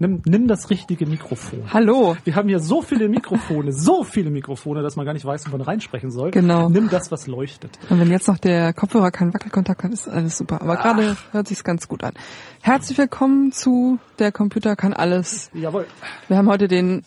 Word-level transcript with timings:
Nimm, 0.00 0.22
nimm 0.26 0.46
das 0.46 0.70
richtige 0.70 1.06
Mikrofon. 1.06 1.72
Hallo. 1.72 2.16
Wir 2.22 2.36
haben 2.36 2.48
hier 2.48 2.60
so 2.60 2.82
viele 2.82 3.08
Mikrofone, 3.08 3.72
so 3.72 4.04
viele 4.04 4.30
Mikrofone, 4.30 4.80
dass 4.80 4.94
man 4.94 5.04
gar 5.04 5.12
nicht 5.12 5.24
weiß, 5.24 5.46
wo 5.48 5.50
man 5.56 5.60
reinsprechen 5.62 6.12
soll. 6.12 6.30
Genau. 6.30 6.68
Nimm 6.68 6.88
das, 6.88 7.10
was 7.10 7.26
leuchtet. 7.26 7.76
Und 7.90 7.98
wenn 7.98 8.08
jetzt 8.08 8.28
noch 8.28 8.38
der 8.38 8.72
Kopfhörer 8.72 9.10
keinen 9.10 9.34
Wackelkontakt 9.34 9.82
hat, 9.82 9.92
ist 9.92 10.08
alles 10.08 10.38
super. 10.38 10.62
Aber 10.62 10.76
gerade 10.76 11.16
hört 11.32 11.48
sich's 11.48 11.64
ganz 11.64 11.88
gut 11.88 12.04
an. 12.04 12.12
Herzlich 12.60 12.96
willkommen 12.96 13.50
zu 13.50 13.98
Der 14.20 14.30
Computer 14.30 14.76
kann 14.76 14.92
alles. 14.92 15.50
Jawohl. 15.52 15.86
Wir 16.28 16.36
haben 16.36 16.48
heute 16.48 16.68
den 16.68 17.02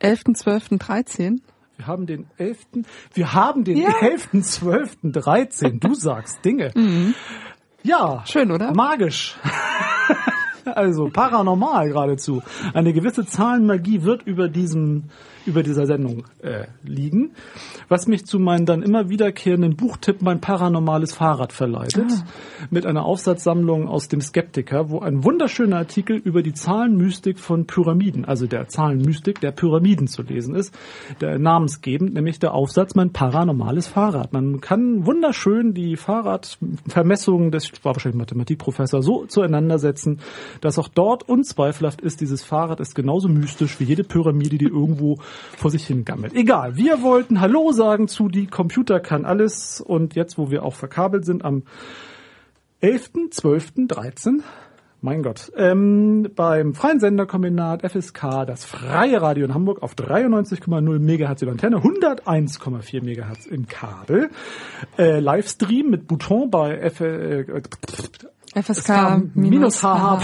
11.12.13. 0.00 1.40
Wir 1.78 1.86
haben 1.88 2.06
den 2.06 2.26
11. 2.36 2.58
Wir 3.14 3.32
haben 3.32 3.64
den 3.64 3.76
Ja. 3.78 3.88
11.12.13. 3.88 5.80
Du 5.80 5.94
sagst 5.94 6.44
Dinge. 6.44 6.70
Ja. 7.82 8.22
Schön, 8.24 8.52
oder? 8.52 8.72
Magisch. 8.72 9.36
Also 10.76 11.10
paranormal 11.12 11.88
geradezu. 11.88 12.42
Eine 12.74 12.92
gewisse 12.92 13.26
Zahlenmagie 13.26 14.02
wird 14.02 14.22
über 14.22 14.48
diesem 14.48 15.04
über 15.48 15.62
dieser 15.62 15.86
Sendung 15.86 16.24
äh, 16.42 16.66
liegen, 16.84 17.32
was 17.88 18.06
mich 18.06 18.26
zu 18.26 18.38
meinen 18.38 18.66
dann 18.66 18.82
immer 18.82 19.08
wiederkehrenden 19.08 19.76
Buchtipp 19.76 20.22
mein 20.22 20.40
paranormales 20.40 21.14
Fahrrad 21.14 21.52
verleitet, 21.52 22.12
mit 22.70 22.84
einer 22.86 23.04
Aufsatzsammlung 23.04 23.88
aus 23.88 24.08
dem 24.08 24.20
Skeptiker, 24.20 24.90
wo 24.90 25.00
ein 25.00 25.24
wunderschöner 25.24 25.78
Artikel 25.78 26.16
über 26.16 26.42
die 26.42 26.52
Zahlenmystik 26.52 27.38
von 27.38 27.66
Pyramiden, 27.66 28.26
also 28.26 28.46
der 28.46 28.68
Zahlenmystik 28.68 29.40
der 29.40 29.52
Pyramiden 29.52 30.06
zu 30.06 30.22
lesen 30.22 30.54
ist, 30.54 30.74
der 31.20 31.38
namensgebend, 31.38 32.12
nämlich 32.14 32.38
der 32.38 32.52
Aufsatz 32.52 32.94
mein 32.94 33.12
paranormales 33.12 33.88
Fahrrad. 33.88 34.32
Man 34.32 34.60
kann 34.60 35.06
wunderschön 35.06 35.72
die 35.72 35.96
Fahrradvermessungen 35.96 37.50
des, 37.50 37.64
ich 37.72 37.84
war 37.84 37.94
wahrscheinlich 37.94 38.18
Mathematikprofessor, 38.18 39.02
so 39.02 39.24
zueinander 39.24 39.78
setzen, 39.78 40.20
dass 40.60 40.78
auch 40.78 40.88
dort 40.88 41.26
unzweifelhaft 41.26 42.02
ist, 42.02 42.20
dieses 42.20 42.44
Fahrrad 42.44 42.80
ist 42.80 42.94
genauso 42.94 43.28
mystisch 43.28 43.80
wie 43.80 43.84
jede 43.84 44.04
Pyramide, 44.04 44.58
die 44.58 44.66
irgendwo 44.66 45.18
vor 45.56 45.70
sich 45.70 45.86
hingammelt. 45.86 46.34
Egal, 46.34 46.76
wir 46.76 47.02
wollten 47.02 47.40
Hallo 47.40 47.72
sagen 47.72 48.08
zu 48.08 48.28
die 48.28 48.46
Computer 48.46 49.00
kann 49.00 49.24
alles 49.24 49.80
und 49.80 50.14
jetzt, 50.14 50.38
wo 50.38 50.50
wir 50.50 50.62
auch 50.62 50.74
verkabelt 50.74 51.24
sind, 51.24 51.44
am 51.44 51.62
11.12.13 52.82 54.42
mein 55.00 55.22
Gott. 55.22 55.52
Ähm, 55.56 56.28
beim 56.34 56.74
freien 56.74 56.98
Senderkombinat 56.98 57.88
FSK, 57.88 58.44
das 58.46 58.64
freie 58.64 59.22
Radio 59.22 59.44
in 59.44 59.54
Hamburg 59.54 59.82
auf 59.82 59.94
93,0 59.94 60.98
Megahertz 60.98 61.42
in 61.42 61.50
Antenne, 61.50 61.76
101,4 61.76 63.04
Megahertz 63.04 63.46
im 63.46 63.66
Kabel. 63.68 64.30
Äh, 64.98 65.20
Livestream 65.20 65.90
mit 65.90 66.08
Bouton 66.08 66.50
bei 66.50 66.78
F 66.78 67.00
äh, 67.00 67.44
FSK-hh.org 68.62 70.20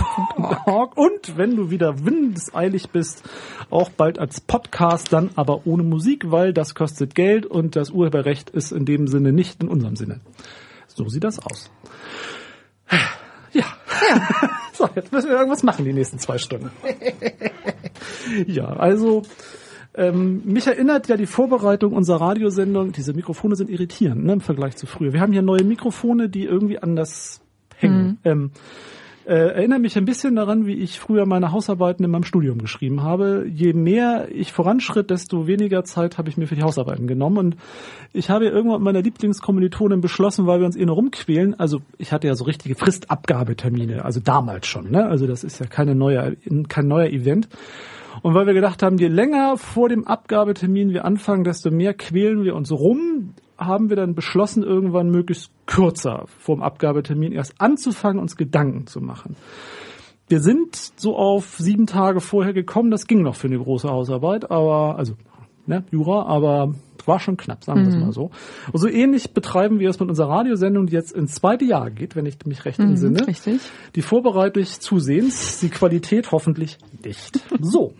und 0.96 1.36
wenn 1.36 1.56
du 1.56 1.70
wieder 1.70 2.04
windeseilig 2.04 2.90
bist, 2.90 3.22
auch 3.70 3.90
bald 3.90 4.18
als 4.18 4.40
Podcast, 4.40 5.12
dann 5.12 5.30
aber 5.36 5.66
ohne 5.66 5.82
Musik, 5.82 6.30
weil 6.30 6.52
das 6.52 6.74
kostet 6.74 7.14
Geld 7.14 7.46
und 7.46 7.76
das 7.76 7.90
Urheberrecht 7.90 8.50
ist 8.50 8.72
in 8.72 8.84
dem 8.84 9.06
Sinne 9.06 9.32
nicht 9.32 9.62
in 9.62 9.68
unserem 9.68 9.96
Sinne. 9.96 10.20
So 10.88 11.08
sieht 11.08 11.24
das 11.24 11.38
aus. 11.38 11.70
Ja. 13.52 13.64
so, 14.72 14.88
jetzt 14.94 15.12
müssen 15.12 15.30
wir 15.30 15.36
irgendwas 15.36 15.62
machen 15.62 15.84
die 15.84 15.92
nächsten 15.92 16.18
zwei 16.18 16.38
Stunden. 16.38 16.70
ja, 18.46 18.66
also 18.66 19.22
ähm, 19.94 20.42
mich 20.44 20.66
erinnert 20.66 21.06
ja 21.08 21.16
die 21.16 21.26
Vorbereitung 21.26 21.92
unserer 21.92 22.20
Radiosendung, 22.20 22.90
diese 22.92 23.12
Mikrofone 23.12 23.54
sind 23.54 23.70
irritierend 23.70 24.24
ne, 24.24 24.32
im 24.34 24.40
Vergleich 24.40 24.76
zu 24.76 24.86
früher. 24.86 25.12
Wir 25.12 25.20
haben 25.20 25.32
hier 25.32 25.42
neue 25.42 25.62
Mikrofone, 25.62 26.28
die 26.28 26.44
irgendwie 26.44 26.80
anders 26.80 27.40
hängen. 27.84 28.18
Ähm, 28.24 28.50
äh, 29.26 29.54
erinnere 29.54 29.78
mich 29.78 29.96
ein 29.96 30.04
bisschen 30.04 30.36
daran, 30.36 30.66
wie 30.66 30.74
ich 30.74 31.00
früher 31.00 31.24
meine 31.24 31.50
Hausarbeiten 31.50 32.04
in 32.04 32.10
meinem 32.10 32.24
Studium 32.24 32.58
geschrieben 32.58 33.02
habe. 33.02 33.46
Je 33.48 33.72
mehr 33.72 34.28
ich 34.30 34.52
voranschritt, 34.52 35.08
desto 35.08 35.46
weniger 35.46 35.82
Zeit 35.84 36.18
habe 36.18 36.28
ich 36.28 36.36
mir 36.36 36.46
für 36.46 36.56
die 36.56 36.62
Hausarbeiten 36.62 37.06
genommen. 37.06 37.38
Und 37.38 37.56
ich 38.12 38.28
habe 38.28 38.44
ja 38.44 38.50
irgendwann 38.50 38.80
mit 38.80 38.84
meiner 38.84 39.02
Lieblingskommilitonin 39.02 40.02
beschlossen, 40.02 40.46
weil 40.46 40.60
wir 40.60 40.66
uns 40.66 40.76
eh 40.76 40.84
nur 40.84 40.96
rumquälen. 40.96 41.58
Also 41.58 41.80
ich 41.96 42.12
hatte 42.12 42.26
ja 42.26 42.34
so 42.34 42.44
richtige 42.44 42.74
Fristabgabetermine, 42.74 44.04
also 44.04 44.20
damals 44.20 44.66
schon. 44.66 44.90
Ne? 44.90 45.06
Also 45.06 45.26
das 45.26 45.42
ist 45.42 45.58
ja 45.58 45.66
keine 45.66 45.94
neue, 45.94 46.36
kein 46.68 46.86
neuer 46.86 47.08
Event. 47.08 47.48
Und 48.20 48.34
weil 48.34 48.46
wir 48.46 48.54
gedacht 48.54 48.82
haben, 48.82 48.98
je 48.98 49.08
länger 49.08 49.56
vor 49.56 49.88
dem 49.88 50.06
Abgabetermin 50.06 50.90
wir 50.90 51.06
anfangen, 51.06 51.44
desto 51.44 51.70
mehr 51.70 51.94
quälen 51.94 52.44
wir 52.44 52.54
uns 52.54 52.70
rum, 52.70 53.34
haben 53.58 53.88
wir 53.88 53.96
dann 53.96 54.14
beschlossen, 54.14 54.62
irgendwann 54.62 55.10
möglichst 55.10 55.50
kürzer 55.66 56.24
vor 56.26 56.56
dem 56.56 56.62
Abgabetermin 56.62 57.32
erst 57.32 57.60
anzufangen, 57.60 58.20
uns 58.20 58.36
Gedanken 58.36 58.86
zu 58.86 59.00
machen. 59.00 59.36
Wir 60.28 60.40
sind 60.40 60.92
so 60.96 61.16
auf 61.16 61.56
sieben 61.58 61.86
Tage 61.86 62.20
vorher 62.20 62.52
gekommen, 62.52 62.90
das 62.90 63.06
ging 63.06 63.22
noch 63.22 63.36
für 63.36 63.46
eine 63.46 63.58
große 63.58 63.88
Hausarbeit, 63.88 64.50
aber, 64.50 64.96
also, 64.96 65.14
ne, 65.66 65.84
Jura, 65.90 66.24
aber 66.26 66.74
war 67.06 67.20
schon 67.20 67.36
knapp, 67.36 67.64
sagen 67.64 67.82
wir 67.82 67.88
es 67.88 67.96
mal 67.96 68.12
so. 68.12 68.30
Und 68.72 68.80
so 68.80 68.88
ähnlich 68.88 69.32
betreiben 69.32 69.78
wir 69.78 69.90
es 69.90 70.00
mit 70.00 70.08
unserer 70.08 70.30
Radiosendung, 70.30 70.86
die 70.86 70.94
jetzt 70.94 71.12
ins 71.12 71.34
zweite 71.34 71.64
Jahr 71.64 71.90
geht, 71.90 72.16
wenn 72.16 72.26
ich 72.26 72.38
mich 72.46 72.64
recht 72.64 72.78
entsinne. 72.78 73.26
richtig. 73.26 73.60
Die 73.94 74.02
Vorbereitung 74.02 74.62
des 74.62 74.80
Zusehens, 74.80 75.60
die 75.60 75.68
Qualität 75.68 76.32
hoffentlich 76.32 76.78
nicht. 77.04 77.40
So. 77.60 77.94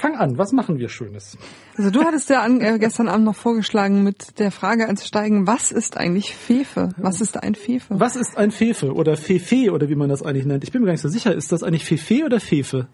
Fang 0.00 0.16
an, 0.16 0.38
was 0.38 0.52
machen 0.52 0.78
wir 0.78 0.88
Schönes? 0.88 1.36
Also 1.76 1.90
du 1.90 2.02
hattest 2.02 2.30
ja 2.30 2.40
an, 2.40 2.62
äh, 2.62 2.78
gestern 2.78 3.06
Abend 3.06 3.26
noch 3.26 3.36
vorgeschlagen, 3.36 4.02
mit 4.02 4.38
der 4.38 4.50
Frage 4.50 4.88
einzusteigen, 4.88 5.46
was 5.46 5.72
ist 5.72 5.98
eigentlich 5.98 6.34
Fefe? 6.34 6.94
Was 6.96 7.20
ist 7.20 7.36
ein 7.42 7.54
Fefe? 7.54 8.00
Was 8.00 8.16
ist 8.16 8.38
ein 8.38 8.50
Fefe 8.50 8.94
oder 8.94 9.18
Fefe 9.18 9.70
oder 9.72 9.90
wie 9.90 9.96
man 9.96 10.08
das 10.08 10.22
eigentlich 10.22 10.46
nennt? 10.46 10.64
Ich 10.64 10.72
bin 10.72 10.80
mir 10.80 10.86
gar 10.86 10.92
nicht 10.92 11.02
so 11.02 11.10
sicher, 11.10 11.34
ist 11.34 11.52
das 11.52 11.62
eigentlich 11.62 11.84
Fefe 11.84 12.24
oder 12.24 12.40
Fefe? 12.40 12.88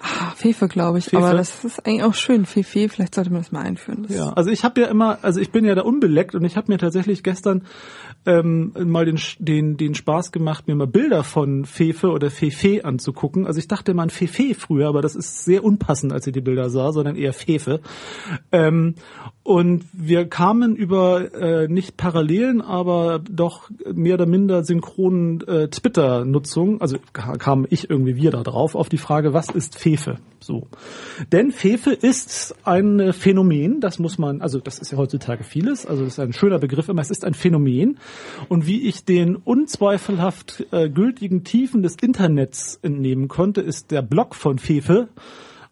Ah, 0.00 0.30
Fefe, 0.36 0.68
glaube 0.68 0.98
ich. 0.98 1.06
Fefe? 1.06 1.18
Aber 1.18 1.34
das 1.34 1.64
ist 1.64 1.84
eigentlich 1.84 2.04
auch 2.04 2.14
schön. 2.14 2.46
Fefe, 2.46 2.88
vielleicht 2.88 3.16
sollte 3.16 3.30
man 3.30 3.40
das 3.40 3.50
mal 3.50 3.62
einführen. 3.62 4.04
Das 4.06 4.16
Ja, 4.16 4.32
also 4.34 4.50
ich 4.50 4.62
habe 4.62 4.80
ja 4.80 4.86
immer, 4.86 5.18
also 5.22 5.40
ich 5.40 5.50
bin 5.50 5.64
ja 5.64 5.74
da 5.74 5.82
unbeleckt 5.82 6.36
und 6.36 6.44
ich 6.44 6.56
habe 6.56 6.70
mir 6.70 6.78
tatsächlich 6.78 7.24
gestern 7.24 7.64
ähm, 8.28 8.72
mal 8.84 9.06
den, 9.06 9.18
den, 9.38 9.76
den 9.78 9.94
Spaß 9.94 10.32
gemacht, 10.32 10.68
mir 10.68 10.74
mal 10.74 10.86
Bilder 10.86 11.24
von 11.24 11.64
Fefe 11.64 12.10
oder 12.10 12.30
Fefe 12.30 12.84
anzugucken. 12.84 13.46
Also 13.46 13.58
ich 13.58 13.68
dachte 13.68 13.92
immer 13.92 14.02
an 14.02 14.10
Fefe 14.10 14.54
früher, 14.54 14.88
aber 14.88 15.00
das 15.00 15.16
ist 15.16 15.44
sehr 15.46 15.64
unpassend, 15.64 16.12
als 16.12 16.26
ich 16.26 16.34
die 16.34 16.42
Bilder 16.42 16.68
sah, 16.68 16.92
sondern 16.92 17.16
eher 17.16 17.32
Fefe. 17.32 17.80
Ähm, 18.52 18.96
und 19.42 19.84
wir 19.94 20.26
kamen 20.28 20.76
über 20.76 21.32
äh, 21.34 21.68
nicht 21.68 21.96
Parallelen, 21.96 22.60
aber 22.60 23.18
doch 23.18 23.70
mehr 23.90 24.14
oder 24.14 24.26
minder 24.26 24.62
synchronen 24.62 25.40
äh, 25.48 25.68
Twitter-Nutzung, 25.68 26.82
also 26.82 26.98
ka- 27.14 27.38
kam 27.38 27.66
ich 27.70 27.88
irgendwie 27.88 28.16
wir 28.16 28.30
da 28.30 28.42
drauf, 28.42 28.74
auf 28.74 28.90
die 28.90 28.98
Frage, 28.98 29.32
was 29.32 29.48
ist 29.48 29.78
Fefe? 29.78 30.16
So. 30.38 30.66
Denn 31.32 31.50
Fefe 31.50 31.92
ist 31.92 32.54
ein 32.64 33.00
äh, 33.00 33.12
Phänomen, 33.14 33.80
das 33.80 33.98
muss 33.98 34.18
man, 34.18 34.42
also 34.42 34.60
das 34.60 34.78
ist 34.78 34.92
ja 34.92 34.98
heutzutage 34.98 35.44
vieles, 35.44 35.86
also 35.86 36.04
das 36.04 36.12
ist 36.14 36.20
ein 36.20 36.34
schöner 36.34 36.58
Begriff 36.58 36.90
immer, 36.90 37.00
es 37.00 37.10
ist 37.10 37.24
ein 37.24 37.34
Phänomen. 37.34 37.98
Und 38.48 38.66
wie 38.66 38.88
ich 38.88 39.04
den 39.04 39.36
unzweifelhaft 39.36 40.66
äh, 40.70 40.88
gültigen 40.88 41.44
Tiefen 41.44 41.82
des 41.82 41.96
Internets 42.00 42.78
entnehmen 42.82 43.28
konnte, 43.28 43.60
ist 43.60 43.90
der 43.90 44.02
Blog 44.02 44.34
von 44.34 44.58
Fefe 44.58 45.08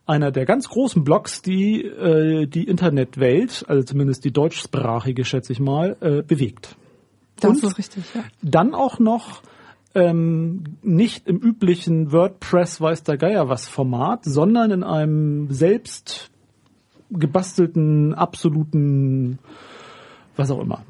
einer 0.07 0.31
der 0.31 0.45
ganz 0.45 0.69
großen 0.69 1.03
Blogs, 1.05 1.43
die 1.43 1.83
äh, 1.83 2.47
die 2.47 2.65
Internetwelt, 2.65 3.65
also 3.69 3.83
zumindest 3.83 4.25
die 4.25 4.33
deutschsprachige, 4.33 5.25
schätze 5.25 5.53
ich 5.53 5.61
mal, 5.61 5.97
äh, 6.01 6.23
bewegt. 6.23 6.77
das 7.41 7.51
und- 7.51 7.65
ist 7.65 7.79
richtig, 7.79 8.05
ja. 8.15 8.25
Dann 8.43 8.75
auch 8.75 8.99
noch 8.99 9.43
ähm, 9.95 10.63
nicht 10.83 11.27
im 11.27 11.39
üblichen 11.39 12.13
WordPress 12.13 12.81
weiß 12.81 13.03
der 13.03 13.17
Geier 13.17 13.49
was 13.49 13.67
Format, 13.67 14.25
sondern 14.25 14.71
in 14.71 14.85
einem 14.85 15.51
selbst 15.51 16.31
gebastelten, 17.11 18.15
absoluten, 18.15 19.39
was 20.37 20.51
auch 20.51 20.61
immer. 20.61 20.85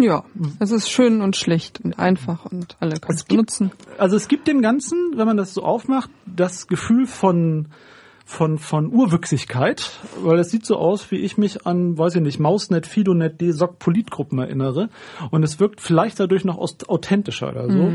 Ja, 0.00 0.24
es 0.58 0.70
ist 0.70 0.90
schön 0.90 1.20
und 1.20 1.36
schlicht 1.36 1.80
und 1.82 1.98
einfach 1.98 2.46
und 2.46 2.76
alle 2.80 2.92
können 2.98 3.10
es 3.10 3.16
Es 3.16 3.24
gibt- 3.26 3.28
benutzen. 3.28 3.70
Also 3.98 4.16
es 4.16 4.28
gibt 4.28 4.48
dem 4.48 4.62
Ganzen, 4.62 5.12
wenn 5.16 5.26
man 5.26 5.36
das 5.36 5.52
so 5.54 5.62
aufmacht, 5.62 6.10
das 6.26 6.66
Gefühl 6.66 7.06
von 7.06 7.66
von 8.30 8.58
von 8.58 8.92
Urwüchsigkeit, 8.92 9.90
weil 10.22 10.38
es 10.38 10.50
sieht 10.50 10.64
so 10.64 10.76
aus, 10.76 11.10
wie 11.10 11.16
ich 11.16 11.36
mich 11.36 11.66
an, 11.66 11.98
weiß 11.98 12.14
ich 12.14 12.22
nicht, 12.22 12.38
Mausnet, 12.38 12.86
Fidonet, 12.86 13.40
DSOC 13.40 13.78
Politgruppen 13.78 14.38
erinnere 14.38 14.88
und 15.30 15.42
es 15.42 15.58
wirkt 15.58 15.80
vielleicht 15.80 16.20
dadurch 16.20 16.44
noch 16.44 16.58
authentischer 16.58 17.50
oder 17.50 17.70
so. 17.70 17.92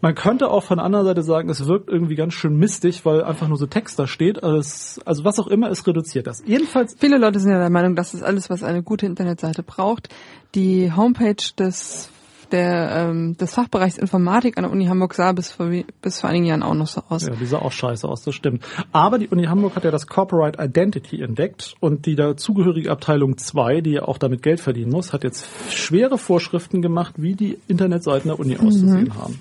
Man 0.00 0.14
könnte 0.14 0.50
auch 0.50 0.64
von 0.64 0.78
der 0.78 0.84
anderen 0.84 1.06
Seite 1.06 1.22
sagen, 1.22 1.48
es 1.48 1.66
wirkt 1.66 1.88
irgendwie 1.88 2.16
ganz 2.16 2.34
schön 2.34 2.56
mistig, 2.56 3.04
weil 3.04 3.22
einfach 3.22 3.48
nur 3.48 3.56
so 3.56 3.66
Text 3.66 3.98
da 3.98 4.06
steht. 4.06 4.42
Also, 4.42 4.58
es, 4.58 5.00
also 5.04 5.24
was 5.24 5.38
auch 5.38 5.46
immer, 5.46 5.70
es 5.70 5.86
reduziert 5.86 6.26
das. 6.26 6.42
Jedenfalls 6.44 6.96
Viele 6.98 7.18
Leute 7.18 7.38
sind 7.38 7.52
ja 7.52 7.58
der 7.58 7.70
Meinung, 7.70 7.94
das 7.94 8.14
ist 8.14 8.22
alles, 8.22 8.50
was 8.50 8.62
eine 8.62 8.82
gute 8.82 9.06
Internetseite 9.06 9.62
braucht. 9.62 10.08
Die 10.54 10.92
Homepage 10.92 11.36
des 11.58 12.10
der 12.52 13.08
ähm, 13.10 13.36
des 13.36 13.54
Fachbereichs 13.54 13.98
Informatik 13.98 14.56
an 14.56 14.64
der 14.64 14.72
Uni 14.72 14.86
Hamburg 14.86 15.14
sah 15.14 15.32
bis 15.32 15.50
vor, 15.50 15.70
bis 16.02 16.20
vor 16.20 16.30
einigen 16.30 16.46
Jahren 16.46 16.62
auch 16.62 16.74
noch 16.74 16.86
so 16.86 17.02
aus. 17.08 17.26
Ja, 17.26 17.34
die 17.34 17.46
sah 17.46 17.58
auch 17.58 17.72
scheiße 17.72 18.06
aus, 18.08 18.22
das 18.22 18.34
stimmt. 18.34 18.64
Aber 18.92 19.18
die 19.18 19.28
Uni 19.28 19.44
Hamburg 19.44 19.76
hat 19.76 19.84
ja 19.84 19.90
das 19.90 20.06
Corporate 20.06 20.62
Identity 20.62 21.22
entdeckt 21.22 21.74
und 21.80 22.06
die 22.06 22.16
dazugehörige 22.16 22.90
Abteilung 22.90 23.36
2, 23.36 23.80
die 23.80 23.92
ja 23.92 24.02
auch 24.02 24.18
damit 24.18 24.42
Geld 24.42 24.60
verdienen 24.60 24.90
muss, 24.90 25.12
hat 25.12 25.24
jetzt 25.24 25.46
schwere 25.70 26.18
Vorschriften 26.18 26.82
gemacht, 26.82 27.14
wie 27.16 27.34
die 27.34 27.58
Internetseiten 27.68 28.28
der 28.28 28.38
Uni 28.38 28.56
auszusehen 28.56 29.14
haben. 29.14 29.40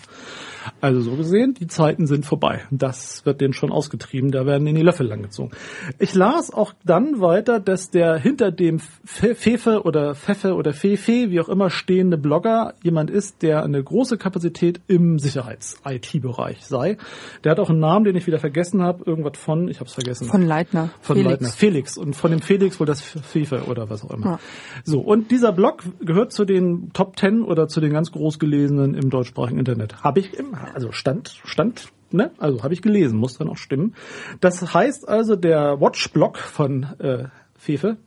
Also 0.81 1.01
so 1.01 1.15
gesehen, 1.15 1.53
die 1.53 1.67
Zeiten 1.67 2.07
sind 2.07 2.25
vorbei. 2.25 2.61
Das 2.71 3.25
wird 3.25 3.41
denen 3.41 3.53
schon 3.53 3.71
ausgetrieben, 3.71 4.31
da 4.31 4.45
werden 4.45 4.67
in 4.67 4.75
die 4.75 4.81
Löffel 4.81 5.07
langgezogen. 5.07 5.51
Ich 5.99 6.13
las 6.13 6.53
auch 6.53 6.73
dann 6.83 7.21
weiter, 7.21 7.59
dass 7.59 7.89
der 7.89 8.17
hinter 8.17 8.51
dem 8.51 8.79
Fefe 8.79 9.83
oder 9.83 10.15
Pfeffe 10.15 10.55
oder 10.55 10.73
Fefe, 10.73 11.29
wie 11.29 11.39
auch 11.39 11.49
immer, 11.49 11.69
stehende 11.69 12.17
Blogger 12.17 12.73
jemand 12.83 13.09
ist, 13.09 13.41
der 13.41 13.63
eine 13.63 13.83
große 13.83 14.17
Kapazität 14.17 14.81
im 14.87 15.19
Sicherheits-IT-Bereich 15.19 16.65
sei. 16.65 16.97
Der 17.43 17.51
hat 17.51 17.59
auch 17.59 17.69
einen 17.69 17.79
Namen, 17.79 18.05
den 18.05 18.15
ich 18.15 18.27
wieder 18.27 18.39
vergessen 18.39 18.81
habe, 18.81 19.03
irgendwas 19.05 19.37
von, 19.37 19.67
ich 19.67 19.79
habe 19.79 19.87
es 19.87 19.93
vergessen. 19.93 20.27
Von 20.27 20.41
Leitner. 20.41 20.89
Von 21.01 21.17
Felix. 21.17 21.31
Leitner. 21.31 21.49
Felix. 21.49 21.97
Und 21.97 22.15
von 22.15 22.31
dem 22.31 22.41
Felix 22.41 22.79
wohl 22.79 22.87
das 22.87 23.01
Fefe 23.01 23.63
oder 23.65 23.89
was 23.89 24.03
auch 24.03 24.11
immer. 24.11 24.25
Ja. 24.25 24.39
So, 24.83 24.99
und 24.99 25.31
dieser 25.31 25.51
Blog 25.51 25.83
gehört 25.99 26.31
zu 26.31 26.45
den 26.45 26.91
Top 26.93 27.15
Ten 27.15 27.43
oder 27.43 27.67
zu 27.67 27.81
den 27.81 27.91
ganz 27.91 28.11
groß 28.11 28.39
gelesenen 28.39 28.93
im 28.95 29.09
deutschsprachigen 29.09 29.59
Internet. 29.59 30.03
Habe 30.03 30.19
ich 30.19 30.33
im, 30.33 30.54
also 30.73 30.91
stand, 30.91 31.39
stand, 31.45 31.89
ne? 32.11 32.31
Also 32.37 32.63
habe 32.63 32.73
ich 32.73 32.81
gelesen, 32.81 33.19
muss 33.19 33.37
dann 33.37 33.49
auch 33.49 33.57
stimmen. 33.57 33.95
Das 34.39 34.73
heißt 34.73 35.07
also, 35.07 35.35
der 35.35 35.79
Watch-Blog 35.79 36.37
von 36.37 36.83
äh, 36.99 37.25
Fefe 37.57 37.97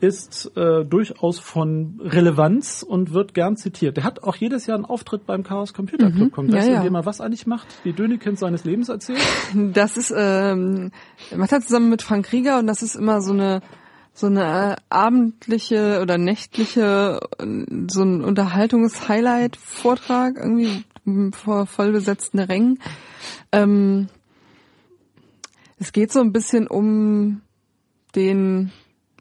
ist 0.00 0.50
äh, 0.56 0.84
durchaus 0.84 1.38
von 1.38 2.00
Relevanz 2.02 2.82
und 2.82 3.12
wird 3.12 3.34
gern 3.34 3.56
zitiert. 3.56 3.98
Der 3.98 4.04
hat 4.04 4.22
auch 4.22 4.36
jedes 4.36 4.66
Jahr 4.66 4.76
einen 4.76 4.86
Auftritt 4.86 5.26
beim 5.26 5.42
Chaos 5.42 5.74
Computer 5.74 6.10
Club. 6.10 6.28
Mhm. 6.28 6.32
Kommt 6.32 6.52
das, 6.52 6.66
ja, 6.66 6.72
ja. 6.72 6.78
indem 6.78 6.94
er 6.94 7.04
was 7.06 7.20
eigentlich 7.20 7.46
macht? 7.46 7.66
Die 7.84 7.92
Dönekins 7.92 8.40
seines 8.40 8.64
Lebens 8.64 8.88
erzählt? 8.88 9.20
Das 9.72 9.96
ist, 9.96 10.12
ähm, 10.16 10.92
macht 11.36 11.52
er 11.52 11.60
zusammen 11.60 11.90
mit 11.90 12.02
Frank 12.02 12.32
Rieger 12.32 12.58
und 12.58 12.66
das 12.66 12.82
ist 12.82 12.96
immer 12.96 13.20
so 13.20 13.32
eine 13.32 13.60
so 14.12 14.26
eine 14.26 14.72
äh, 14.72 14.76
abendliche 14.90 16.00
oder 16.02 16.18
nächtliche, 16.18 17.20
so 17.88 18.02
ein 18.02 18.24
Unterhaltungs-Highlight-Vortrag 18.24 20.36
irgendwie 20.36 20.82
vor 21.32 21.66
vollbesetzten 21.66 22.38
Rängen. 22.38 22.78
Ähm, 23.52 24.08
es 25.78 25.92
geht 25.92 26.12
so 26.12 26.20
ein 26.20 26.32
bisschen 26.32 26.66
um 26.66 27.42
den 28.14 28.70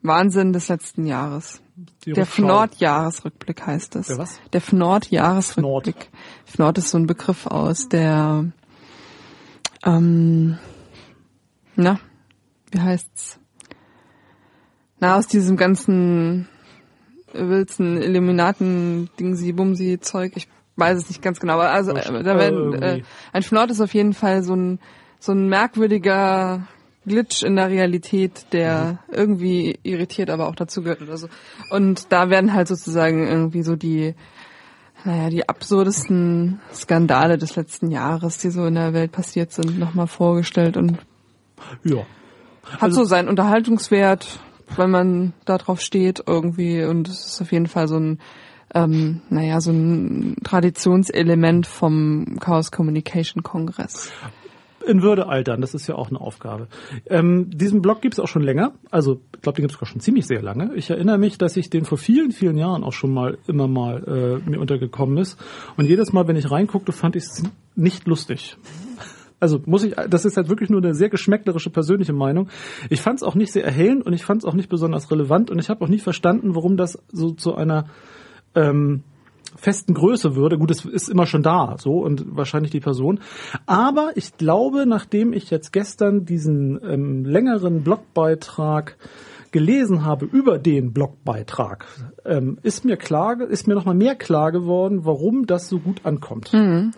Wahnsinn 0.02 0.54
des 0.54 0.68
letzten 0.68 1.06
Jahres. 1.06 1.62
Die 2.04 2.14
der 2.14 2.26
FNORD-Jahresrückblick 2.26 3.66
heißt 3.66 3.96
es. 3.96 4.08
Der 4.08 4.18
was? 4.18 4.40
Der 4.52 4.62
FNORD-Jahresrückblick. 4.62 6.10
FNORD 6.46 6.78
ist 6.80 6.90
so 6.90 6.98
ein 6.98 7.08
Begriff 7.08 7.48
aus 7.48 7.88
der, 7.88 8.52
ähm, 9.86 10.58
na, 11.76 12.00
wie 12.72 12.80
heißt's? 12.80 13.40
Na, 15.00 15.16
aus 15.16 15.28
diesem 15.28 15.56
ganzen 15.56 16.50
Wilson, 17.32 18.02
Illuminaten, 18.02 19.10
Dingsi, 19.18 19.54
Bumsi 19.54 20.00
Zeug, 20.02 20.34
ich 20.36 20.50
weiß 20.80 20.98
es 20.98 21.10
nicht 21.10 21.22
ganz 21.22 21.40
genau, 21.40 21.54
aber 21.54 21.72
also 21.72 21.92
äh, 21.92 22.24
da 22.24 22.38
werden, 22.38 22.82
äh, 22.82 23.02
ein 23.34 23.44
Fnord 23.44 23.72
ist 23.72 23.82
auf 23.82 23.94
jeden 23.94 24.14
Fall 24.14 24.44
so 24.44 24.56
ein 24.56 24.80
so 25.20 25.34
ein 25.34 25.50
merkwürdiger 25.50 26.68
Glitch 27.06 27.44
in 27.44 27.56
der 27.56 27.70
Realität, 27.70 28.46
der 28.54 29.00
mhm. 29.08 29.14
irgendwie 29.14 29.80
irritiert, 29.84 30.30
aber 30.30 30.48
auch 30.48 30.56
dazu 30.56 30.82
gehört 30.82 31.02
oder 31.02 31.18
so. 31.18 31.28
Und 31.72 32.12
da 32.12 32.30
werden 32.30 32.54
halt 32.54 32.68
sozusagen 32.68 33.28
irgendwie 33.28 33.64
so 33.64 33.76
die 33.76 34.16
naja, 35.06 35.30
die 35.30 35.48
absurdesten 35.48 36.60
Skandale 36.74 37.38
des 37.38 37.56
letzten 37.56 37.90
Jahres, 37.90 38.38
die 38.40 38.50
so 38.50 38.66
in 38.66 38.76
der 38.76 38.94
Welt 38.94 39.12
passiert 39.12 39.54
sind, 39.54 39.80
nochmal 39.80 40.08
vorgestellt 40.08 40.76
und 40.76 40.98
ja. 41.84 42.06
hat 42.66 42.84
also, 42.84 43.02
so 43.02 43.06
seinen 43.06 43.30
Unterhaltungswert, 43.30 44.40
wenn 44.76 44.90
man 44.90 45.34
da 45.46 45.58
drauf 45.58 45.80
steht 45.80 46.24
irgendwie 46.28 46.84
und 46.84 47.08
es 47.08 47.26
ist 47.26 47.42
auf 47.42 47.52
jeden 47.52 47.68
Fall 47.68 47.88
so 47.88 47.98
ein 47.98 48.20
ähm, 48.74 49.22
naja, 49.30 49.62
so 49.62 49.72
ein 49.72 50.38
Traditionselement 50.44 51.68
vom 51.68 52.38
Chaos 52.40 52.72
Communication 52.72 53.44
Kongress. 53.44 54.12
In 54.88 55.02
Würde 55.02 55.28
altern, 55.28 55.62
das 55.62 55.74
ist 55.74 55.88
ja 55.88 55.96
auch 55.96 56.10
eine 56.10 56.22
Aufgabe. 56.22 56.68
Ähm, 57.08 57.50
diesen 57.50 57.82
Blog 57.82 58.02
gibt's 58.02 58.20
auch 58.20 58.28
schon 58.28 58.42
länger, 58.42 58.72
also 58.90 59.20
ich 59.36 59.42
glaube, 59.42 59.58
den 59.58 59.64
gibt's 59.64 59.74
sogar 59.74 59.88
schon 59.88 60.00
ziemlich 60.00 60.26
sehr 60.26 60.42
lange. 60.42 60.74
Ich 60.76 60.90
erinnere 60.90 61.18
mich, 61.18 61.38
dass 61.38 61.58
ich 61.58 61.70
den 61.70 61.86
vor 61.86 61.98
vielen, 61.98 62.32
vielen 62.32 62.58
Jahren 62.58 62.84
auch 62.84 62.94
schon 62.94 63.14
mal 63.14 63.38
immer 63.48 63.68
mal 63.68 64.42
äh, 64.46 64.50
mir 64.50 64.60
untergekommen 64.60 65.18
ist. 65.18 65.38
Und 65.76 65.86
jedes 65.86 66.14
Mal, 66.14 66.28
wenn 66.28 66.38
ich 66.38 66.50
reinguckte, 66.50 66.92
fand 66.92 67.16
ich 67.18 67.24
es 67.24 67.44
nicht 67.76 68.08
lustig 68.08 68.58
also 69.40 69.62
muss 69.66 69.84
ich, 69.84 69.96
das 70.10 70.26
ist 70.26 70.38
halt 70.38 70.50
wirklich 70.50 70.70
nur 70.70 70.82
eine 70.82 70.94
sehr 70.94 71.10
geschmäcklerische 71.10 71.70
persönliche 71.70 72.14
Meinung. 72.14 72.50
Ich 72.90 73.02
fand 73.02 73.20
es 73.20 73.24
auch 73.24 73.36
nicht 73.36 73.52
sehr 73.52 73.64
erhellend 73.64 74.06
und 74.06 74.14
ich 74.14 74.26
fand 74.26 74.44
es 74.44 74.46
auch 74.46 74.54
nicht 74.54 74.70
besonders 74.70 75.10
relevant 75.12 75.50
und 75.50 75.60
ich 75.60 75.70
habe 75.70 75.84
auch 75.84 75.90
nicht 75.90 76.04
verstanden, 76.04 76.56
warum 76.56 76.78
das 76.78 77.02
so 77.12 77.32
zu 77.32 77.56
einer 77.56 77.86
ähm, 78.56 79.04
festen 79.56 79.94
Größe 79.94 80.36
würde. 80.36 80.58
Gut, 80.58 80.72
es 80.72 80.86
ist 80.86 81.10
immer 81.10 81.26
schon 81.26 81.44
da, 81.44 81.76
so 81.80 82.00
und 82.00 82.36
wahrscheinlich 82.36 82.72
die 82.72 82.80
Person. 82.80 83.20
Aber 83.66 84.12
ich 84.16 84.38
glaube, 84.38 84.86
nachdem 84.86 85.34
ich 85.34 85.50
jetzt 85.50 85.72
gestern 85.74 86.26
diesen 86.26 86.80
ähm, 86.84 87.26
längeren 87.26 87.84
Blogbeitrag 87.84 88.98
gelesen 89.52 90.06
habe 90.06 90.26
über 90.26 90.60
den 90.60 90.94
Blogbeitrag, 90.94 91.86
ähm, 92.26 92.60
ist 92.62 92.86
mir 92.86 92.98
klar, 92.98 93.42
ist 93.42 93.68
mir 93.68 93.76
noch 93.76 93.86
mal 93.86 93.96
mehr 93.96 94.16
klar 94.16 94.52
geworden, 94.52 95.06
warum 95.06 95.48
das 95.48 95.68
so 95.70 95.80
gut 95.80 96.06
ankommt. 96.06 96.54
Mhm. 96.54 96.92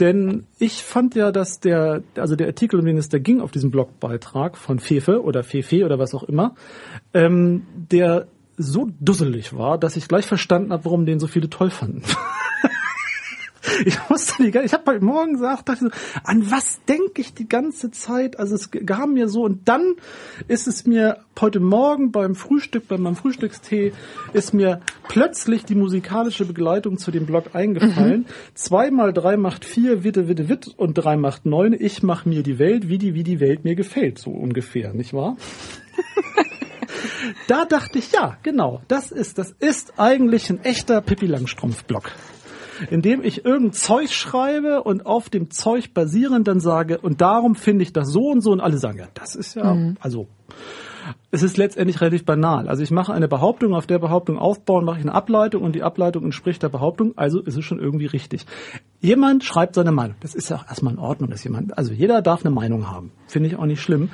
Denn 0.00 0.44
ich 0.58 0.82
fand 0.82 1.14
ja, 1.14 1.32
dass 1.32 1.60
der, 1.60 2.02
also 2.16 2.36
der 2.36 2.48
Artikel, 2.48 2.78
um 2.78 2.84
den 2.84 2.98
es 2.98 3.08
da 3.08 3.18
ging 3.18 3.40
auf 3.40 3.50
diesem 3.50 3.70
Blogbeitrag 3.70 4.58
von 4.58 4.78
Fefe 4.78 5.22
oder 5.22 5.42
Fefe 5.42 5.84
oder 5.84 5.98
was 5.98 6.14
auch 6.14 6.24
immer, 6.24 6.54
ähm, 7.14 7.62
der 7.90 8.26
so 8.56 8.90
dusselig 9.00 9.56
war, 9.56 9.78
dass 9.78 9.96
ich 9.96 10.08
gleich 10.08 10.26
verstanden 10.26 10.72
habe, 10.72 10.84
warum 10.84 11.06
den 11.06 11.20
so 11.20 11.26
viele 11.26 11.50
toll 11.50 11.70
fanden. 11.70 12.02
ich 13.84 13.98
wusste 14.08 14.42
nicht, 14.42 14.56
ich 14.56 14.72
habe 14.72 14.92
heute 14.92 15.04
Morgen 15.04 15.34
gesagt, 15.34 15.68
dachte 15.68 15.86
so, 15.86 15.90
an 16.24 16.50
was 16.50 16.80
denke 16.84 17.20
ich 17.20 17.34
die 17.34 17.48
ganze 17.48 17.90
Zeit? 17.90 18.38
Also 18.38 18.54
es 18.54 18.70
gab 18.70 19.08
mir 19.08 19.28
so 19.28 19.42
und 19.42 19.68
dann 19.68 19.96
ist 20.48 20.66
es 20.66 20.86
mir 20.86 21.18
heute 21.40 21.60
Morgen 21.60 22.12
beim 22.12 22.34
Frühstück, 22.34 22.88
bei 22.88 22.96
meinem 22.96 23.16
Frühstückstee, 23.16 23.92
ist 24.32 24.54
mir 24.54 24.80
plötzlich 25.08 25.64
die 25.64 25.74
musikalische 25.74 26.44
Begleitung 26.44 26.98
zu 26.98 27.10
dem 27.10 27.26
Blog 27.26 27.54
eingefallen. 27.54 28.20
Mhm. 28.20 28.26
Zwei 28.54 28.90
mal 28.90 29.12
drei 29.12 29.36
macht 29.36 29.64
vier, 29.64 30.04
witte, 30.04 30.28
witte, 30.28 30.48
witt 30.48 30.68
und 30.76 30.94
drei 30.94 31.16
macht 31.16 31.46
neun. 31.46 31.74
Ich 31.78 32.02
mach 32.02 32.24
mir 32.24 32.42
die 32.42 32.58
Welt, 32.58 32.88
wie 32.88 32.98
die, 32.98 33.14
wie 33.14 33.24
die 33.24 33.40
Welt 33.40 33.64
mir 33.64 33.74
gefällt, 33.74 34.18
so 34.18 34.30
ungefähr, 34.30 34.94
nicht 34.94 35.12
wahr? 35.12 35.36
da 37.48 37.64
dachte 37.64 37.98
ich, 37.98 38.12
ja, 38.12 38.36
genau, 38.42 38.82
das 38.88 39.10
ist, 39.10 39.38
das 39.38 39.52
ist 39.58 39.94
eigentlich 39.98 40.50
ein 40.50 40.62
echter 40.64 41.00
Pippi 41.00 41.26
Langstrumpf-Blog 41.26 42.12
indem 42.90 43.22
ich 43.22 43.44
irgendein 43.44 43.72
Zeug 43.72 44.10
schreibe 44.10 44.82
und 44.82 45.06
auf 45.06 45.30
dem 45.30 45.50
Zeug 45.50 45.94
basierend 45.94 46.46
dann 46.46 46.60
sage, 46.60 46.98
und 46.98 47.20
darum 47.20 47.54
finde 47.54 47.82
ich 47.82 47.92
das 47.92 48.08
so 48.08 48.28
und 48.28 48.42
so 48.42 48.50
und 48.52 48.60
alle 48.60 48.78
sagen, 48.78 48.98
ja, 48.98 49.08
das 49.14 49.34
ist 49.34 49.54
ja, 49.54 49.74
mhm. 49.74 49.96
also 50.00 50.28
es 51.30 51.42
ist 51.42 51.56
letztendlich 51.56 52.00
relativ 52.00 52.24
banal. 52.24 52.68
Also 52.68 52.82
ich 52.82 52.90
mache 52.90 53.12
eine 53.12 53.28
Behauptung, 53.28 53.74
auf 53.74 53.86
der 53.86 53.98
Behauptung 53.98 54.38
aufbauen, 54.38 54.84
mache 54.84 54.98
ich 54.98 55.04
eine 55.04 55.14
Ableitung 55.14 55.62
und 55.62 55.74
die 55.74 55.82
Ableitung 55.82 56.24
entspricht 56.24 56.62
der 56.62 56.68
Behauptung, 56.68 57.12
also 57.16 57.40
ist 57.40 57.56
es 57.56 57.64
schon 57.64 57.78
irgendwie 57.78 58.06
richtig. 58.06 58.46
Jemand 59.00 59.44
schreibt 59.44 59.74
seine 59.74 59.92
Meinung. 59.92 60.16
Das 60.20 60.34
ist 60.34 60.50
ja 60.50 60.56
auch 60.56 60.66
erstmal 60.66 60.94
in 60.94 60.98
Ordnung, 60.98 61.30
dass 61.30 61.44
jemand, 61.44 61.76
also 61.76 61.92
jeder 61.92 62.22
darf 62.22 62.44
eine 62.44 62.54
Meinung 62.54 62.90
haben. 62.90 63.12
Finde 63.26 63.48
ich 63.48 63.56
auch 63.56 63.66
nicht 63.66 63.82
schlimm. 63.82 64.10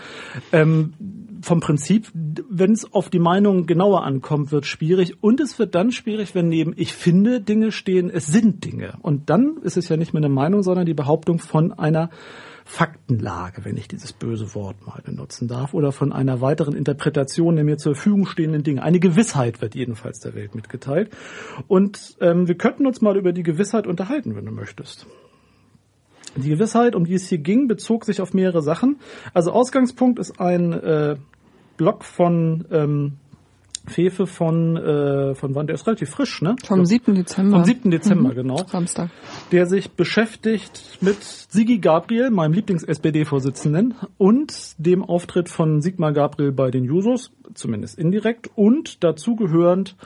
Ähm, 0.52 0.94
vom 1.42 1.60
Prinzip, 1.60 2.10
wenn 2.12 2.72
es 2.72 2.92
auf 2.92 3.10
die 3.10 3.18
Meinung 3.18 3.66
genauer 3.66 4.04
ankommt, 4.04 4.52
wird 4.52 4.66
schwierig. 4.66 5.22
Und 5.22 5.40
es 5.40 5.58
wird 5.58 5.74
dann 5.74 5.90
schwierig, 5.90 6.34
wenn 6.34 6.48
neben 6.48 6.72
ich 6.76 6.94
finde 6.94 7.40
Dinge 7.40 7.72
stehen, 7.72 8.10
es 8.10 8.26
sind 8.26 8.64
Dinge. 8.64 8.94
Und 9.02 9.28
dann 9.28 9.56
ist 9.62 9.76
es 9.76 9.88
ja 9.88 9.96
nicht 9.96 10.14
mehr 10.14 10.20
eine 10.20 10.28
Meinung, 10.28 10.62
sondern 10.62 10.86
die 10.86 10.94
Behauptung 10.94 11.38
von 11.38 11.72
einer 11.72 12.10
Faktenlage, 12.64 13.64
wenn 13.64 13.76
ich 13.76 13.88
dieses 13.88 14.12
böse 14.12 14.54
Wort 14.54 14.86
mal 14.86 15.00
benutzen 15.02 15.48
darf, 15.48 15.74
oder 15.74 15.92
von 15.92 16.12
einer 16.12 16.40
weiteren 16.40 16.74
Interpretation 16.74 17.56
der 17.56 17.64
mir 17.64 17.76
zur 17.76 17.94
Verfügung 17.94 18.26
stehenden 18.26 18.62
Dinge. 18.62 18.82
Eine 18.82 19.00
Gewissheit 19.00 19.60
wird 19.60 19.74
jedenfalls 19.74 20.20
der 20.20 20.34
Welt 20.34 20.54
mitgeteilt. 20.54 21.10
Und 21.68 22.16
ähm, 22.20 22.48
wir 22.48 22.56
könnten 22.56 22.86
uns 22.86 23.00
mal 23.00 23.16
über 23.16 23.32
die 23.32 23.42
Gewissheit 23.42 23.86
unterhalten, 23.86 24.36
wenn 24.36 24.46
du 24.46 24.52
möchtest. 24.52 25.06
Die 26.36 26.48
Gewissheit, 26.48 26.94
um 26.94 27.04
die 27.04 27.14
es 27.14 27.28
hier 27.28 27.38
ging, 27.38 27.68
bezog 27.68 28.04
sich 28.04 28.20
auf 28.20 28.32
mehrere 28.32 28.62
Sachen. 28.62 28.98
Also 29.34 29.52
Ausgangspunkt 29.52 30.18
ist 30.18 30.40
ein 30.40 30.72
äh, 30.72 31.16
Blog 31.76 32.04
von 32.04 32.64
ähm, 32.70 33.18
Fefe 33.86 34.26
von, 34.26 34.76
äh, 34.76 35.34
von 35.34 35.54
wann? 35.54 35.66
Der 35.66 35.74
ist 35.74 35.86
relativ 35.86 36.10
frisch, 36.10 36.42
ne? 36.42 36.56
Vom 36.64 36.84
7. 36.84 37.14
Dezember. 37.14 37.56
Vom 37.56 37.64
7. 37.64 37.90
Dezember, 37.90 38.30
mhm. 38.30 38.34
genau. 38.34 38.64
Samstag. 38.66 39.10
Der 39.50 39.66
sich 39.66 39.92
beschäftigt 39.92 40.98
mit 41.00 41.22
Sigi 41.22 41.78
Gabriel, 41.78 42.30
meinem 42.30 42.52
Lieblings-SPD-Vorsitzenden, 42.52 43.94
und 44.18 44.74
dem 44.78 45.04
Auftritt 45.04 45.48
von 45.48 45.80
Sigmar 45.80 46.12
Gabriel 46.12 46.52
bei 46.52 46.70
den 46.70 46.84
Jusos, 46.84 47.32
zumindest 47.54 47.98
indirekt, 47.98 48.50
und 48.54 49.02
dazu 49.02 49.36
gehörend 49.36 49.96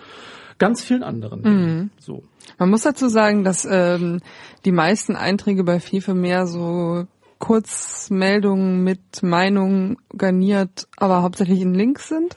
ganz 0.59 0.83
vielen 0.83 1.03
anderen. 1.03 1.43
Mhm. 1.43 1.91
So. 1.99 2.23
Man 2.59 2.71
muss 2.71 2.83
dazu 2.83 3.09
sagen, 3.09 3.45
dass 3.45 3.67
ähm, 3.71 4.21
die 4.65 4.73
meisten 4.73 5.17
Einträge 5.17 5.65
bei 5.65 5.81
FIFA 5.81 6.15
mehr 6.15 6.47
so 6.47 7.05
Kurzmeldungen 7.39 8.83
mit 8.83 9.23
Meinungen 9.23 9.99
garniert, 10.17 10.89
aber 10.97 11.23
hauptsächlich 11.23 11.61
in 11.61 11.75
Links 11.75 12.09
sind. 12.09 12.37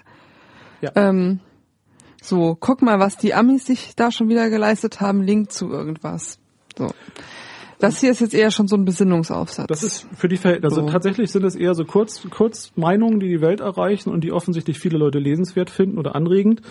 Ja. 0.81 0.91
Ähm, 0.95 1.39
so, 2.21 2.57
guck 2.59 2.81
mal, 2.81 2.99
was 2.99 3.17
die 3.17 3.33
Amis 3.33 3.65
sich 3.65 3.95
da 3.95 4.11
schon 4.11 4.29
wieder 4.29 4.49
geleistet 4.49 5.01
haben, 5.01 5.21
Link 5.21 5.51
zu 5.51 5.69
irgendwas. 5.69 6.39
So. 6.77 6.91
Das 7.79 8.01
hier 8.01 8.11
ist 8.11 8.19
jetzt 8.19 8.33
eher 8.33 8.51
schon 8.51 8.67
so 8.67 8.75
ein 8.75 8.83
Besinnungsaufsatz. 8.83 9.67
Das 9.67 9.83
ist 9.83 10.05
für 10.13 10.27
die 10.27 10.35
Verhältnisse, 10.35 10.75
also 10.75 10.87
So. 10.87 10.91
tatsächlich 10.91 11.31
sind 11.31 11.45
es 11.45 11.55
eher 11.55 11.73
so 11.75 11.85
kurz, 11.85 12.27
kurz 12.29 12.73
Meinungen, 12.75 13.21
die 13.21 13.29
die 13.29 13.41
Welt 13.41 13.61
erreichen 13.61 14.09
und 14.09 14.25
die 14.25 14.33
offensichtlich 14.33 14.79
viele 14.79 14.97
Leute 14.97 15.17
lesenswert 15.17 15.69
finden 15.69 15.97
oder 15.97 16.13
anregend. 16.13 16.61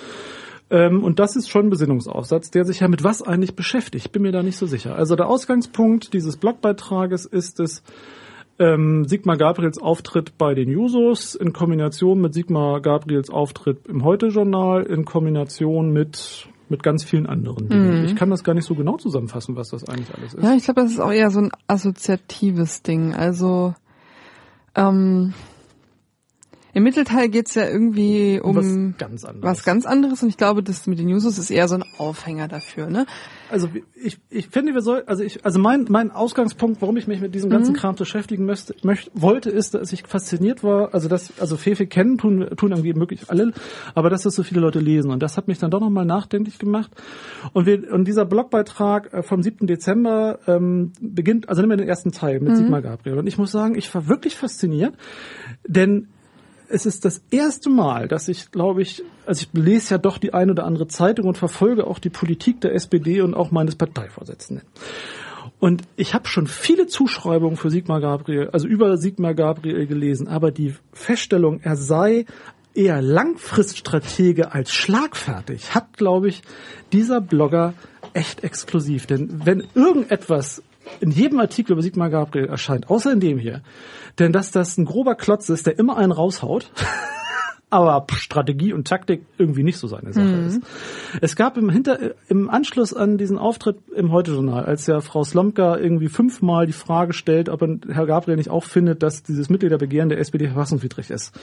Ähm, 0.70 1.02
und 1.02 1.18
das 1.18 1.34
ist 1.34 1.48
schon 1.48 1.66
ein 1.66 1.70
Besinnungsaufsatz, 1.70 2.50
der 2.50 2.66
sich 2.66 2.80
ja 2.80 2.88
mit 2.88 3.04
was 3.04 3.22
eigentlich 3.22 3.56
beschäftigt. 3.56 4.04
Ich 4.04 4.12
bin 4.12 4.20
mir 4.20 4.32
da 4.32 4.42
nicht 4.42 4.58
so 4.58 4.66
sicher. 4.66 4.96
Also 4.96 5.16
der 5.16 5.28
Ausgangspunkt 5.28 6.12
dieses 6.12 6.36
Blogbeitrages 6.36 7.24
ist 7.24 7.58
es, 7.58 7.82
ähm, 8.58 9.06
Sigmar 9.06 9.36
Gabriels 9.36 9.78
Auftritt 9.80 10.36
bei 10.38 10.54
den 10.54 10.68
Jusos 10.68 11.34
in 11.34 11.52
Kombination 11.52 12.20
mit 12.20 12.34
Sigmar 12.34 12.80
Gabriels 12.80 13.30
Auftritt 13.30 13.86
im 13.86 14.04
Heute-Journal 14.04 14.84
in 14.84 15.04
Kombination 15.04 15.92
mit 15.92 16.48
mit 16.70 16.82
ganz 16.82 17.02
vielen 17.02 17.26
anderen 17.26 17.68
Dingen. 17.70 18.04
Ich 18.04 18.14
kann 18.14 18.28
das 18.28 18.44
gar 18.44 18.52
nicht 18.52 18.66
so 18.66 18.74
genau 18.74 18.98
zusammenfassen, 18.98 19.56
was 19.56 19.70
das 19.70 19.88
eigentlich 19.88 20.14
alles 20.14 20.34
ist. 20.34 20.44
Ja, 20.44 20.54
ich 20.54 20.64
glaube, 20.64 20.82
das 20.82 20.92
ist 20.92 21.00
auch 21.00 21.10
eher 21.10 21.30
so 21.30 21.40
ein 21.40 21.50
assoziatives 21.66 22.82
Ding. 22.82 23.14
Also 23.14 23.74
ähm, 24.74 25.32
im 26.78 26.84
Mittelteil 26.84 27.28
geht's 27.28 27.56
ja 27.56 27.68
irgendwie 27.68 28.40
um 28.40 28.54
was 28.54 28.98
ganz 28.98 29.24
anderes. 29.24 29.42
was 29.42 29.64
ganz 29.64 29.84
anderes 29.84 30.22
und 30.22 30.28
ich 30.28 30.36
glaube, 30.36 30.62
das 30.62 30.86
mit 30.86 31.00
den 31.00 31.08
Users 31.08 31.36
ist 31.36 31.50
eher 31.50 31.66
so 31.66 31.74
ein 31.74 31.84
Aufhänger 31.98 32.46
dafür, 32.46 32.88
ne? 32.88 33.04
Also 33.50 33.68
ich, 34.00 34.20
ich 34.30 34.48
finde, 34.48 34.74
wir 34.74 34.80
soll, 34.80 35.02
also 35.06 35.24
ich, 35.24 35.44
also 35.44 35.58
mein, 35.58 35.86
mein 35.88 36.12
Ausgangspunkt, 36.12 36.80
warum 36.80 36.96
ich 36.96 37.08
mich 37.08 37.20
mit 37.20 37.34
diesem 37.34 37.50
ganzen 37.50 37.74
Kram 37.74 37.96
beschäftigen 37.96 38.44
möchte, 38.44 38.76
möcht, 38.82 39.10
wollte, 39.12 39.50
ist, 39.50 39.74
dass 39.74 39.92
ich 39.92 40.06
fasziniert 40.06 40.62
war, 40.62 40.94
also 40.94 41.08
dass, 41.08 41.32
also 41.40 41.56
Fefe 41.56 41.88
kennen 41.88 42.16
tun, 42.16 42.48
tun 42.56 42.70
irgendwie 42.70 42.92
möglich 42.94 43.22
alle, 43.26 43.52
aber 43.96 44.08
dass 44.08 44.22
das 44.22 44.36
so 44.36 44.44
viele 44.44 44.60
Leute 44.60 44.78
lesen 44.78 45.10
und 45.10 45.20
das 45.20 45.36
hat 45.36 45.48
mich 45.48 45.58
dann 45.58 45.72
doch 45.72 45.80
nochmal 45.80 46.04
nachdenklich 46.04 46.60
gemacht 46.60 46.92
und 47.54 47.66
wir, 47.66 47.92
und 47.92 48.04
dieser 48.06 48.24
Blogbeitrag 48.24 49.12
äh, 49.12 49.22
vom 49.24 49.42
7. 49.42 49.66
Dezember 49.66 50.38
ähm, 50.46 50.92
beginnt, 51.00 51.48
also 51.48 51.60
nehmen 51.60 51.72
wir 51.72 51.78
den 51.78 51.88
ersten 51.88 52.12
Teil 52.12 52.38
mit 52.38 52.56
Sigmar 52.56 52.82
Gabriel 52.82 53.18
und 53.18 53.26
ich 53.26 53.36
muss 53.36 53.50
sagen, 53.50 53.74
ich 53.74 53.92
war 53.92 54.06
wirklich 54.06 54.36
fasziniert, 54.36 54.94
denn 55.66 56.06
es 56.68 56.86
ist 56.86 57.04
das 57.04 57.22
erste 57.30 57.70
Mal, 57.70 58.08
dass 58.08 58.28
ich, 58.28 58.50
glaube 58.50 58.82
ich, 58.82 59.02
also 59.26 59.42
ich 59.42 59.60
lese 59.60 59.94
ja 59.94 59.98
doch 59.98 60.18
die 60.18 60.34
ein 60.34 60.50
oder 60.50 60.64
andere 60.64 60.88
Zeitung 60.88 61.26
und 61.26 61.38
verfolge 61.38 61.86
auch 61.86 61.98
die 61.98 62.10
Politik 62.10 62.60
der 62.60 62.74
SPD 62.74 63.20
und 63.20 63.34
auch 63.34 63.50
meines 63.50 63.76
Parteivorsitzenden. 63.76 64.66
Und 65.60 65.82
ich 65.96 66.14
habe 66.14 66.28
schon 66.28 66.46
viele 66.46 66.86
Zuschreibungen 66.86 67.56
für 67.56 67.70
Sigmar 67.70 68.00
Gabriel, 68.00 68.50
also 68.52 68.68
über 68.68 68.96
Sigmar 68.96 69.34
Gabriel 69.34 69.86
gelesen, 69.86 70.28
aber 70.28 70.52
die 70.52 70.74
Feststellung, 70.92 71.60
er 71.62 71.76
sei 71.76 72.26
eher 72.74 73.02
Langfriststratege 73.02 74.52
als 74.52 74.72
schlagfertig, 74.72 75.74
hat, 75.74 75.96
glaube 75.96 76.28
ich, 76.28 76.42
dieser 76.92 77.20
Blogger 77.20 77.74
echt 78.12 78.44
exklusiv. 78.44 79.06
Denn 79.06 79.44
wenn 79.44 79.64
irgendetwas 79.74 80.62
in 81.00 81.10
jedem 81.10 81.40
Artikel 81.40 81.72
über 81.72 81.82
Sigmar 81.82 82.10
Gabriel 82.10 82.46
erscheint, 82.46 82.90
außer 82.90 83.12
in 83.12 83.20
dem 83.20 83.38
hier, 83.38 83.62
denn 84.18 84.32
dass 84.32 84.50
das 84.50 84.78
ein 84.78 84.84
grober 84.84 85.14
Klotz 85.14 85.48
ist, 85.48 85.66
der 85.66 85.78
immer 85.78 85.96
einen 85.96 86.12
raushaut, 86.12 86.70
aber 87.70 88.06
Strategie 88.14 88.72
und 88.72 88.88
Taktik 88.88 89.26
irgendwie 89.36 89.62
nicht 89.62 89.76
so 89.76 89.86
seine 89.88 90.12
Sache 90.12 90.26
ist. 90.46 90.62
Es 91.20 91.36
gab 91.36 91.58
im 91.58 91.68
Hinter 91.68 92.14
im 92.28 92.48
Anschluss 92.48 92.94
an 92.94 93.18
diesen 93.18 93.36
Auftritt 93.36 93.76
im 93.94 94.10
Heute-Journal, 94.10 94.64
als 94.64 94.86
ja 94.86 95.00
Frau 95.00 95.22
Slomka 95.22 95.76
irgendwie 95.76 96.08
fünfmal 96.08 96.66
die 96.66 96.72
Frage 96.72 97.12
stellt, 97.12 97.48
ob 97.50 97.62
er, 97.62 97.78
Herr 97.88 98.06
Gabriel 98.06 98.38
nicht 98.38 98.50
auch 98.50 98.64
findet, 98.64 99.02
dass 99.02 99.22
dieses 99.22 99.50
Mitgliederbegehren 99.50 100.08
der 100.08 100.18
SPD 100.18 100.46
verfassungswidrig 100.46 101.10
ist. 101.10 101.38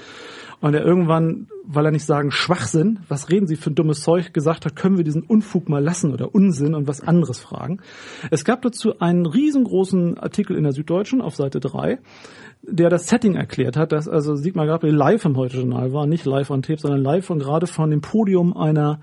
Und 0.61 0.73
er 0.73 0.85
irgendwann, 0.85 1.47
weil 1.65 1.85
er 1.85 1.91
nicht 1.91 2.05
sagen 2.05 2.31
Schwachsinn, 2.31 2.99
was 3.07 3.29
reden 3.29 3.47
Sie 3.47 3.55
für 3.55 3.71
ein 3.71 3.75
dummes 3.75 4.01
Zeug, 4.01 4.33
gesagt 4.33 4.65
hat, 4.65 4.75
können 4.75 4.97
wir 4.97 5.03
diesen 5.03 5.23
Unfug 5.23 5.69
mal 5.69 5.83
lassen 5.83 6.13
oder 6.13 6.33
Unsinn 6.33 6.73
und 6.73 6.87
was 6.87 7.01
anderes 7.01 7.39
fragen. 7.39 7.79
Es 8.31 8.45
gab 8.45 8.61
dazu 8.61 8.99
einen 8.99 9.25
riesengroßen 9.25 10.17
Artikel 10.17 10.55
in 10.55 10.63
der 10.63 10.73
Süddeutschen 10.73 11.21
auf 11.21 11.35
Seite 11.35 11.59
3, 11.59 11.99
der 12.63 12.89
das 12.89 13.07
Setting 13.07 13.35
erklärt 13.35 13.77
hat, 13.77 13.91
dass 13.91 14.07
also 14.07 14.35
Sigmar 14.35 14.65
Gabriel 14.65 14.95
live 14.95 15.25
im 15.25 15.37
Heute-Journal 15.37 15.93
war, 15.93 16.07
nicht 16.07 16.25
live 16.25 16.49
on 16.49 16.61
Tape, 16.61 16.79
sondern 16.79 17.01
live 17.01 17.29
und 17.29 17.39
gerade 17.39 17.67
von 17.67 17.89
dem 17.89 18.01
Podium 18.01 18.55
einer 18.55 18.99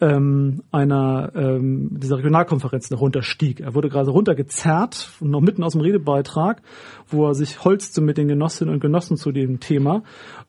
ähm, 0.00 0.62
einer 0.72 1.32
ähm, 1.34 1.90
dieser 1.92 2.18
Regionalkonferenz 2.18 2.92
runterstieg. 2.92 3.60
Er 3.60 3.74
wurde 3.74 3.88
gerade 3.88 4.10
runtergezerrt, 4.10 5.12
noch 5.20 5.40
mitten 5.40 5.62
aus 5.62 5.72
dem 5.72 5.82
Redebeitrag, 5.82 6.62
wo 7.08 7.26
er 7.26 7.34
sich 7.34 7.64
holzte 7.64 8.00
mit 8.00 8.18
den 8.18 8.28
Genossinnen 8.28 8.74
und 8.74 8.80
Genossen 8.80 9.16
zu 9.16 9.30
dem 9.32 9.60
Thema 9.60 10.02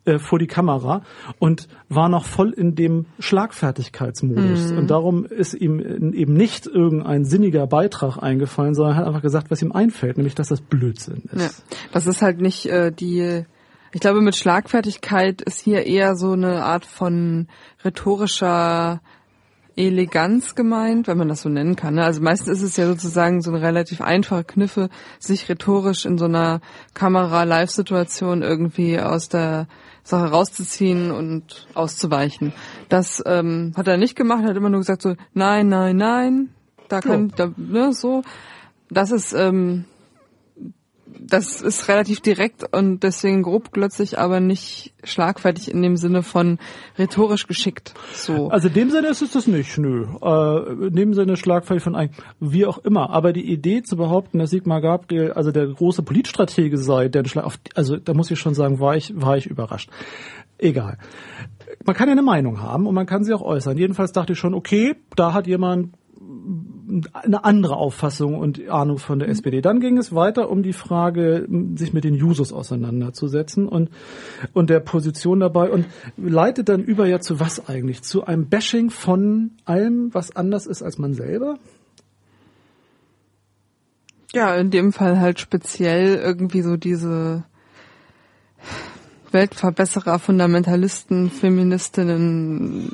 äh, 0.05 0.19
vor 0.19 0.39
die 0.39 0.47
Kamera 0.47 1.01
und 1.39 1.67
war 1.89 2.09
noch 2.09 2.25
voll 2.25 2.51
in 2.51 2.75
dem 2.75 3.05
Schlagfertigkeitsmodus. 3.19 4.71
Und 4.71 4.89
darum 4.91 5.25
ist 5.25 5.53
ihm 5.53 5.79
eben 6.13 6.33
nicht 6.33 6.67
irgendein 6.67 7.25
sinniger 7.25 7.67
Beitrag 7.67 8.17
eingefallen, 8.17 8.75
sondern 8.75 8.95
er 8.95 8.97
hat 8.99 9.07
einfach 9.07 9.21
gesagt, 9.21 9.51
was 9.51 9.61
ihm 9.61 9.71
einfällt, 9.71 10.17
nämlich 10.17 10.35
dass 10.35 10.49
das 10.49 10.61
Blödsinn 10.61 11.23
ist. 11.31 11.41
Ja, 11.41 11.77
das 11.91 12.07
ist 12.07 12.21
halt 12.21 12.39
nicht 12.39 12.67
äh, 12.67 12.91
die. 12.91 13.45
Ich 13.91 14.01
glaube, 14.01 14.21
mit 14.21 14.35
Schlagfertigkeit 14.35 15.41
ist 15.41 15.59
hier 15.59 15.85
eher 15.85 16.15
so 16.17 16.33
eine 16.33 16.65
Art 16.65 16.85
von 16.85 17.47
rhetorischer 17.83 18.99
Eleganz 19.77 20.55
gemeint, 20.55 21.07
wenn 21.07 21.17
man 21.17 21.27
das 21.27 21.41
so 21.41 21.49
nennen 21.49 21.75
kann. 21.75 21.95
Ne? 21.95 22.03
Also 22.03 22.21
meistens 22.21 22.59
ist 22.59 22.63
es 22.63 22.77
ja 22.77 22.87
sozusagen 22.87 23.41
so 23.41 23.51
eine 23.51 23.61
relativ 23.61 24.01
einfache 24.01 24.43
Kniffe, 24.43 24.89
sich 25.19 25.49
rhetorisch 25.49 26.05
in 26.05 26.17
so 26.17 26.25
einer 26.25 26.61
Kamera-Live-Situation 26.93 28.41
irgendwie 28.41 28.99
aus 28.99 29.29
der 29.29 29.67
Sache 30.05 30.29
rauszuziehen 30.29 31.11
und 31.11 31.67
auszuweichen. 31.73 32.53
Das 32.89 33.23
ähm, 33.25 33.73
hat 33.75 33.87
er 33.87 33.97
nicht 33.97 34.15
gemacht, 34.15 34.43
er 34.43 34.49
hat 34.49 34.55
immer 34.55 34.69
nur 34.69 34.79
gesagt 34.79 35.01
so, 35.01 35.15
nein, 35.33 35.67
nein, 35.67 35.97
nein, 35.97 36.49
da 36.87 37.01
kann, 37.01 37.33
da, 37.35 37.51
ne, 37.57 37.91
so. 37.91 38.21
Das 38.89 39.11
ist, 39.11 39.33
ähm, 39.33 39.85
das 41.07 41.61
ist 41.61 41.87
relativ 41.87 42.19
direkt 42.19 42.63
und 42.73 43.03
deswegen 43.03 43.43
grobglotzig, 43.43 44.19
aber 44.19 44.39
nicht 44.39 44.93
schlagfertig 45.03 45.71
in 45.71 45.81
dem 45.81 45.97
Sinne 45.97 46.23
von 46.23 46.59
rhetorisch 46.97 47.47
geschickt. 47.47 47.93
So. 48.13 48.49
Also 48.49 48.67
in 48.67 48.73
dem 48.73 48.89
Sinne 48.89 49.07
ist 49.07 49.21
es 49.21 49.31
das 49.31 49.47
nicht, 49.47 49.77
nö. 49.77 50.05
Äh, 50.21 50.87
in 50.87 50.95
dem 50.95 51.13
Sinne 51.13 51.37
schlagfertig 51.37 51.83
von 51.83 51.95
ein, 51.95 52.09
wie 52.39 52.65
auch 52.65 52.79
immer. 52.79 53.09
Aber 53.11 53.33
die 53.33 53.51
Idee 53.51 53.83
zu 53.83 53.97
behaupten, 53.97 54.39
dass 54.39 54.49
Sigmar 54.49 54.81
Gabriel 54.81 55.31
also 55.33 55.51
der 55.51 55.67
große 55.67 56.03
Politstratege 56.03 56.77
sei, 56.77 57.07
der 57.07 57.23
auf, 57.43 57.57
also 57.75 57.97
da 57.97 58.13
muss 58.13 58.31
ich 58.31 58.39
schon 58.39 58.53
sagen, 58.53 58.79
war 58.79 58.95
ich, 58.95 59.13
war 59.15 59.37
ich 59.37 59.47
überrascht. 59.47 59.89
Egal. 60.57 60.97
Man 61.85 61.95
kann 61.95 62.07
ja 62.07 62.13
eine 62.13 62.21
Meinung 62.21 62.61
haben 62.61 62.87
und 62.87 62.95
man 62.95 63.05
kann 63.05 63.23
sie 63.23 63.33
auch 63.33 63.41
äußern. 63.41 63.77
Jedenfalls 63.77 64.11
dachte 64.11 64.33
ich 64.33 64.39
schon, 64.39 64.53
okay, 64.53 64.95
da 65.15 65.33
hat 65.33 65.47
jemand 65.47 65.93
eine 67.13 67.43
andere 67.43 67.75
Auffassung 67.75 68.35
und 68.35 68.69
Ahnung 68.69 68.97
von 68.97 69.19
der 69.19 69.29
SPD. 69.29 69.61
Dann 69.61 69.79
ging 69.79 69.97
es 69.97 70.13
weiter 70.13 70.49
um 70.49 70.63
die 70.63 70.73
Frage, 70.73 71.47
sich 71.75 71.93
mit 71.93 72.03
den 72.03 72.15
Jusos 72.15 72.53
auseinanderzusetzen 72.53 73.67
und, 73.67 73.89
und 74.53 74.69
der 74.69 74.79
Position 74.79 75.39
dabei 75.39 75.69
und 75.69 75.85
leitet 76.17 76.69
dann 76.69 76.83
über 76.83 77.07
ja 77.07 77.19
zu 77.19 77.39
was 77.39 77.67
eigentlich? 77.67 78.03
Zu 78.03 78.25
einem 78.25 78.47
Bashing 78.47 78.89
von 78.89 79.51
allem, 79.65 80.13
was 80.13 80.35
anders 80.35 80.67
ist 80.67 80.83
als 80.83 80.97
man 80.97 81.13
selber? 81.13 81.57
Ja, 84.33 84.55
in 84.55 84.69
dem 84.69 84.91
Fall 84.91 85.19
halt 85.19 85.39
speziell 85.39 86.15
irgendwie 86.15 86.61
so 86.61 86.77
diese 86.77 87.45
Weltverbesserer, 89.35 90.17
Fundamentalisten, 90.17 91.29
Feministinnen, 91.29 92.89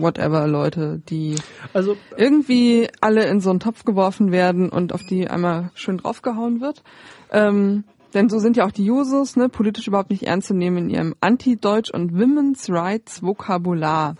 whatever 0.00 0.48
Leute, 0.48 1.02
die 1.08 1.36
Also 1.74 1.96
irgendwie 2.16 2.88
alle 3.02 3.26
in 3.26 3.40
so 3.40 3.50
einen 3.50 3.60
Topf 3.60 3.84
geworfen 3.84 4.32
werden 4.32 4.70
und 4.70 4.94
auf 4.94 5.02
die 5.08 5.28
einmal 5.28 5.70
schön 5.74 5.98
draufgehauen 5.98 6.60
wird. 6.62 6.82
Ähm, 7.30 7.84
denn 8.14 8.28
so 8.28 8.38
sind 8.38 8.56
ja 8.56 8.64
auch 8.64 8.72
die 8.72 8.84
Jusos, 8.84 9.36
ne, 9.36 9.48
politisch 9.48 9.86
überhaupt 9.86 10.10
nicht 10.10 10.22
ernst 10.22 10.48
zu 10.48 10.54
nehmen 10.54 10.78
in 10.78 10.90
ihrem 10.90 11.14
Anti-Deutsch 11.20 11.90
und 11.90 12.14
Women's 12.14 12.70
Rights 12.70 13.22
Vokabular. 13.22 14.14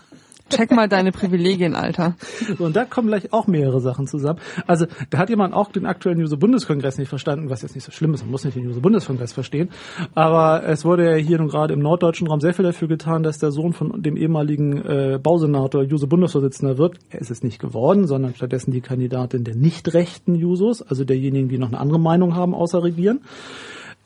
Check 0.50 0.72
mal 0.72 0.88
deine 0.88 1.10
Privilegien, 1.10 1.74
Alter. 1.74 2.16
So, 2.58 2.64
und 2.64 2.76
da 2.76 2.84
kommen 2.84 3.08
gleich 3.08 3.32
auch 3.32 3.46
mehrere 3.46 3.80
Sachen 3.80 4.06
zusammen. 4.06 4.40
Also 4.66 4.86
da 5.10 5.18
hat 5.18 5.30
jemand 5.30 5.54
auch 5.54 5.72
den 5.72 5.86
aktuellen 5.86 6.20
Juso-Bundeskongress 6.20 6.98
nicht 6.98 7.08
verstanden, 7.08 7.48
was 7.48 7.62
jetzt 7.62 7.74
nicht 7.74 7.84
so 7.84 7.92
schlimm 7.92 8.12
ist, 8.12 8.22
man 8.22 8.30
muss 8.30 8.44
nicht 8.44 8.56
den 8.56 8.64
Juso-Bundeskongress 8.64 9.32
verstehen. 9.32 9.70
Aber 10.14 10.62
es 10.64 10.84
wurde 10.84 11.10
ja 11.10 11.16
hier 11.16 11.38
nun 11.38 11.48
gerade 11.48 11.72
im 11.72 11.80
norddeutschen 11.80 12.26
Raum 12.26 12.40
sehr 12.40 12.52
viel 12.52 12.64
dafür 12.64 12.88
getan, 12.88 13.22
dass 13.22 13.38
der 13.38 13.52
Sohn 13.52 13.72
von 13.72 14.02
dem 14.02 14.16
ehemaligen 14.16 14.84
äh, 14.84 15.18
Bausenator 15.20 15.82
Juso-Bundesvorsitzender 15.82 16.76
wird. 16.76 16.98
Er 17.08 17.20
ist 17.20 17.30
es 17.30 17.42
nicht 17.42 17.58
geworden, 17.58 18.06
sondern 18.06 18.34
stattdessen 18.34 18.70
die 18.70 18.82
Kandidatin 18.82 19.44
der 19.44 19.56
nicht 19.56 19.94
rechten 19.94 20.34
Jusos, 20.34 20.82
also 20.82 21.04
derjenigen, 21.04 21.48
die 21.48 21.58
noch 21.58 21.68
eine 21.68 21.80
andere 21.80 21.98
Meinung 22.00 22.34
haben 22.34 22.54
außer 22.54 22.82
Regieren. 22.82 23.20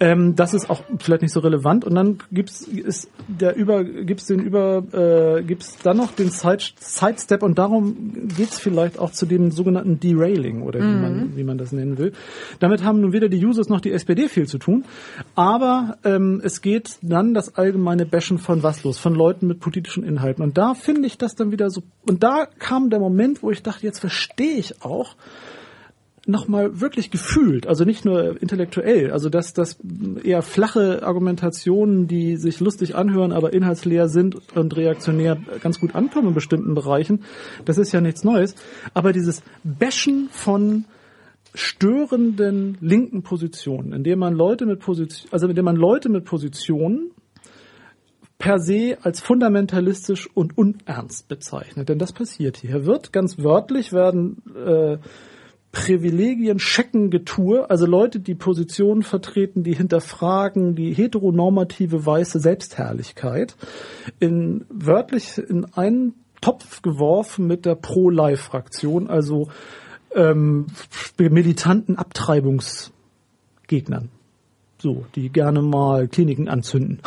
Ähm, 0.01 0.37
das 0.37 0.55
ist 0.55 0.71
auch 0.71 0.83
vielleicht 1.01 1.23
nicht 1.23 1.33
so 1.33 1.41
relevant. 1.41 1.85
Und 1.85 1.95
dann 1.95 2.19
gibt's 2.31 2.63
ist 2.63 3.11
der 3.27 3.57
über 3.57 3.83
gibt's 3.83 4.27
den 4.27 4.41
über 4.41 4.85
äh, 4.93 5.43
gibt's 5.43 5.79
dann 5.83 5.97
noch 5.97 6.13
den 6.13 6.31
Side, 6.31 6.63
Sidestep 6.79 7.43
und 7.43 7.59
darum 7.59 8.29
geht's 8.37 8.61
vielleicht 8.61 8.99
auch 8.99 9.11
zu 9.11 9.27
dem 9.27 9.51
sogenannten 9.51 9.99
Derailing 9.99 10.63
oder 10.63 10.81
wie 10.81 10.85
man 10.85 11.37
wie 11.37 11.45
man 11.45 11.59
das 11.59 11.73
nennen 11.73 11.99
will. 11.99 12.13
Damit 12.61 12.85
haben 12.85 13.01
nun 13.01 13.13
weder 13.13 13.29
die 13.29 13.45
Users 13.45 13.69
noch 13.69 13.81
die 13.81 13.93
SPD 13.93 14.29
viel 14.29 14.47
zu 14.47 14.59
tun, 14.59 14.85
aber 15.35 15.99
ähm, 16.05 16.41
es 16.45 16.61
geht 16.61 16.99
dann 17.03 17.35
das 17.35 17.57
allgemeine 17.57 18.07
Bashen 18.07 18.39
von 18.39 18.63
was 18.63 18.85
los, 18.85 18.99
von 18.99 19.15
Leuten 19.15 19.49
mit 19.49 19.59
politischen 19.59 20.05
Inhalten. 20.05 20.45
Und 20.45 20.59
da 20.59 20.75
finde 20.75 21.07
ich 21.07 21.19
das 21.19 21.35
dann 21.35 21.51
wieder 21.51 21.71
so. 21.71 21.83
Und 22.07 22.23
da 22.23 22.47
kam 22.59 22.91
der 22.91 23.01
Moment, 23.01 23.43
wo 23.43 23.51
ich 23.51 23.63
dachte, 23.63 23.85
jetzt 23.85 23.99
verstehe 23.99 24.57
ich 24.57 24.83
auch 24.83 25.17
nochmal 26.29 26.81
wirklich 26.81 27.11
gefühlt, 27.11 27.67
also 27.67 27.85
nicht 27.85 28.05
nur 28.05 28.41
intellektuell, 28.41 29.11
also 29.11 29.31
dass 29.31 29.55
das 29.55 29.79
eher 30.23 30.43
flache 30.43 31.03
Argumentationen, 31.03 32.07
die 32.07 32.37
sich 32.37 32.61
lustig 32.61 32.95
anhören, 32.95 33.33
aber 33.33 33.53
inhaltsleer 33.53 34.09
sind 34.09 34.37
und 34.55 34.77
reaktionär 34.77 35.39
ganz 35.63 35.81
gut 35.81 35.95
ankommen 35.95 36.29
in 36.29 36.35
bestimmten 36.35 36.75
Bereichen, 36.75 37.25
das 37.65 37.79
ist 37.79 37.93
ja 37.93 38.01
nichts 38.01 38.25
Neues. 38.25 38.55
Aber 38.93 39.13
dieses 39.13 39.43
Bashen 39.65 40.29
von 40.31 40.85
störenden 41.55 42.77
linken 42.81 43.23
Positionen, 43.23 43.93
indem 43.93 44.19
man 44.19 44.35
Leute 44.35 44.67
mit 44.67 44.81
Position, 44.81 45.33
also 45.33 45.49
indem 45.49 45.65
man 45.65 45.77
Leute 45.77 46.11
mit 46.11 46.25
Positionen 46.25 47.11
per 48.37 48.61
se 48.61 48.99
als 49.03 49.21
fundamentalistisch 49.21 50.29
und 50.35 50.57
unernst 50.57 51.27
bezeichnet. 51.27 51.89
Denn 51.89 51.99
das 51.99 52.13
passiert 52.13 52.59
hier. 52.59 52.71
Hier 52.71 52.87
wird 52.87 53.13
ganz 53.13 53.39
wörtlich 53.39 53.93
werden 53.93 54.43
äh, 54.55 54.99
Privilegien 55.71 56.57
checken 56.59 57.11
Getue, 57.11 57.69
also 57.69 57.85
Leute, 57.85 58.21
die 58.21 58.35
Positionen 58.35 59.03
vertreten, 59.03 59.65
die 59.65 59.75
hinterfragen 59.75 60.75
die 60.75 60.95
heteronormative 60.95 62.07
weiße 62.07 62.41
Selbstherrlichkeit, 62.41 63.55
in 64.19 64.65
wörtlich 64.71 65.37
in 65.37 65.67
einen 65.75 66.15
Topf 66.41 66.81
geworfen 66.83 67.47
mit 67.47 67.67
der 67.67 67.75
Pro-Life-Fraktion, 67.75 69.09
also 69.09 69.49
ähm, 70.15 70.69
militanten 71.19 71.97
Abtreibungsgegnern. 71.97 74.09
So, 74.81 75.05
die 75.17 75.29
gerne 75.29 75.61
mal 75.61 76.09
Kliniken 76.09 76.49
anzünden. 76.49 77.01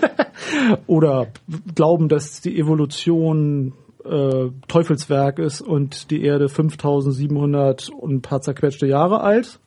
Oder 0.86 1.26
glauben, 1.74 2.08
dass 2.08 2.40
die 2.40 2.58
Evolution 2.58 3.74
äh, 4.08 4.50
Teufelswerk 4.68 5.38
ist 5.38 5.60
und 5.60 6.10
die 6.10 6.22
Erde 6.22 6.48
5700 6.48 7.88
und 7.90 8.14
ein 8.14 8.22
paar 8.22 8.40
zerquetschte 8.40 8.86
Jahre 8.86 9.20
alt. 9.20 9.58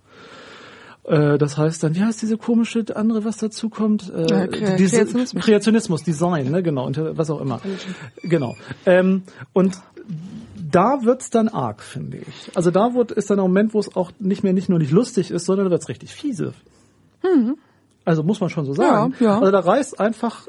Äh, 1.03 1.37
das 1.37 1.57
heißt 1.57 1.83
dann, 1.83 1.95
wie 1.95 2.03
heißt 2.03 2.21
diese 2.21 2.37
komische 2.37 2.85
andere, 2.95 3.25
was 3.25 3.37
dazu 3.37 3.69
kommt? 3.69 4.11
Äh, 4.13 4.29
ja, 4.29 4.47
Kre 4.47 4.75
diese, 4.77 4.97
Kreationismus. 4.97 5.43
Kreationismus, 5.43 6.03
Design, 6.03 6.51
ne, 6.51 6.63
genau, 6.63 6.85
und 6.85 6.99
was 7.17 7.29
auch 7.29 7.41
immer. 7.41 7.59
Genau. 8.23 8.55
Ähm, 8.85 9.23
und 9.53 9.77
da 10.71 11.03
wird's 11.03 11.29
dann 11.29 11.49
arg, 11.49 11.81
finde 11.81 12.17
ich. 12.17 12.55
Also 12.55 12.71
da 12.71 12.93
wird, 12.93 13.11
ist 13.11 13.29
dann 13.29 13.39
ein 13.39 13.43
Moment, 13.43 13.73
wo 13.73 13.79
es 13.79 13.95
auch 13.95 14.11
nicht 14.19 14.43
mehr 14.43 14.53
nicht 14.53 14.69
nur 14.69 14.79
nicht 14.79 14.91
lustig 14.91 15.31
ist, 15.31 15.45
sondern 15.45 15.65
da 15.65 15.71
wird's 15.71 15.89
richtig 15.89 16.13
fiese. 16.13 16.53
Mhm. 17.23 17.57
Also 18.03 18.23
muss 18.23 18.41
man 18.41 18.49
schon 18.49 18.65
so 18.65 18.73
sagen. 18.73 19.13
Ja, 19.19 19.25
ja. 19.25 19.39
Also 19.39 19.51
da 19.51 19.59
reißt 19.59 19.99
einfach, 19.99 20.47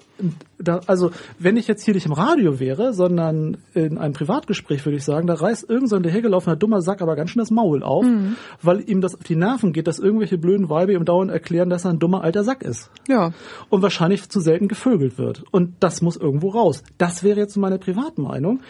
da, 0.58 0.80
also 0.86 1.10
wenn 1.38 1.58
ich 1.58 1.68
jetzt 1.68 1.84
hier 1.84 1.92
nicht 1.92 2.06
im 2.06 2.12
Radio 2.12 2.58
wäre, 2.58 2.94
sondern 2.94 3.58
in 3.74 3.98
einem 3.98 4.14
Privatgespräch, 4.14 4.86
würde 4.86 4.96
ich 4.96 5.04
sagen, 5.04 5.26
da 5.26 5.34
reißt 5.34 5.68
irgend 5.68 5.90
so 5.90 5.96
ein 5.96 6.02
dahergelaufener 6.02 6.56
dummer 6.56 6.80
Sack 6.80 7.02
aber 7.02 7.14
ganz 7.14 7.28
schön 7.30 7.40
das 7.40 7.50
Maul 7.50 7.82
auf, 7.82 8.06
Mhm. 8.06 8.36
weil 8.62 8.88
ihm 8.88 9.02
das 9.02 9.14
auf 9.14 9.22
die 9.22 9.36
Nerven 9.36 9.74
geht, 9.74 9.86
dass 9.86 9.98
irgendwelche 9.98 10.38
blöden 10.38 10.70
Weibe 10.70 10.94
ihm 10.94 11.04
dauernd 11.04 11.30
erklären, 11.30 11.68
dass 11.68 11.84
er 11.84 11.90
ein 11.90 11.98
dummer 11.98 12.24
alter 12.24 12.42
Sack 12.42 12.62
ist. 12.62 12.90
Ja. 13.06 13.32
Und 13.68 13.82
wahrscheinlich 13.82 14.30
zu 14.30 14.40
selten 14.40 14.68
gevögelt 14.68 15.18
wird. 15.18 15.44
Und 15.50 15.74
das 15.80 16.00
muss 16.00 16.16
irgendwo 16.16 16.48
raus. 16.50 16.82
Das 16.96 17.22
wäre 17.22 17.38
jetzt 17.38 17.56
meine 17.56 17.78
Privatmeinung. 17.78 18.60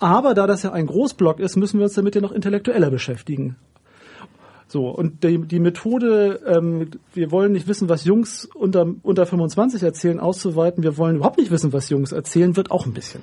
Aber 0.00 0.34
da 0.34 0.48
das 0.48 0.64
ja 0.64 0.72
ein 0.72 0.86
Großblock 0.86 1.38
ist, 1.38 1.56
müssen 1.56 1.78
wir 1.78 1.84
uns 1.84 1.94
damit 1.94 2.16
ja 2.16 2.20
noch 2.20 2.32
intellektueller 2.32 2.90
beschäftigen. 2.90 3.56
So, 4.72 4.88
und 4.88 5.22
die, 5.22 5.36
die 5.36 5.60
Methode, 5.60 6.40
ähm, 6.46 6.92
wir 7.12 7.30
wollen 7.30 7.52
nicht 7.52 7.68
wissen, 7.68 7.90
was 7.90 8.06
Jungs 8.06 8.48
unter, 8.54 8.86
unter 9.02 9.26
25 9.26 9.82
erzählen, 9.82 10.18
auszuweiten, 10.18 10.82
wir 10.82 10.96
wollen 10.96 11.16
überhaupt 11.16 11.36
nicht 11.36 11.50
wissen, 11.50 11.74
was 11.74 11.90
Jungs 11.90 12.10
erzählen, 12.10 12.56
wird 12.56 12.70
auch 12.70 12.86
ein 12.86 12.94
bisschen 12.94 13.20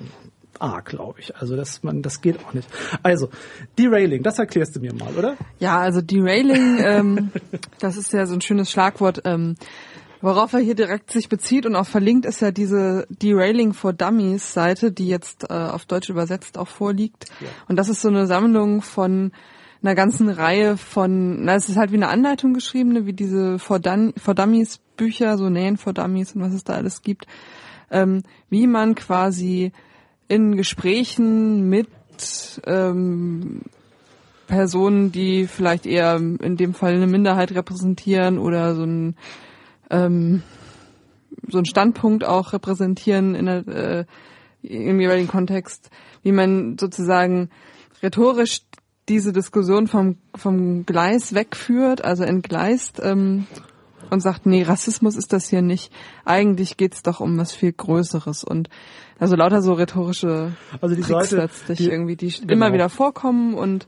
arg, 0.60 0.84
glaube 0.84 1.18
ich. 1.18 1.34
Also 1.34 1.56
das, 1.56 1.82
man, 1.82 2.02
das 2.02 2.20
geht 2.20 2.38
auch 2.44 2.54
nicht. 2.54 2.68
Also, 3.02 3.30
Derailing, 3.76 4.22
das 4.22 4.38
erklärst 4.38 4.76
du 4.76 4.80
mir 4.80 4.94
mal, 4.94 5.12
oder? 5.18 5.36
Ja, 5.58 5.80
also 5.80 6.00
Derailing, 6.00 6.78
ähm, 6.84 7.32
das 7.80 7.96
ist 7.96 8.12
ja 8.12 8.26
so 8.26 8.34
ein 8.34 8.42
schönes 8.42 8.70
Schlagwort, 8.70 9.22
ähm, 9.24 9.56
worauf 10.20 10.52
er 10.52 10.60
hier 10.60 10.76
direkt 10.76 11.10
sich 11.10 11.28
bezieht 11.28 11.66
und 11.66 11.74
auch 11.74 11.86
verlinkt 11.86 12.26
ist 12.26 12.40
ja 12.42 12.52
diese 12.52 13.08
Derailing 13.08 13.72
for 13.72 13.92
Dummies 13.92 14.52
Seite, 14.52 14.92
die 14.92 15.08
jetzt 15.08 15.50
äh, 15.50 15.54
auf 15.54 15.84
Deutsch 15.84 16.10
übersetzt 16.10 16.58
auch 16.58 16.68
vorliegt. 16.68 17.24
Ja. 17.40 17.48
Und 17.66 17.74
das 17.74 17.88
ist 17.88 18.02
so 18.02 18.08
eine 18.08 18.28
Sammlung 18.28 18.82
von 18.82 19.32
einer 19.82 19.94
ganzen 19.94 20.28
Reihe 20.28 20.76
von, 20.76 21.44
na, 21.44 21.54
es 21.54 21.68
ist 21.68 21.76
halt 21.76 21.90
wie 21.92 21.96
eine 21.96 22.08
Anleitung 22.08 22.54
geschriebene, 22.54 23.06
wie 23.06 23.12
diese 23.12 23.58
For, 23.58 23.78
Dun 23.78 24.12
for 24.16 24.34
Dummies 24.34 24.80
Bücher, 24.96 25.38
so 25.38 25.48
Nähen 25.48 25.76
for 25.76 25.92
Dummies 25.92 26.34
und 26.34 26.42
was 26.42 26.52
es 26.52 26.64
da 26.64 26.74
alles 26.74 27.02
gibt, 27.02 27.26
ähm, 27.90 28.22
wie 28.50 28.66
man 28.66 28.94
quasi 28.94 29.72
in 30.28 30.56
Gesprächen 30.56 31.68
mit 31.68 31.88
ähm, 32.66 33.62
Personen, 34.46 35.12
die 35.12 35.46
vielleicht 35.46 35.86
eher 35.86 36.16
in 36.16 36.56
dem 36.56 36.74
Fall 36.74 36.94
eine 36.94 37.06
Minderheit 37.06 37.52
repräsentieren 37.52 38.38
oder 38.38 38.74
so 38.74 38.84
ein 38.84 39.16
ähm, 39.90 40.42
so 41.48 41.58
einen 41.58 41.64
Standpunkt 41.64 42.24
auch 42.24 42.52
repräsentieren 42.52 43.34
in 43.34 43.46
der, 43.46 43.66
äh, 43.68 44.04
im 44.62 45.00
jeweiligen 45.00 45.28
Kontext, 45.28 45.90
wie 46.22 46.32
man 46.32 46.76
sozusagen 46.78 47.50
rhetorisch 48.02 48.62
diese 49.08 49.32
Diskussion 49.32 49.86
vom 49.88 50.16
vom 50.34 50.86
Gleis 50.86 51.34
wegführt, 51.34 52.04
also 52.04 52.22
entgleist 52.24 53.00
ähm, 53.02 53.46
und 54.10 54.20
sagt, 54.20 54.46
nee, 54.46 54.62
Rassismus 54.62 55.16
ist 55.16 55.32
das 55.32 55.48
hier 55.48 55.62
nicht. 55.62 55.92
Eigentlich 56.24 56.76
geht's 56.76 57.02
doch 57.02 57.20
um 57.20 57.36
was 57.38 57.52
viel 57.52 57.72
Größeres 57.72 58.44
und 58.44 58.68
also 59.18 59.36
lauter 59.36 59.62
so 59.62 59.72
rhetorische 59.74 60.52
Also 60.80 60.94
die 60.94 61.02
Tricks 61.02 61.30
Seite, 61.30 61.36
letztlich 61.42 61.78
die- 61.78 61.90
irgendwie, 61.90 62.16
die 62.16 62.30
genau. 62.30 62.52
immer 62.52 62.72
wieder 62.72 62.88
vorkommen 62.88 63.54
und 63.54 63.86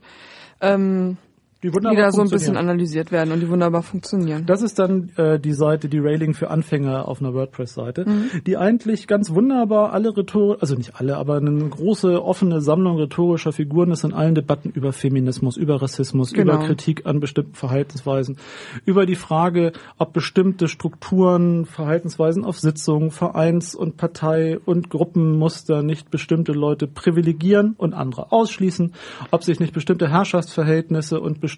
ähm, 0.61 1.17
Die, 1.63 1.69
die 1.69 1.73
wunderbar 1.73 2.03
da 2.03 2.11
so 2.11 2.21
ein 2.21 2.29
bisschen 2.29 2.57
analysiert 2.57 3.11
werden 3.13 3.31
und 3.31 3.39
die 3.39 3.47
wunderbar 3.49 3.83
funktionieren. 3.83 4.45
Das 4.45 4.61
ist 4.61 4.79
dann 4.79 5.09
äh, 5.15 5.39
die 5.39 5.53
Seite, 5.53 5.87
die 5.87 5.99
Railing 5.99 6.33
für 6.33 6.49
Anfänger 6.49 7.07
auf 7.07 7.21
einer 7.21 7.33
WordPress-Seite, 7.33 8.03
Mhm. 8.05 8.43
die 8.45 8.57
eigentlich 8.57 9.07
ganz 9.07 9.29
wunderbar 9.31 9.93
alle 9.93 10.15
rhetor, 10.15 10.57
also 10.59 10.75
nicht 10.75 10.99
alle, 10.99 11.15
aber 11.15 11.37
eine 11.37 11.69
große 11.69 12.21
offene 12.21 12.59
Sammlung 12.59 12.97
rhetorischer 12.97 13.53
Figuren 13.53 13.91
ist 13.91 14.03
in 14.03 14.11
allen 14.13 14.35
Debatten 14.35 14.71
über 14.71 14.91
Feminismus, 14.91 15.55
über 15.55 15.81
Rassismus, 15.81 16.33
Genau. 16.33 16.55
über 16.55 16.65
Kritik 16.65 17.05
an 17.05 17.21
bestimmten 17.21 17.53
Verhaltensweisen, 17.53 18.35
über 18.83 19.05
die 19.05 19.15
Frage, 19.15 19.71
ob 19.97 20.11
bestimmte 20.11 20.67
Strukturen, 20.67 21.65
Verhaltensweisen 21.65 22.43
auf 22.43 22.59
Sitzungen, 22.59 23.09
Vereins- 23.11 23.73
und 23.73 23.95
Partei- 23.95 24.59
und 24.65 24.89
Gruppenmuster 24.89 25.81
nicht 25.81 26.11
bestimmte 26.11 26.51
Leute 26.51 26.87
privilegieren 26.87 27.75
und 27.77 27.93
andere 27.93 28.33
ausschließen, 28.33 28.91
ob 29.31 29.45
sich 29.45 29.61
nicht 29.61 29.73
bestimmte 29.73 30.09
Herrschaftsverhältnisse 30.09 31.21
und 31.21 31.39
bestimmte 31.39 31.52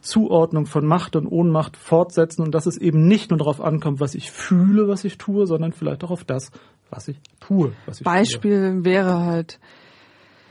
Zuordnung 0.00 0.66
von 0.66 0.86
Macht 0.86 1.16
und 1.16 1.26
Ohnmacht 1.26 1.76
fortsetzen 1.76 2.42
und 2.42 2.52
dass 2.54 2.66
es 2.66 2.76
eben 2.76 3.06
nicht 3.06 3.30
nur 3.30 3.38
darauf 3.38 3.60
ankommt, 3.60 4.00
was 4.00 4.14
ich 4.14 4.30
fühle, 4.30 4.88
was 4.88 5.04
ich 5.04 5.18
tue, 5.18 5.46
sondern 5.46 5.72
vielleicht 5.72 6.04
auch 6.04 6.10
auf 6.10 6.24
das, 6.24 6.50
was 6.90 7.08
ich 7.08 7.18
tue, 7.40 7.72
was 7.86 8.00
ich 8.00 8.04
tue. 8.04 8.12
Beispiel 8.12 8.84
wäre 8.84 9.20
halt, 9.20 9.58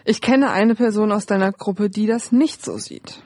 ich 0.05 0.21
kenne 0.21 0.51
eine 0.51 0.75
Person 0.75 1.11
aus 1.11 1.25
deiner 1.25 1.51
Gruppe, 1.51 1.89
die 1.89 2.07
das 2.07 2.31
nicht 2.31 2.63
so 2.63 2.77
sieht. 2.77 3.21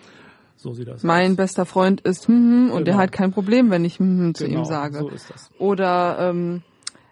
So 0.58 0.74
sieht 0.74 0.88
das 0.88 1.02
Mein 1.04 1.32
aus. 1.32 1.38
bester 1.38 1.65
Freund 1.65 2.02
ist 2.02 2.28
hm, 2.28 2.36
hm, 2.67 2.72
und 2.72 2.86
der 2.86 2.94
Genau. 2.94 3.04
hat 3.04 3.12
kein 3.12 3.32
Problem, 3.32 3.72
wenn 3.72 3.84
ich 3.84 3.98
hm, 4.00 4.20
hm 4.20 4.36
zu 4.36 4.46
Genau, 4.46 4.60
ihm 4.60 4.65
sage. 4.65 5.00
So 5.00 5.10
ist 5.10 5.30
das. 5.30 5.50
Oder 5.58 6.17
ähm, 6.20 6.62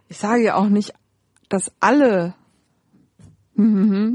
ich 0.07 0.17
sage 0.17 0.43
ja 0.43 0.55
auch 0.55 0.69
nicht, 0.69 0.93
dass 1.49 1.71
alle 1.79 2.35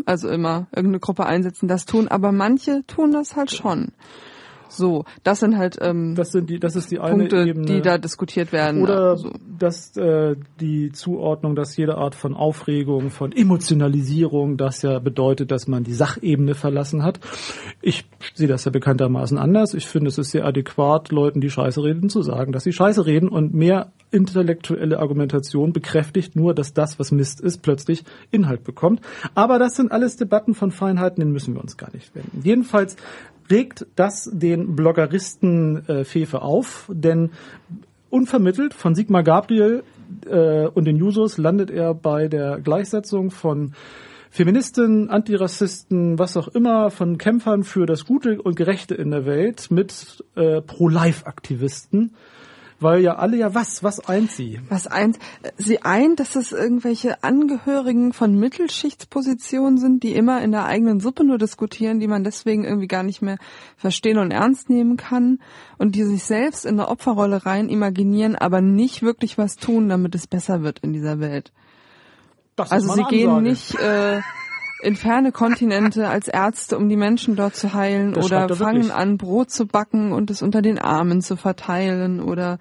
also 0.07 0.29
immer 0.29 0.67
irgendeine 0.75 1.01
Gruppe 1.01 1.27
einsetzen, 1.27 1.69
das 1.69 1.85
tun, 1.85 2.09
aber 2.09 2.33
manche 2.33 2.85
tun 2.87 3.13
das 3.13 3.37
halt 3.37 3.51
schon. 3.51 3.93
So, 4.69 5.05
das 5.23 5.41
sind 5.41 5.57
halt 5.57 5.79
ähm, 5.81 6.15
Das 6.15 6.33
sind 6.33 6.51
die, 6.51 6.59
das 6.59 6.77
ist 6.77 6.91
die 6.91 7.01
eine 7.01 7.17
Punkte, 7.17 7.45
Ebene. 7.49 7.67
die 7.67 7.81
da 7.83 7.99
diskutiert 7.99 8.53
werden. 8.53 8.83
Oder 8.83 9.11
Also, 9.11 9.31
dass 9.59 9.97
äh, 9.97 10.37
die 10.61 10.93
Zuordnung, 10.93 11.55
dass 11.55 11.77
jede 11.77 11.97
Art 11.97 12.15
von 12.15 12.35
Aufregung, 12.35 13.11
von 13.11 13.33
Emotionalisierung, 13.33 14.57
das 14.57 14.83
ja 14.83 14.99
bedeutet, 14.99 15.51
dass 15.51 15.69
man 15.69 15.85
die 15.85 15.95
Sachebene 15.95 16.55
verlassen 16.55 17.03
hat. 17.03 17.21
Ich 17.83 18.05
sehe 18.35 18.49
das 18.49 18.65
ja 18.65 18.71
bekanntermaßen 18.71 19.39
anders. 19.39 19.75
Ich 19.75 19.87
finde, 19.87 20.09
es 20.09 20.19
ist 20.19 20.31
sehr 20.31 20.45
adäquat, 20.45 21.13
Leuten, 21.13 21.41
die 21.41 21.51
Scheiße 21.51 21.83
reden, 21.83 22.09
zu 22.09 22.23
sagen, 22.23 22.53
dass 22.53 22.65
sie 22.65 22.73
Scheiße 22.73 23.07
reden 23.07 23.29
und 23.29 23.55
mehr 23.55 23.93
intellektuelle 24.11 25.01
Argumentation 25.01 25.73
bekräftigt 25.73 26.37
nur, 26.37 26.55
dass 26.55 26.73
das, 26.73 26.99
was 26.99 27.11
Mist 27.11 27.41
ist, 27.41 27.63
plötzlich 27.63 28.05
Inhalt 28.31 28.63
bekommt. 28.63 29.01
Aber 29.35 29.59
das 29.59 29.75
sind 29.75 29.91
alles 29.91 30.17
Debatten 30.17 30.55
von 30.55 30.71
Feinheiten, 30.71 31.21
denen 31.21 31.33
müssen 31.33 31.55
wir 31.55 31.61
uns 31.61 31.77
gar 31.77 31.93
nicht 31.93 32.15
wenden. 32.15 32.41
Jedenfalls 32.45 32.97
regt 33.51 33.87
das 33.97 34.31
den 34.33 34.77
Bloggeristen 34.77 35.89
äh, 35.89 36.05
Fefe 36.05 36.43
auf, 36.43 36.91
denn 36.93 37.31
unvermittelt 38.11 38.75
von 38.75 38.95
Sigmar 38.95 39.23
Gabriel 39.23 39.83
äh, 40.27 40.67
und 40.67 40.85
den 40.85 40.97
Jusos 40.97 41.39
landet 41.39 41.71
er 41.71 41.95
bei 41.95 42.29
der 42.29 42.61
Gleichsetzung 42.61 43.31
von 43.31 43.75
Feministen, 44.31 45.11
Antirassisten, 45.11 46.19
was 46.19 46.37
auch 46.37 46.49
immer, 46.49 46.91
von 46.91 47.19
Kämpfern 47.19 47.63
für 47.63 47.87
das 47.87 48.05
Gute 48.05 48.43
und 48.43 48.57
Gerechte 48.57 48.95
in 48.95 49.13
der 49.13 49.27
Welt 49.27 49.71
mit 49.71 50.25
äh, 50.35 50.61
Pro-Life-Aktivisten, 50.61 52.17
Weil 52.81 53.01
ja 53.03 53.17
alle 53.17 53.37
ja 53.37 53.55
was, 53.55 53.83
was 53.83 54.01
eint 54.09 54.31
sie? 54.31 54.61
Was 54.69 54.87
eint, 54.87 55.19
sie 55.57 55.83
eint, 55.83 56.21
dass 56.21 56.37
es 56.37 56.53
irgendwelche 56.53 57.23
Angehörigen 57.23 58.13
von 58.13 58.39
Mittelschichtspositionen 58.39 59.79
sind, 59.79 60.03
die 60.03 60.13
immer 60.15 60.43
in 60.43 60.51
der 60.53 60.65
eigenen 60.67 61.01
Suppe 61.01 61.25
nur 61.25 61.39
diskutieren, 61.39 62.01
die 62.01 62.09
man 62.09 62.25
deswegen 62.25 62.65
irgendwie 62.65 62.89
gar 62.89 63.03
nicht 63.03 63.23
mehr 63.23 63.39
verstehen 63.77 64.19
und 64.19 64.31
ernst 64.33 64.71
nehmen 64.71 64.97
kann 64.97 65.39
und 65.79 65.95
die 65.95 66.05
sich 66.05 66.25
selbst 66.25 66.67
in 66.67 66.79
eine 66.79 66.89
Opferrolle 66.89 67.47
rein 67.47 67.69
imaginieren, 67.69 68.37
aber 68.37 68.61
nicht 68.61 69.03
wirklich 69.03 69.39
was 69.39 69.57
tun, 69.57 69.89
damit 69.89 70.15
es 70.15 70.27
besser 70.27 70.63
wird 70.63 70.81
in 70.81 70.93
dieser 70.93 71.21
Welt. 71.21 71.53
Das 72.57 72.71
Also 72.71 72.89
ist 72.89 72.95
sie 72.95 73.01
eine 73.01 73.09
gehen 73.11 73.31
Ansage. 73.31 73.49
nicht 73.49 73.75
äh, 73.81 74.21
in 74.85 74.97
ferne 74.97 75.33
Kontinente 75.33 76.09
als 76.11 76.29
Ärzte, 76.29 76.77
um 76.77 76.89
die 76.89 76.97
Menschen 76.97 77.37
dort 77.37 77.57
zu 77.57 77.75
heilen 77.75 78.13
Das 78.13 78.27
oder 78.27 78.49
er 78.49 78.57
fangen 78.57 78.83
wirklich. 78.83 78.95
an, 78.95 79.17
Brot 79.17 79.51
zu 79.51 79.67
backen 79.67 80.13
und 80.13 80.31
es 80.31 80.43
unter 80.43 80.63
den 80.63 80.79
Armen 80.79 81.23
zu 81.23 81.37
verteilen 81.37 82.21
oder 82.21 82.59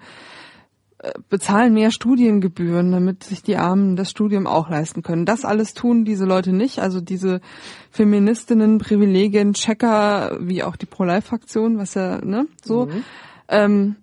äh, 0.98 1.12
bezahlen 1.28 1.74
mehr 1.74 1.90
Studiengebühren, 1.90 2.92
damit 2.92 3.24
sich 3.24 3.42
die 3.42 3.56
Armen 3.56 3.94
das 3.94 4.10
Studium 4.10 4.46
auch 4.46 4.70
leisten 4.70 5.02
können. 5.02 5.26
Das 5.26 5.44
alles 5.44 5.74
tun 5.74 6.04
diese 6.04 6.24
Leute 6.24 6.52
nicht. 6.52 6.78
Also 6.78 7.00
diese 7.00 7.40
Feministinnen, 7.90 8.78
Privilegien, 8.78 9.52
Checker, 9.52 10.38
wie 10.40 10.62
auch 10.62 10.76
die 10.76 10.86
Pro-Life-Fraktion, 10.86 11.78
was 11.78 11.94
ja, 11.94 12.24
ne, 12.24 12.46
so. 12.64 12.86
Mhm. 12.86 13.04
Ähm, 13.48 13.96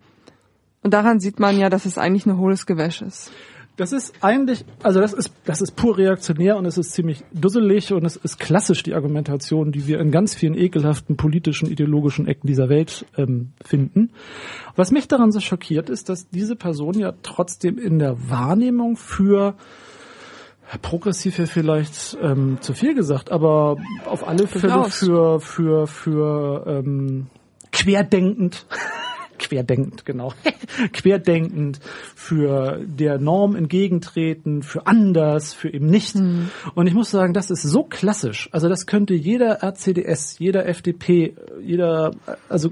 und 0.83 0.93
daran 0.93 1.19
sieht 1.19 1.39
man 1.39 1.57
ja, 1.57 1.69
dass 1.69 1.85
es 1.85 1.97
eigentlich 1.97 2.25
nur 2.25 2.37
hohles 2.37 2.65
Gewäsch 2.65 3.01
ist. 3.01 3.31
Das 3.81 3.93
ist 3.93 4.13
eigentlich, 4.21 4.63
also 4.83 5.01
das 5.01 5.11
ist, 5.11 5.31
das 5.43 5.59
ist 5.59 5.75
pur 5.75 5.97
reaktionär 5.97 6.55
und 6.55 6.67
es 6.67 6.77
ist 6.77 6.91
ziemlich 6.91 7.23
dusselig 7.33 7.91
und 7.91 8.05
es 8.05 8.15
ist 8.15 8.39
klassisch 8.39 8.83
die 8.83 8.93
Argumentation, 8.93 9.71
die 9.71 9.87
wir 9.87 9.99
in 9.99 10.11
ganz 10.11 10.35
vielen 10.35 10.53
ekelhaften 10.53 11.17
politischen, 11.17 11.67
ideologischen 11.67 12.27
Ecken 12.27 12.45
dieser 12.45 12.69
Welt 12.69 13.07
ähm, 13.17 13.53
finden. 13.65 14.11
Was 14.75 14.91
mich 14.91 15.07
daran 15.07 15.31
so 15.31 15.39
schockiert 15.39 15.89
ist, 15.89 16.09
dass 16.09 16.29
diese 16.29 16.55
Person 16.55 16.99
ja 16.99 17.13
trotzdem 17.23 17.79
in 17.79 17.97
der 17.97 18.29
Wahrnehmung 18.29 18.97
für 18.97 19.55
progressiv 20.83 21.39
ja 21.39 21.47
vielleicht 21.47 22.15
ähm, 22.21 22.59
zu 22.61 22.75
viel 22.75 22.93
gesagt, 22.93 23.31
aber 23.31 23.77
auf 24.05 24.27
alle 24.27 24.45
Fälle 24.45 24.73
Durchaus. 24.73 24.99
für 24.99 25.39
für 25.39 25.87
für 25.87 26.63
ähm, 26.67 27.31
querdenkend 27.71 28.67
querdenkend, 29.41 30.05
genau. 30.05 30.33
querdenkend, 30.93 31.79
für 32.15 32.79
der 32.85 33.19
Norm 33.19 33.55
entgegentreten, 33.55 34.63
für 34.63 34.87
anders, 34.87 35.53
für 35.53 35.73
eben 35.73 35.87
nicht. 35.87 36.15
Und 36.15 36.87
ich 36.87 36.93
muss 36.93 37.11
sagen, 37.11 37.33
das 37.33 37.51
ist 37.51 37.63
so 37.63 37.83
klassisch. 37.83 38.49
Also 38.51 38.69
das 38.69 38.85
könnte 38.85 39.13
jeder 39.13 39.61
RCDS, 39.63 40.39
jeder 40.39 40.65
FDP, 40.67 41.35
jeder, 41.61 42.11
also 42.49 42.69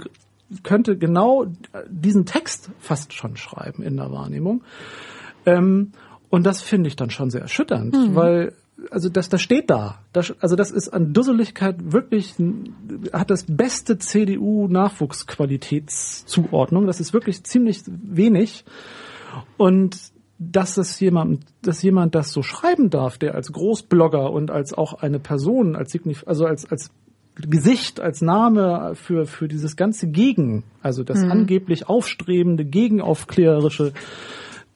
könnte 0.64 0.98
genau 0.98 1.46
diesen 1.90 2.26
Text 2.26 2.70
fast 2.80 3.14
schon 3.14 3.38
schreiben 3.38 3.84
in 3.84 3.98
der 3.98 4.12
Wahrnehmung. 4.12 4.64
Ähm, 5.46 5.92
und 6.30 6.46
das 6.46 6.62
finde 6.62 6.88
ich 6.88 6.96
dann 6.96 7.10
schon 7.10 7.30
sehr 7.30 7.42
erschütternd, 7.42 7.96
weil 8.16 8.54
also 8.92 9.10
das, 9.10 9.30
das 9.30 9.42
steht 9.42 9.70
da. 9.70 10.00
Das, 10.14 10.34
also 10.40 10.56
das 10.56 10.72
ist 10.72 10.90
an 10.90 11.14
Dusseligkeit 11.14 11.92
wirklich, 11.92 12.36
hat 13.14 13.30
das 13.30 13.46
beste 13.48 13.98
CDU-Nachwuchsqualitätszuordnung. 13.98 16.88
Das 16.88 17.00
ist 17.00 17.14
wirklich 17.14 17.44
ziemlich 17.44 17.84
wenig. 17.86 18.66
Und 19.58 19.98
dass 20.38 20.76
das 20.76 21.00
jemand, 21.00 21.46
dass 21.62 21.82
jemand 21.84 22.16
das 22.16 22.32
so 22.32 22.42
schreiben 22.42 22.90
darf, 22.90 23.18
der 23.18 23.36
als 23.36 23.52
Großblogger 23.52 24.32
und 24.32 24.52
als 24.52 24.74
auch 24.74 24.94
eine 24.94 25.20
Person, 25.20 25.76
als 25.76 25.92
signif 25.92 26.24
also 26.26 26.46
als, 26.46 26.66
als 26.66 26.92
Gesicht, 27.36 28.00
als 28.00 28.22
Name 28.22 28.94
für, 28.96 29.26
für 29.26 29.48
dieses 29.48 29.76
ganze 29.76 30.08
Gegen, 30.08 30.64
also 30.82 31.04
das 31.04 31.24
angeblich 31.24 31.88
aufstrebende, 31.88 32.66
gegenaufklärerische 32.66 33.94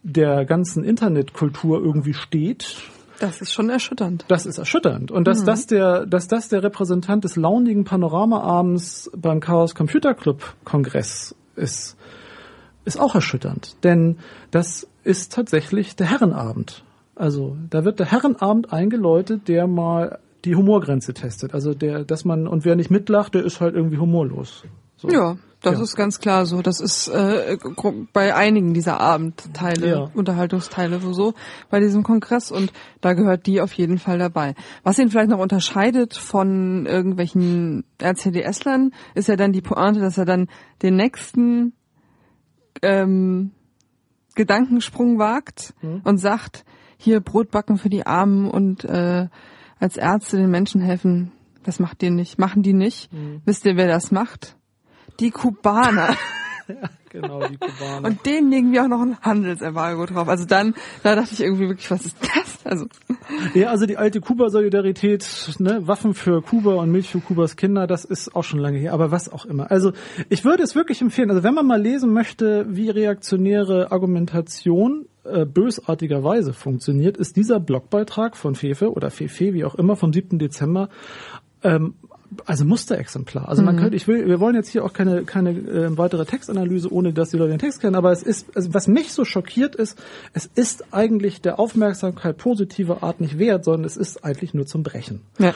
der 0.03 0.45
ganzen 0.45 0.83
Internetkultur 0.83 1.81
irgendwie 1.81 2.13
steht, 2.13 2.77
Das 3.23 3.39
ist 3.39 3.53
schon 3.53 3.69
erschütternd. 3.69 4.25
das 4.27 4.45
ist 4.45 4.57
erschütternd. 4.57 5.09
Und 5.09 5.29
dass 5.29 5.45
das 5.45 5.65
der, 5.65 6.05
dass 6.05 6.27
das 6.27 6.49
der 6.49 6.61
Repräsentant 6.61 7.23
des 7.23 7.37
launigen 7.37 7.85
Panoramaabends 7.85 9.09
beim 9.15 9.39
Chaos 9.39 9.75
Computer 9.75 10.13
Club 10.13 10.55
Kongress 10.65 11.33
ist, 11.55 11.95
ist 12.83 12.99
auch 12.99 13.15
erschütternd. 13.15 13.77
Denn 13.85 14.17
das 14.51 14.89
ist 15.05 15.31
tatsächlich 15.31 15.95
der 15.95 16.07
Herrenabend. 16.07 16.83
Also, 17.15 17.55
da 17.69 17.85
wird 17.85 17.99
der 17.99 18.11
Herrenabend 18.11 18.73
eingeläutet, 18.73 19.47
der 19.47 19.67
mal 19.67 20.19
die 20.43 20.55
Humorgrenze 20.55 21.13
testet. 21.13 21.53
Also 21.53 21.73
der, 21.73 22.03
dass 22.03 22.25
man, 22.25 22.45
und 22.45 22.65
wer 22.65 22.75
nicht 22.75 22.91
mitlacht, 22.91 23.35
der 23.35 23.45
ist 23.45 23.61
halt 23.61 23.73
irgendwie 23.73 23.99
humorlos. 23.99 24.65
So. 24.97 25.09
Ja, 25.09 25.37
das 25.63 25.77
Ja. 25.77 25.83
ist 25.83 25.95
ganz 25.95 26.19
klar 26.19 26.45
so. 26.45 26.61
Das 26.61 26.79
ist 26.79 27.07
äh, 27.07 27.57
bei 28.13 28.35
einigen 28.35 28.73
dieser 28.73 28.99
Abendteile, 28.99 29.87
Ja. 29.89 30.09
Unterhaltungsteile 30.13 30.99
so 30.99 31.33
bei 31.69 31.79
diesem 31.79 32.03
Kongress 32.03 32.51
und 32.51 32.71
da 33.01 33.13
gehört 33.13 33.45
die 33.47 33.61
auf 33.61 33.73
jeden 33.73 33.97
Fall 33.97 34.19
dabei. 34.19 34.53
Was 34.83 34.99
ihn 34.99 35.09
vielleicht 35.09 35.29
noch 35.29 35.39
unterscheidet 35.39 36.13
von 36.15 36.85
irgendwelchen 36.85 37.85
RCDS-Lern, 38.01 38.91
ist 39.15 39.27
ja 39.29 39.35
dann 39.35 39.53
die 39.53 39.61
Pointe, 39.61 39.99
dass 40.01 40.17
er 40.17 40.25
dann 40.25 40.47
den 40.81 40.95
nächsten 40.97 41.73
ähm, 42.81 43.51
Gedankensprung 44.35 45.17
wagt 45.19 45.73
und 46.03 46.17
sagt, 46.17 46.65
hier 46.97 47.19
Brot 47.19 47.51
backen 47.51 47.77
für 47.77 47.89
die 47.89 48.05
Armen 48.05 48.49
und 48.49 48.83
äh, 48.85 49.27
als 49.79 49.97
Ärzte 49.97 50.37
den 50.37 50.49
Menschen 50.49 50.81
helfen. 50.81 51.31
Das 51.63 51.79
macht 51.79 52.01
ihr 52.03 52.11
nicht, 52.11 52.39
machen 52.39 52.63
die 52.63 52.73
nicht. 52.73 53.09
Wisst 53.45 53.65
ihr, 53.65 53.77
wer 53.77 53.87
das 53.87 54.11
macht? 54.11 54.57
Die 55.19 55.31
Kubaner. 55.31 56.15
Genau, 57.09 57.45
die 57.47 57.57
Kubaner. 57.57 58.07
Und 58.07 58.25
denen 58.25 58.49
legen 58.49 58.71
wir 58.71 58.83
auch 58.83 58.87
noch 58.87 59.01
ein 59.01 59.17
Handelsembargo 59.21 60.05
drauf. 60.07 60.27
Also 60.27 60.45
dann, 60.45 60.73
da 61.03 61.13
dachte 61.13 61.33
ich 61.33 61.41
irgendwie 61.41 61.67
wirklich, 61.67 61.91
was 61.91 62.05
ist 62.05 62.17
das? 62.21 62.65
Also, 62.65 62.87
Ja, 63.53 63.69
also 63.69 63.85
die 63.85 63.97
alte 63.97 64.19
Kuba-Solidarität, 64.19 65.55
ne, 65.59 65.85
Waffen 65.87 66.15
für 66.15 66.41
Kuba 66.41 66.73
und 66.75 66.91
Milch 66.91 67.09
für 67.09 67.19
Kubas 67.19 67.55
Kinder, 67.55 67.85
das 67.85 68.03
ist 68.05 68.35
auch 68.35 68.43
schon 68.43 68.59
lange 68.59 68.79
her, 68.79 68.93
aber 68.93 69.11
was 69.11 69.31
auch 69.31 69.45
immer. 69.45 69.69
Also 69.69 69.91
ich 70.29 70.43
würde 70.43 70.63
es 70.63 70.73
wirklich 70.73 71.01
empfehlen, 71.01 71.29
also 71.29 71.43
wenn 71.43 71.53
man 71.53 71.67
mal 71.67 71.81
lesen 71.81 72.13
möchte, 72.13 72.65
wie 72.69 72.89
reaktionäre 72.89 73.91
Argumentation 73.91 75.05
äh, 75.23 75.45
bösartigerweise 75.45 76.53
funktioniert, 76.53 77.17
ist 77.17 77.35
dieser 77.35 77.59
Blogbeitrag 77.59 78.35
von 78.35 78.55
Fefe 78.55 78.91
oder 78.91 79.11
Fefe, 79.11 79.53
wie 79.53 79.65
auch 79.65 79.75
immer, 79.75 79.95
vom 79.95 80.13
7. 80.13 80.39
Dezember, 80.39 80.89
ähm, 81.63 81.95
also 82.45 82.65
Musterexemplar. 82.65 83.47
Also 83.47 83.61
man 83.61 83.77
könnte, 83.77 83.95
ich 83.95 84.07
will, 84.07 84.27
wir 84.27 84.39
wollen 84.39 84.55
jetzt 84.55 84.69
hier 84.69 84.83
auch 84.85 84.93
keine 84.93 85.23
keine 85.23 85.51
äh, 85.51 85.97
weitere 85.97 86.25
Textanalyse, 86.25 86.91
ohne 86.91 87.13
dass 87.13 87.29
die 87.29 87.37
Leute 87.37 87.51
den 87.51 87.59
Text 87.59 87.81
kennen. 87.81 87.95
Aber 87.95 88.11
es 88.11 88.23
ist, 88.23 88.55
also 88.55 88.73
was 88.73 88.87
mich 88.87 89.13
so 89.13 89.25
schockiert 89.25 89.75
ist, 89.75 90.01
es 90.33 90.49
ist 90.55 90.93
eigentlich 90.93 91.41
der 91.41 91.59
Aufmerksamkeit 91.59 92.37
positiver 92.37 93.03
Art 93.03 93.21
nicht 93.21 93.37
wert, 93.39 93.65
sondern 93.65 93.85
es 93.85 93.97
ist 93.97 94.23
eigentlich 94.23 94.53
nur 94.53 94.65
zum 94.65 94.83
Brechen. 94.83 95.21
ja. 95.39 95.53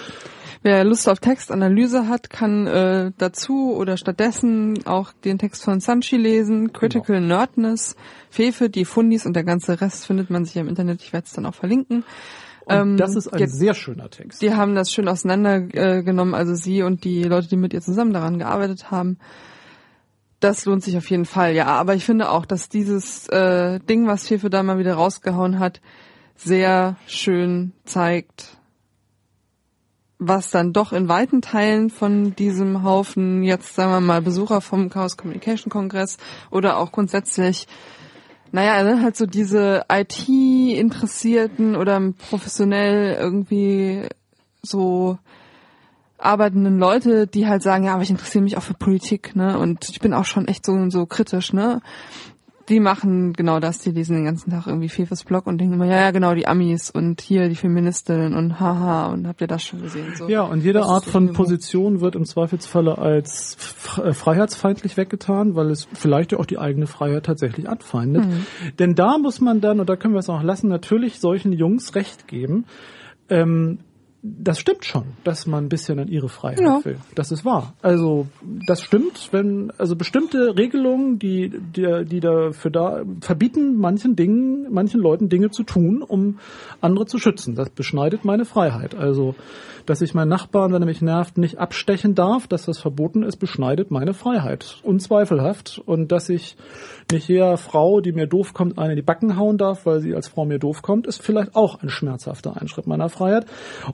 Wer 0.63 0.83
Lust 0.83 1.07
auf 1.07 1.19
Textanalyse 1.19 2.07
hat, 2.07 2.29
kann 2.29 2.67
äh, 2.67 3.11
dazu 3.17 3.75
oder 3.75 3.95
stattdessen 3.95 4.85
auch 4.85 5.11
den 5.23 5.37
Text 5.37 5.63
von 5.63 5.79
Sanchi 5.79 6.17
lesen. 6.17 6.73
Critical 6.73 7.21
Nerdness, 7.21 7.95
Fefe, 8.29 8.69
die 8.69 8.85
Fundis 8.85 9.25
und 9.25 9.35
der 9.35 9.43
ganze 9.43 9.79
Rest 9.79 10.07
findet 10.07 10.29
man 10.29 10.45
sich 10.45 10.55
im 10.57 10.67
Internet. 10.67 11.01
Ich 11.03 11.13
werde 11.13 11.25
es 11.27 11.33
dann 11.33 11.45
auch 11.45 11.53
verlinken. 11.53 12.03
Ähm, 12.69 12.97
das 12.97 13.15
ist 13.15 13.27
ein 13.27 13.39
jetzt- 13.39 13.58
sehr 13.58 13.73
schöner 13.73 14.10
Text. 14.10 14.41
Die 14.41 14.53
haben 14.53 14.75
das 14.75 14.91
schön 14.91 15.08
auseinandergenommen, 15.08 16.34
äh, 16.34 16.38
also 16.38 16.56
sie 16.56 16.82
und 16.84 17.03
die 17.03 17.23
Leute, 17.23 17.47
die 17.47 17.58
mit 17.58 17.73
ihr 17.73 17.82
zusammen 17.82 18.13
daran 18.13 18.39
gearbeitet 18.39 18.91
haben. 18.91 19.17
Das 20.39 20.65
lohnt 20.65 20.84
sich 20.84 20.97
auf 20.97 21.10
jeden 21.10 21.25
Fall, 21.25 21.53
ja. 21.56 21.65
Aber 21.67 21.95
ich 21.95 22.06
finde 22.06 22.30
auch, 22.30 22.45
dass 22.45 22.69
dieses 22.69 23.27
äh, 23.30 23.80
Ding, 23.80 24.08
was 24.08 24.27
Fefe 24.27 24.49
da 24.49 24.62
mal 24.63 24.77
wieder 24.77 24.93
rausgehauen 24.93 25.60
hat, 25.60 25.82
sehr 26.36 26.95
schön 27.08 27.73
zeigt, 27.86 28.58
was 30.19 30.49
dann 30.51 30.73
doch 30.73 30.93
in 30.93 31.10
weiten 31.10 31.41
Teilen 31.41 31.89
von 31.89 32.36
diesem 32.36 32.84
Haufen, 32.84 33.43
jetzt 33.43 33.75
sagen 33.75 33.91
wir 33.91 34.01
mal, 34.01 34.21
Besucher 34.21 34.62
vom 34.62 34.89
Chaos 34.89 35.15
Communication 35.17 35.71
Kongress 35.71 36.17
oder 36.49 36.77
auch 36.77 36.91
grundsätzlich 36.91 37.67
naja, 38.51 38.83
ne, 38.83 39.01
halt 39.01 39.15
so 39.15 39.25
diese 39.25 39.86
IT-Interessierten 39.91 41.75
oder 41.75 42.01
professionell 42.29 43.15
irgendwie 43.15 44.03
so 44.62 45.17
arbeitenden 46.17 46.79
Leute, 46.79 47.27
die 47.27 47.47
halt 47.47 47.62
sagen, 47.62 47.83
ja, 47.83 47.93
aber 47.93 48.03
ich 48.03 48.10
interessiere 48.10 48.43
mich 48.43 48.57
auch 48.57 48.63
für 48.63 48.73
Politik, 48.73 49.36
ne, 49.36 49.57
und 49.60 49.89
ich 49.89 49.99
bin 49.99 50.13
auch 50.13 50.25
schon 50.25 50.47
echt 50.47 50.65
so 50.65 50.89
so 50.89 51.05
kritisch, 51.05 51.53
ne. 51.53 51.81
Die 52.69 52.80
machen 52.82 53.32
genau 53.34 53.60
das, 53.60 53.80
die 53.80 53.91
lesen 53.91 54.17
den 54.17 54.25
ganzen 54.25 54.51
Tag 54.51 54.67
irgendwie 54.67 54.89
Fefes 54.89 55.23
Blog 55.23 55.47
und 55.47 55.58
denken 55.58 55.75
immer, 55.75 55.86
ja, 55.86 56.01
ja, 56.01 56.12
genau, 56.12 56.34
die 56.34 56.47
Amis 56.47 56.89
und 56.89 57.21
hier 57.21 57.47
die 57.47 57.56
Feministinnen 57.56 58.36
und 58.36 58.60
haha, 58.60 59.08
und 59.08 59.25
habt 59.25 59.39
ihr 59.39 59.47
das 59.47 59.63
schon 59.63 59.82
gesehen? 59.82 60.13
So. 60.17 60.27
Ja, 60.27 60.41
und 60.41 60.63
jede 60.63 60.80
Das 60.80 60.89
Art 60.89 61.06
von 61.06 61.32
Position 61.32 62.01
wird 62.01 62.15
im 62.15 62.25
Zweifelsfalle 62.25 62.97
als 62.97 63.58
äh, 64.03 64.12
freiheitsfeindlich 64.12 64.97
weggetan, 64.97 65.56
weil 65.56 65.71
es 65.71 65.88
vielleicht 65.93 66.34
ja 66.34 66.39
auch 66.39 66.45
die 66.45 66.58
eigene 66.58 66.88
Freiheit 66.88 67.25
tatsächlich 67.25 67.69
anfeindet. 67.69 68.25
Mhm. 68.25 68.45
Denn 68.80 68.95
da 68.95 69.17
muss 69.17 69.39
man 69.39 69.62
dann, 69.62 69.80
und 69.80 69.88
da 69.89 69.95
können 69.95 70.13
wir 70.13 70.19
es 70.19 70.30
auch 70.30 70.43
lassen, 70.43 70.67
natürlich 70.67 71.19
solchen 71.19 71.53
Jungs 71.53 71.95
Recht 71.95 72.27
geben. 72.27 72.65
Ähm, 73.30 73.80
das 74.23 74.60
stimmt 74.60 74.84
schon, 74.84 75.03
dass 75.23 75.45
man 75.45 75.65
ein 75.65 75.69
bisschen 75.69 75.99
an 75.99 76.08
ihre 76.08 76.27
Freiheit 76.27 76.60
Ja. 76.60 76.84
will. 76.84 76.97
Das 77.15 77.32
ist 77.32 77.45
wahr. 77.45 77.73
Also 77.82 78.27
das 78.67 78.82
stimmt, 78.82 79.30
wenn 79.32 79.71
also 79.77 79.95
bestimmte 79.95 80.58
Regelungen, 80.58 81.19
die 81.19 81.49
die, 81.49 82.03
die 82.06 82.19
dafür 82.19 82.71
da 82.71 83.03
verbieten 83.21 83.77
manchen 83.77 84.15
Dingen, 84.15 84.67
manchen 84.71 84.99
Leuten 84.99 85.30
Dinge 85.30 85.51
zu 85.51 85.63
tun, 85.63 86.01
um 86.01 86.39
andere 86.82 87.06
zu 87.06 87.19
schützen. 87.19 87.56
Das 87.56 87.69
beschneidet 87.69 88.25
meine 88.25 88.45
Freiheit. 88.45 88.95
Also 88.95 89.36
dass 89.88 90.02
ich 90.02 90.13
meinen 90.13 90.30
Nachbarn, 90.30 90.73
wenn 90.73 90.82
er 90.82 90.86
mich 90.86 91.02
nervt, 91.02 91.38
nicht 91.38 91.58
abstechen 91.58 92.13
darf, 92.13 92.45
dass 92.47 92.65
das 92.65 92.78
verboten 92.78 93.23
ist, 93.23 93.38
beschneidet 93.38 93.89
meine 93.89 94.13
Freiheit. 94.13 94.78
Unzweifelhaft. 94.84 95.82
Und 95.86 96.12
dass 96.12 96.30
ich 96.30 96.58
nicht 97.12 97.30
jeder 97.30 97.58
Frau, 97.58 98.02
die 98.02 98.12
mir 98.12 98.28
doof 98.28 98.54
kommt, 98.54 98.78
eine 98.78 98.91
in 98.91 98.97
die 98.97 99.02
Backen 99.02 99.38
hauen 99.38 99.58
darf, 99.58 99.86
weil 99.86 100.02
sie 100.02 100.13
als 100.13 100.28
Frau 100.28 100.45
mir 100.45 100.60
doof 100.60 100.82
kommt, 100.82 101.08
ist 101.08 101.21
vielleicht 101.21 101.56
auch 101.56 101.82
ein 101.82 101.89
schmerzhafter 101.89 102.62
Einschritt 102.62 102.86
meiner 102.86 103.10
Freiheit. 103.10 103.45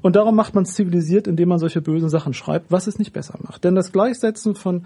Und 0.02 0.16
darum 0.16 0.36
macht 0.36 0.56
man 0.56 0.64
es 0.64 0.74
zivilisiert, 0.74 1.28
indem 1.28 1.50
man 1.50 1.60
solche 1.60 1.82
bösen 1.82 2.10
Sachen 2.10 2.34
schreibt, 2.34 2.72
was 2.72 2.88
es 2.88 2.98
nicht 2.98 3.14
besser 3.14 3.38
macht. 3.44 3.64
Denn 3.64 3.76
das 3.76 3.92
Gleichsetzen 3.92 4.56
von 4.56 4.86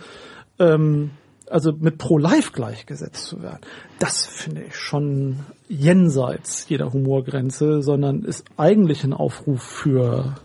ähm, 0.60 1.12
also 1.50 1.72
mit 1.72 1.98
Pro-Life 1.98 2.52
gleichgesetzt 2.52 3.26
zu 3.26 3.42
werden, 3.42 3.62
das 4.00 4.26
finde 4.26 4.64
ich 4.64 4.76
schon 4.76 5.40
jenseits 5.70 6.68
jeder 6.68 6.92
Humorgrenze, 6.92 7.82
sondern 7.82 8.24
ist 8.24 8.46
eigentlich 8.58 9.04
ein 9.04 9.14
Aufruf 9.14 9.64
für 9.64 10.36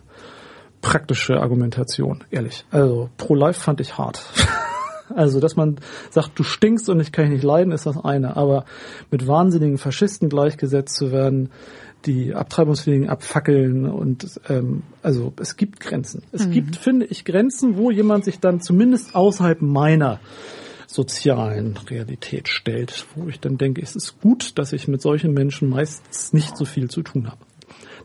praktische 0.83 1.41
Argumentation, 1.41 2.25
ehrlich. 2.31 2.67
Also 2.71 3.09
Pro-Life 3.17 3.61
fand 3.61 3.81
ich 3.81 3.97
hart. 3.97 4.23
Also, 5.15 5.41
dass 5.41 5.57
man 5.57 5.77
sagt, 6.09 6.39
du 6.39 6.43
stinkst 6.43 6.89
und 6.89 6.99
ich 7.01 7.13
kann 7.13 7.27
dich 7.27 7.35
nicht 7.35 7.45
leiden, 7.45 7.71
ist 7.71 7.85
das 7.85 8.03
eine. 8.03 8.35
Aber 8.37 8.65
mit 9.11 9.27
wahnsinnigen 9.27 9.77
Faschisten 9.77 10.31
gleichgesetzt 10.31 10.95
zu 10.97 11.13
werden, 11.13 11.51
die 12.07 12.35
Abtreibungswilligen 12.35 13.11
abfackeln 13.11 13.87
und 13.87 14.41
ähm, 14.49 14.83
also 15.03 15.33
es 15.39 15.57
gibt 15.57 15.81
Grenzen. 15.81 16.23
Es 16.33 16.51
gibt, 16.51 16.77
finde 16.77 17.07
ich, 17.07 17.25
Grenzen, 17.25 17.77
wo 17.77 17.91
jemand 17.91 18.25
sich 18.25 18.41
dann 18.41 18.61
zumindest 18.61 19.15
außerhalb 19.15 19.61
meiner 19.61 20.19
sozialen 20.87 21.77
Realität 21.77 22.49
stellt, 22.49 23.07
wo 23.15 23.29
ich 23.29 23.41
dann 23.41 23.59
denke, 23.59 23.83
es 23.83 23.97
ist 23.97 24.21
gut, 24.21 24.59
dass 24.59 24.73
ich 24.73 24.89
mit 24.89 25.01
solchen 25.01 25.33
Menschen 25.33 25.69
meistens 25.69 26.33
nicht 26.33 26.57
so 26.57 26.65
viel 26.65 26.91
zu 26.91 27.03
tun 27.03 27.29
habe. 27.31 27.39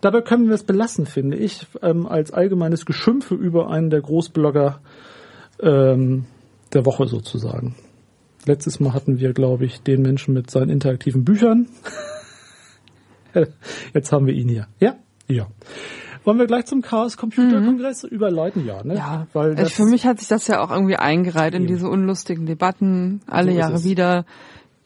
Dabei 0.02 0.22
können 0.22 0.48
wir 0.48 0.56
es 0.56 0.64
belassen, 0.64 1.06
finde 1.06 1.38
ich, 1.38 1.66
ähm, 1.82 2.06
als 2.06 2.32
allgemeines 2.32 2.86
Geschimpfe 2.86 3.36
über 3.36 3.70
einen 3.70 3.90
der 3.90 4.02
Großblogger 4.02 4.80
ähm, 5.62 6.26
der 6.74 6.86
Woche 6.86 7.08
sozusagen. 7.08 7.76
Letztes 8.46 8.80
Mal 8.80 8.94
hatten 8.94 9.20
wir, 9.20 9.34
glaube 9.34 9.66
ich, 9.66 9.82
den 9.82 10.02
Menschen 10.02 10.34
mit 10.34 10.50
seinen 10.50 10.70
interaktiven 10.70 11.26
Büchern. 11.26 11.68
Jetzt 13.94 14.12
haben 14.12 14.26
wir 14.26 14.34
ihn 14.34 14.50
hier. 14.50 14.68
Ja? 14.80 14.96
Ja. 15.28 15.48
Wollen 16.24 16.40
wir 16.40 16.48
gleich 16.48 16.66
zum 16.66 16.82
Chaos 16.82 17.16
Computer 17.16 17.62
Kongress 17.62 18.04
überleiten? 18.04 18.66
Ja, 18.66 18.84
ne? 18.84 18.96
Ja, 18.96 19.28
weil 19.32 19.52
also 19.52 19.64
das, 19.64 19.74
für 19.74 19.86
mich 19.86 20.06
hat 20.06 20.20
sich 20.20 20.28
das 20.28 20.48
ja 20.48 20.62
auch 20.62 20.72
irgendwie 20.72 20.98
eingereiht 20.98 21.54
in 21.54 21.64
Eben. 21.64 21.74
diese 21.74 21.88
unlustigen 21.88 22.46
Debatten, 22.46 23.22
alle 23.28 23.52
So 23.52 23.58
Jahre 23.58 23.84
wieder. 23.86 24.26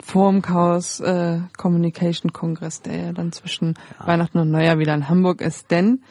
Vorm 0.04 0.42
Chaos 0.42 1.00
äh, 1.00 1.40
Communication 1.58 2.34
Kongress, 2.34 2.82
der 2.82 2.98
ja 2.98 3.14
dann 3.14 3.32
zwischen 3.32 3.76
Weihnachten 4.00 4.40
und 4.40 4.52
Neujahr 4.52 4.80
wieder 4.80 4.94
in 4.94 5.10
Hamburg 5.10 5.42
ist. 5.42 5.72
Denn 5.72 6.02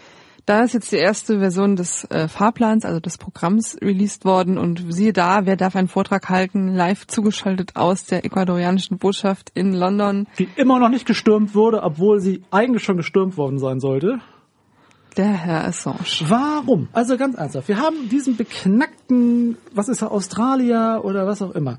da 0.47 0.63
ist 0.63 0.75
jetzt 0.75 0.91
die 0.91 0.97
erste 0.97 1.39
Version 1.39 1.77
des 1.77 2.05
äh, 2.11 2.27
Fahrplans, 2.27 2.85
also 2.85 2.99
des 2.99 3.19
Programms, 3.19 3.77
released 3.81 4.25
worden 4.25 4.59
und 4.59 4.85
siehe 4.93 5.13
da, 5.13 5.47
wer 5.47 5.57
darf 5.57 5.77
einen 5.77 5.89
Vortrag 5.89 6.29
halten, 6.29 6.75
live 6.75 7.07
zugeschaltet 7.07 7.77
aus 7.77 8.05
der 8.07 8.25
ecuadorianischen 8.25 8.99
Botschaft 8.99 9.53
in 9.55 9.75
London, 9.75 10.27
die 10.39 10.49
immer 10.57 10.81
noch 10.81 10.89
nicht 10.89 11.07
gestürmt 11.07 11.55
wurde, 11.55 11.83
obwohl 11.83 12.21
sie 12.21 12.43
eigentlich 12.51 12.83
schon 12.83 12.97
gestürmt 12.97 13.37
worden 13.37 13.59
sein 13.59 13.81
sollte. 13.81 14.21
der 15.17 15.33
Herr 15.33 15.65
Assange. 15.67 15.99
Warum? 16.29 16.89
Also 16.93 17.17
ganz 17.17 17.37
ernsthaft. 17.37 17.69
Wir 17.69 17.79
haben 17.79 18.09
diesen 18.09 18.37
beknackten, 18.37 19.57
was 19.73 19.89
ist 19.89 20.03
er, 20.03 20.11
Australier 20.11 21.03
oder 21.05 21.27
was 21.27 21.43
auch 21.43 21.53
immer, 21.53 21.79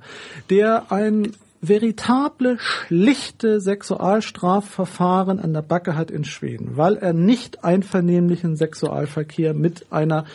der 0.50 0.92
ein 0.92 1.34
veritable, 1.62 2.58
schlichte 2.60 3.62
Sexualstrafverfahren 3.62 5.40
an 5.40 5.54
der 5.54 5.62
Backe 5.62 5.96
hat 5.96 6.10
in 6.10 6.24
Schweden, 6.24 6.76
weil 6.76 6.98
er 6.98 7.14
nicht 7.14 7.64
einvernehmlichen 7.64 8.56
Sexualverkehr 8.56 9.54
mit 9.54 9.86
einer 9.92 10.26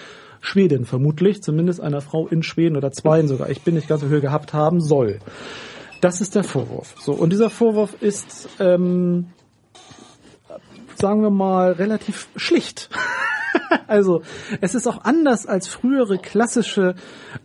Schwedin 0.40 0.84
vermutlich, 0.84 1.42
zumindest 1.42 1.80
einer 1.80 2.00
Frau 2.00 2.28
in 2.28 2.44
Schweden 2.44 2.76
oder 2.76 2.92
zweien 2.92 3.26
sogar, 3.26 3.50
ich 3.50 3.62
bin 3.62 3.74
nicht 3.74 3.88
ganz 3.88 4.02
so 4.02 4.08
höher 4.08 4.20
gehabt 4.20 4.52
haben 4.52 4.80
soll. 4.80 5.18
Das 6.00 6.20
ist 6.20 6.34
der 6.36 6.44
Vorwurf. 6.44 6.94
So 7.00 7.12
und 7.12 7.32
dieser 7.32 7.50
Vorwurf 7.50 8.00
ist, 8.00 8.48
ähm, 8.60 9.26
sagen 10.98 11.22
wir 11.22 11.30
mal, 11.30 11.72
relativ 11.72 12.28
schlicht. 12.36 12.90
Also 13.86 14.20
es 14.60 14.74
ist 14.74 14.86
auch 14.86 15.04
anders 15.04 15.46
als 15.46 15.66
frühere 15.66 16.18
klassische 16.18 16.94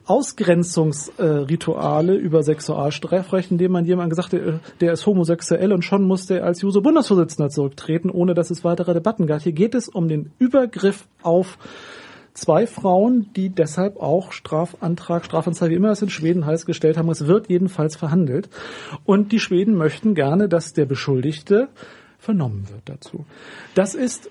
Ausgrenzungsrituale 0.05 2.15
über 2.15 2.43
Sexualstrafrecht, 2.43 3.51
indem 3.51 3.71
man 3.71 3.85
jemandem 3.85 4.09
gesagt 4.09 4.33
hat, 4.33 4.41
der 4.81 4.91
ist 4.91 5.05
homosexuell 5.05 5.71
und 5.71 5.83
schon 5.83 6.03
musste 6.03 6.39
er 6.39 6.45
als 6.45 6.61
Juso-Bundesvorsitzender 6.61 7.49
zurücktreten, 7.49 8.09
ohne 8.09 8.33
dass 8.33 8.51
es 8.51 8.65
weitere 8.65 8.93
Debatten 8.93 9.25
gab. 9.25 9.41
Hier 9.41 9.53
geht 9.53 9.73
es 9.73 9.87
um 9.87 10.09
den 10.09 10.33
Übergriff 10.37 11.07
auf 11.21 11.57
zwei 12.33 12.67
Frauen, 12.67 13.29
die 13.35 13.49
deshalb 13.49 13.97
auch 13.97 14.31
Strafantrag, 14.31 15.25
Strafanzeige, 15.25 15.71
wie 15.71 15.77
immer 15.77 15.91
es 15.91 16.01
in 16.01 16.09
Schweden 16.09 16.45
heißt, 16.45 16.65
gestellt 16.65 16.97
haben. 16.97 17.09
Es 17.09 17.27
wird 17.27 17.49
jedenfalls 17.49 17.95
verhandelt. 17.95 18.49
Und 19.05 19.31
die 19.31 19.39
Schweden 19.39 19.75
möchten 19.75 20.15
gerne, 20.15 20.47
dass 20.47 20.73
der 20.73 20.85
Beschuldigte 20.85 21.69
vernommen 22.21 22.67
wird 22.69 22.83
dazu. 22.85 23.25
Das 23.75 23.95
ist 23.95 24.29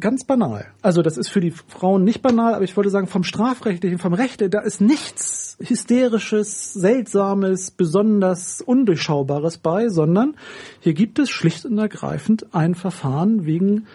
ganz 0.00 0.24
banal. 0.24 0.66
Also 0.80 1.02
das 1.02 1.18
ist 1.18 1.28
für 1.28 1.40
die 1.40 1.50
Frauen 1.50 2.04
nicht 2.04 2.22
banal, 2.22 2.54
aber 2.54 2.64
ich 2.64 2.76
würde 2.76 2.90
sagen, 2.90 3.08
vom 3.08 3.24
strafrechtlichen, 3.24 3.98
vom 3.98 4.14
Recht, 4.14 4.42
da 4.54 4.60
ist 4.60 4.80
nichts 4.80 5.56
hysterisches, 5.60 6.72
seltsames, 6.72 7.72
besonders 7.72 8.62
undurchschaubares 8.62 9.58
bei, 9.58 9.88
sondern 9.88 10.36
hier 10.80 10.94
gibt 10.94 11.18
es 11.18 11.30
schlicht 11.30 11.64
und 11.64 11.76
ergreifend 11.78 12.54
ein 12.54 12.74
Verfahren 12.74 13.44
wegen 13.44 13.86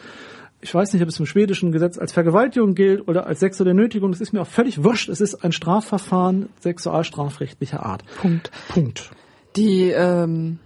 ich 0.59 0.73
weiß 0.73 0.93
nicht, 0.93 1.01
ob 1.01 1.09
es 1.09 1.19
im 1.19 1.25
schwedischen 1.25 1.73
Gesetz 1.73 1.97
als 1.97 2.13
Vergewaltigung 2.13 2.73
gilt 2.73 3.05
oder 3.09 3.27
als 3.27 3.41
sexuelle 3.41 3.73
Nötigung, 3.73 4.11
das 4.11 4.21
ist 4.21 4.31
mir 4.31 4.41
auch 4.41 4.47
völlig 4.47 4.81
wurscht. 4.81 5.09
Es 5.09 5.19
ist 5.19 5.43
ein 5.43 5.51
Strafverfahren 5.51 6.47
sexualstrafrechtlicher 6.61 7.85
Art. 7.85 8.05
Punkt. 8.21 8.49
Punkt. 8.69 9.11
Die, 9.57 9.89
ähm, 9.89 10.59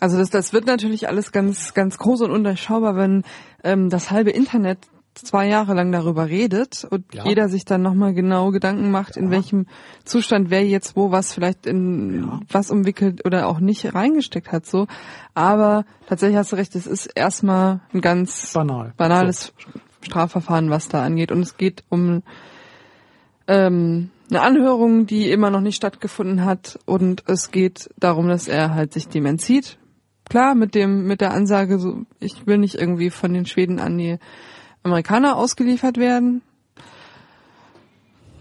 also 0.00 0.16
das, 0.18 0.30
das 0.30 0.52
wird 0.52 0.66
natürlich 0.66 1.08
alles 1.08 1.32
ganz, 1.32 1.74
ganz 1.74 1.98
groß 1.98 2.22
und 2.22 2.30
undurchschaubar, 2.30 2.96
wenn 2.96 3.24
ähm, 3.64 3.90
das 3.90 4.10
halbe 4.10 4.30
Internet 4.30 4.78
zwei 5.14 5.48
Jahre 5.48 5.74
lang 5.74 5.90
darüber 5.90 6.28
redet 6.28 6.86
und 6.88 7.12
Ja. 7.12 7.24
jeder 7.24 7.48
sich 7.48 7.64
dann 7.64 7.82
nochmal 7.82 8.14
genau 8.14 8.52
Gedanken 8.52 8.92
macht, 8.92 9.16
in 9.16 9.30
welchem 9.32 9.66
Zustand 10.04 10.48
wer 10.50 10.64
jetzt 10.64 10.94
wo 10.96 11.10
was 11.10 11.32
vielleicht 11.32 11.66
in 11.66 12.22
Ja. 12.22 12.40
was 12.50 12.70
umwickelt 12.70 13.24
oder 13.26 13.48
auch 13.48 13.58
nicht 13.58 13.94
reingesteckt 13.94 14.52
hat. 14.52 14.64
So, 14.66 14.86
aber 15.34 15.84
tatsächlich 16.06 16.36
hast 16.38 16.52
du 16.52 16.56
recht, 16.56 16.76
es 16.76 16.86
ist 16.86 17.06
erstmal 17.06 17.80
ein 17.92 18.00
ganz 18.00 18.52
Banal. 18.52 18.92
banales 18.96 19.52
Strafverfahren, 20.02 20.70
was 20.70 20.88
da 20.88 21.02
angeht. 21.02 21.32
Und 21.32 21.40
es 21.40 21.56
geht 21.56 21.82
um 21.88 22.22
ähm, 23.48 24.10
eine 24.30 24.42
Anhörung, 24.42 25.06
die 25.06 25.30
immer 25.30 25.50
noch 25.50 25.60
nicht 25.60 25.76
stattgefunden 25.76 26.44
hat. 26.44 26.78
Und 26.84 27.24
es 27.26 27.50
geht 27.50 27.90
darum, 27.98 28.28
dass 28.28 28.46
er 28.46 28.74
halt 28.74 28.92
sich 28.92 29.08
dem 29.08 29.26
entzieht. 29.26 29.78
Klar, 30.28 30.54
mit 30.54 30.74
dem, 30.74 31.06
mit 31.06 31.20
der 31.20 31.32
Ansage, 31.32 31.78
so, 31.78 32.02
ich 32.20 32.46
will 32.46 32.58
nicht 32.58 32.74
irgendwie 32.74 33.10
von 33.10 33.32
den 33.32 33.46
Schweden 33.46 33.80
an 33.80 33.96
die 33.96 34.18
Amerikaner 34.82 35.36
ausgeliefert 35.36 35.96
werden. 35.96 36.42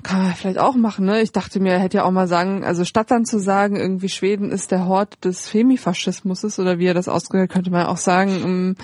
Kann 0.04 0.23
man 0.23 0.34
vielleicht 0.34 0.60
auch 0.60 0.76
machen, 0.76 1.06
ne? 1.06 1.21
Ich 1.21 1.32
dachte 1.32 1.60
mir, 1.60 1.73
er 1.73 1.80
hätte 1.80 1.97
ja 1.97 2.04
auch 2.04 2.12
mal 2.12 2.28
sagen, 2.28 2.63
also 2.63 2.86
statt 2.86 3.12
dann 3.12 3.26
zu 3.26 3.39
sagen, 3.39 3.76
irgendwie 3.76 4.10
Schweden 4.10 4.52
ist 4.52 4.71
der 4.71 4.86
Hort 4.86 5.26
des 5.26 5.47
Femifaschismus 5.50 6.60
oder 6.60 6.80
wie 6.80 6.86
er 6.86 6.93
das 6.93 7.10
ausgehört, 7.10 7.52
könnte 7.52 7.71
man 7.71 7.88
auch 7.88 7.97
sagen, 7.97 8.32
ähm, 8.43 8.76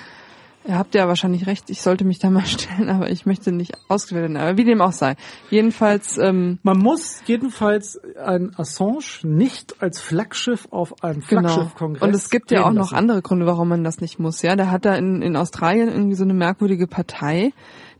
Ihr 0.66 0.78
habt 0.78 0.94
ja 0.94 1.06
wahrscheinlich 1.08 1.46
recht, 1.46 1.68
ich 1.68 1.82
sollte 1.82 2.04
mich 2.04 2.18
da 2.18 2.30
mal 2.30 2.46
stellen, 2.46 2.88
aber 2.88 3.10
ich 3.10 3.26
möchte 3.26 3.52
nicht 3.52 3.72
ausgewählt 3.88 4.22
werden. 4.22 4.36
Aber 4.36 4.56
wie 4.56 4.64
dem 4.64 4.80
auch 4.80 4.92
sei. 4.92 5.16
Jedenfalls, 5.50 6.16
ähm, 6.18 6.58
Man 6.62 6.78
muss 6.78 7.22
jedenfalls 7.26 8.00
ein 8.16 8.52
Assange 8.56 9.04
nicht 9.22 9.82
als 9.82 10.00
Flaggschiff 10.00 10.68
auf 10.70 11.02
einem 11.04 11.20
genau. 11.20 11.42
Flaggschiffkongress 11.42 12.02
Und 12.02 12.14
es 12.14 12.30
gibt 12.30 12.50
ja 12.50 12.64
auch 12.64 12.72
noch 12.72 12.92
lassen. 12.92 12.94
andere 12.94 13.22
Gründe, 13.22 13.46
warum 13.46 13.68
man 13.68 13.84
das 13.84 14.00
nicht 14.00 14.18
muss. 14.18 14.42
Ja, 14.42 14.56
der 14.56 14.70
hat 14.70 14.84
da 14.84 14.94
in, 14.94 15.20
in 15.20 15.36
Australien 15.36 15.88
irgendwie 15.88 16.16
so 16.16 16.24
eine 16.24 16.34
merkwürdige 16.34 16.86
Partei, 16.86 17.52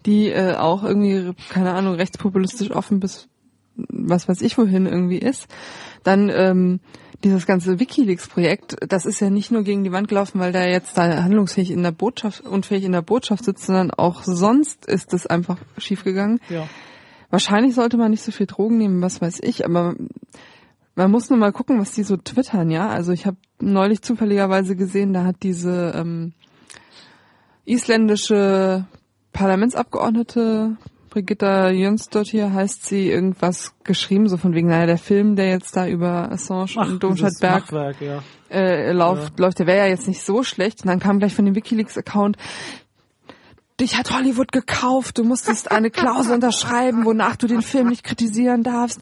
die 0.07 0.29
äh, 0.31 0.55
auch 0.55 0.85
irgendwie, 0.85 1.33
keine 1.51 1.73
Ahnung, 1.75 1.95
rechtspopulistisch 1.95 2.71
offen 2.71 3.01
bis 3.01 3.29
was 3.77 4.29
weiß 4.29 4.41
ich 4.43 4.57
wohin 4.57 4.87
irgendwie 4.87 5.19
ist. 5.19 5.49
Dann 6.03 6.31
ähm, 6.33 6.81
dieses 7.25 7.47
ganze 7.47 7.81
WikiLeaks-Projekt, 7.81 8.77
das 8.89 9.07
ist 9.07 9.21
ja 9.21 9.31
nicht 9.31 9.51
nur 9.51 9.65
gegen 9.65 9.83
die 9.83 9.93
Wand 9.93 10.09
gelaufen, 10.09 10.39
weil 10.39 10.53
der 10.53 10.71
jetzt 10.71 10.97
da 10.97 11.23
handlungsfähig 11.23 11.71
in 11.71 11.83
der 11.83 11.93
Botschaft, 11.93 12.43
unfähig 12.43 12.85
in 12.85 12.93
der 12.93 13.03
Botschaft 13.03 13.45
sitzt, 13.45 13.67
sondern 13.67 13.91
auch 13.91 14.23
sonst 14.23 14.87
ist 14.87 15.13
es 15.15 15.27
einfach 15.27 15.59
schiefgegangen. 15.79 16.41
Ja. 16.49 16.69
Wahrscheinlich 17.31 17.75
sollte 17.75 17.97
man 17.97 18.11
nicht 18.11 18.23
so 18.23 18.31
viel 18.31 18.47
Drogen 18.47 18.79
nehmen, 18.79 19.03
was 19.03 19.21
weiß 19.21 19.41
ich, 19.43 19.65
aber 19.65 19.97
man 20.95 21.11
muss 21.11 21.31
nur 21.31 21.39
mal 21.39 21.53
gucken, 21.53 21.81
was 21.81 21.93
die 21.93 22.05
so 22.05 22.17
twittern, 22.17 22.71
ja. 22.71 22.89
Also 22.89 23.13
ich 23.13 23.27
habe 23.27 23.37
neulich 23.61 24.03
zufälligerweise 24.03 24.77
gesehen, 24.77 25.13
da 25.13 25.25
hat 25.25 25.43
diese 25.43 25.93
ähm, 25.97 26.33
isländische 27.65 28.87
Parlamentsabgeordnete 29.33 30.77
Brigitta 31.15 31.71
Jönsdottir 31.71 32.53
heißt 32.53 32.87
sie 32.87 33.09
irgendwas 33.09 33.73
geschrieben, 33.85 34.29
so 34.29 34.37
von 34.37 34.53
wegen, 34.53 34.67
naja, 34.67 34.87
der 34.87 34.99
Film, 34.99 35.37
der 35.37 35.49
jetzt 35.49 35.77
da 35.77 35.87
über 35.87 36.33
Assange 36.33 36.73
Ach, 36.77 36.89
und 36.89 37.01
Domscheit-Berg 37.05 37.71
ja. 38.01 38.21
äh, 38.51 38.91
läuft, 38.91 39.39
läuft, 39.39 39.61
der 39.61 39.69
wäre 39.69 39.79
ja 39.79 39.87
jetzt 39.87 40.09
nicht 40.09 40.23
so 40.23 40.43
schlecht. 40.43 40.83
Und 40.83 40.89
dann 40.89 40.99
kam 40.99 41.21
gleich 41.21 41.33
von 41.33 41.45
dem 41.45 41.55
WikiLeaks-Account, 41.55 42.37
dich 43.81 43.97
hat 43.97 44.11
Hollywood 44.11 44.51
gekauft, 44.51 45.19
du 45.19 45.23
musstest 45.23 45.71
eine 45.71 45.91
Klausel 45.93 46.35
unterschreiben, 46.35 47.05
wonach 47.05 47.37
du 47.37 47.47
den 47.47 47.63
Film 47.63 47.91
nicht 47.91 48.03
kritisieren 48.03 48.65
darfst. 48.65 49.01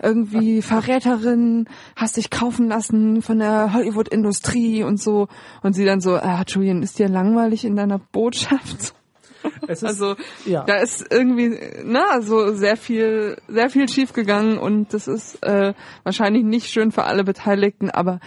Irgendwie 0.00 0.62
Verräterin, 0.62 1.68
hast 1.96 2.18
dich 2.18 2.30
kaufen 2.30 2.68
lassen 2.68 3.20
von 3.20 3.40
der 3.40 3.72
Hollywood-Industrie 3.72 4.84
und 4.84 5.02
so. 5.02 5.26
Und 5.64 5.72
sie 5.72 5.84
dann 5.84 6.00
so, 6.00 6.14
ah, 6.14 6.44
Julian, 6.46 6.84
ist 6.84 7.00
dir 7.00 7.08
langweilig 7.08 7.64
in 7.64 7.74
deiner 7.74 7.98
Botschaft? 7.98 8.94
Ist, 9.68 9.84
Also 9.84 10.16
ja. 10.46 10.64
da 10.64 10.76
ist 10.76 11.06
irgendwie, 11.10 11.58
na, 11.84 12.10
also 12.10 12.54
sehr 12.54 12.76
viel, 12.76 13.36
sehr 13.48 13.70
viel 13.70 13.88
schiefgegangen 13.88 14.58
und 14.58 14.94
das 14.94 15.08
ist 15.08 15.42
äh, 15.42 15.74
wahrscheinlich 16.02 16.44
nicht 16.44 16.70
schön 16.70 16.90
für 16.92 17.04
alle 17.04 17.24
Beteiligten, 17.24 17.90
aber 17.90 18.20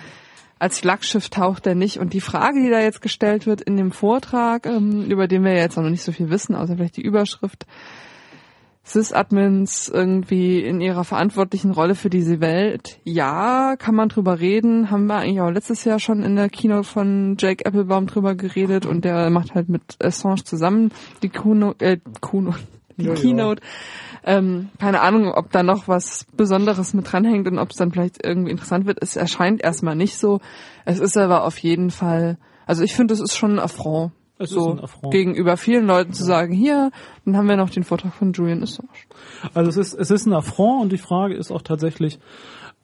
als 0.59 0.79
Flaggschiff 0.79 1.29
taucht 1.29 1.65
er 1.65 1.73
nicht. 1.73 1.97
Und 1.97 2.13
die 2.13 2.21
Frage, 2.21 2.61
die 2.61 2.69
da 2.69 2.79
jetzt 2.79 3.01
gestellt 3.01 3.47
wird 3.47 3.61
in 3.61 3.77
dem 3.77 3.91
Vortrag, 3.91 4.67
ähm, 4.67 5.05
über 5.09 5.27
den 5.27 5.43
wir 5.43 5.55
jetzt 5.55 5.75
noch 5.75 5.89
nicht 5.89 6.03
so 6.03 6.11
viel 6.11 6.29
wissen, 6.29 6.53
außer 6.53 6.75
vielleicht 6.75 6.97
die 6.97 7.01
Überschrift, 7.01 7.65
Sys-Admins 8.83 9.89
irgendwie 9.89 10.59
in 10.59 10.81
ihrer 10.81 11.03
verantwortlichen 11.03 11.71
Rolle 11.71 11.95
für 11.95 12.09
diese 12.09 12.41
Welt. 12.41 12.99
Ja, 13.03 13.75
kann 13.77 13.95
man 13.95 14.09
drüber 14.09 14.39
reden. 14.39 14.89
Haben 14.89 15.05
wir 15.05 15.17
eigentlich 15.17 15.41
auch 15.41 15.51
letztes 15.51 15.85
Jahr 15.85 15.99
schon 15.99 16.23
in 16.23 16.35
der 16.35 16.49
Keynote 16.49 16.87
von 16.87 17.35
Jake 17.39 17.65
Applebaum 17.65 18.07
drüber 18.07 18.35
geredet 18.35 18.85
und 18.85 19.05
der 19.05 19.29
macht 19.29 19.53
halt 19.53 19.69
mit 19.69 19.97
Assange 20.03 20.43
zusammen 20.43 20.91
die 21.21 21.29
Kuno, 21.29 21.75
äh, 21.79 21.99
Kuno, 22.21 22.55
die 22.97 23.05
Ja, 23.05 23.13
ja. 23.13 23.21
Keynote. 23.21 23.61
Ähm, 24.23 24.69
keine 24.79 25.01
Ahnung, 25.01 25.31
ob 25.31 25.51
da 25.51 25.63
noch 25.63 25.87
was 25.87 26.25
Besonderes 26.35 26.93
mit 26.93 27.11
dranhängt 27.11 27.47
und 27.47 27.59
ob 27.59 27.71
es 27.71 27.77
dann 27.77 27.91
vielleicht 27.91 28.23
irgendwie 28.23 28.51
interessant 28.51 28.85
wird. 28.85 28.99
Es 29.01 29.15
erscheint 29.15 29.63
erstmal 29.63 29.95
nicht 29.95 30.17
so. 30.17 30.41
Es 30.85 30.99
ist 30.99 31.17
aber 31.17 31.43
auf 31.43 31.57
jeden 31.59 31.91
Fall, 31.91 32.37
also 32.65 32.83
ich 32.83 32.93
finde, 32.93 33.13
es 33.13 33.19
ist 33.19 33.35
schon 33.35 33.53
ein 33.53 33.59
Affront. 33.59 34.11
Es 34.41 34.49
so 34.49 34.77
gegenüber 35.09 35.57
vielen 35.57 35.85
Leuten 35.85 36.13
zu 36.13 36.23
sagen, 36.23 36.53
hier, 36.53 36.91
dann 37.25 37.37
haben 37.37 37.47
wir 37.47 37.57
noch 37.57 37.69
den 37.69 37.83
Vortrag 37.83 38.13
von 38.13 38.33
Julian 38.33 38.63
Assange. 38.63 38.89
Also 39.53 39.69
es 39.69 39.77
ist, 39.77 39.93
es 39.93 40.11
ist 40.11 40.25
ein 40.25 40.33
Affront 40.33 40.83
und 40.83 40.91
die 40.91 40.97
Frage 40.97 41.35
ist 41.35 41.51
auch 41.51 41.61
tatsächlich, 41.61 42.19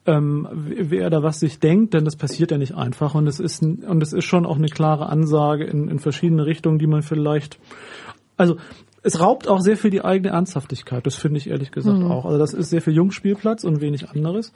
ähm, 0.06 0.48
wer 0.52 1.10
da 1.10 1.22
was 1.22 1.40
sich 1.40 1.60
denkt, 1.60 1.94
denn 1.94 2.04
das 2.04 2.16
passiert 2.16 2.50
ja 2.50 2.58
nicht 2.58 2.74
einfach 2.74 3.14
und 3.14 3.26
es 3.26 3.40
ist 3.40 3.62
und 3.62 4.02
es 4.02 4.12
ist 4.12 4.24
schon 4.24 4.46
auch 4.46 4.56
eine 4.56 4.68
klare 4.68 5.08
Ansage 5.08 5.64
in, 5.64 5.88
in 5.88 5.98
verschiedene 5.98 6.46
Richtungen, 6.46 6.78
die 6.78 6.86
man 6.86 7.02
vielleicht, 7.02 7.58
also 8.36 8.56
es 9.02 9.20
raubt 9.20 9.48
auch 9.48 9.60
sehr 9.60 9.76
viel 9.76 9.90
die 9.90 10.04
eigene 10.04 10.30
Ernsthaftigkeit, 10.30 11.06
das 11.06 11.14
finde 11.14 11.38
ich 11.38 11.48
ehrlich 11.48 11.70
gesagt 11.70 12.02
auch. 12.02 12.24
Also 12.24 12.38
das 12.38 12.52
ist 12.52 12.70
sehr 12.70 12.82
viel 12.82 12.94
Jungspielplatz 12.94 13.64
und 13.64 13.80
wenig 13.80 14.10
anderes. 14.10 14.52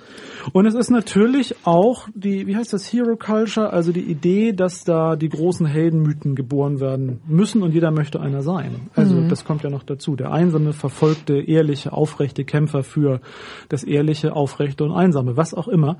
Und 0.53 0.67
es 0.67 0.75
ist 0.75 0.91
natürlich 0.91 1.55
auch 1.65 2.09
die, 2.15 2.47
wie 2.47 2.57
heißt 2.57 2.73
das, 2.73 2.93
Hero 2.93 3.17
Culture, 3.17 3.73
also 3.73 3.93
die 3.93 4.01
Idee, 4.01 4.53
dass 4.53 4.85
da 4.85 5.17
die 5.17 5.29
großen 5.29 5.67
Heldenmythen 5.67 6.35
geboren 6.35 6.81
werden 6.81 7.21
müssen 7.27 7.63
und 7.63 7.73
jeder 7.73 7.91
möchte 7.91 8.21
einer 8.21 8.43
sein. 8.43 8.91
Also 8.95 9.29
das 9.29 9.45
kommt 9.45 9.63
ja 9.63 9.71
noch 9.71 9.85
dazu. 9.85 10.17
Der 10.17 10.33
einsame, 10.33 10.73
verfolgte, 10.73 11.41
ehrliche, 11.41 11.93
aufrechte 11.93 12.45
Kämpfer 12.45 12.83
für 12.83 13.21
das 13.69 13.85
ehrliche, 13.85 14.35
aufrechte 14.35 14.85
und 14.85 14.93
einsame, 14.93 15.37
was 15.37 15.55
auch 15.55 15.69
immer. 15.69 15.97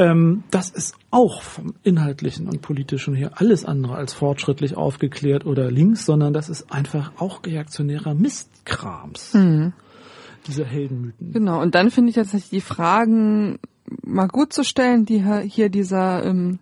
Ähm, 0.00 0.44
das 0.50 0.70
ist 0.70 0.94
auch 1.10 1.42
vom 1.42 1.74
inhaltlichen 1.82 2.48
und 2.48 2.62
politischen 2.62 3.14
her 3.14 3.32
alles 3.34 3.64
andere 3.64 3.94
als 3.96 4.14
fortschrittlich 4.14 4.76
aufgeklärt 4.76 5.44
oder 5.44 5.70
links, 5.70 6.06
sondern 6.06 6.32
das 6.32 6.48
ist 6.48 6.72
einfach 6.72 7.12
auch 7.18 7.44
reaktionärer 7.44 8.14
Mistkrams. 8.14 9.36
Diese 10.46 10.64
Heldenmythen. 10.64 11.32
Genau, 11.32 11.60
und 11.60 11.74
dann 11.74 11.90
finde 11.90 12.08
ich 12.10 12.14
tatsächlich 12.16 12.50
die 12.50 12.60
Fragen 12.62 13.58
mal 14.02 14.28
gut 14.28 14.52
zu 14.52 14.64
stellen, 14.64 15.04
die 15.04 15.22
hier- 15.22 15.40
hier 15.40 15.68
dieser 15.68 16.24
ähm, 16.24 16.60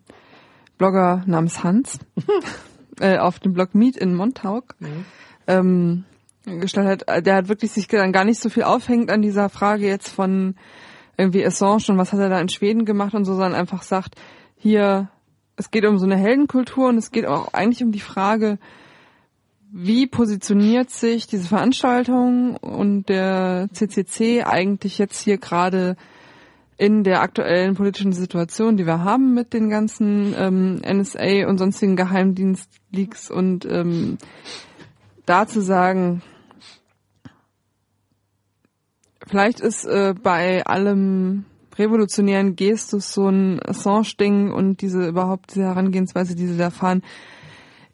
Blogger 0.78 1.22
namens 1.26 1.62
Hans 1.62 1.98
äh, 3.00 3.18
auf 3.18 3.38
dem 3.38 3.52
Blog 3.52 3.74
Meet 3.74 3.96
in 3.96 4.14
Montauk 4.14 4.74
ähm, 5.46 6.04
gestellt 6.44 7.04
hat. 7.08 7.26
Der 7.26 7.36
hat 7.36 7.48
wirklich 7.48 7.70
sich 7.70 7.86
dann 7.86 8.12
gar 8.12 8.24
nicht 8.24 8.40
so 8.40 8.48
viel 8.48 8.64
aufhängt 8.64 9.10
an 9.10 9.22
dieser 9.22 9.48
Frage 9.48 9.86
jetzt 9.86 10.08
von 10.08 10.56
irgendwie 11.18 11.44
Assange 11.44 11.84
und 11.88 11.98
was 11.98 12.12
hat 12.12 12.20
er 12.20 12.30
da 12.30 12.40
in 12.40 12.48
Schweden 12.48 12.84
gemacht 12.84 13.12
und 13.12 13.24
so, 13.24 13.32
sondern 13.34 13.54
einfach 13.54 13.82
sagt, 13.82 14.14
hier, 14.56 15.10
es 15.56 15.70
geht 15.70 15.84
um 15.84 15.98
so 15.98 16.06
eine 16.06 16.16
Heldenkultur 16.16 16.88
und 16.88 16.96
es 16.96 17.10
geht 17.10 17.26
auch 17.26 17.52
eigentlich 17.52 17.82
um 17.82 17.92
die 17.92 18.00
Frage, 18.00 18.58
wie 19.70 20.06
positioniert 20.06 20.90
sich 20.90 21.26
diese 21.26 21.48
Veranstaltung 21.48 22.56
und 22.56 23.08
der 23.08 23.68
CCC 23.72 24.44
eigentlich 24.44 24.96
jetzt 24.98 25.20
hier 25.20 25.36
gerade 25.36 25.96
in 26.78 27.02
der 27.02 27.20
aktuellen 27.22 27.74
politischen 27.74 28.12
Situation, 28.12 28.76
die 28.76 28.86
wir 28.86 29.02
haben 29.02 29.34
mit 29.34 29.52
den 29.52 29.68
ganzen 29.68 30.34
ähm, 30.38 30.80
NSA 30.80 31.48
und 31.48 31.58
sonstigen 31.58 31.96
Geheimdienstleaks 31.96 33.30
und 33.30 33.64
ähm, 33.66 34.16
da 35.26 35.46
zu 35.48 35.60
sagen, 35.60 36.22
vielleicht 39.28 39.60
ist 39.60 39.84
äh, 39.84 40.14
bei 40.22 40.64
allem 40.66 41.44
revolutionären 41.76 42.56
Gestus 42.56 43.12
so 43.12 43.28
ein 43.28 43.60
Assange-Ding 43.64 44.50
und 44.52 44.80
diese 44.82 45.06
überhaupt 45.06 45.54
diese 45.54 45.64
Herangehensweise, 45.66 46.34
die 46.34 46.46
sie 46.46 46.58
da 46.58 46.70
fahren, 46.70 47.02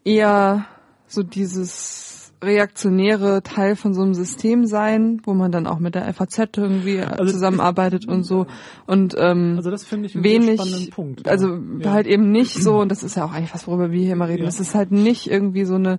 eher 0.05 0.65
so 1.07 1.23
dieses 1.23 2.33
reaktionäre 2.43 3.43
Teil 3.43 3.75
von 3.75 3.95
so 3.95 4.03
einem 4.03 4.13
System 4.15 4.67
sein, 4.67 5.21
wo 5.25 5.33
man 5.33 5.51
dann 5.51 5.67
auch 5.67 5.79
mit 5.79 5.95
der 5.95 6.13
FAZ 6.13 6.39
irgendwie 6.57 7.01
Also 7.01 7.33
zusammenarbeitet 7.33 8.07
und 8.07 8.25
so 8.25 8.47
und 8.87 9.15
ähm, 9.19 9.55
Also 9.57 9.71
das 9.71 9.85
finde 9.85 10.07
ich 10.09 10.23
wenig, 10.23 10.91
Punkt. 10.91 11.27
also 11.27 11.59
Ja. 11.81 11.93
halt 11.93 12.07
eben 12.07 12.31
nicht 12.33 12.55
so, 12.63 12.81
und 12.81 12.91
das 12.91 13.03
ist 13.03 13.17
ja 13.17 13.25
auch 13.25 13.33
eigentlich 13.33 13.55
was, 13.55 13.67
worüber 13.67 13.91
wir 13.93 14.01
hier 14.01 14.13
immer 14.13 14.29
reden, 14.29 14.43
Ja. 14.43 14.49
es 14.49 14.61
ist 14.61 14.75
halt 14.75 14.91
nicht 14.93 15.31
irgendwie 15.31 15.65
so 15.65 15.77
eine 15.77 15.99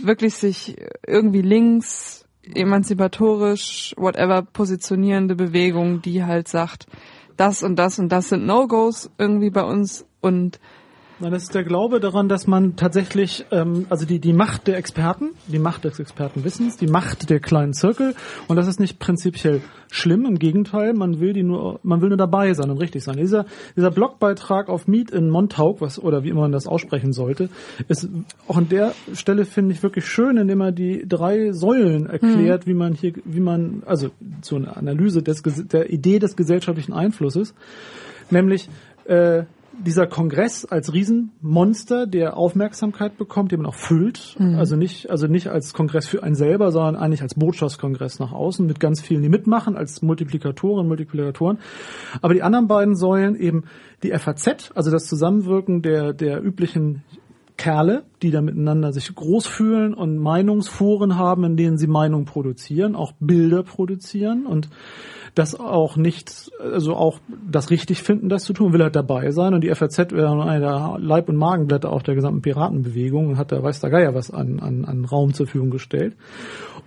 wirklich 0.00 0.34
sich 0.34 0.76
irgendwie 1.06 1.42
links, 1.42 2.25
emanzipatorisch, 2.54 3.94
whatever, 3.96 4.42
positionierende 4.42 5.34
Bewegung, 5.34 6.02
die 6.02 6.24
halt 6.24 6.48
sagt, 6.48 6.86
das 7.36 7.62
und 7.62 7.76
das 7.76 7.98
und 7.98 8.10
das 8.10 8.28
sind 8.30 8.46
No-Gos 8.46 9.10
irgendwie 9.18 9.50
bei 9.50 9.62
uns 9.62 10.06
und 10.20 10.58
Nein, 11.18 11.32
das 11.32 11.44
ist 11.44 11.54
der 11.54 11.64
Glaube 11.64 11.98
daran, 11.98 12.28
dass 12.28 12.46
man 12.46 12.76
tatsächlich, 12.76 13.46
ähm, 13.50 13.86
also 13.88 14.04
die, 14.04 14.18
die 14.18 14.34
Macht 14.34 14.66
der 14.66 14.76
Experten, 14.76 15.30
die 15.46 15.58
Macht 15.58 15.84
des 15.84 15.98
Expertenwissens, 15.98 16.76
die 16.76 16.88
Macht 16.88 17.30
der 17.30 17.40
kleinen 17.40 17.72
Zirkel, 17.72 18.14
und 18.48 18.56
das 18.56 18.66
ist 18.66 18.80
nicht 18.80 18.98
prinzipiell 18.98 19.62
schlimm, 19.90 20.26
im 20.26 20.38
Gegenteil, 20.38 20.92
man 20.92 21.18
will 21.18 21.32
die 21.32 21.42
nur, 21.42 21.80
man 21.82 22.02
will 22.02 22.10
nur 22.10 22.18
dabei 22.18 22.52
sein 22.52 22.68
und 22.70 22.76
richtig 22.76 23.02
sein. 23.02 23.16
Dieser, 23.16 23.46
dieser 23.74 23.90
Blogbeitrag 23.90 24.68
auf 24.68 24.88
Meet 24.88 25.10
in 25.10 25.30
Montauk, 25.30 25.80
was, 25.80 25.98
oder 25.98 26.22
wie 26.22 26.28
immer 26.28 26.42
man 26.42 26.52
das 26.52 26.66
aussprechen 26.66 27.14
sollte, 27.14 27.48
ist 27.88 28.10
auch 28.46 28.58
an 28.58 28.68
der 28.68 28.92
Stelle 29.14 29.46
finde 29.46 29.72
ich 29.72 29.82
wirklich 29.82 30.04
schön, 30.04 30.36
indem 30.36 30.60
er 30.60 30.72
die 30.72 31.08
drei 31.08 31.52
Säulen 31.52 32.04
erklärt, 32.10 32.66
wie 32.66 32.74
man 32.74 32.92
hier, 32.92 33.14
wie 33.24 33.40
man, 33.40 33.82
also 33.86 34.10
so 34.42 34.56
eine 34.56 34.76
Analyse 34.76 35.22
des, 35.22 35.42
der 35.42 35.88
Idee 35.90 36.18
des 36.18 36.36
gesellschaftlichen 36.36 36.92
Einflusses, 36.92 37.54
nämlich, 38.30 38.68
äh, 39.06 39.44
dieser 39.84 40.06
Kongress 40.06 40.64
als 40.64 40.92
Riesenmonster, 40.92 42.06
der 42.06 42.36
Aufmerksamkeit 42.36 43.18
bekommt, 43.18 43.52
den 43.52 43.62
man 43.62 43.70
auch 43.70 43.74
füllt. 43.74 44.36
Also 44.56 44.76
nicht, 44.76 45.10
also 45.10 45.26
nicht 45.26 45.48
als 45.48 45.72
Kongress 45.72 46.06
für 46.06 46.22
einen 46.22 46.34
selber, 46.34 46.72
sondern 46.72 46.96
eigentlich 46.96 47.22
als 47.22 47.34
Botschaftskongress 47.34 48.18
nach 48.18 48.32
außen 48.32 48.66
mit 48.66 48.80
ganz 48.80 49.00
vielen, 49.00 49.22
die 49.22 49.28
mitmachen, 49.28 49.76
als 49.76 50.02
Multiplikatoren, 50.02 50.88
Multiplikatoren. 50.88 51.58
Aber 52.22 52.34
die 52.34 52.42
anderen 52.42 52.68
beiden 52.68 52.96
Säulen 52.96 53.36
eben 53.36 53.64
die 54.02 54.10
FAZ, 54.10 54.72
also 54.74 54.90
das 54.90 55.06
Zusammenwirken 55.06 55.82
der, 55.82 56.12
der 56.12 56.42
üblichen 56.42 57.02
Kerle, 57.56 58.04
die 58.22 58.30
da 58.30 58.42
miteinander 58.42 58.92
sich 58.92 59.14
groß 59.14 59.46
fühlen 59.46 59.94
und 59.94 60.18
Meinungsforen 60.18 61.16
haben, 61.16 61.44
in 61.44 61.56
denen 61.56 61.78
sie 61.78 61.86
Meinung 61.86 62.24
produzieren, 62.24 62.94
auch 62.94 63.12
Bilder 63.18 63.62
produzieren 63.62 64.46
und 64.46 64.68
das 65.36 65.54
auch 65.54 65.96
nicht, 65.96 66.50
also 66.60 66.96
auch 66.96 67.20
das 67.28 67.70
richtig 67.70 68.02
finden, 68.02 68.30
das 68.30 68.44
zu 68.44 68.54
tun, 68.54 68.72
will 68.72 68.82
halt 68.82 68.96
dabei 68.96 69.30
sein 69.32 69.52
und 69.52 69.60
die 69.62 69.72
FAZ 69.72 70.12
wäre 70.12 70.42
eine 70.42 70.60
der 70.60 70.96
Leib- 70.98 71.28
und 71.28 71.36
Magenblätter 71.36 71.92
auch 71.92 72.02
der 72.02 72.14
gesamten 72.14 72.40
Piratenbewegung 72.40 73.28
und 73.28 73.36
hat 73.36 73.52
da 73.52 73.62
weiß 73.62 73.80
der 73.80 73.90
Geier 73.90 74.14
was 74.14 74.30
an, 74.30 74.58
an, 74.60 74.86
an 74.86 75.04
Raum 75.04 75.34
zur 75.34 75.46
Verfügung 75.46 75.70
gestellt. 75.70 76.16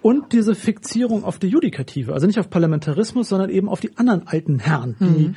Und 0.01 0.33
diese 0.33 0.55
Fixierung 0.55 1.23
auf 1.23 1.37
die 1.37 1.47
Judikative, 1.47 2.13
also 2.13 2.25
nicht 2.25 2.39
auf 2.39 2.49
Parlamentarismus, 2.49 3.29
sondern 3.29 3.51
eben 3.51 3.69
auf 3.69 3.81
die 3.81 3.97
anderen 3.97 4.27
alten 4.27 4.57
Herren, 4.57 4.95
die 4.99 5.33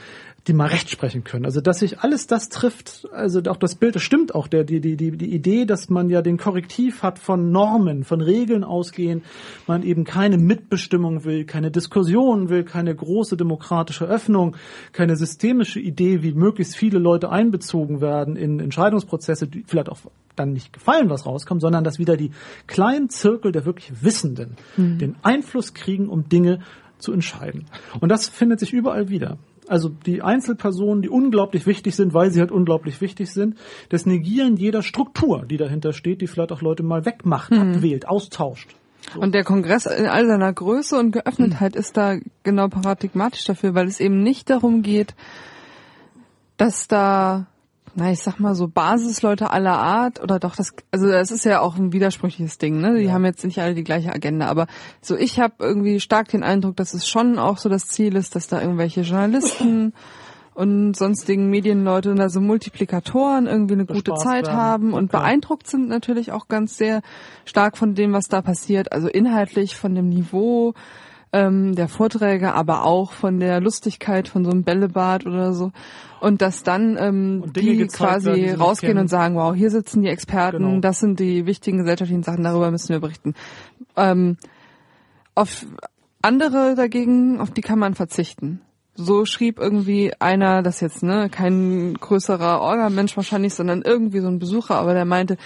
die 0.49 0.55
mal 0.55 0.67
recht 0.67 0.91
sprechen 0.91 1.23
können. 1.23 1.45
Also 1.45 1.61
dass 1.61 1.79
sich 1.79 2.01
alles 2.01 2.27
das 2.27 2.49
trifft, 2.49 3.09
also 3.13 3.41
auch 3.49 3.57
das 3.57 3.77
Bild, 3.77 3.95
das 3.95 4.03
stimmt 4.03 4.35
auch, 4.35 4.49
der, 4.49 4.65
die, 4.65 4.81
die, 4.81 4.97
die, 4.97 5.13
die 5.13 5.33
Idee, 5.33 5.67
dass 5.67 5.89
man 5.89 6.11
ja 6.11 6.21
den 6.21 6.37
Korrektiv 6.37 7.05
hat 7.05 7.21
von 7.21 7.53
Normen, 7.53 8.03
von 8.03 8.21
Regeln 8.21 8.65
ausgehen, 8.65 9.23
man 9.69 9.85
eben 9.85 10.03
keine 10.05 10.39
Mitbestimmung 10.39 11.25
will, 11.25 11.45
keine 11.45 11.71
Diskussion 11.71 12.49
will, 12.49 12.65
keine 12.65 12.93
große 12.95 13.37
demokratische 13.37 14.07
Öffnung, 14.07 14.57
keine 14.91 15.15
systemische 15.15 15.79
Idee, 15.79 16.25
wie 16.25 16.33
möglichst 16.33 16.75
viele 16.75 16.99
Leute 16.99 17.31
einbezogen 17.31 18.01
werden 18.01 18.35
in 18.35 18.59
Entscheidungsprozesse, 18.59 19.47
die 19.47 19.63
vielleicht 19.65 19.91
auch 19.91 19.99
dann 20.35 20.53
nicht 20.53 20.73
gefallen, 20.73 21.09
was 21.09 21.25
rauskommt, 21.25 21.61
sondern 21.61 21.85
dass 21.85 22.01
wieder 22.01 22.17
die 22.17 22.33
kleinen 22.67 23.11
Zirkel 23.11 23.53
der 23.53 23.65
wirklich 23.65 24.03
Wissenden 24.03 24.57
mhm. 24.77 24.99
den 24.99 25.17
Einfluss 25.23 25.73
kriegen, 25.73 26.09
um 26.09 26.29
Dinge 26.29 26.61
zu 26.99 27.13
entscheiden. 27.13 27.67
Und 28.01 28.09
das 28.09 28.29
findet 28.29 28.59
sich 28.59 28.73
überall 28.73 29.09
wieder 29.09 29.39
also 29.69 29.89
die 29.89 30.23
Einzelpersonen, 30.23 31.03
die 31.03 31.09
unglaublich 31.09 31.67
wichtig 31.67 31.95
sind, 31.95 32.15
weil 32.15 32.31
sie 32.31 32.41
halt 32.41 32.51
unglaublich 32.51 33.01
wichtig 33.01 33.33
sind, 33.33 33.57
das 33.89 34.07
Negieren 34.07 34.57
jeder 34.57 34.83
Struktur, 34.83 35.45
die 35.49 35.57
dahinter 35.57 35.93
steht, 35.93 36.21
die 36.21 36.27
vielleicht 36.27 36.53
auch 36.53 36.63
Leute 36.63 36.83
mal 36.83 37.05
wegmacht, 37.05 37.51
mhm. 37.51 37.75
abwählt, 37.75 38.09
austauscht. 38.09 38.75
So. 39.13 39.21
Und 39.21 39.35
der 39.35 39.45
Kongress 39.45 39.87
in 39.87 40.07
all 40.07 40.27
seiner 40.27 40.53
Größe 40.53 40.99
und 40.99 41.13
Geöffnetheit 41.13 41.75
mhm. 41.75 41.81
ist 41.81 41.97
da 41.97 42.19
genau 42.43 42.69
paradigmatisch 42.69 43.45
dafür, 43.45 43.75
weil 43.75 43.87
es 43.87 44.01
eben 44.01 44.23
nicht 44.23 44.51
darum 44.51 44.83
geht, 44.83 45.15
dass 46.57 46.89
da 46.89 47.47
na, 47.95 48.11
ich 48.11 48.21
sag 48.21 48.39
mal 48.39 48.55
so 48.55 48.69
Basisleute 48.69 49.51
aller 49.51 49.77
Art 49.79 50.23
oder 50.23 50.39
doch 50.39 50.57
das, 50.57 50.73
also 50.91 51.09
es 51.09 51.31
ist 51.31 51.45
ja 51.45 51.61
auch 51.61 51.77
ein 51.77 51.93
widersprüchliches 51.93 52.59
Ding, 52.59 52.81
ne? 52.81 52.97
Die 52.99 53.05
ja. 53.05 53.13
haben 53.13 53.25
jetzt 53.25 53.45
nicht 53.45 53.59
alle 53.61 53.75
die 53.75 53.85
gleiche 53.85 54.13
Agenda, 54.13 54.47
aber 54.47 54.67
so 55.01 55.17
ich 55.17 55.39
habe 55.39 55.55
irgendwie 55.59 56.01
stark 56.01 56.29
den 56.29 56.43
Eindruck, 56.43 56.77
dass 56.77 56.95
es 56.95 57.07
schon 57.07 57.39
auch 57.39 57.59
so 57.59 57.69
das 57.69 57.89
Ziel 57.89 58.17
ist, 58.17 58.35
dass 58.35 58.49
da 58.49 58.61
irgendwelche 58.61 59.03
Journalisten 59.03 59.93
und 60.55 60.95
sonstigen 60.97 61.49
Medienleute 61.51 62.11
und 62.11 62.21
also 62.21 62.41
Multiplikatoren 62.41 63.47
irgendwie 63.47 63.75
eine 63.75 63.87
gute 63.87 64.15
Zeit 64.15 64.47
werden. 64.47 64.57
haben 64.57 64.89
okay. 64.89 64.97
und 64.97 65.11
beeindruckt 65.11 65.67
sind 65.67 65.89
natürlich 65.89 66.33
auch 66.33 66.49
ganz 66.49 66.77
sehr 66.77 67.03
stark 67.45 67.77
von 67.77 67.95
dem, 67.95 68.13
was 68.13 68.29
da 68.29 68.43
passiert, 68.43 68.93
also 68.93 69.09
inhaltlich 69.09 69.77
von 69.77 69.95
dem 69.95 70.09
Niveau 70.09 70.75
ähm, 71.33 71.75
der 71.75 71.89
Vorträge, 71.89 72.55
aber 72.55 72.85
auch 72.85 73.13
von 73.13 73.41
der 73.41 73.61
Lustigkeit 73.61 74.29
von 74.29 74.45
so 74.45 74.51
einem 74.51 74.65
Bällebad 74.65 75.27
oder 75.27 75.53
so. 75.53 75.73
Und 76.21 76.43
dass 76.43 76.63
dann 76.63 76.97
ähm, 77.01 77.53
die 77.55 77.87
quasi 77.87 78.27
werden, 78.27 78.43
die 78.43 78.51
rausgehen 78.51 78.99
und 78.99 79.09
sagen, 79.09 79.35
wow, 79.35 79.55
hier 79.55 79.71
sitzen 79.71 80.03
die 80.03 80.09
Experten, 80.09 80.65
genau. 80.65 80.81
das 80.81 81.01
sind 81.01 81.19
die 81.19 81.47
wichtigen 81.47 81.79
gesellschaftlichen 81.79 82.23
Sachen, 82.23 82.45
darüber 82.45 82.71
müssen 82.71 82.91
wir 82.91 83.01
berichten. 83.01 83.35
Ähm, 83.97 84.37
auf 85.35 85.67
andere 86.21 86.75
dagegen, 86.77 87.41
auf 87.41 87.51
die 87.51 87.63
kann 87.63 87.79
man 87.79 87.95
verzichten. 87.95 88.61
So 88.95 89.25
schrieb 89.25 89.59
irgendwie 89.59 90.13
einer, 90.21 90.63
das 90.63 90.81
jetzt 90.81 91.03
ne, 91.03 91.31
kein 91.31 91.95
größerer 91.95 92.61
Orga-Mensch 92.61 93.17
wahrscheinlich, 93.17 93.55
sondern 93.55 93.81
irgendwie 93.81 94.21
so 94.21 94.29
ein 94.29 94.39
Besucher, 94.39 94.77
aber 94.77 94.93
der 94.93 95.07
meinte, 95.07 95.39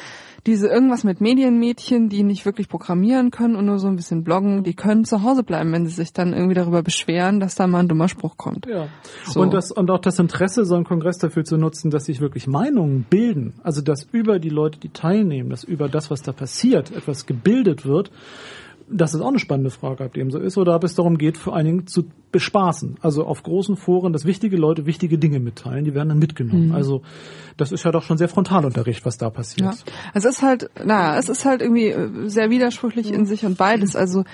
diese 0.44 0.68
irgendwas 0.68 1.04
mit 1.04 1.20
Medienmädchen, 1.20 2.08
die 2.08 2.22
nicht 2.22 2.44
wirklich 2.44 2.68
programmieren 2.68 3.30
können 3.30 3.56
und 3.56 3.66
nur 3.66 3.78
so 3.78 3.88
ein 3.88 3.96
bisschen 3.96 4.24
bloggen, 4.24 4.64
die 4.64 4.74
können 4.74 5.04
zu 5.04 5.22
Hause 5.22 5.42
bleiben, 5.42 5.72
wenn 5.72 5.86
sie 5.86 5.94
sich 5.94 6.12
dann 6.12 6.32
irgendwie 6.32 6.54
darüber 6.54 6.82
beschweren, 6.82 7.40
dass 7.40 7.54
da 7.54 7.66
mal 7.66 7.80
ein 7.80 7.88
dummer 7.88 8.08
Spruch 8.08 8.36
kommt. 8.36 8.66
Ja. 8.66 8.88
So. 9.24 9.40
Und 9.40 9.54
das 9.54 9.72
und 9.72 9.90
auch 9.90 10.00
das 10.00 10.18
Interesse, 10.18 10.64
so 10.64 10.74
einen 10.74 10.84
Kongress 10.84 11.18
dafür 11.18 11.44
zu 11.44 11.56
nutzen, 11.56 11.90
dass 11.90 12.04
sich 12.04 12.20
wirklich 12.20 12.46
Meinungen 12.46 13.06
bilden, 13.08 13.54
also 13.62 13.80
dass 13.80 14.04
über 14.12 14.38
die 14.38 14.50
Leute, 14.50 14.78
die 14.78 14.90
teilnehmen, 14.90 15.50
dass 15.50 15.64
über 15.64 15.88
das, 15.88 16.10
was 16.10 16.22
da 16.22 16.32
passiert, 16.32 16.90
etwas 16.90 17.26
gebildet 17.26 17.86
wird 17.86 18.10
das 18.88 19.14
ist 19.14 19.20
auch 19.20 19.28
eine 19.28 19.38
spannende 19.38 19.70
Frage, 19.70 20.04
ob 20.04 20.14
dem 20.14 20.30
so 20.30 20.38
ist, 20.38 20.56
oder 20.56 20.76
ob 20.76 20.84
es 20.84 20.94
darum 20.94 21.18
geht, 21.18 21.36
vor 21.36 21.56
allen 21.56 21.66
Dingen 21.66 21.86
zu 21.86 22.04
bespaßen. 22.30 22.96
Also 23.00 23.24
auf 23.24 23.42
großen 23.42 23.76
Foren, 23.76 24.12
dass 24.12 24.24
wichtige 24.24 24.56
Leute 24.56 24.86
wichtige 24.86 25.18
Dinge 25.18 25.40
mitteilen, 25.40 25.84
die 25.84 25.94
werden 25.94 26.10
dann 26.10 26.18
mitgenommen. 26.18 26.68
Mhm. 26.68 26.74
Also 26.74 27.02
das 27.56 27.72
ist 27.72 27.84
ja 27.84 27.90
doch 27.90 28.02
schon 28.02 28.18
sehr 28.18 28.28
Frontalunterricht, 28.28 29.04
was 29.04 29.18
da 29.18 29.30
passiert. 29.30 29.74
Ja. 29.74 29.92
Es 30.14 30.24
ist 30.24 30.42
halt, 30.42 30.70
naja, 30.84 31.18
es 31.18 31.28
ist 31.28 31.44
halt 31.44 31.62
irgendwie 31.62 31.88
äh, 31.88 32.28
sehr 32.28 32.50
widersprüchlich 32.50 33.12
in 33.12 33.26
sich 33.26 33.44
und 33.44 33.58
beides. 33.58 33.96
Also 33.96 34.24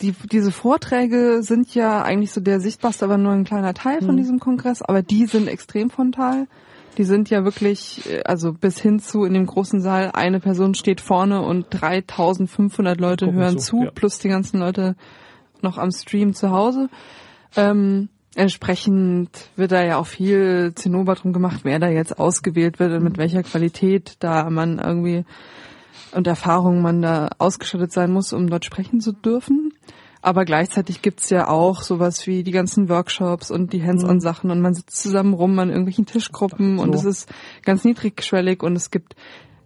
die, 0.00 0.14
diese 0.32 0.50
Vorträge 0.50 1.42
sind 1.42 1.74
ja 1.74 2.02
eigentlich 2.02 2.32
so 2.32 2.40
der 2.40 2.60
sichtbarste, 2.60 3.04
aber 3.04 3.18
nur 3.18 3.32
ein 3.32 3.44
kleiner 3.44 3.74
Teil 3.74 4.00
von 4.00 4.14
mhm. 4.14 4.18
diesem 4.18 4.40
Kongress, 4.40 4.82
aber 4.82 5.02
die 5.02 5.26
sind 5.26 5.46
extrem 5.46 5.90
frontal. 5.90 6.46
Die 6.96 7.04
sind 7.04 7.30
ja 7.30 7.44
wirklich, 7.44 8.08
äh, 8.10 8.22
also 8.24 8.52
bis 8.52 8.80
hin 8.80 8.98
zu 8.98 9.24
in 9.24 9.34
dem 9.34 9.46
großen 9.46 9.80
Saal, 9.80 10.10
eine 10.12 10.40
Person 10.40 10.74
steht 10.74 11.00
vorne 11.00 11.42
und 11.42 11.66
3500 11.70 13.00
Leute 13.00 13.32
hören 13.32 13.58
zu, 13.58 13.78
zu 13.78 13.84
ja. 13.84 13.90
plus 13.90 14.18
die 14.18 14.28
ganzen 14.28 14.60
Leute 14.60 14.96
noch 15.60 15.78
am 15.78 15.90
Stream 15.90 16.34
zu 16.34 16.50
Hause. 16.50 16.88
Ähm, 17.56 18.08
entsprechend 18.34 19.30
wird 19.56 19.72
da 19.72 19.82
ja 19.82 19.96
auch 19.98 20.06
viel 20.06 20.72
Zinnober 20.74 21.14
drum 21.14 21.32
gemacht, 21.32 21.60
wer 21.64 21.78
da 21.78 21.88
jetzt 21.88 22.18
ausgewählt 22.18 22.78
wird 22.78 22.92
und 22.92 23.04
mit 23.04 23.18
welcher 23.18 23.42
Qualität 23.42 24.16
da 24.20 24.48
man 24.50 24.78
irgendwie 24.78 25.24
und 26.12 26.26
Erfahrung 26.26 26.82
man 26.82 27.02
da 27.02 27.30
ausgestattet 27.38 27.92
sein 27.92 28.12
muss, 28.12 28.32
um 28.32 28.48
dort 28.48 28.64
sprechen 28.64 29.00
zu 29.00 29.12
dürfen. 29.12 29.72
Aber 30.24 30.46
gleichzeitig 30.46 31.02
gibt's 31.02 31.28
ja 31.28 31.48
auch 31.48 31.82
sowas 31.82 32.26
wie 32.26 32.44
die 32.44 32.50
ganzen 32.50 32.88
Workshops 32.88 33.50
und 33.50 33.74
die 33.74 33.84
Hands-on-Sachen 33.84 34.50
und 34.50 34.62
man 34.62 34.72
sitzt 34.72 34.96
zusammen 35.02 35.34
rum 35.34 35.58
an 35.58 35.68
irgendwelchen 35.68 36.06
Tischgruppen 36.06 36.78
so. 36.78 36.82
und 36.82 36.94
es 36.94 37.04
ist 37.04 37.30
ganz 37.62 37.84
niedrigschwellig 37.84 38.62
und 38.62 38.74
es 38.74 38.90
gibt 38.90 39.16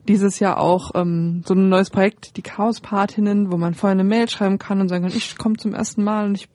dieses 0.09 0.41
Jahr 0.41 0.59
auch 0.59 0.91
ähm, 0.97 1.45
so 1.47 1.55
ein 1.55 1.69
neues 1.69 1.91
Projekt, 1.91 2.37
die 2.37 2.43
Chaos-Patinnen, 2.43 3.53
wo 3.53 3.57
man 3.57 3.75
vorher 3.75 3.93
eine 3.93 4.03
Mail 4.03 4.29
schreiben 4.29 4.59
kann 4.59 4.81
und 4.81 4.89
sagen 4.89 5.05
kann, 5.05 5.17
ich 5.17 5.39
komme 5.39 5.57
zum 5.59 5.75
ersten 5.75 6.03
Mal 6.03 6.27
und 6.27 6.35
ich 6.35 6.49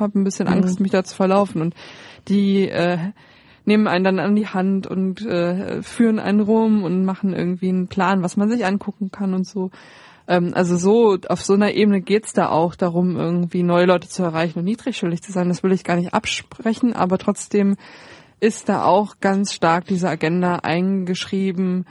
habe 0.00 0.18
ein 0.18 0.24
bisschen 0.24 0.48
Angst, 0.48 0.80
mhm. 0.80 0.82
mich 0.82 0.92
da 0.92 1.04
zu 1.04 1.14
verlaufen. 1.14 1.62
Und 1.62 1.74
die 2.26 2.68
äh, 2.68 2.98
nehmen 3.66 3.86
einen 3.86 4.04
dann 4.04 4.18
an 4.18 4.34
die 4.34 4.48
Hand 4.48 4.88
und 4.88 5.24
äh, 5.24 5.80
führen 5.80 6.18
einen 6.18 6.40
rum 6.40 6.82
und 6.82 7.04
machen 7.04 7.34
irgendwie 7.34 7.68
einen 7.68 7.86
Plan, 7.86 8.22
was 8.22 8.36
man 8.36 8.50
sich 8.50 8.66
angucken 8.66 9.12
kann 9.12 9.32
und 9.32 9.46
so. 9.46 9.70
Ähm, 10.26 10.52
also 10.54 10.76
so, 10.76 11.18
auf 11.28 11.42
so 11.42 11.54
einer 11.54 11.72
Ebene 11.72 12.00
geht's 12.00 12.32
da 12.32 12.48
auch 12.48 12.74
darum, 12.74 13.16
irgendwie 13.16 13.62
neue 13.62 13.86
Leute 13.86 14.08
zu 14.08 14.22
erreichen 14.22 14.60
und 14.60 14.64
niedrigschwellig 14.64 15.22
zu 15.22 15.32
sein. 15.32 15.48
Das 15.48 15.62
will 15.62 15.72
ich 15.72 15.84
gar 15.84 15.96
nicht 15.96 16.14
absprechen, 16.14 16.94
aber 16.94 17.18
trotzdem 17.18 17.76
ist 18.40 18.68
da 18.68 18.84
auch 18.84 19.16
ganz 19.20 19.52
stark 19.52 19.86
diese 19.86 20.08
Agenda 20.08 20.56
eingeschrieben, 20.56 21.86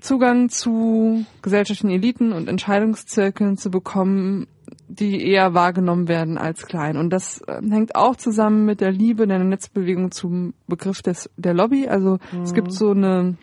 Zugang 0.00 0.48
zu 0.48 1.24
gesellschaftlichen 1.42 1.90
Eliten 1.90 2.32
und 2.32 2.48
Entscheidungszirkeln 2.48 3.56
zu 3.56 3.70
bekommen, 3.70 4.46
die 4.86 5.20
eher 5.26 5.54
wahrgenommen 5.54 6.06
werden 6.06 6.38
als 6.38 6.66
klein. 6.66 6.96
Und 6.96 7.10
das 7.10 7.40
äh, 7.42 7.60
hängt 7.68 7.96
auch 7.96 8.14
zusammen 8.14 8.64
mit 8.64 8.80
der 8.80 8.92
Liebe 8.92 9.26
der 9.26 9.38
Netzbewegung 9.40 10.12
zum 10.12 10.54
Begriff 10.68 11.02
des, 11.02 11.28
der 11.36 11.52
Lobby. 11.52 11.88
Also 11.88 12.18
mhm. 12.32 12.42
es 12.42 12.54
gibt 12.54 12.72
so 12.72 12.90
eine, 12.90 13.36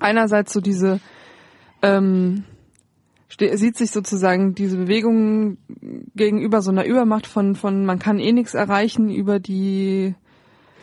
einerseits 0.00 0.52
so 0.52 0.60
diese, 0.60 1.00
ähm, 1.82 2.44
sieht 3.28 3.76
sich 3.76 3.90
sozusagen 3.90 4.54
diese 4.54 4.76
Bewegung 4.76 5.58
gegenüber 6.14 6.62
so 6.62 6.70
einer 6.70 6.84
Übermacht 6.84 7.26
von, 7.26 7.54
von 7.54 7.84
man 7.84 7.98
kann 7.98 8.18
eh 8.18 8.32
nichts 8.32 8.54
erreichen 8.54 9.10
über 9.10 9.40
die 9.40 10.14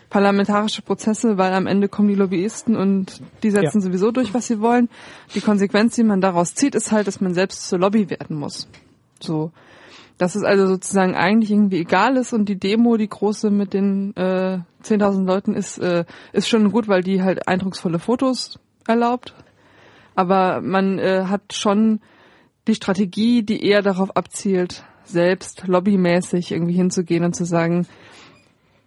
parlamentarische 0.10 0.84
Prozesse, 0.84 1.40
weil 1.40 1.54
am 1.54 1.66
Ende 1.66 1.90
kommen 1.90 2.08
die 2.08 2.16
Lobbyisten 2.16 2.76
und 2.76 3.20
die 3.42 3.50
setzen 3.50 3.80
ja. 3.80 3.82
sowieso 3.82 4.12
durch, 4.12 4.34
was 4.34 4.46
sie 4.46 4.62
wollen. 4.62 4.88
Die 5.34 5.42
Konsequenz, 5.42 5.96
die 5.96 6.04
man 6.04 6.22
daraus 6.22 6.54
zieht, 6.54 6.76
ist 6.76 6.92
halt, 6.92 7.08
dass 7.08 7.20
man 7.20 7.34
selbst 7.34 7.68
zur 7.68 7.80
Lobby 7.80 8.12
werden 8.12 8.38
muss. 8.38 8.68
So. 9.20 9.52
Dass 10.20 10.36
es 10.36 10.44
also 10.44 10.68
sozusagen 10.68 11.16
eigentlich 11.16 11.50
irgendwie 11.50 11.80
egal 11.80 12.18
ist 12.18 12.32
und 12.32 12.48
die 12.48 12.60
Demo, 12.60 12.98
die 12.98 13.10
große 13.10 13.50
mit 13.50 13.74
den 13.74 14.16
äh, 14.16 14.60
10.000 14.84 15.26
Leuten 15.26 15.56
ist, 15.56 15.80
äh, 15.80 16.06
ist 16.32 16.48
schon 16.48 16.72
gut, 16.72 16.88
weil 16.88 17.02
die 17.02 17.24
halt 17.24 17.48
eindrucksvolle 17.48 17.98
Fotos 17.98 18.60
erlaubt. 18.88 19.34
Aber 20.14 20.62
man 20.62 21.00
äh, 21.00 21.26
hat 21.26 21.54
schon 21.54 22.02
die 22.68 22.76
Strategie, 22.76 23.44
die 23.44 23.66
eher 23.66 23.82
darauf 23.82 24.16
abzielt, 24.16 24.84
selbst 25.04 25.68
lobbymäßig 25.68 26.52
irgendwie 26.52 26.74
hinzugehen 26.74 27.24
und 27.24 27.36
zu 27.36 27.46
sagen, 27.46 27.88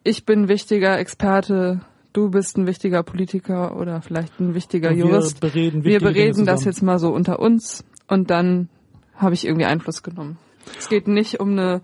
ich 0.02 0.24
bin 0.24 0.48
wichtiger 0.48 0.98
Experte, 0.98 1.80
du 2.12 2.30
bist 2.30 2.56
ein 2.56 2.66
wichtiger 2.66 3.02
Politiker 3.02 3.76
oder 3.76 4.00
vielleicht 4.00 4.40
ein 4.40 4.54
wichtiger 4.54 4.90
wir 4.90 4.98
Jurist. 4.98 5.40
Bereden 5.40 5.84
wir 5.84 6.00
bereden 6.00 6.46
das 6.46 6.64
jetzt 6.64 6.82
mal 6.82 6.98
so 6.98 7.12
unter 7.12 7.38
uns 7.40 7.84
und 8.08 8.30
dann 8.30 8.68
habe 9.14 9.34
ich 9.34 9.46
irgendwie 9.46 9.66
Einfluss 9.66 10.02
genommen. 10.02 10.38
Es 10.78 10.88
geht 10.88 11.08
nicht 11.08 11.40
um 11.40 11.50
eine 11.52 11.82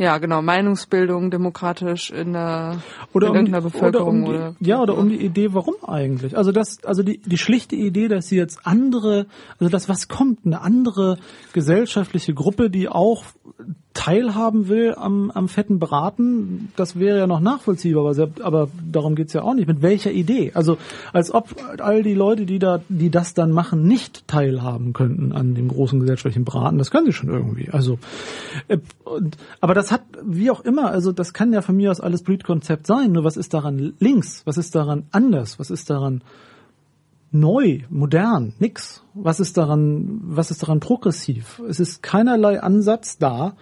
ja, 0.00 0.16
genau, 0.16 0.40
Meinungsbildung 0.40 1.30
demokratisch 1.30 2.10
in 2.10 2.32
der 2.32 2.82
oder 3.12 3.28
in 3.28 3.36
um 3.36 3.44
die, 3.44 3.50
Bevölkerung 3.50 4.24
oder, 4.24 4.24
um 4.24 4.24
die, 4.24 4.30
oder 4.30 4.54
ja 4.58 4.80
oder 4.80 4.96
um 4.96 5.10
die 5.10 5.22
Idee, 5.22 5.52
warum 5.52 5.74
eigentlich? 5.86 6.38
Also 6.38 6.52
das, 6.52 6.82
also 6.84 7.02
die 7.02 7.18
die 7.18 7.36
schlichte 7.36 7.76
Idee, 7.76 8.08
dass 8.08 8.26
sie 8.26 8.36
jetzt 8.36 8.60
andere, 8.64 9.26
also 9.58 9.70
das 9.70 9.90
was 9.90 10.08
kommt, 10.08 10.46
eine 10.46 10.62
andere 10.62 11.18
gesellschaftliche 11.52 12.32
Gruppe, 12.32 12.70
die 12.70 12.88
auch 12.88 13.24
teilhaben 13.92 14.68
will 14.68 14.94
am, 14.96 15.30
am 15.32 15.48
fetten 15.48 15.80
Braten, 15.80 16.72
das 16.76 16.98
wäre 16.98 17.18
ja 17.18 17.26
noch 17.26 17.40
nachvollziehbar, 17.40 18.06
aber, 18.06 18.28
aber 18.42 18.68
darum 18.88 19.16
geht's 19.16 19.32
ja 19.32 19.42
auch 19.42 19.54
nicht. 19.54 19.66
Mit 19.66 19.82
welcher 19.82 20.12
Idee? 20.12 20.52
Also 20.54 20.78
als 21.12 21.34
ob 21.34 21.56
all 21.80 22.02
die 22.02 22.14
Leute, 22.14 22.46
die 22.46 22.60
da, 22.60 22.80
die 22.88 23.10
das 23.10 23.34
dann 23.34 23.50
machen, 23.50 23.82
nicht 23.82 24.28
teilhaben 24.28 24.92
könnten 24.92 25.32
an 25.32 25.54
dem 25.54 25.68
großen 25.68 25.98
gesellschaftlichen 25.98 26.44
Braten. 26.44 26.78
Das 26.78 26.90
können 26.90 27.06
sie 27.06 27.12
schon 27.12 27.30
irgendwie. 27.30 27.68
Also, 27.70 27.98
äh, 28.68 28.78
und, 29.04 29.36
aber 29.60 29.74
das 29.74 29.90
hat, 29.90 30.02
wie 30.24 30.50
auch 30.50 30.60
immer, 30.60 30.90
also 30.90 31.10
das 31.10 31.32
kann 31.32 31.52
ja 31.52 31.60
von 31.60 31.76
mir 31.76 31.90
aus 31.90 32.00
alles 32.00 32.22
Blütkonzept 32.22 32.86
sein. 32.86 33.12
Nur 33.12 33.24
was 33.24 33.36
ist 33.36 33.54
daran 33.54 33.94
links? 33.98 34.42
Was 34.44 34.56
ist 34.56 34.74
daran 34.76 35.06
anders? 35.10 35.58
Was 35.58 35.70
ist 35.70 35.90
daran 35.90 36.22
neu, 37.30 37.80
modern, 37.90 38.54
nix. 38.58 39.04
Was 39.14 39.40
ist 39.40 39.56
daran, 39.56 40.20
was 40.22 40.50
ist 40.50 40.62
daran 40.62 40.80
progressiv? 40.80 41.60
Es 41.68 41.80
ist 41.80 42.02
keinerlei 42.02 42.60
Ansatz 42.60 43.18
da 43.18 43.56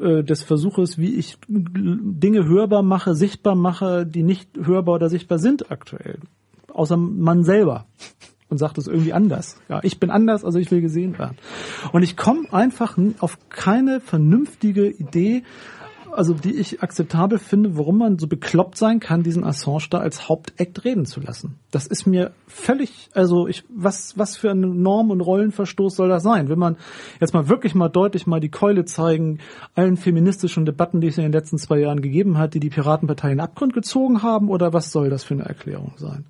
äh, 0.00 0.22
des 0.22 0.42
Versuches, 0.42 0.98
wie 0.98 1.14
ich 1.14 1.38
Dinge 1.48 2.46
hörbar 2.46 2.82
mache, 2.82 3.14
sichtbar 3.14 3.54
mache, 3.54 4.06
die 4.06 4.22
nicht 4.22 4.50
hörbar 4.56 4.96
oder 4.96 5.08
sichtbar 5.08 5.38
sind 5.38 5.70
aktuell. 5.70 6.18
Außer 6.72 6.96
man 6.96 7.44
selber 7.44 7.86
und 8.48 8.58
sagt 8.58 8.78
es 8.78 8.86
irgendwie 8.86 9.12
anders. 9.12 9.56
Ja, 9.68 9.80
ich 9.82 9.98
bin 9.98 10.10
anders, 10.10 10.44
also 10.44 10.58
ich 10.58 10.70
will 10.70 10.80
gesehen 10.80 11.18
werden. 11.18 11.36
Und 11.92 12.02
ich 12.02 12.16
komme 12.16 12.52
einfach 12.52 12.96
auf 13.18 13.38
keine 13.48 14.00
vernünftige 14.00 14.88
Idee, 14.88 15.42
also 16.14 16.34
die 16.34 16.54
ich 16.54 16.82
akzeptabel 16.82 17.38
finde, 17.38 17.76
warum 17.76 17.98
man 17.98 18.18
so 18.18 18.26
bekloppt 18.26 18.78
sein 18.78 19.00
kann, 19.00 19.22
diesen 19.22 19.44
Assange 19.44 19.86
da 19.90 19.98
als 19.98 20.28
Hauptakt 20.28 20.84
reden 20.84 21.06
zu 21.06 21.20
lassen. 21.20 21.58
Das 21.70 21.86
ist 21.86 22.06
mir 22.06 22.32
völlig, 22.46 23.10
also 23.12 23.48
ich, 23.48 23.64
was, 23.68 24.16
was 24.16 24.36
für 24.36 24.50
ein 24.50 24.82
Norm- 24.82 25.10
und 25.10 25.20
Rollenverstoß 25.20 25.96
soll 25.96 26.08
das 26.08 26.22
sein? 26.22 26.48
Will 26.48 26.56
man 26.56 26.76
jetzt 27.20 27.34
mal 27.34 27.48
wirklich 27.48 27.74
mal 27.74 27.88
deutlich 27.88 28.26
mal 28.26 28.40
die 28.40 28.50
Keule 28.50 28.84
zeigen, 28.84 29.38
allen 29.74 29.96
feministischen 29.96 30.64
Debatten, 30.64 31.00
die 31.00 31.08
es 31.08 31.18
in 31.18 31.24
den 31.24 31.32
letzten 31.32 31.58
zwei 31.58 31.78
Jahren 31.78 32.00
gegeben 32.00 32.38
hat, 32.38 32.54
die 32.54 32.60
die 32.60 32.70
Piratenpartei 32.70 33.32
in 33.32 33.40
Abgrund 33.40 33.72
gezogen 33.72 34.22
haben, 34.22 34.48
oder 34.48 34.72
was 34.72 34.92
soll 34.92 35.10
das 35.10 35.24
für 35.24 35.34
eine 35.34 35.44
Erklärung 35.44 35.94
sein? 35.96 36.24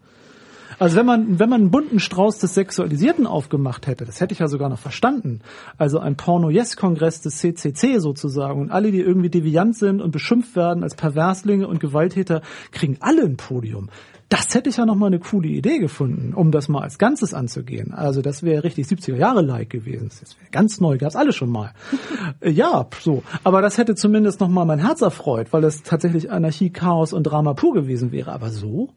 Also 0.78 0.96
wenn 0.96 1.06
man, 1.06 1.38
wenn 1.38 1.48
man 1.48 1.62
einen 1.62 1.70
bunten 1.70 2.00
Strauß 2.00 2.38
des 2.38 2.54
Sexualisierten 2.54 3.26
aufgemacht 3.26 3.86
hätte, 3.86 4.04
das 4.04 4.20
hätte 4.20 4.32
ich 4.32 4.40
ja 4.40 4.48
sogar 4.48 4.68
noch 4.68 4.78
verstanden. 4.78 5.40
Also 5.78 5.98
ein 5.98 6.16
Porno-Yes-Kongress 6.16 7.20
des 7.22 7.38
CCC 7.38 7.98
sozusagen 7.98 8.60
und 8.60 8.70
alle, 8.70 8.90
die 8.90 9.00
irgendwie 9.00 9.30
deviant 9.30 9.76
sind 9.76 10.00
und 10.00 10.10
beschimpft 10.10 10.56
werden 10.56 10.82
als 10.82 10.94
Perverslinge 10.94 11.66
und 11.68 11.80
Gewalttäter, 11.80 12.42
kriegen 12.72 12.98
alle 13.00 13.22
ein 13.22 13.36
Podium. 13.36 13.88
Das 14.30 14.54
hätte 14.54 14.70
ich 14.70 14.78
ja 14.78 14.86
noch 14.86 14.96
mal 14.96 15.06
eine 15.06 15.20
coole 15.20 15.48
Idee 15.48 15.78
gefunden, 15.78 16.32
um 16.34 16.50
das 16.50 16.68
mal 16.68 16.82
als 16.82 16.98
Ganzes 16.98 17.34
anzugehen. 17.34 17.92
Also 17.92 18.22
das 18.22 18.42
wäre 18.42 18.64
richtig 18.64 18.86
70er 18.86 19.16
Jahre 19.16 19.42
like 19.42 19.70
gewesen. 19.70 20.08
Das 20.08 20.36
wäre 20.38 20.50
ganz 20.50 20.80
neu, 20.80 20.98
gab's 20.98 21.14
alle 21.14 21.32
schon 21.32 21.50
mal. 21.50 21.72
ja, 22.42 22.86
so. 23.00 23.22
Aber 23.44 23.62
das 23.62 23.78
hätte 23.78 23.94
zumindest 23.94 24.40
noch 24.40 24.48
mal 24.48 24.64
mein 24.64 24.78
Herz 24.80 25.02
erfreut, 25.02 25.52
weil 25.52 25.62
es 25.64 25.82
tatsächlich 25.82 26.32
Anarchie, 26.32 26.70
Chaos 26.70 27.12
und 27.12 27.24
Drama 27.24 27.54
pur 27.54 27.74
gewesen 27.74 28.12
wäre. 28.12 28.32
Aber 28.32 28.50
so? 28.50 28.88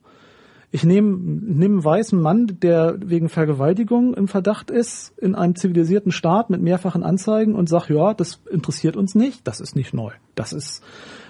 Ich 0.69 0.83
nehme 0.83 1.17
nehm 1.17 1.71
einen 1.71 1.83
weißen 1.83 2.21
Mann, 2.21 2.59
der 2.61 2.97
wegen 2.99 3.29
Vergewaltigung 3.29 4.13
im 4.13 4.27
Verdacht 4.27 4.69
ist, 4.69 5.17
in 5.17 5.33
einem 5.33 5.55
zivilisierten 5.55 6.11
Staat 6.11 6.49
mit 6.49 6.61
mehrfachen 6.61 7.03
Anzeigen 7.03 7.55
und 7.55 7.69
sag, 7.69 7.89
ja, 7.89 8.13
das 8.13 8.41
interessiert 8.51 8.97
uns 8.97 9.15
nicht, 9.15 9.47
das 9.47 9.61
ist 9.61 9.77
nicht 9.77 9.93
neu. 9.93 10.11
Das 10.35 10.51
ist, 10.51 10.83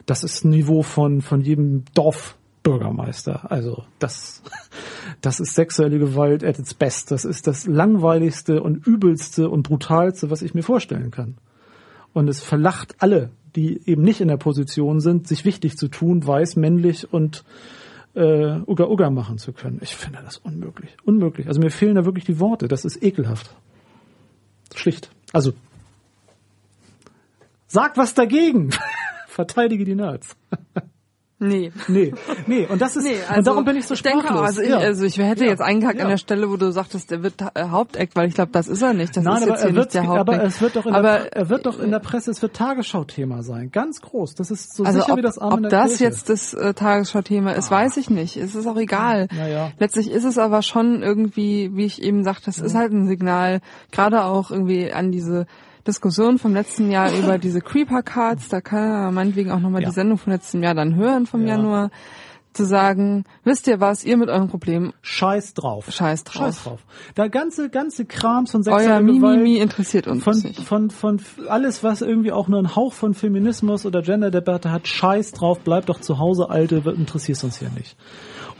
das 0.08 0.24
ist 0.24 0.44
Niveau 0.44 0.82
von, 0.82 1.22
von 1.22 1.42
jedem 1.42 1.84
Dorfbürgermeister. 1.94 3.52
Also 3.52 3.84
das, 4.00 4.42
das 5.22 5.40
ist 5.40 5.54
sexuelle 5.54 6.00
Gewalt 6.00 6.44
at 6.44 6.58
its 6.58 6.74
best. 6.74 7.12
Das 7.12 7.24
ist 7.24 7.46
das 7.46 7.68
langweiligste 7.68 8.64
und 8.64 8.88
übelste 8.88 9.50
und 9.50 9.64
brutalste, 9.64 10.32
was 10.32 10.42
ich 10.42 10.56
mir 10.56 10.64
vorstellen 10.64 11.12
kann. 11.12 11.38
Und 12.12 12.28
es 12.28 12.42
verlacht 12.42 12.96
alle, 12.98 13.30
die 13.56 13.88
eben 13.88 14.02
nicht 14.02 14.20
in 14.20 14.30
der 14.30 14.38
Position 14.38 15.00
sind, 15.00 15.28
sich 15.28 15.46
wichtig 15.46 15.78
zu 15.78 15.90
tun, 15.90 16.26
weiß, 16.26 16.56
männlich 16.56 17.14
und 17.14 17.44
äh, 18.18 18.62
Uga 18.66 18.86
Uga 18.88 19.10
machen 19.10 19.38
zu 19.38 19.54
können. 19.54 19.80
Ich 19.82 19.96
finde 19.96 20.20
das 20.24 20.38
unmöglich. 20.38 20.98
Unmöglich. 21.06 21.48
Also 21.48 21.60
mir 21.60 21.70
fehlen 21.70 21.96
da 21.96 22.06
wirklich 22.06 22.26
die 22.26 22.40
Worte. 22.40 22.68
Das 22.68 22.84
ist 22.84 23.02
ekelhaft. 23.04 23.56
Schlicht. 24.76 25.12
Also 25.32 25.54
sag 27.68 27.96
was 27.98 28.16
dagegen. 28.16 28.72
Verteidige 29.28 29.86
die 29.86 29.96
Nerds. 29.96 30.36
Nee. 31.40 31.72
Nee, 31.88 32.14
nee, 32.48 32.66
und 32.68 32.82
das 32.82 32.96
ist, 32.96 33.04
nee, 33.04 33.18
also, 33.28 33.38
und 33.38 33.48
darum 33.48 33.64
bin 33.66 33.76
ich 33.78 33.86
so 33.86 33.94
denke 33.94 34.22
sprachlos. 34.22 34.40
auch, 34.40 34.44
also, 34.46 34.62
ich, 34.64 34.70
ja. 34.70 34.78
also 34.80 35.06
ich 35.06 35.18
hätte 35.20 35.44
Ja. 35.44 35.52
jetzt 35.52 35.62
eingehakt 35.62 35.98
Ja. 36.00 36.06
an 36.06 36.10
der 36.10 36.18
Stelle, 36.18 36.50
wo 36.50 36.58
du 36.58 36.72
sagtest, 36.72 37.12
der 37.12 37.22
wird 37.22 37.36
äh, 37.42 37.70
Haupteck, 37.70 38.10
weil 38.16 38.28
ich 38.28 38.34
glaube, 38.34 38.52
das 38.52 38.68
ist 38.68 38.82
er 38.82 38.94
nicht. 38.96 39.16
Das 39.16 39.24
Nein, 39.24 39.36
ist 39.38 39.44
aber 39.44 39.52
jetzt 39.52 39.62
hier 39.62 39.70
er 39.70 39.76
wird, 39.76 39.86
nicht 39.86 39.94
der 39.94 40.02
aber 40.10 40.34
Haupteck. 40.34 40.42
es 40.48 40.62
wird 40.62 40.76
doch 40.76 40.86
in 40.88 40.96
aber, 40.96 41.12
der, 41.20 41.36
er 41.36 41.50
wird 41.50 41.66
doch 41.68 41.80
in 41.80 41.92
der 41.92 42.00
Presse, 42.00 42.32
es 42.32 42.42
wird 42.42 42.56
Tagesschau-Thema 42.56 43.44
sein. 43.44 43.70
Ganz 43.72 44.02
groß. 44.02 44.34
Das 44.34 44.50
ist 44.50 44.76
so 44.76 44.84
also 44.84 45.00
sicher 45.00 45.12
ob, 45.14 45.18
wie 45.20 45.22
das 45.22 45.38
Arm 45.38 45.60
in 45.60 45.66
ob 45.66 45.70
das 45.72 45.90
Kirche. 45.90 46.04
jetzt 46.06 46.30
das 46.30 46.56
äh, 46.56 46.74
Tagesschau-Thema 46.74 47.52
ist, 47.52 47.70
weiß 47.70 47.98
ich 47.98 48.10
nicht. 48.10 48.36
Es 48.38 48.56
ist 48.56 48.66
auch 48.66 48.78
egal. 48.78 49.28
Naja. 49.32 49.72
Letztlich 49.78 50.10
ist 50.10 50.24
es 50.24 50.40
aber 50.40 50.64
schon 50.64 51.04
irgendwie, 51.04 51.70
wie 51.76 51.86
ich 51.86 52.02
eben 52.02 52.24
sagte, 52.24 52.46
das 52.46 52.58
ist 52.58 52.74
halt 52.74 52.92
ein 52.94 53.08
Signal, 53.08 53.62
gerade 53.92 54.24
auch 54.24 54.50
irgendwie 54.50 54.92
an 54.92 55.12
diese 55.12 55.46
Diskussion 55.88 56.38
vom 56.38 56.54
letzten 56.54 56.92
Jahr 56.92 57.12
über 57.12 57.38
diese 57.40 57.62
Creeper-Cards, 57.62 58.50
da 58.50 58.62
kann 58.62 58.80
er 58.84 59.12
meinetwegen 59.12 59.52
auch 59.52 59.60
nochmal 59.60 59.82
Ja. 59.82 59.90
die 59.90 59.96
Sendung 59.96 60.18
vom 60.18 60.34
letzten 60.34 60.62
Jahr 60.64 60.76
dann 60.76 60.96
hören, 60.96 61.26
vom 61.26 61.42
Ja. 61.42 61.56
Januar, 61.56 61.90
zu 62.54 62.66
sagen, 62.66 63.24
wisst 63.44 63.68
ihr 63.68 63.80
was, 63.80 64.04
ihr 64.04 64.18
mit 64.18 64.30
eurem 64.30 64.48
Problem, 64.48 64.92
Scheiß 65.04 65.54
drauf. 65.54 65.92
Scheiß 65.92 66.24
drauf. 66.24 66.42
Scheiß 66.48 66.64
drauf. 66.64 66.80
Der 67.16 67.30
ganze, 67.30 67.70
ganze 67.70 68.06
Krams 68.06 68.50
von 68.52 68.62
euer 68.62 68.80
sexueller 68.80 69.04
Gewalt. 69.04 69.38
Mimimi 69.38 69.58
interessiert 69.60 70.08
uns 70.08 70.24
von, 70.24 70.40
nicht. 70.40 70.64
von, 70.64 70.90
von 70.90 71.22
alles, 71.50 71.84
was 71.84 72.02
irgendwie 72.02 72.32
auch 72.32 72.48
nur 72.48 72.58
einen 72.58 72.76
Hauch 72.76 72.94
von 72.94 73.14
Feminismus 73.14 73.86
oder 73.86 74.02
Genderdebatte 74.02 74.72
hat, 74.72 74.88
scheiß 74.88 75.34
drauf, 75.34 75.60
bleib 75.64 75.86
doch 75.86 76.02
zu 76.02 76.18
Hause, 76.18 76.50
Alte, 76.50 76.78
interessierst 76.78 77.44
uns 77.44 77.60
hier 77.60 77.70
nicht. 77.78 77.96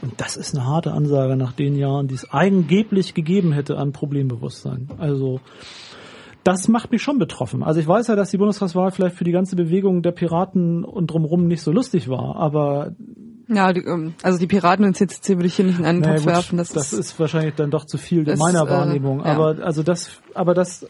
Und 0.00 0.20
das 0.20 0.36
ist 0.36 0.54
eine 0.54 0.64
harte 0.64 0.92
Ansage 0.92 1.34
nach 1.36 1.50
den 1.52 1.74
Jahren, 1.74 2.06
die 2.06 2.14
es 2.14 2.30
angeblich 2.30 3.14
gegeben 3.14 3.50
hätte 3.50 3.78
an 3.78 3.90
Problembewusstsein. 3.92 4.88
Also, 4.98 5.40
das 6.44 6.68
macht 6.68 6.90
mich 6.92 7.02
schon 7.02 7.18
betroffen. 7.18 7.62
Also 7.62 7.80
ich 7.80 7.86
weiß 7.86 8.06
ja, 8.08 8.16
dass 8.16 8.30
die 8.30 8.38
Bundestagswahl 8.38 8.90
vielleicht 8.90 9.16
für 9.16 9.24
die 9.24 9.32
ganze 9.32 9.56
Bewegung 9.56 10.02
der 10.02 10.12
Piraten 10.12 10.84
und 10.84 11.08
drumherum 11.08 11.46
nicht 11.46 11.62
so 11.62 11.72
lustig 11.72 12.08
war, 12.08 12.36
aber 12.36 12.92
Ja, 13.48 13.72
die, 13.72 13.80
ähm, 13.80 14.14
also 14.22 14.38
die 14.38 14.46
Piraten 14.46 14.84
und 14.84 14.94
CCC 14.94 15.36
würde 15.36 15.46
ich 15.46 15.56
hier 15.56 15.64
nicht 15.64 15.78
in 15.78 15.84
einen 15.84 16.00
naja, 16.00 16.14
Topf 16.14 16.24
gut, 16.24 16.32
werfen. 16.34 16.58
Das, 16.58 16.70
das 16.70 16.92
ist, 16.92 16.98
ist 16.98 17.20
wahrscheinlich 17.20 17.54
dann 17.54 17.70
doch 17.70 17.84
zu 17.84 17.98
viel 17.98 18.28
in 18.28 18.38
meiner 18.38 18.62
äh, 18.66 18.70
Wahrnehmung. 18.70 19.20
ja. 19.20 19.26
Aber 19.26 19.56
also 19.62 19.82
das, 19.82 20.20
aber 20.34 20.54
das, 20.54 20.86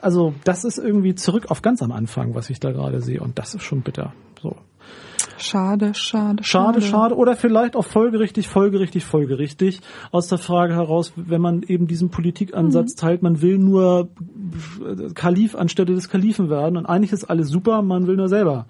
also 0.00 0.34
das 0.44 0.64
ist 0.64 0.78
irgendwie 0.78 1.14
zurück 1.14 1.50
auf 1.50 1.62
ganz 1.62 1.82
am 1.82 1.92
Anfang, 1.92 2.34
was 2.34 2.50
ich 2.50 2.60
da 2.60 2.72
gerade 2.72 3.00
sehe, 3.00 3.20
und 3.20 3.38
das 3.38 3.54
ist 3.54 3.62
schon 3.62 3.82
bitter. 3.82 4.12
So 4.40 4.56
schade, 5.38 5.94
schade, 5.94 6.42
schade, 6.44 6.82
schade, 6.82 7.16
oder 7.16 7.36
vielleicht 7.36 7.76
auch 7.76 7.84
folgerichtig, 7.84 8.48
folgerichtig, 8.48 9.04
folgerichtig 9.04 9.80
aus 10.10 10.28
der 10.28 10.38
Frage 10.38 10.74
heraus, 10.74 11.12
wenn 11.16 11.40
man 11.40 11.62
eben 11.62 11.86
diesen 11.86 12.10
Politikansatz 12.10 12.94
Mhm. 12.94 12.98
teilt, 12.98 13.22
man 13.22 13.40
will 13.42 13.58
nur 13.58 14.08
Kalif 15.14 15.54
anstelle 15.54 15.94
des 15.94 16.08
Kalifen 16.08 16.50
werden 16.50 16.76
und 16.76 16.86
eigentlich 16.86 17.12
ist 17.12 17.24
alles 17.24 17.48
super, 17.48 17.82
man 17.82 18.06
will 18.06 18.16
nur 18.16 18.28
selber 18.28 18.66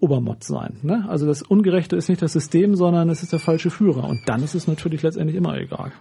Obermott 0.00 0.42
sein. 0.42 0.78
Ne? 0.82 1.04
Also 1.08 1.26
das 1.26 1.42
Ungerechte 1.42 1.94
ist 1.96 2.08
nicht 2.08 2.20
das 2.22 2.32
System, 2.32 2.74
sondern 2.74 3.08
es 3.08 3.22
ist 3.22 3.32
der 3.32 3.38
falsche 3.38 3.70
Führer. 3.70 4.08
Und 4.08 4.20
dann 4.26 4.42
ist 4.42 4.54
es 4.54 4.66
natürlich 4.66 5.02
letztendlich 5.02 5.36
immer 5.36 5.56
egal. 5.56 5.92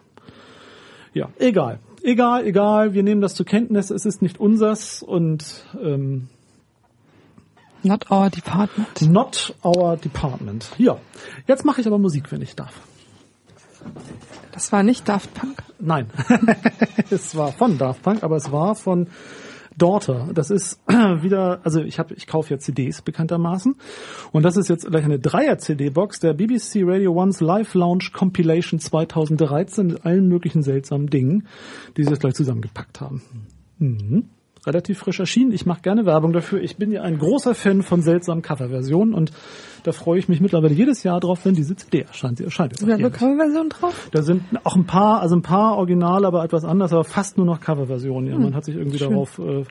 Ja, 1.14 1.30
egal. 1.38 1.80
Egal, 2.04 2.46
egal, 2.46 2.94
wir 2.96 3.04
nehmen 3.04 3.22
das 3.22 3.36
zur 3.36 3.46
Kenntnis, 3.46 3.92
es 3.92 4.06
ist 4.06 4.24
nicht 4.24 4.40
unsers 4.40 5.04
und 5.04 5.46
ähm, 5.84 6.30
Not 7.84 8.12
our 8.12 8.30
department. 8.30 9.02
not 9.02 9.56
our 9.64 9.98
department. 9.98 10.70
Ja, 10.78 10.98
jetzt 11.48 11.66
mache 11.66 11.82
ich 11.82 11.88
aber 11.88 11.98
Musik, 11.98 12.32
wenn 12.32 12.42
ich 12.42 12.56
darf. 12.56 12.74
Das 14.52 14.72
war 14.72 14.84
nicht 14.84 15.08
Daft 15.10 15.34
Punk. 15.34 15.64
Nein, 15.80 16.08
es 17.10 17.36
war 17.36 17.52
von 17.52 17.78
Daft 17.78 18.04
Punk, 18.04 18.24
aber 18.24 18.36
es 18.36 18.52
war 18.52 18.76
von 18.76 19.08
Daughter. 19.78 20.30
Das 20.34 20.52
ist 20.52 20.80
wieder, 20.88 21.62
also 21.64 21.82
ich 21.82 21.98
habe, 21.98 22.14
ich 22.14 22.28
kaufe 22.28 22.54
ja 22.54 22.60
CDs 22.60 23.02
bekanntermaßen 23.02 23.76
und 24.32 24.44
das 24.44 24.58
ist 24.58 24.70
jetzt 24.70 24.86
gleich 24.86 25.06
eine 25.06 25.20
Dreier-CD-Box 25.20 26.20
der 26.20 26.34
BBC 26.34 26.82
Radio 26.84 27.14
One's 27.14 27.42
Live 27.42 27.74
Lounge 27.74 28.10
Compilation 28.14 28.80
2013 28.80 29.88
mit 29.88 30.06
allen 30.06 30.28
möglichen 30.28 30.62
seltsamen 30.62 31.08
Dingen, 31.08 31.48
die 31.98 32.04
sie 32.04 32.10
jetzt 32.10 32.20
gleich 32.20 32.36
zusammengepackt 32.36 33.02
haben. 33.02 33.24
Mhm. 33.80 34.30
Relativ 34.66 35.00
frisch 35.00 35.20
erschienen. 35.20 35.52
Ich 35.54 35.66
mache 35.66 35.82
gerne 35.82 36.06
Werbung 36.06 36.34
dafür. 36.34 36.62
Ich 36.62 36.78
bin 36.78 36.92
ja 36.92 37.02
ein 37.02 37.18
großer 37.18 37.56
Fan 37.56 37.82
von 37.82 38.02
seltsamen 38.02 38.44
Coverversionen 38.44 39.14
und 39.16 39.32
da 39.84 39.92
freue 39.92 40.20
ich 40.20 40.30
mich 40.30 40.40
mittlerweile 40.40 40.74
jedes 40.74 41.02
Jahr 41.02 41.20
drauf, 41.20 41.46
wenn 41.46 41.56
diese 41.56 41.76
CD 41.76 42.02
erscheint. 42.02 42.38
Sie 42.38 42.44
erscheint 42.44 42.72
jetzt 42.74 42.82
Ist 42.82 42.88
da 42.90 42.94
eine. 42.94 43.10
Coverversion 43.10 43.70
drauf? 43.70 44.10
Da 44.12 44.22
sind 44.22 44.44
auch 44.64 44.76
ein 44.76 44.86
paar, 44.86 45.22
also 45.22 45.36
ein 45.36 45.42
paar 45.42 45.78
Originale, 45.78 46.28
aber 46.28 46.44
etwas 46.44 46.64
anders, 46.64 46.94
aber 46.94 47.04
fast 47.04 47.38
nur 47.38 47.46
noch 47.48 47.60
Coverversionen. 47.60 48.30
Ja, 48.30 48.38
man 48.38 48.54
hat 48.54 48.66
sich 48.66 48.76
irgendwie 48.76 49.00
schön. 49.00 49.10
darauf. 49.10 49.40
Äh, 49.40 49.64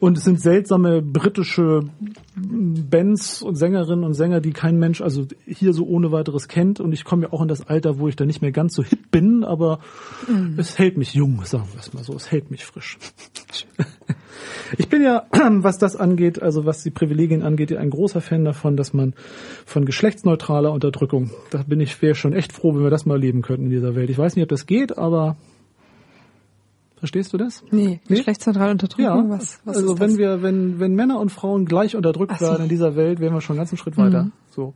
und 0.00 0.16
es 0.16 0.24
sind 0.24 0.40
seltsame 0.40 1.02
britische 1.02 1.80
Bands 2.36 3.42
und 3.42 3.56
Sängerinnen 3.56 4.04
und 4.04 4.14
Sänger, 4.14 4.40
die 4.40 4.52
kein 4.52 4.78
Mensch 4.78 5.00
also 5.00 5.26
hier 5.46 5.72
so 5.72 5.86
ohne 5.86 6.12
weiteres 6.12 6.46
kennt. 6.46 6.78
Und 6.78 6.92
ich 6.92 7.04
komme 7.04 7.24
ja 7.24 7.32
auch 7.32 7.42
in 7.42 7.48
das 7.48 7.66
Alter, 7.66 7.98
wo 7.98 8.06
ich 8.06 8.14
da 8.14 8.24
nicht 8.24 8.40
mehr 8.40 8.52
ganz 8.52 8.74
so 8.74 8.84
hip 8.84 9.10
bin, 9.10 9.42
aber 9.42 9.80
es 10.56 10.78
hält 10.78 10.96
mich 10.98 11.14
jung, 11.14 11.44
sagen 11.44 11.68
wir 11.72 11.80
es 11.80 11.92
mal 11.92 12.04
so. 12.04 12.14
Es 12.14 12.30
hält 12.30 12.50
mich 12.50 12.64
frisch. 12.64 12.98
Ich 14.76 14.88
bin 14.88 15.02
ja, 15.02 15.26
was 15.32 15.78
das 15.78 15.96
angeht, 15.96 16.42
also 16.42 16.66
was 16.66 16.82
die 16.82 16.90
Privilegien 16.90 17.42
angeht, 17.42 17.74
ein 17.74 17.90
großer 17.90 18.20
Fan 18.20 18.44
davon, 18.44 18.76
dass 18.76 18.92
man 18.92 19.14
von 19.64 19.84
geschlechtsneutraler 19.84 20.72
Unterdrückung, 20.72 21.30
da 21.50 21.62
bin 21.62 21.80
ich 21.80 22.00
wäre 22.02 22.14
schon 22.14 22.34
echt 22.34 22.52
froh, 22.52 22.74
wenn 22.74 22.82
wir 22.82 22.90
das 22.90 23.06
mal 23.06 23.18
leben 23.18 23.42
könnten 23.42 23.64
in 23.64 23.70
dieser 23.70 23.94
Welt. 23.94 24.10
Ich 24.10 24.18
weiß 24.18 24.36
nicht, 24.36 24.42
ob 24.42 24.48
das 24.50 24.66
geht, 24.66 24.98
aber 24.98 25.36
Verstehst 26.98 27.32
du 27.32 27.36
das? 27.36 27.62
Nee, 27.70 28.00
nee? 28.08 28.16
geschlechtsneutrale 28.16 28.72
Unterdrückung, 28.72 29.04
ja, 29.04 29.28
was, 29.28 29.60
was 29.64 29.76
Also 29.76 30.00
wenn 30.00 30.18
wir, 30.18 30.42
wenn, 30.42 30.80
wenn 30.80 30.94
Männer 30.94 31.20
und 31.20 31.30
Frauen 31.30 31.64
gleich 31.64 31.94
unterdrückt 31.94 32.38
so. 32.38 32.46
werden 32.46 32.64
in 32.64 32.68
dieser 32.68 32.96
Welt, 32.96 33.20
wären 33.20 33.34
wir 33.34 33.40
schon 33.40 33.54
einen 33.54 33.60
ganzen 33.60 33.76
Schritt 33.76 33.96
weiter. 33.96 34.24
Mhm. 34.24 34.32
So. 34.50 34.74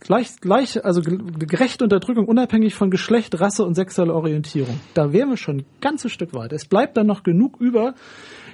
Gleich, 0.00 0.40
gleich, 0.40 0.84
also 0.84 1.02
gerechte 1.02 1.84
Unterdrückung 1.84 2.26
unabhängig 2.26 2.74
von 2.74 2.90
Geschlecht, 2.90 3.38
Rasse 3.38 3.64
und 3.64 3.74
sexueller 3.74 4.14
Orientierung. 4.14 4.80
Da 4.94 5.12
wären 5.12 5.28
wir 5.28 5.36
schon 5.36 5.58
ein 5.58 5.66
ganzes 5.80 6.12
Stück 6.12 6.32
weiter. 6.32 6.56
Es 6.56 6.64
bleibt 6.64 6.96
dann 6.96 7.06
noch 7.06 7.22
genug 7.22 7.60
über, 7.60 7.94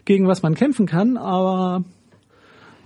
gegen 0.05 0.27
was 0.27 0.43
man 0.43 0.55
kämpfen 0.55 0.87
kann, 0.87 1.17
aber 1.17 1.85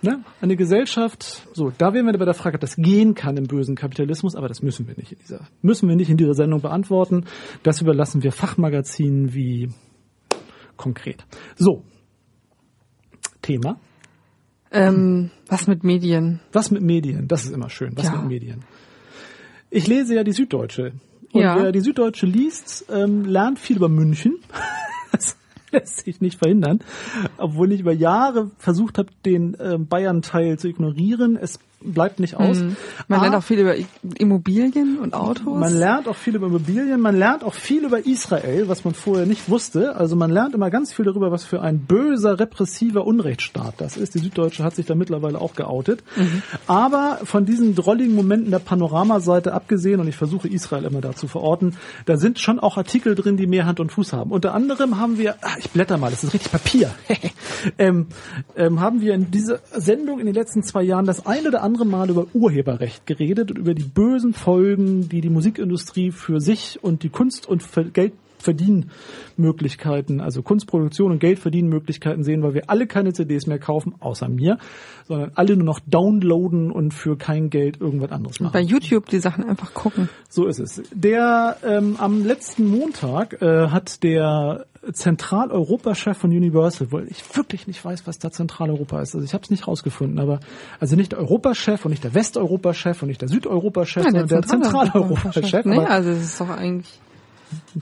ne, 0.03 0.22
eine 0.41 0.57
Gesellschaft, 0.57 1.49
so, 1.55 1.72
da 1.76 1.95
wären 1.95 2.07
wir 2.07 2.18
bei 2.18 2.24
der 2.24 2.35
Frage, 2.35 2.57
ob 2.57 2.61
das 2.61 2.76
gehen 2.76 3.14
kann 3.14 3.37
im 3.37 3.47
bösen 3.47 3.76
Kapitalismus, 3.76 4.37
aber 4.37 4.49
das 4.49 4.62
müssen 4.62 4.87
wir 4.87 4.95
nicht 4.97 5.12
in 5.12 5.18
dieser, 5.18 5.41
müssen 5.62 5.89
wir 5.89 5.97
nicht 5.97 6.11
in 6.11 6.16
dieser 6.16 6.35
Sendung 6.35 6.61
beantworten. 6.61 7.24
Das 7.62 7.81
überlassen 7.81 8.22
wir 8.22 8.33
Fachmagazinen 8.33 9.35
wie 9.35 9.70
konkret. 10.79 11.26
So. 11.57 11.85
Thema. 13.43 13.79
Ähm, 14.70 15.31
was 15.47 15.66
mit 15.66 15.85
Medien? 15.85 16.41
Was 16.53 16.70
mit 16.70 16.83
Medien? 16.83 17.29
Das 17.29 17.45
ist 17.45 17.53
immer 17.53 17.70
schön. 17.70 17.93
Was 17.97 18.07
ja. 18.07 18.16
mit 18.16 18.29
Medien? 18.29 18.64
Ich 19.70 19.87
lese 19.87 20.14
ja 20.14 20.24
die 20.24 20.33
Süddeutsche. 20.33 20.93
Und 21.33 21.43
ja. 21.43 21.57
wer 21.57 21.72
die 21.72 21.81
Süddeutsche 21.81 22.26
liest, 22.26 22.87
ähm, 22.91 23.24
lernt 23.24 23.59
viel 23.59 23.76
über 23.76 23.89
München. 23.89 24.39
das 25.12 25.37
lässt 25.70 26.05
sich 26.05 26.20
nicht 26.20 26.39
verhindern. 26.39 26.81
Obwohl 27.37 27.72
ich 27.72 27.81
über 27.81 27.93
Jahre 27.93 28.51
versucht 28.59 28.99
habe, 28.99 29.11
den 29.24 29.55
äh, 29.55 29.76
Bayern-Teil 29.79 30.59
zu 30.59 30.68
ignorieren. 30.68 31.37
Es 31.37 31.59
bleibt 31.81 32.18
nicht 32.18 32.37
aus. 32.37 32.59
Mhm. 32.59 32.76
Man 33.07 33.20
A, 33.20 33.22
lernt 33.22 33.37
auch 33.37 33.43
viel 33.43 33.61
über 33.61 33.74
Immobilien 34.18 34.99
und 34.99 35.14
Autos. 35.14 35.59
Man 35.59 35.72
lernt 35.72 36.09
auch 36.09 36.16
viel 36.16 36.35
über 36.35 36.47
Immobilien, 36.47 37.01
man 37.01 37.16
lernt 37.16 37.45
auch 37.45 37.55
viel 37.55 37.85
über 37.85 38.05
Israel, 38.05 38.68
was 38.68 38.85
man 38.85 38.95
vorher 38.95 39.26
nicht 39.26 39.49
wusste. 39.49 39.95
Also 39.97 40.16
man 40.16 40.31
lernt 40.31 40.55
immer 40.55 40.70
ganz 40.70 40.93
viel 40.93 41.05
darüber, 41.05 41.31
was 41.31 41.45
für 41.45 41.62
ein 41.62 41.81
böser, 41.81 42.41
repressiver 42.41 43.07
Unrechtsstaat 43.07 43.74
das 43.79 43.97
ist. 43.97 44.14
Die 44.14 44.18
Süddeutsche 44.18 44.64
hat 44.64 44.74
sich 44.74 44.87
da 44.87 44.95
mittlerweile 44.95 45.41
auch 45.41 45.55
geoutet. 45.55 46.03
Mhm. 46.16 46.43
Aber 46.66 47.20
von 47.22 47.47
diesen 47.47 47.74
drolligen 47.74 48.14
Momenten 48.14 48.51
der 48.51 48.59
Panoramaseite 48.59 49.53
abgesehen, 49.53 50.01
und 50.01 50.09
ich 50.09 50.16
versuche 50.16 50.49
Israel 50.49 50.85
immer 50.85 51.01
da 51.01 51.14
zu 51.14 51.29
verorten, 51.29 51.76
da 52.07 52.16
sind 52.16 52.41
schon 52.41 52.59
auch 52.59 52.76
Artikel 52.76 53.14
drin, 53.14 53.37
die 53.37 53.47
mehr 53.47 53.66
Hand 53.66 53.79
und 53.79 53.93
Fuß 53.93 54.12
haben. 54.12 54.33
Unter 54.33 54.53
anderem 54.55 54.99
haben 54.99 55.18
wir, 55.18 55.37
ach, 55.43 55.57
ich 55.59 55.70
blätter 55.70 55.97
mal, 55.97 56.11
das 56.11 56.24
ist 56.24 56.35
richtig 56.35 56.51
Papier, 56.51 56.91
ähm, 57.79 58.07
ähm, 58.57 58.81
haben 58.81 59.01
wir 59.01 59.14
in 59.14 59.31
dieser 59.31 59.61
Sendung 59.76 60.18
in 60.18 60.26
den 60.26 60.35
letzten 60.35 60.62
zwei 60.62 60.83
Jahren 60.83 61.07
das 61.07 61.24
eine 61.24 61.49
oder 61.49 61.62
andere 61.62 61.67
Mal 61.76 62.10
über 62.10 62.26
Urheberrecht 62.32 63.06
geredet 63.06 63.50
und 63.50 63.58
über 63.58 63.74
die 63.74 63.84
bösen 63.84 64.32
Folgen, 64.32 65.08
die 65.08 65.20
die 65.20 65.30
Musikindustrie 65.30 66.10
für 66.12 66.40
sich 66.40 66.78
und 66.82 67.02
die 67.02 67.10
Kunst- 67.10 67.46
und 67.46 67.62
Geldverdienmöglichkeiten, 68.39 70.20
also 70.20 70.43
Kunstproduktion 70.43 71.12
und 71.12 71.18
Geldverdienmöglichkeiten 71.18 72.22
sehen, 72.24 72.43
weil 72.43 72.55
wir 72.55 72.70
alle 72.70 72.86
keine 72.86 73.12
CDs 73.12 73.47
mehr 73.47 73.59
kaufen, 73.59 73.95
außer 74.01 74.28
mir, 74.28 74.59
sondern 75.07 75.32
alle 75.34 75.57
nur 75.57 75.64
noch 75.64 75.80
downloaden 75.86 76.70
und 76.70 76.93
für 76.95 77.16
kein 77.16 77.51
Geld 77.51 77.80
irgendwas 77.80 78.12
anderes 78.12 78.41
machen. 78.41 78.53
Bei 78.53 78.61
YouTube 78.61 79.07
die 79.07 79.18
Sachen 79.18 79.45
einfach 79.45 79.74
gucken. 79.74 80.09
So 80.28 80.47
ist 80.47 80.59
es. 80.59 80.82
Der 80.93 81.57
ähm, 81.64 81.97
am 81.99 82.24
letzten 82.24 82.66
Montag 82.68 83.41
äh, 83.43 83.68
hat 83.68 84.03
der 84.03 84.66
Zentraleuropa-Chef 84.93 86.16
von 86.16 86.30
Universal, 86.30 86.93
weil 86.93 87.09
ich 87.09 87.24
wirklich 87.36 87.66
nicht 87.66 87.84
weiß, 87.84 88.07
was 88.07 88.18
da 88.18 88.30
Zentraleuropa 88.30 89.03
ist. 89.03 89.14
Also 89.14 89.24
ich 89.24 89.34
habe 89.34 89.43
es 89.43 89.51
nicht 89.51 89.66
rausgefunden, 89.66 90.18
aber 90.18 90.41
also 90.78 90.97
nicht 90.97 91.12
der 91.12 91.18
Europachef 91.18 91.84
und 91.84 91.91
nicht 91.91 92.05
der 92.05 92.14
Westeuropa-Chef 92.14 93.03
und 93.03 93.09
nicht 93.09 93.20
der 93.20 93.28
Südeuropa-Chef, 93.28 94.05
sondern 94.05 94.28
der 94.28 94.43
Zentraleuropa-Chef. 94.43 95.64
Nee, 95.64 95.78
also 95.78 96.11
es 96.11 96.22
ist 96.22 96.41
doch 96.41 96.51
eigentlich 96.51 97.01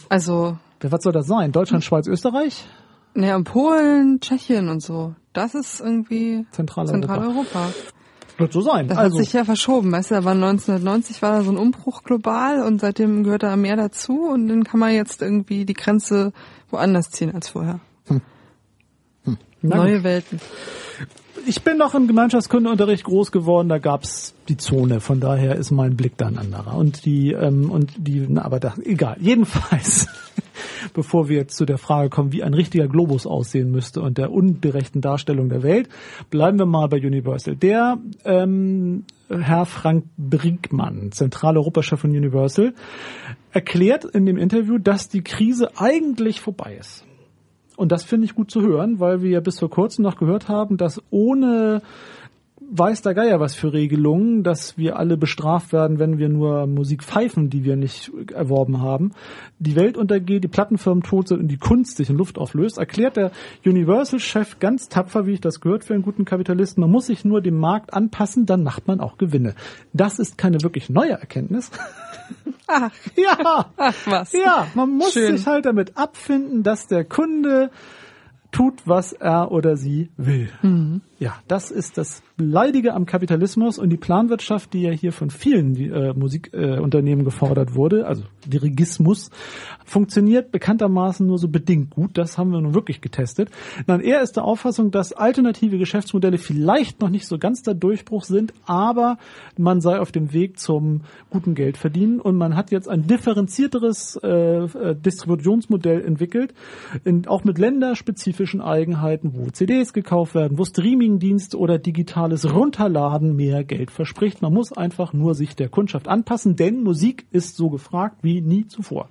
also 0.09 0.57
was 0.81 1.03
soll 1.03 1.13
das 1.13 1.27
sein? 1.27 1.53
Deutschland, 1.53 1.85
Schweiz, 1.85 2.07
Österreich? 2.07 2.65
Naja, 3.15 3.41
Polen, 3.41 4.21
Tschechien 4.21 4.69
und 4.69 4.81
so. 4.83 5.15
Das 5.33 5.55
ist 5.55 5.81
irgendwie 5.81 6.47
Zentraleuropa. 6.51 7.01
Zentraleuropa. 7.01 7.73
Wird 8.39 8.53
so 8.53 8.61
sein. 8.61 8.89
Das 8.89 8.99
also. 8.99 9.17
hat 9.17 9.25
sich 9.25 9.33
ja 9.33 9.45
verschoben, 9.47 9.91
weißt 9.93 10.11
du, 10.11 10.17
da 10.17 10.25
war 10.25 10.33
1990 10.33 11.23
war 11.23 11.33
da 11.33 11.43
so 11.43 11.51
ein 11.51 11.57
Umbruch 11.57 12.03
global 12.03 12.63
und 12.63 12.83
seitdem 12.83 13.25
gehört 13.25 13.43
da 13.43 13.57
mehr 13.57 13.77
dazu 13.77 14.29
und 14.29 14.49
dann 14.49 14.65
kann 14.65 14.79
man 14.79 14.93
jetzt 14.93 15.23
irgendwie 15.23 15.65
die 15.65 15.73
Grenze 15.73 16.33
woanders 16.71 17.11
ziehen 17.11 17.35
als 17.35 17.49
vorher. 17.49 17.81
Hm. 18.09 18.21
Hm. 19.25 19.39
Neue 19.63 20.05
Welten. 20.05 20.39
Ich 21.49 21.63
bin 21.63 21.79
noch 21.79 21.95
im 21.95 22.09
Gemeinschaftskundeunterricht 22.09 23.05
groß 23.05 23.31
geworden, 23.31 23.69
da 23.69 23.79
gab's 23.79 24.35
die 24.49 24.57
Zone, 24.57 24.99
von 24.99 25.21
daher 25.21 25.55
ist 25.55 25.71
mein 25.71 25.97
Blick 25.97 26.17
da 26.17 26.27
ein 26.27 26.39
anderer. 26.39 26.77
Und 26.77 27.05
die, 27.05 27.31
ähm, 27.31 27.71
und 27.71 27.93
die, 27.97 28.27
na, 28.29 28.45
aber 28.45 28.59
da, 28.59 28.75
egal. 28.83 29.17
Jedenfalls, 29.21 30.09
bevor 30.95 31.29
wir 31.29 31.37
jetzt 31.37 31.57
zu 31.57 31.65
der 31.65 31.79
Frage 31.79 32.11
kommen, 32.11 32.33
wie 32.33 32.43
ein 32.43 32.53
richtiger 32.53 32.89
Globus 32.89 33.29
aussehen 33.29 33.71
müsste 33.71 34.01
und 34.01 34.19
der 34.19 34.33
ungerechten 34.33 35.01
Darstellung 35.01 35.49
der 35.49 35.63
Welt, 35.63 35.89
bleiben 36.31 36.59
wir 36.59 36.67
mal 36.67 36.89
bei 36.89 36.97
Universal. 36.97 37.55
Der 37.55 37.99
ähm, 38.25 39.05
Herr 39.29 39.67
Frank 39.67 40.07
Brinkmann, 40.17 41.13
Zentraleuropa-Chef 41.13 42.01
von 42.01 42.11
Universal, 42.11 42.75
erklärt 43.53 44.05
in 44.05 44.27
dem 44.27 44.37
Interview, 44.37 44.79
dass 44.79 45.09
die 45.09 45.23
Krise 45.23 45.71
eigentlich 45.77 46.41
vorbei 46.41 46.77
ist. 46.81 47.06
Und 47.77 47.93
das 47.93 48.05
finde 48.05 48.25
ich 48.25 48.35
gut 48.35 48.51
zu 48.51 48.63
hören, 48.63 49.01
weil 49.01 49.23
wir 49.23 49.31
ja 49.31 49.41
bis 49.41 49.59
vor 49.59 49.71
kurzem 49.71 50.03
noch 50.03 50.17
gehört 50.17 50.49
haben, 50.49 50.77
dass 50.77 51.03
ohne 51.11 51.83
weiß 52.69 53.03
der 53.03 53.15
Geier 53.15 53.39
was 53.39 53.55
für 53.55 53.73
Regelungen, 53.73 54.43
dass 54.43 54.77
wir 54.77 54.99
alle 54.99 55.17
bestraft 55.17 55.73
werden, 55.73 55.99
wenn 55.99 56.19
wir 56.19 56.29
nur 56.29 56.67
Musik 56.67 57.03
pfeifen, 57.03 57.51
die 57.51 57.65
wir 57.65 57.77
nicht 57.77 58.11
erworben 58.33 58.81
haben. 58.81 59.13
Die 59.59 59.77
Welt 59.77 59.97
untergeht, 59.97 60.43
die 60.43 60.49
Plattenfirmen 60.49 61.03
tot 61.03 61.29
sind 61.29 61.41
und 61.41 61.49
die 61.49 61.59
Kunst 61.59 61.97
sich 61.97 62.11
in 62.11 62.17
Luft 62.17 62.39
auflöst, 62.39 62.79
erklärt 62.79 63.17
der 63.17 63.31
Universal-Chef 63.65 64.59
ganz 64.59 64.89
tapfer, 64.89 65.27
wie 65.27 65.35
ich 65.35 65.41
das 65.41 65.61
gehört 65.61 65.85
für 65.85 65.95
einen 65.95 66.03
guten 66.03 66.25
Kapitalisten. 66.25 66.81
Man 66.81 66.91
muss 66.91 67.07
sich 67.07 67.25
nur 67.25 67.41
dem 67.41 67.59
Markt 67.59 67.95
anpassen, 67.95 68.47
dann 68.47 68.63
macht 68.63 68.89
man 68.89 69.01
auch 69.01 69.19
Gewinne. 69.19 69.55
Das 69.93 70.19
ist 70.19 70.39
keine 70.39 70.63
wirklich 70.63 70.91
neue 70.91 71.13
Erkenntnis. 71.13 71.71
Ach, 72.67 72.91
ja. 73.15 73.71
Ach 73.77 73.95
was. 74.07 74.33
Ja, 74.33 74.67
man 74.75 74.91
muss 74.91 75.13
Schön. 75.13 75.37
sich 75.37 75.47
halt 75.47 75.67
damit 75.67 75.97
abfinden, 75.97 76.63
dass 76.63 76.87
der 76.87 77.05
Kunde 77.05 77.71
tut, 78.57 78.87
was 78.87 79.13
er 79.13 79.53
oder 79.53 79.77
sie 79.77 80.09
will. 80.17 80.49
Mhm. 80.63 81.03
Ja, 81.19 81.37
das 81.47 81.71
ist 81.71 81.97
das 81.97 82.23
Leidige 82.39 82.95
am 82.95 83.07
Kapitalismus 83.07 83.79
und 83.79 83.89
die 83.89 83.97
Planwirtschaft, 83.97 84.75
die 84.75 84.83
ja 84.83 84.91
hier 84.91 85.13
von 85.13 85.31
vielen 85.31 85.75
äh, 85.77 86.13
Musikunternehmen 86.13 87.23
äh, 87.23 87.25
gefordert 87.25 87.75
wurde, 87.75 88.07
also 88.07 88.25
Dirigismus, 88.47 89.31
funktioniert 89.87 90.53
bekanntermaßen 90.53 91.27
nur 91.27 91.39
so 91.39 91.49
bedingt 91.49 91.91
gut. 91.91 92.19
Das 92.19 92.37
haben 92.37 92.51
wir 92.51 92.61
nun 92.61 92.75
wirklich 92.75 93.01
getestet. 93.01 93.51
Nein, 93.87 94.01
er 94.01 94.21
ist 94.21 94.37
der 94.37 94.45
Auffassung, 94.45 94.91
dass 94.91 95.13
alternative 95.13 95.79
Geschäftsmodelle 95.79 96.37
vielleicht 96.37 97.01
noch 97.01 97.09
nicht 97.09 97.27
so 97.27 97.39
ganz 97.39 97.63
der 97.63 97.75
Durchbruch 97.75 98.25
sind, 98.25 98.53
aber 98.67 99.17
man 99.57 99.81
sei 99.81 99.99
auf 99.99 100.13
dem 100.13 100.35
Weg 100.35 100.59
zum 100.59 101.03
guten 101.31 101.55
Geld 101.55 101.79
verdienen 101.79 102.21
und 102.21 102.37
man 102.37 102.57
hat 102.57 102.71
jetzt 102.73 102.89
ein 102.89 103.07
differenzierteres 103.07 104.19
äh, 104.23 104.29
äh 104.29 104.95
Distributionsmodell 104.95 106.05
entwickelt, 106.05 106.53
in, 107.05 107.27
auch 107.27 107.45
mit 107.45 107.59
länderspezifischen 107.59 108.46
Eigenheiten, 108.55 109.33
wo 109.35 109.51
CDs 109.51 109.93
gekauft 109.93 110.35
werden, 110.35 110.59
wo 110.59 110.65
Streaming 110.65 110.97
Streamingdienst 110.97 111.55
oder 111.55 111.79
digitales 111.79 112.53
Runterladen 112.53 113.37
mehr 113.37 113.65
Geld 113.65 113.91
verspricht. 113.91 114.43
Man 114.43 114.53
muss 114.53 114.73
einfach 114.73 115.13
nur 115.13 115.35
sich 115.35 115.57
der 115.57 115.69
Kundschaft 115.69 116.09
anpassen, 116.09 116.57
denn 116.57 116.83
Musik 116.83 117.27
ist 117.31 117.57
so 117.57 117.71
gefragt 117.71 118.19
wie 118.23 118.41
nie 118.41 118.67
zuvor 118.67 119.09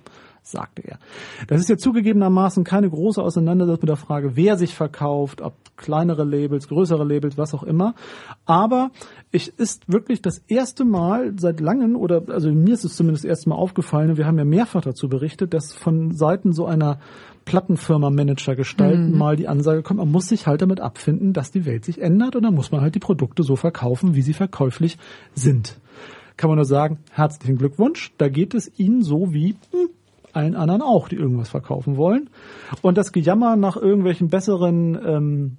sagte 0.48 0.82
er. 0.86 0.98
Das 1.48 1.60
ist 1.60 1.68
ja 1.68 1.76
zugegebenermaßen 1.76 2.62
keine 2.62 2.88
große 2.88 3.20
Auseinandersetzung 3.20 3.80
mit 3.82 3.88
der 3.88 3.96
Frage, 3.96 4.36
wer 4.36 4.56
sich 4.56 4.76
verkauft, 4.76 5.40
ob 5.42 5.54
kleinere 5.76 6.22
Labels, 6.22 6.68
größere 6.68 7.02
Labels, 7.02 7.36
was 7.36 7.52
auch 7.52 7.64
immer. 7.64 7.94
Aber 8.44 8.92
es 9.32 9.48
ist 9.48 9.92
wirklich 9.92 10.22
das 10.22 10.38
erste 10.46 10.84
Mal 10.84 11.34
seit 11.36 11.58
langem, 11.58 11.96
oder 11.96 12.22
also 12.28 12.52
mir 12.52 12.74
ist 12.74 12.84
es 12.84 12.94
zumindest 12.94 13.24
das 13.24 13.30
erste 13.30 13.48
Mal 13.48 13.56
aufgefallen, 13.56 14.16
wir 14.16 14.26
haben 14.26 14.38
ja 14.38 14.44
mehrfach 14.44 14.82
dazu 14.82 15.08
berichtet, 15.08 15.52
dass 15.52 15.72
von 15.72 16.12
Seiten 16.12 16.52
so 16.52 16.64
einer 16.64 17.00
Plattenfirma-Manager 17.46 18.56
gestalten, 18.56 19.12
mhm. 19.12 19.18
mal 19.18 19.36
die 19.36 19.48
Ansage 19.48 19.82
kommt, 19.82 19.98
man 19.98 20.10
muss 20.10 20.28
sich 20.28 20.46
halt 20.46 20.60
damit 20.60 20.80
abfinden, 20.80 21.32
dass 21.32 21.50
die 21.50 21.64
Welt 21.64 21.86
sich 21.86 22.02
ändert 22.02 22.36
und 22.36 22.42
dann 22.42 22.54
muss 22.54 22.70
man 22.70 22.82
halt 22.82 22.94
die 22.94 23.00
Produkte 23.00 23.42
so 23.42 23.56
verkaufen, 23.56 24.14
wie 24.14 24.20
sie 24.20 24.34
verkäuflich 24.34 24.98
sind. 25.34 25.78
Kann 26.36 26.50
man 26.50 26.56
nur 26.56 26.66
sagen, 26.66 26.98
herzlichen 27.12 27.56
Glückwunsch, 27.56 28.12
da 28.18 28.28
geht 28.28 28.52
es 28.52 28.78
Ihnen 28.78 29.02
so 29.02 29.32
wie 29.32 29.56
hm, 29.70 29.88
allen 30.34 30.54
anderen 30.54 30.82
auch, 30.82 31.08
die 31.08 31.16
irgendwas 31.16 31.48
verkaufen 31.48 31.96
wollen. 31.96 32.28
Und 32.82 32.98
das 32.98 33.12
Gejammer 33.12 33.56
nach 33.56 33.78
irgendwelchen 33.78 34.28
besseren 34.28 34.98
ähm, 35.02 35.56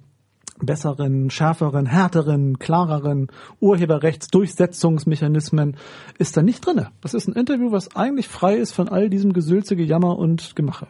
besseren, 0.60 1.30
schärferen, 1.30 1.86
härteren, 1.86 2.58
klareren 2.58 3.28
Urheberrechtsdurchsetzungsmechanismen 3.60 5.76
ist 6.18 6.36
da 6.36 6.42
nicht 6.42 6.66
drinne. 6.66 6.88
Das 7.00 7.14
ist 7.14 7.28
ein 7.28 7.34
Interview, 7.34 7.70
was 7.70 7.94
eigentlich 7.96 8.26
frei 8.28 8.56
ist 8.56 8.72
von 8.72 8.88
all 8.88 9.08
diesem 9.08 9.32
Gesülze, 9.32 9.76
Gejammer 9.76 10.18
und 10.18 10.56
Gemache. 10.56 10.88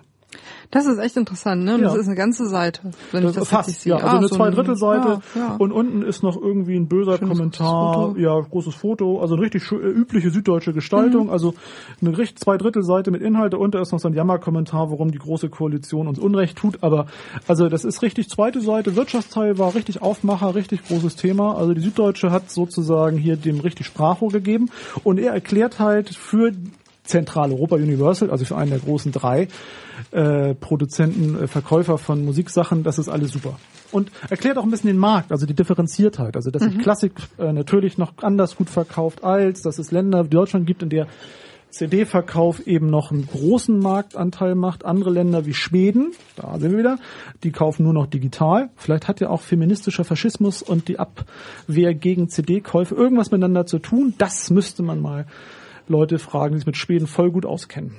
Das 0.70 0.84
ist 0.84 0.98
echt 0.98 1.16
interessant, 1.16 1.64
ne? 1.64 1.76
Und 1.76 1.80
Ja. 1.80 1.86
das 1.88 1.96
ist 1.96 2.06
eine 2.06 2.14
ganze 2.16 2.46
Seite, 2.46 2.82
wenn 3.12 3.26
ich 3.26 3.32
das 3.34 3.48
fast, 3.48 3.68
richtig 3.68 3.82
sehe. 3.84 3.92
ja, 3.92 3.96
also 3.96 4.08
Ah, 4.08 4.18
eine 4.18 4.28
so 4.28 4.36
Zweidrittelseite 4.36 5.08
Ja, 5.08 5.20
ja. 5.40 5.56
und 5.56 5.72
unten 5.72 6.02
ist 6.02 6.22
noch 6.22 6.36
irgendwie 6.36 6.76
ein 6.76 6.88
böser 6.88 7.16
Schönes 7.16 7.38
Kommentar, 7.38 7.66
großes 7.94 8.06
Foto. 8.12 8.18
ja, 8.20 8.38
großes 8.38 8.74
Foto, 8.74 9.20
also 9.22 9.34
eine 9.34 9.42
richtig 9.44 9.72
äh, 9.72 9.76
übliche 9.76 10.30
süddeutsche 10.30 10.74
Gestaltung, 10.74 11.26
Mhm. 11.28 11.32
also 11.32 11.54
eine 12.02 12.16
richtig 12.18 12.38
Zweidrittelseite 12.40 13.10
mit 13.10 13.22
Inhalt, 13.22 13.54
darunter 13.54 13.80
ist 13.80 13.92
noch 13.92 14.00
so 14.00 14.08
ein 14.08 14.14
Jammerkommentar, 14.14 14.90
warum 14.90 15.10
die 15.10 15.18
große 15.18 15.48
Koalition 15.48 16.06
uns 16.06 16.18
Unrecht 16.18 16.58
tut, 16.58 16.82
aber 16.82 17.06
also 17.46 17.70
das 17.70 17.84
ist 17.86 18.02
richtig 18.02 18.28
zweite 18.28 18.60
Seite, 18.60 18.94
Wirtschaftsteil 18.96 19.56
war 19.58 19.74
richtig 19.74 20.02
Aufmacher, 20.02 20.54
richtig 20.54 20.84
großes 20.86 21.16
Thema, 21.16 21.56
also 21.56 21.72
die 21.72 21.80
Süddeutsche 21.80 22.30
hat 22.30 22.50
sozusagen 22.50 23.16
hier 23.16 23.36
dem 23.36 23.60
richtig 23.60 23.86
Sprachrohr 23.86 24.30
gegeben 24.30 24.68
und 25.04 25.18
er 25.18 25.32
erklärt 25.32 25.78
halt 25.78 26.10
für 26.10 26.52
Zentraleuropa 27.08 27.76
Universal, 27.76 28.30
also 28.30 28.44
für 28.44 28.56
einen 28.56 28.70
der 28.70 28.80
großen 28.80 29.12
drei 29.12 29.48
äh, 30.10 30.54
Produzenten, 30.54 31.42
äh, 31.42 31.46
Verkäufer 31.46 31.98
von 31.98 32.24
Musiksachen, 32.24 32.82
das 32.82 32.98
ist 32.98 33.08
alles 33.08 33.32
super. 33.32 33.58
Und 33.90 34.12
erklärt 34.28 34.58
auch 34.58 34.64
ein 34.64 34.70
bisschen 34.70 34.88
den 34.88 34.98
Markt, 34.98 35.32
also 35.32 35.46
die 35.46 35.54
Differenziertheit, 35.54 36.36
also 36.36 36.50
dass 36.50 36.62
sich 36.62 36.78
Klassik 36.78 37.12
äh, 37.38 37.52
natürlich 37.52 37.96
noch 37.96 38.12
anders 38.18 38.54
gut 38.56 38.68
verkauft 38.68 39.24
als, 39.24 39.62
dass 39.62 39.78
es 39.78 39.90
Länder 39.90 40.26
wie 40.26 40.30
Deutschland 40.30 40.66
gibt, 40.66 40.82
in 40.82 40.90
der 40.90 41.06
CD-Verkauf 41.70 42.66
eben 42.66 42.88
noch 42.88 43.10
einen 43.10 43.26
großen 43.26 43.78
Marktanteil 43.78 44.54
macht. 44.54 44.84
Andere 44.84 45.10
Länder 45.10 45.46
wie 45.46 45.54
Schweden, 45.54 46.12
da 46.36 46.58
sind 46.58 46.72
wir 46.72 46.78
wieder, 46.78 46.98
die 47.44 47.52
kaufen 47.52 47.84
nur 47.84 47.92
noch 47.92 48.06
digital. 48.06 48.70
Vielleicht 48.76 49.08
hat 49.08 49.20
ja 49.20 49.28
auch 49.28 49.42
feministischer 49.42 50.04
Faschismus 50.04 50.62
und 50.62 50.88
die 50.88 50.98
Abwehr 50.98 51.94
gegen 51.94 52.28
CD-Käufe 52.28 52.94
irgendwas 52.94 53.30
miteinander 53.30 53.66
zu 53.66 53.78
tun. 53.78 54.14
Das 54.18 54.50
müsste 54.50 54.82
man 54.82 55.00
mal 55.00 55.26
Leute 55.88 56.18
fragen, 56.18 56.52
die 56.52 56.58
sich 56.58 56.66
mit 56.66 56.76
Schweden 56.76 57.06
voll 57.06 57.30
gut 57.30 57.46
auskennen. 57.46 57.92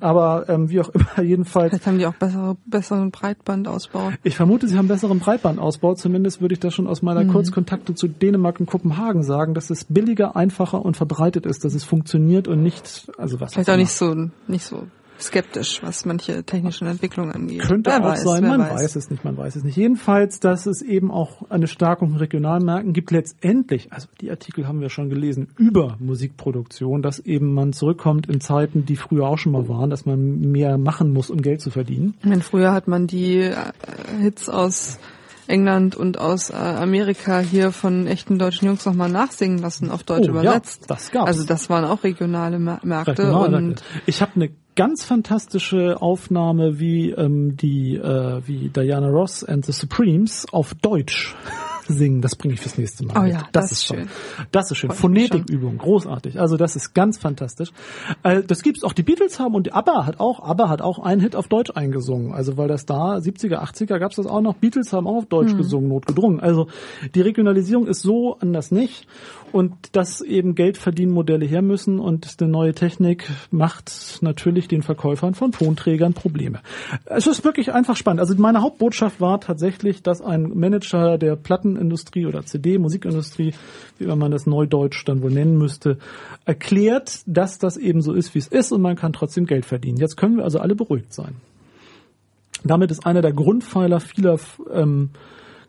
Aber 0.00 0.48
ähm, 0.48 0.70
wie 0.70 0.80
auch 0.80 0.88
immer, 0.88 1.22
jedenfalls, 1.22 1.70
Vielleicht 1.70 1.86
haben 1.86 1.98
die 1.98 2.06
auch 2.06 2.14
bessere, 2.14 2.56
besseren 2.64 3.10
Breitbandausbau. 3.10 4.12
ich 4.22 4.34
vermute, 4.34 4.66
sie 4.66 4.78
haben 4.78 4.88
besseren 4.88 5.18
Breitbandausbau. 5.18 5.94
Zumindest 5.94 6.40
würde 6.40 6.54
ich 6.54 6.60
das 6.60 6.72
schon 6.72 6.86
aus 6.86 7.02
Mhm. 7.02 7.06
meiner 7.06 7.24
Kurzkontakte 7.26 7.94
zu 7.94 8.08
Dänemark 8.08 8.60
und 8.60 8.66
Kopenhagen 8.66 9.22
sagen, 9.22 9.52
dass 9.54 9.68
es 9.70 9.84
billiger, 9.84 10.36
einfacher 10.36 10.82
und 10.84 10.96
verbreitet 10.96 11.44
ist, 11.44 11.64
dass 11.66 11.74
es 11.74 11.84
funktioniert 11.84 12.48
und 12.48 12.62
nicht, 12.62 13.10
also 13.18 13.40
was 13.40 13.52
Vielleicht 13.52 13.68
auch 13.68 13.72
auch 13.72 13.76
immer. 13.76 13.82
nicht 13.82 13.92
so, 13.92 14.30
nicht 14.48 14.64
so 14.64 14.84
skeptisch, 15.20 15.80
was 15.82 16.04
manche 16.04 16.42
technischen 16.44 16.86
Entwicklungen 16.86 17.32
angeht. 17.32 17.60
Könnte 17.62 17.90
Wer 17.90 18.00
auch 18.00 18.04
weiß, 18.04 18.22
sein, 18.24 18.42
man 18.46 18.60
weiß. 18.60 18.96
es 18.96 19.10
nicht, 19.10 19.24
man 19.24 19.36
weiß 19.36 19.56
es 19.56 19.64
nicht. 19.64 19.76
Jedenfalls, 19.76 20.40
dass 20.40 20.66
es 20.66 20.82
eben 20.82 21.10
auch 21.10 21.48
eine 21.50 21.66
Stärkung 21.66 22.10
in 22.10 22.16
Regionalmärkten 22.16 22.92
gibt, 22.92 23.10
letztendlich, 23.10 23.92
also 23.92 24.08
die 24.20 24.30
Artikel 24.30 24.66
haben 24.66 24.80
wir 24.80 24.90
schon 24.90 25.08
gelesen, 25.10 25.48
über 25.56 25.96
Musikproduktion, 26.00 27.02
dass 27.02 27.18
eben 27.20 27.54
man 27.54 27.72
zurückkommt 27.72 28.26
in 28.28 28.40
Zeiten, 28.40 28.84
die 28.84 28.96
früher 28.96 29.26
auch 29.28 29.38
schon 29.38 29.52
mal 29.52 29.68
waren, 29.68 29.90
dass 29.90 30.04
man 30.06 30.40
mehr 30.40 30.78
machen 30.78 31.12
muss, 31.12 31.30
um 31.30 31.40
Geld 31.42 31.60
zu 31.60 31.70
verdienen. 31.70 32.14
Meine, 32.22 32.42
früher 32.42 32.72
hat 32.72 32.88
man 32.88 33.06
die 33.06 33.38
äh, 33.38 33.54
Hits 34.20 34.48
aus 34.48 34.98
England 35.46 35.94
und 35.94 36.18
aus 36.18 36.48
äh, 36.50 36.54
Amerika 36.54 37.38
hier 37.40 37.70
von 37.70 38.06
echten 38.06 38.38
deutschen 38.38 38.66
Jungs 38.66 38.86
nochmal 38.86 39.10
nachsingen 39.10 39.58
lassen, 39.58 39.90
auf 39.90 40.02
Deutsch 40.02 40.26
Oh, 40.26 40.30
übersetzt. 40.30 40.82
ja, 40.82 40.86
das 40.88 41.10
gab's. 41.10 41.26
Also 41.26 41.44
das 41.44 41.68
waren 41.68 41.84
auch 41.84 42.02
regionale 42.02 42.56
Mä- 42.56 42.78
Märkte 42.84 43.10
Regionalmärkte. 43.24 43.56
und 43.66 43.82
Ich 44.06 44.22
habe 44.22 44.32
eine 44.36 44.50
ganz 44.76 45.04
fantastische 45.04 46.00
Aufnahme, 46.00 46.78
wie 46.80 47.10
ähm, 47.10 47.56
die 47.56 47.96
äh, 47.96 48.40
wie 48.46 48.68
Diana 48.68 49.08
Ross 49.08 49.44
and 49.44 49.64
the 49.64 49.72
Supremes 49.72 50.46
auf 50.52 50.74
Deutsch 50.74 51.34
singen. 51.86 52.22
Das 52.22 52.34
bringe 52.36 52.54
ich 52.54 52.60
fürs 52.60 52.78
nächste 52.78 53.04
Mal. 53.04 53.20
Oh 53.20 53.24
ja, 53.24 53.42
das, 53.52 53.64
das 53.68 53.72
ist 53.72 53.78
ist 53.82 53.88
toll. 53.88 53.96
schön. 53.98 54.08
Das 54.52 54.70
ist 54.70 54.76
schön. 54.78 54.90
Phonetikübung, 54.90 55.78
großartig. 55.78 56.40
Also 56.40 56.56
das 56.56 56.76
ist 56.76 56.94
ganz 56.94 57.18
fantastisch. 57.18 57.70
Äh, 58.22 58.42
das 58.42 58.62
gibt's 58.62 58.82
auch. 58.84 58.92
Die 58.92 59.02
Beatles 59.02 59.38
haben 59.38 59.54
und 59.54 59.66
die 59.66 59.72
ABBA 59.72 60.06
hat 60.06 60.18
auch. 60.20 60.40
ABBA 60.40 60.68
hat 60.68 60.82
auch 60.82 60.98
einen 60.98 61.20
Hit 61.20 61.36
auf 61.36 61.48
Deutsch 61.48 61.70
eingesungen. 61.74 62.32
Also 62.32 62.56
weil 62.56 62.68
das 62.68 62.86
da 62.86 63.16
70er, 63.16 63.58
80er 63.62 63.98
gab's 63.98 64.16
das 64.16 64.26
auch 64.26 64.40
noch. 64.40 64.54
Beatles 64.54 64.92
haben 64.92 65.06
auch 65.06 65.16
auf 65.16 65.26
Deutsch 65.26 65.50
Hm. 65.50 65.58
gesungen, 65.58 65.88
notgedrungen. 65.88 66.40
Also 66.40 66.68
die 67.14 67.20
Regionalisierung 67.20 67.86
ist 67.86 68.02
so 68.02 68.38
anders 68.40 68.70
nicht 68.70 69.06
und 69.54 69.72
dass 69.92 70.20
eben 70.20 70.56
Geldverdienmodelle 70.56 71.46
her 71.46 71.62
müssen 71.62 72.00
und 72.00 72.40
eine 72.40 72.50
neue 72.50 72.74
Technik 72.74 73.30
macht 73.52 74.18
natürlich 74.20 74.66
den 74.66 74.82
Verkäufern 74.82 75.34
von 75.34 75.52
Tonträgern 75.52 76.12
Probleme. 76.12 76.58
Es 77.04 77.28
ist 77.28 77.44
wirklich 77.44 77.72
einfach 77.72 77.94
spannend. 77.94 78.18
Also 78.18 78.34
meine 78.34 78.62
Hauptbotschaft 78.62 79.20
war 79.20 79.40
tatsächlich, 79.40 80.02
dass 80.02 80.20
ein 80.20 80.58
Manager 80.58 81.18
der 81.18 81.36
Plattenindustrie 81.36 82.26
oder 82.26 82.44
CD, 82.44 82.78
Musikindustrie, 82.78 83.54
wie 84.00 84.06
man 84.06 84.32
das 84.32 84.46
Neudeutsch 84.46 85.04
dann 85.06 85.22
wohl 85.22 85.30
nennen 85.30 85.56
müsste, 85.56 85.98
erklärt, 86.44 87.20
dass 87.26 87.60
das 87.60 87.76
eben 87.76 88.02
so 88.02 88.12
ist, 88.12 88.34
wie 88.34 88.40
es 88.40 88.48
ist 88.48 88.72
und 88.72 88.82
man 88.82 88.96
kann 88.96 89.12
trotzdem 89.12 89.46
Geld 89.46 89.66
verdienen. 89.66 89.98
Jetzt 89.98 90.16
können 90.16 90.36
wir 90.36 90.42
also 90.42 90.58
alle 90.58 90.74
beruhigt 90.74 91.14
sein. 91.14 91.36
Damit 92.64 92.90
ist 92.90 93.06
einer 93.06 93.22
der 93.22 93.32
Grundpfeiler 93.32 94.00
vieler 94.00 94.36
ähm, 94.72 95.10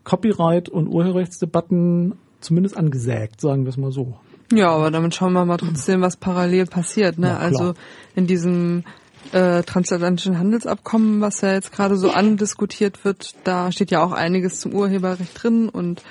Copyright- 0.02 0.68
und 0.68 0.88
Urheberrechtsdebatten 0.88 2.14
zumindest 2.40 2.76
angesägt, 2.76 3.40
sagen 3.40 3.64
wir 3.64 3.70
es 3.70 3.76
mal 3.76 3.92
so. 3.92 4.18
ja, 4.52 4.70
aber 4.70 4.90
damit 4.90 5.14
schauen 5.14 5.32
wir 5.32 5.44
mal 5.44 5.56
trotzdem, 5.56 6.00
was 6.00 6.16
parallel 6.16 6.66
passiert. 6.66 7.18
Ne? 7.18 7.28
Ja, 7.28 7.36
also 7.38 7.74
in 8.14 8.26
diesem 8.26 8.84
äh, 9.32 9.62
transatlantischen 9.62 10.38
Handelsabkommen, 10.38 11.20
was 11.20 11.40
ja 11.40 11.52
jetzt 11.52 11.72
gerade 11.72 11.96
so 11.96 12.10
andiskutiert 12.10 13.04
wird, 13.04 13.34
da 13.44 13.72
steht 13.72 13.90
ja 13.90 14.02
auch 14.02 14.12
einiges 14.12 14.60
zum 14.60 14.72
Urheberrecht 14.72 15.42
drin 15.42 15.68
und 15.68 16.02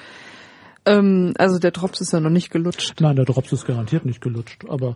ähm, 0.85 1.33
also 1.37 1.57
der 1.57 1.71
Drops 1.71 2.01
ist 2.01 2.13
ja 2.13 2.19
noch 2.19 2.29
nicht 2.29 2.51
gelutscht. 2.51 3.01
Nein, 3.01 3.15
der 3.15 3.25
Drops 3.25 3.51
ist 3.51 3.65
garantiert 3.65 4.05
nicht 4.05 4.21
gelutscht, 4.21 4.65
aber 4.69 4.95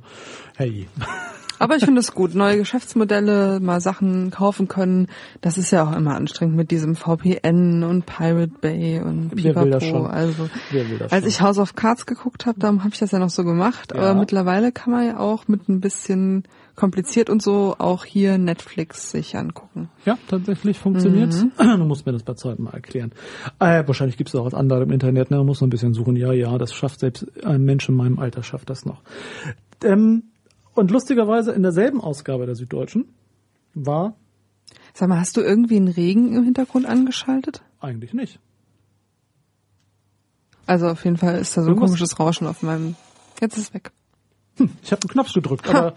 hey. 0.56 0.88
Aber 1.60 1.76
ich 1.76 1.84
finde 1.84 2.00
es 2.00 2.14
gut, 2.14 2.36
neue 2.36 2.58
Geschäftsmodelle, 2.58 3.60
mal 3.60 3.82
Sachen 3.82 4.32
kaufen 4.32 4.68
können. 4.68 5.08
Das 5.42 5.58
ist 5.58 5.72
ja 5.72 5.84
auch 5.84 5.96
immer 5.96 6.16
anstrengend 6.16 6.56
mit 6.56 6.72
diesem 6.72 6.96
VPN 6.96 7.84
und 7.84 8.06
Pirate 8.06 8.54
Bay 8.62 9.02
und 9.02 9.36
Pipapo. 9.36 9.80
schon? 9.82 10.08
Also 10.08 10.50
als 11.10 11.26
ich 11.26 11.42
House 11.42 11.60
of 11.60 11.76
Cards 11.76 12.06
geguckt 12.06 12.46
habe, 12.46 12.60
da 12.60 12.70
habe 12.70 12.90
ich 12.92 13.00
das 13.00 13.12
ja 13.12 13.20
noch 13.20 13.30
so 13.30 13.44
gemacht. 13.44 13.92
Ja. 13.94 14.00
Aber 14.00 14.20
mittlerweile 14.20 14.72
kann 14.72 14.92
man 14.92 15.06
ja 15.06 15.20
auch 15.20 15.48
mit 15.48 15.68
ein 15.68 15.82
bisschen 15.82 16.44
kompliziert 16.80 17.30
und 17.30 17.44
so 17.44 17.76
auch 17.78 18.06
hier 18.06 18.38
Netflix 18.38 19.12
sich 19.12 19.36
angucken. 19.36 19.90
Ja, 20.06 20.18
tatsächlich 20.30 20.80
funktioniert's. 20.80 21.46
Du 21.60 21.86
musst 21.86 22.06
mir 22.06 22.14
das 22.14 22.24
bei 22.24 22.36
Zeiten 22.36 22.64
mal 22.64 22.74
erklären. 22.74 23.12
Äh, 23.60 23.84
wahrscheinlich 23.86 24.16
gibt's 24.16 24.34
auch 24.34 24.46
was 24.46 24.54
anderes 24.54 24.84
im 24.84 24.92
Internet, 24.92 25.30
ne? 25.30 25.38
Man 25.38 25.46
muss 25.46 25.60
noch 25.60 25.68
ein 25.68 25.72
bisschen 25.72 25.94
suchen. 25.94 26.16
Ja, 26.16 26.32
ja, 26.32 26.58
das 26.58 26.74
schafft 26.74 27.02
selbst 27.02 27.26
ein 27.44 27.64
Mensch 27.64 27.90
in 27.90 27.96
meinem 27.96 28.18
Alter 28.18 28.44
schafft 28.44 28.70
das 28.70 28.86
noch. 28.86 29.02
Ähm, 29.84 30.24
und 30.80 30.92
lustigerweise 30.92 31.52
in 31.52 31.62
derselben 31.62 32.02
Ausgabe 32.02 32.46
der 32.46 32.56
Süddeutschen 32.56 33.10
war 33.74 34.16
Sag 34.94 35.10
mal, 35.10 35.20
hast 35.20 35.38
du 35.38 35.42
irgendwie 35.42 35.78
einen 35.78 35.88
Regen 35.88 36.36
im 36.36 36.44
Hintergrund 36.44 36.86
angeschaltet? 36.86 37.62
eigentlich 37.80 38.14
nicht. 38.14 38.40
Also 40.66 40.88
auf 40.88 41.04
jeden 41.06 41.18
Fall 41.18 41.40
ist 41.40 41.56
da 41.58 41.64
so 41.64 41.70
ein 41.72 41.78
komisches 41.78 42.20
Rauschen 42.20 42.46
auf 42.46 42.62
meinem. 42.62 42.96
Jetzt 43.42 43.58
ist 43.58 43.70
es 43.70 43.74
weg. 43.74 43.92
Ich 44.84 44.92
habe 44.92 45.02
einen 45.04 45.10
Knopf 45.10 45.34
gedrückt, 45.34 45.68
aber 45.70 45.96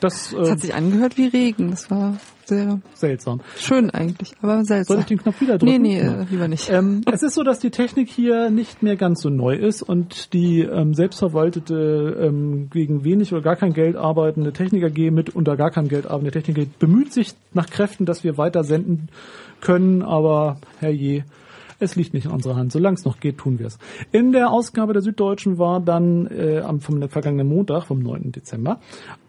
das 0.00 0.32
Es 0.32 0.48
äh, 0.48 0.50
hat 0.52 0.60
sich 0.60 0.72
angehört 0.72 1.18
wie 1.18 1.26
Regen. 1.26 1.70
Das 1.72 1.90
war 1.90 2.16
sehr 2.46 2.80
seltsam. 2.94 3.40
schön 3.58 3.90
eigentlich, 3.90 4.32
aber 4.42 4.64
seltsam. 4.64 4.96
Soll 4.96 5.00
ich 5.00 5.06
den 5.06 5.18
Knopf 5.18 5.40
wieder 5.40 5.58
drücken? 5.58 5.82
Nee, 5.82 6.00
nee, 6.00 6.00
äh, 6.00 6.24
lieber 6.30 6.48
nicht. 6.48 6.70
Ähm, 6.70 7.02
es 7.10 7.22
ist 7.22 7.34
so, 7.34 7.42
dass 7.42 7.58
die 7.58 7.70
Technik 7.70 8.08
hier 8.08 8.50
nicht 8.50 8.82
mehr 8.82 8.96
ganz 8.96 9.22
so 9.22 9.30
neu 9.30 9.54
ist 9.54 9.82
und 9.82 10.32
die 10.32 10.60
ähm, 10.60 10.94
selbstverwaltete, 10.94 12.18
ähm, 12.20 12.70
gegen 12.70 13.04
wenig 13.04 13.32
oder 13.32 13.42
gar 13.42 13.56
kein 13.56 13.72
Geld 13.72 13.96
arbeitende 13.96 14.52
Technik 14.52 14.84
AG 14.84 15.10
mit 15.10 15.34
unter 15.34 15.56
gar 15.56 15.70
keinem 15.70 15.88
Geld 15.88 16.06
arbeitende 16.06 16.32
Technik 16.32 16.58
AG 16.58 16.78
bemüht 16.78 17.12
sich 17.12 17.32
nach 17.52 17.68
Kräften, 17.68 18.06
dass 18.06 18.24
wir 18.24 18.38
weiter 18.38 18.64
senden 18.64 19.08
können, 19.60 20.02
aber 20.02 20.58
herrje, 20.80 21.24
es 21.84 21.96
liegt 21.96 22.14
nicht 22.14 22.26
in 22.26 22.32
unserer 22.32 22.56
Hand. 22.56 22.72
Solange 22.72 22.94
es 22.94 23.04
noch 23.04 23.20
geht, 23.20 23.38
tun 23.38 23.58
wir 23.58 23.66
es. 23.66 23.78
In 24.12 24.32
der 24.32 24.50
Ausgabe 24.50 24.92
der 24.92 25.02
Süddeutschen 25.02 25.58
war 25.58 25.80
dann 25.80 26.26
äh, 26.26 26.60
am 26.60 26.80
vom 26.80 27.08
vergangenen 27.08 27.48
Montag, 27.48 27.84
vom 27.84 28.00
9. 28.00 28.32
Dezember, 28.32 28.80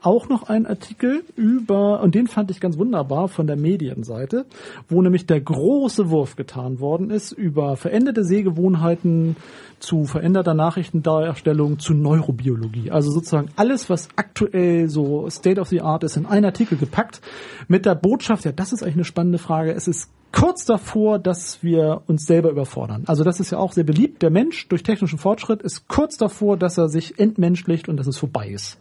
auch 0.02 0.30
noch 0.30 0.44
ein 0.44 0.66
Artikel 0.66 1.24
über, 1.36 2.02
und 2.02 2.16
den 2.16 2.28
fand 2.28 2.52
ich 2.52 2.60
ganz 2.60 2.78
wunderbar 2.78 3.28
von 3.28 3.48
der 3.48 3.56
Medienseite, 3.56 4.46
wo 4.88 5.02
nämlich 5.02 5.26
der 5.26 5.42
große 5.42 6.10
Wurf 6.10 6.36
getan 6.36 6.80
worden 6.80 7.10
ist 7.10 7.32
über 7.32 7.76
veränderte 7.76 8.24
Sehgewohnheiten 8.24 9.36
zu 9.80 10.06
veränderter 10.06 10.54
Nachrichtendarstellung 10.54 11.80
zu 11.80 11.94
Neurobiologie. 11.94 12.92
Also 12.92 13.12
sozusagen 13.12 13.50
alles, 13.56 13.90
was 13.90 14.10
aktuell 14.16 14.90
so 14.90 15.30
State 15.30 15.60
of 15.60 15.68
the 15.68 15.82
Art 15.82 16.04
ist, 16.04 16.18
in 16.18 16.26
einen 16.26 16.46
Artikel 16.46 16.78
gepackt 16.78 17.22
mit 17.68 17.86
der 17.86 17.96
Botschaft, 17.96 18.46
ja, 18.46 18.52
das 18.52 18.74
ist 18.74 18.84
eigentlich 18.84 18.96
eine 18.96 19.06
spannende 19.06 19.38
Frage. 19.38 19.74
Es 19.74 19.88
ist 19.88 20.10
kurz 20.36 20.66
davor, 20.66 21.18
dass 21.18 21.64
wir 21.64 22.02
uns 22.08 22.26
selber 22.26 22.50
überfordern. 22.50 23.04
Also 23.08 23.24
das 23.24 23.40
ist 23.40 23.52
ja 23.52 23.58
auch 23.58 23.72
sehr 23.72 23.86
beliebt. 23.86 24.22
Der 24.22 24.30
Mensch 24.30 24.68
durch 24.68 24.84
technischen 24.84 25.18
Fortschritt 25.18 25.62
ist 25.62 25.88
kurz 25.88 26.18
davor, 26.18 26.58
dass 26.58 26.78
er 26.78 26.90
sich 26.90 27.18
entmenschlicht 27.18 27.88
und 27.88 27.98
dass 27.98 28.06
es 28.06 28.18
vorbei 28.18 28.50
ist. 28.50 28.78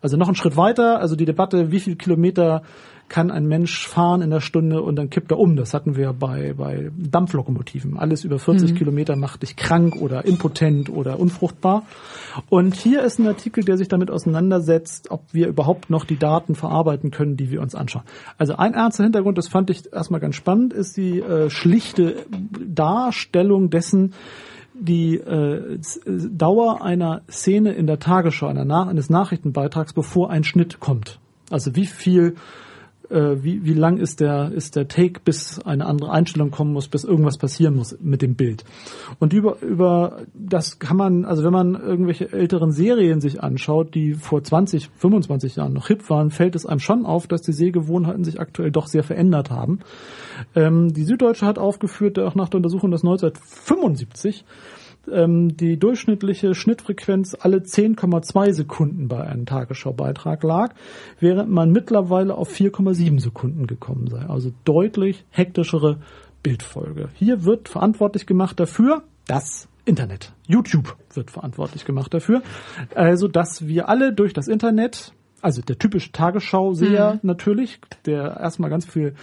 Also 0.00 0.16
noch 0.16 0.28
einen 0.28 0.34
Schritt 0.34 0.56
weiter, 0.56 1.00
also 1.00 1.14
die 1.14 1.26
Debatte, 1.26 1.70
wie 1.70 1.80
viel 1.80 1.96
Kilometer 1.96 2.62
kann 3.08 3.30
ein 3.30 3.46
Mensch 3.46 3.86
fahren 3.86 4.22
in 4.22 4.30
der 4.30 4.40
Stunde 4.40 4.82
und 4.82 4.96
dann 4.96 5.10
kippt 5.10 5.30
er 5.30 5.38
um. 5.38 5.56
Das 5.56 5.74
hatten 5.74 5.96
wir 5.96 6.12
bei, 6.12 6.54
bei 6.56 6.90
Dampflokomotiven. 6.96 7.98
Alles 7.98 8.24
über 8.24 8.38
40 8.38 8.72
mhm. 8.72 8.74
Kilometer 8.76 9.16
macht 9.16 9.42
dich 9.42 9.56
krank 9.56 9.96
oder 9.96 10.24
impotent 10.24 10.90
oder 10.90 11.18
unfruchtbar. 11.18 11.84
Und 12.48 12.74
hier 12.74 13.02
ist 13.02 13.18
ein 13.18 13.26
Artikel, 13.26 13.64
der 13.64 13.76
sich 13.76 13.88
damit 13.88 14.10
auseinandersetzt, 14.10 15.10
ob 15.10 15.22
wir 15.32 15.48
überhaupt 15.48 15.90
noch 15.90 16.04
die 16.04 16.18
Daten 16.18 16.54
verarbeiten 16.54 17.10
können, 17.10 17.36
die 17.36 17.50
wir 17.50 17.62
uns 17.62 17.74
anschauen. 17.74 18.04
Also 18.36 18.56
ein 18.56 18.74
ernster 18.74 19.04
Hintergrund, 19.04 19.38
das 19.38 19.48
fand 19.48 19.70
ich 19.70 19.92
erstmal 19.92 20.20
ganz 20.20 20.36
spannend, 20.36 20.72
ist 20.72 20.96
die 20.96 21.20
äh, 21.20 21.50
schlichte 21.50 22.26
Darstellung 22.66 23.70
dessen, 23.70 24.12
die 24.74 25.16
äh, 25.16 25.78
Dauer 26.06 26.82
einer 26.82 27.22
Szene 27.30 27.72
in 27.72 27.86
der 27.86 27.98
Tagesschau, 27.98 28.46
einer 28.46 28.64
Nach 28.64 28.86
eines 28.86 29.10
Nachrichtenbeitrags, 29.10 29.92
bevor 29.92 30.30
ein 30.30 30.44
Schnitt 30.44 30.78
kommt. 30.80 31.18
Also 31.50 31.74
wie 31.74 31.86
viel 31.86 32.36
wie, 33.10 33.64
wie 33.64 33.74
lang 33.74 33.96
ist 33.98 34.20
der, 34.20 34.52
ist 34.52 34.76
der 34.76 34.88
Take, 34.88 35.20
bis 35.24 35.58
eine 35.60 35.86
andere 35.86 36.10
Einstellung 36.10 36.50
kommen 36.50 36.72
muss, 36.72 36.88
bis 36.88 37.04
irgendwas 37.04 37.38
passieren 37.38 37.76
muss 37.76 37.96
mit 38.00 38.22
dem 38.22 38.34
Bild. 38.34 38.64
Und 39.18 39.32
über, 39.32 39.60
über 39.62 40.22
das 40.34 40.78
kann 40.78 40.96
man, 40.96 41.24
also 41.24 41.44
wenn 41.44 41.52
man 41.52 41.74
irgendwelche 41.74 42.32
älteren 42.32 42.72
Serien 42.72 43.20
sich 43.20 43.42
anschaut, 43.42 43.94
die 43.94 44.14
vor 44.14 44.42
20, 44.42 44.90
25 44.96 45.56
Jahren 45.56 45.72
noch 45.72 45.88
hip 45.88 46.08
waren, 46.10 46.30
fällt 46.30 46.54
es 46.54 46.66
einem 46.66 46.80
schon 46.80 47.06
auf, 47.06 47.26
dass 47.26 47.42
die 47.42 47.52
Sehgewohnheiten 47.52 48.24
sich 48.24 48.40
aktuell 48.40 48.70
doch 48.70 48.86
sehr 48.86 49.02
verändert 49.02 49.50
haben. 49.50 49.80
Ähm, 50.54 50.92
die 50.92 51.04
Süddeutsche 51.04 51.46
hat 51.46 51.58
aufgeführt, 51.58 52.18
auch 52.18 52.34
nach 52.34 52.48
der 52.48 52.58
Untersuchung, 52.58 52.90
dass 52.90 53.02
1975 53.02 54.44
ähm, 55.12 55.56
die 55.56 55.78
durchschnittliche 55.78 56.54
Schnittfrequenz 56.54 57.36
alle 57.38 57.58
10,2 57.58 58.52
Sekunden 58.52 59.08
bei 59.08 59.24
einem 59.26 59.46
Tagesschaubeitrag 59.46 60.42
lag, 60.42 60.74
während 61.20 61.50
man 61.50 61.70
mittlerweile 61.70 62.34
auf 62.34 62.50
4,7 62.50 63.20
Sekunden 63.20 63.66
gekommen 63.66 64.08
sei. 64.08 64.20
Also 64.20 64.52
deutlich 64.64 65.24
hektischere 65.30 65.98
Bildfolge. 66.42 67.08
Hier 67.14 67.44
wird 67.44 67.68
verantwortlich 67.68 68.26
gemacht 68.26 68.58
dafür, 68.60 69.02
das 69.26 69.68
Internet. 69.84 70.32
YouTube 70.46 70.96
wird 71.14 71.30
verantwortlich 71.30 71.84
gemacht 71.84 72.12
dafür. 72.12 72.42
Also, 72.94 73.26
dass 73.28 73.66
wir 73.66 73.88
alle 73.88 74.12
durch 74.12 74.32
das 74.32 74.48
Internet, 74.48 75.12
also 75.40 75.62
der 75.62 75.78
typische 75.78 76.12
Tagesschau-Seher 76.12 77.14
mhm. 77.14 77.20
natürlich, 77.22 77.80
der 78.06 78.38
erstmal 78.38 78.70
ganz 78.70 78.86
viel 78.86 79.14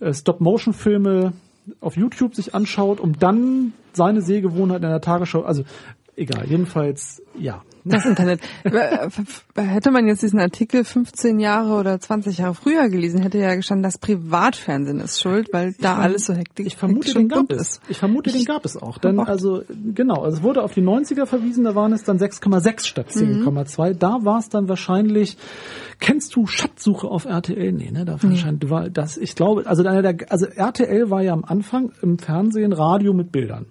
äh, 0.00 0.12
Stop-Motion-Filme 0.12 1.32
auf 1.80 1.96
YouTube 1.96 2.34
sich 2.34 2.54
anschaut, 2.54 3.00
um 3.00 3.18
dann 3.18 3.72
seine 3.92 4.22
Sehgewohnheiten 4.22 4.84
in 4.84 4.90
der 4.90 5.00
Tagesschau, 5.00 5.42
also 5.42 5.64
egal, 6.20 6.46
jedenfalls, 6.46 7.22
ja. 7.38 7.62
Das 7.82 8.04
Internet. 8.04 8.40
hätte 9.56 9.90
man 9.90 10.06
jetzt 10.06 10.22
diesen 10.22 10.38
Artikel 10.38 10.84
15 10.84 11.40
Jahre 11.40 11.78
oder 11.78 11.98
20 11.98 12.36
Jahre 12.36 12.54
früher 12.54 12.90
gelesen, 12.90 13.22
hätte 13.22 13.38
ja 13.38 13.54
gestanden, 13.54 13.82
das 13.82 13.96
Privatfernsehen 13.96 15.00
ist 15.00 15.20
schuld, 15.20 15.48
weil 15.52 15.74
da 15.80 15.96
alles 15.96 16.26
so 16.26 16.34
hektisch 16.34 16.66
Ich 16.66 16.76
vermute, 16.76 17.14
den 17.14 17.28
gab 17.28 17.50
es. 17.50 17.80
Ich 17.88 17.98
vermute, 17.98 18.30
den 18.32 18.44
gab 18.44 18.66
es 18.66 18.76
auch. 18.76 18.98
Denn 18.98 19.18
also, 19.18 19.62
genau, 19.94 20.26
es 20.26 20.42
wurde 20.42 20.62
auf 20.62 20.74
die 20.74 20.82
90er 20.82 21.24
verwiesen, 21.24 21.64
da 21.64 21.74
waren 21.74 21.92
es 21.92 22.04
dann 22.04 22.18
6,6 22.18 22.86
statt 22.86 23.08
10,2. 23.08 23.94
Mhm. 23.94 23.98
Da 23.98 24.18
war 24.22 24.38
es 24.38 24.50
dann 24.50 24.68
wahrscheinlich, 24.68 25.38
kennst 26.00 26.36
du 26.36 26.46
Schatzsuche 26.46 27.08
auf 27.08 27.24
RTL? 27.24 27.72
Nee, 27.72 27.92
ne, 27.92 28.04
da 28.04 28.16
mhm. 28.16 28.30
wahrscheinlich, 28.30 28.70
war 28.70 28.90
das, 28.90 29.16
ich 29.16 29.34
glaube, 29.34 29.66
also 29.66 29.82
einer 29.84 30.02
der, 30.02 30.16
also 30.30 30.44
RTL 30.46 31.08
war 31.08 31.22
ja 31.22 31.32
am 31.32 31.44
Anfang 31.44 31.92
im 32.02 32.18
Fernsehen 32.18 32.74
Radio 32.74 33.14
mit 33.14 33.32
Bildern. 33.32 33.66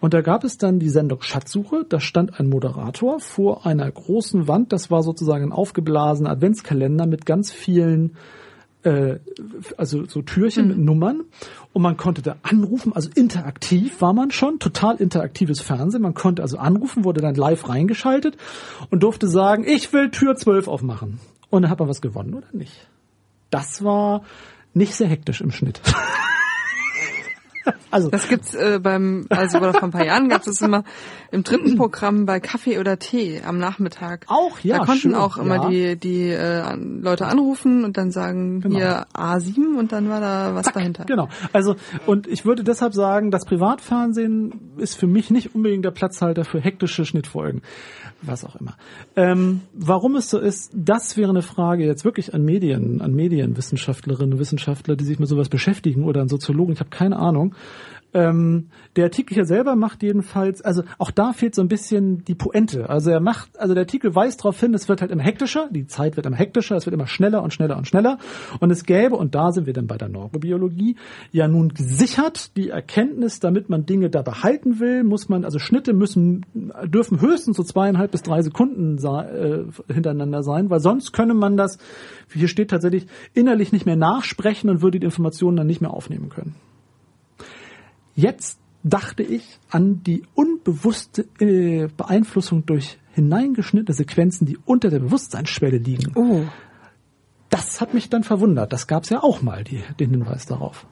Und 0.00 0.14
da 0.14 0.20
gab 0.20 0.44
es 0.44 0.58
dann 0.58 0.78
die 0.78 0.90
Sendung 0.90 1.22
Schatzsuche. 1.22 1.84
Da 1.88 2.00
stand 2.00 2.38
ein 2.38 2.48
Moderator 2.48 3.20
vor 3.20 3.66
einer 3.66 3.90
großen 3.90 4.46
Wand. 4.48 4.72
Das 4.72 4.90
war 4.90 5.02
sozusagen 5.02 5.44
ein 5.44 5.52
aufgeblasener 5.52 6.30
Adventskalender 6.30 7.06
mit 7.06 7.26
ganz 7.26 7.50
vielen 7.50 8.16
äh, 8.84 9.18
also 9.76 10.06
so 10.06 10.22
Türchen 10.22 10.64
mhm. 10.64 10.68
mit 10.68 10.78
Nummern 10.78 11.24
und 11.72 11.82
man 11.82 11.96
konnte 11.96 12.22
da 12.22 12.36
anrufen, 12.42 12.92
also 12.92 13.10
interaktiv 13.14 14.00
war 14.00 14.12
man 14.12 14.30
schon, 14.30 14.58
total 14.58 14.96
interaktives 14.96 15.60
Fernsehen. 15.60 16.02
Man 16.02 16.14
konnte 16.14 16.42
also 16.42 16.58
anrufen, 16.58 17.04
wurde 17.04 17.20
dann 17.20 17.34
live 17.34 17.68
reingeschaltet 17.68 18.36
und 18.90 19.02
durfte 19.02 19.28
sagen, 19.28 19.64
ich 19.66 19.92
will 19.92 20.10
Tür 20.10 20.36
12 20.36 20.68
aufmachen. 20.68 21.20
Und 21.50 21.62
dann 21.62 21.70
hat 21.70 21.78
man 21.80 21.88
was 21.88 22.00
gewonnen 22.00 22.34
oder 22.34 22.48
nicht. 22.52 22.88
Das 23.50 23.82
war 23.82 24.22
nicht 24.74 24.94
sehr 24.94 25.08
hektisch 25.08 25.40
im 25.40 25.50
Schnitt. 25.50 25.80
Also 27.90 28.10
das 28.10 28.28
gibt's 28.28 28.54
äh, 28.54 28.78
beim 28.82 29.26
also 29.30 29.60
vor 29.60 29.82
ein 29.82 29.90
paar 29.90 30.04
Jahren 30.04 30.28
gab 30.28 30.46
es 30.46 30.60
immer 30.60 30.84
im 31.30 31.42
dritten 31.42 31.76
Programm 31.78 32.26
bei 32.26 32.38
Kaffee 32.38 32.78
oder 32.78 32.98
Tee 32.98 33.40
am 33.46 33.58
Nachmittag. 33.58 34.24
Auch 34.28 34.60
ja. 34.60 34.78
Da 34.78 34.84
konnten 34.84 35.00
schön, 35.00 35.14
auch 35.14 35.38
immer 35.38 35.70
ja. 35.70 35.94
die 35.94 35.96
die 35.96 36.28
äh, 36.28 36.74
Leute 36.76 37.26
anrufen 37.26 37.84
und 37.84 37.96
dann 37.96 38.10
sagen 38.10 38.60
genau. 38.60 38.76
hier 38.76 39.06
A7 39.14 39.78
und 39.78 39.92
dann 39.92 40.08
war 40.08 40.20
da 40.20 40.54
was 40.54 40.66
Zack, 40.66 40.74
dahinter. 40.74 41.04
Genau. 41.04 41.28
Also 41.52 41.76
und 42.06 42.26
ich 42.26 42.44
würde 42.44 42.62
deshalb 42.62 42.94
sagen, 42.94 43.30
das 43.30 43.44
Privatfernsehen 43.44 44.76
ist 44.76 44.96
für 44.96 45.06
mich 45.06 45.30
nicht 45.30 45.54
unbedingt 45.54 45.84
der 45.84 45.90
Platzhalter 45.90 46.44
für 46.44 46.60
hektische 46.60 47.04
Schnittfolgen 47.04 47.62
was 48.22 48.44
auch 48.44 48.56
immer. 48.56 48.76
Ähm, 49.16 49.62
warum 49.72 50.16
es 50.16 50.30
so 50.30 50.38
ist, 50.38 50.72
das 50.74 51.16
wäre 51.16 51.30
eine 51.30 51.42
Frage 51.42 51.86
jetzt 51.86 52.04
wirklich 52.04 52.34
an 52.34 52.44
Medien, 52.44 53.00
an 53.00 53.14
Medienwissenschaftlerinnen 53.14 54.34
und 54.34 54.38
Wissenschaftler, 54.38 54.96
die 54.96 55.04
sich 55.04 55.18
mit 55.18 55.28
sowas 55.28 55.48
beschäftigen 55.48 56.04
oder 56.04 56.20
an 56.20 56.28
Soziologen. 56.28 56.72
Ich 56.72 56.80
habe 56.80 56.90
keine 56.90 57.16
Ahnung. 57.16 57.54
Ähm, 58.18 58.68
der 58.96 59.04
Artikel 59.04 59.34
hier 59.34 59.44
selber 59.44 59.76
macht 59.76 60.02
jedenfalls, 60.02 60.60
also 60.62 60.82
auch 60.98 61.12
da 61.12 61.32
fehlt 61.32 61.54
so 61.54 61.62
ein 61.62 61.68
bisschen 61.68 62.24
die 62.24 62.34
Pointe. 62.34 62.90
Also 62.90 63.10
er 63.10 63.20
macht, 63.20 63.58
also 63.58 63.74
der 63.74 63.82
Artikel 63.82 64.14
weist 64.14 64.40
darauf 64.40 64.58
hin, 64.58 64.74
es 64.74 64.88
wird 64.88 65.00
halt 65.00 65.12
immer 65.12 65.22
hektischer, 65.22 65.68
die 65.70 65.86
Zeit 65.86 66.16
wird 66.16 66.26
immer 66.26 66.36
hektischer, 66.36 66.74
es 66.76 66.84
wird 66.84 66.94
immer 66.94 67.06
schneller 67.06 67.42
und 67.42 67.52
schneller 67.52 67.76
und 67.76 67.86
schneller. 67.86 68.18
Und 68.58 68.70
es 68.72 68.84
gäbe, 68.84 69.14
und 69.14 69.36
da 69.36 69.52
sind 69.52 69.66
wir 69.66 69.72
dann 69.72 69.86
bei 69.86 69.96
der 69.96 70.08
Neurobiologie, 70.08 70.96
ja 71.30 71.46
nun 71.46 71.68
gesichert 71.68 72.56
die 72.56 72.70
Erkenntnis, 72.70 73.38
damit 73.38 73.68
man 73.68 73.86
Dinge 73.86 74.10
da 74.10 74.22
behalten 74.22 74.80
will, 74.80 75.04
muss 75.04 75.28
man, 75.28 75.44
also 75.44 75.60
Schnitte 75.60 75.92
müssen, 75.92 76.44
dürfen 76.84 77.20
höchstens 77.20 77.56
so 77.56 77.62
zweieinhalb 77.62 78.10
bis 78.10 78.22
drei 78.22 78.42
Sekunden 78.42 78.98
äh, 78.98 79.92
hintereinander 79.92 80.42
sein, 80.42 80.70
weil 80.70 80.80
sonst 80.80 81.12
könne 81.12 81.34
man 81.34 81.56
das, 81.56 81.78
hier 82.32 82.48
steht 82.48 82.70
tatsächlich, 82.70 83.06
innerlich 83.32 83.72
nicht 83.72 83.86
mehr 83.86 83.96
nachsprechen 83.96 84.70
und 84.70 84.82
würde 84.82 84.98
die 84.98 85.04
Informationen 85.04 85.56
dann 85.56 85.68
nicht 85.68 85.80
mehr 85.80 85.92
aufnehmen 85.92 86.30
können. 86.30 86.56
Jetzt 88.18 88.58
dachte 88.82 89.22
ich 89.22 89.60
an 89.70 90.02
die 90.02 90.24
unbewusste 90.34 91.28
äh, 91.38 91.86
Beeinflussung 91.96 92.66
durch 92.66 92.98
hineingeschnittene 93.12 93.94
Sequenzen, 93.94 94.44
die 94.44 94.58
unter 94.64 94.90
der 94.90 94.98
Bewusstseinsschwelle 94.98 95.78
liegen. 95.78 96.10
Oh. 96.16 96.42
Das 97.48 97.80
hat 97.80 97.94
mich 97.94 98.10
dann 98.10 98.24
verwundert. 98.24 98.72
Das 98.72 98.88
gab 98.88 99.04
es 99.04 99.10
ja 99.10 99.22
auch 99.22 99.40
mal, 99.40 99.62
die, 99.62 99.84
den 100.00 100.10
Hinweis 100.10 100.46
darauf. 100.46 100.84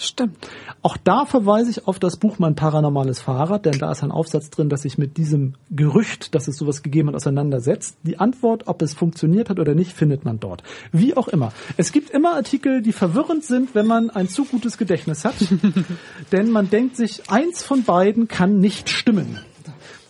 Stimmt. 0.00 0.48
Auch 0.80 0.96
da 0.96 1.26
verweise 1.26 1.70
ich 1.70 1.86
auf 1.86 1.98
das 1.98 2.16
Buch 2.16 2.38
Mein 2.38 2.54
paranormales 2.54 3.20
Fahrrad, 3.20 3.66
denn 3.66 3.78
da 3.78 3.92
ist 3.92 4.02
ein 4.02 4.10
Aufsatz 4.10 4.48
drin, 4.48 4.70
dass 4.70 4.82
sich 4.82 4.96
mit 4.96 5.18
diesem 5.18 5.56
Gerücht, 5.68 6.34
dass 6.34 6.48
es 6.48 6.56
sowas 6.56 6.82
gegeben 6.82 7.08
hat, 7.08 7.16
auseinandersetzt. 7.16 7.98
Die 8.02 8.18
Antwort, 8.18 8.66
ob 8.66 8.80
es 8.80 8.94
funktioniert 8.94 9.50
hat 9.50 9.60
oder 9.60 9.74
nicht, 9.74 9.92
findet 9.92 10.24
man 10.24 10.40
dort. 10.40 10.62
Wie 10.90 11.14
auch 11.18 11.28
immer. 11.28 11.52
Es 11.76 11.92
gibt 11.92 12.08
immer 12.08 12.34
Artikel, 12.34 12.80
die 12.80 12.92
verwirrend 12.92 13.44
sind, 13.44 13.74
wenn 13.74 13.86
man 13.86 14.08
ein 14.08 14.26
zu 14.26 14.46
gutes 14.46 14.78
Gedächtnis 14.78 15.26
hat. 15.26 15.34
denn 16.32 16.50
man 16.50 16.70
denkt 16.70 16.96
sich, 16.96 17.28
eins 17.30 17.62
von 17.62 17.84
beiden 17.84 18.26
kann 18.26 18.58
nicht 18.58 18.88
stimmen. 18.88 19.38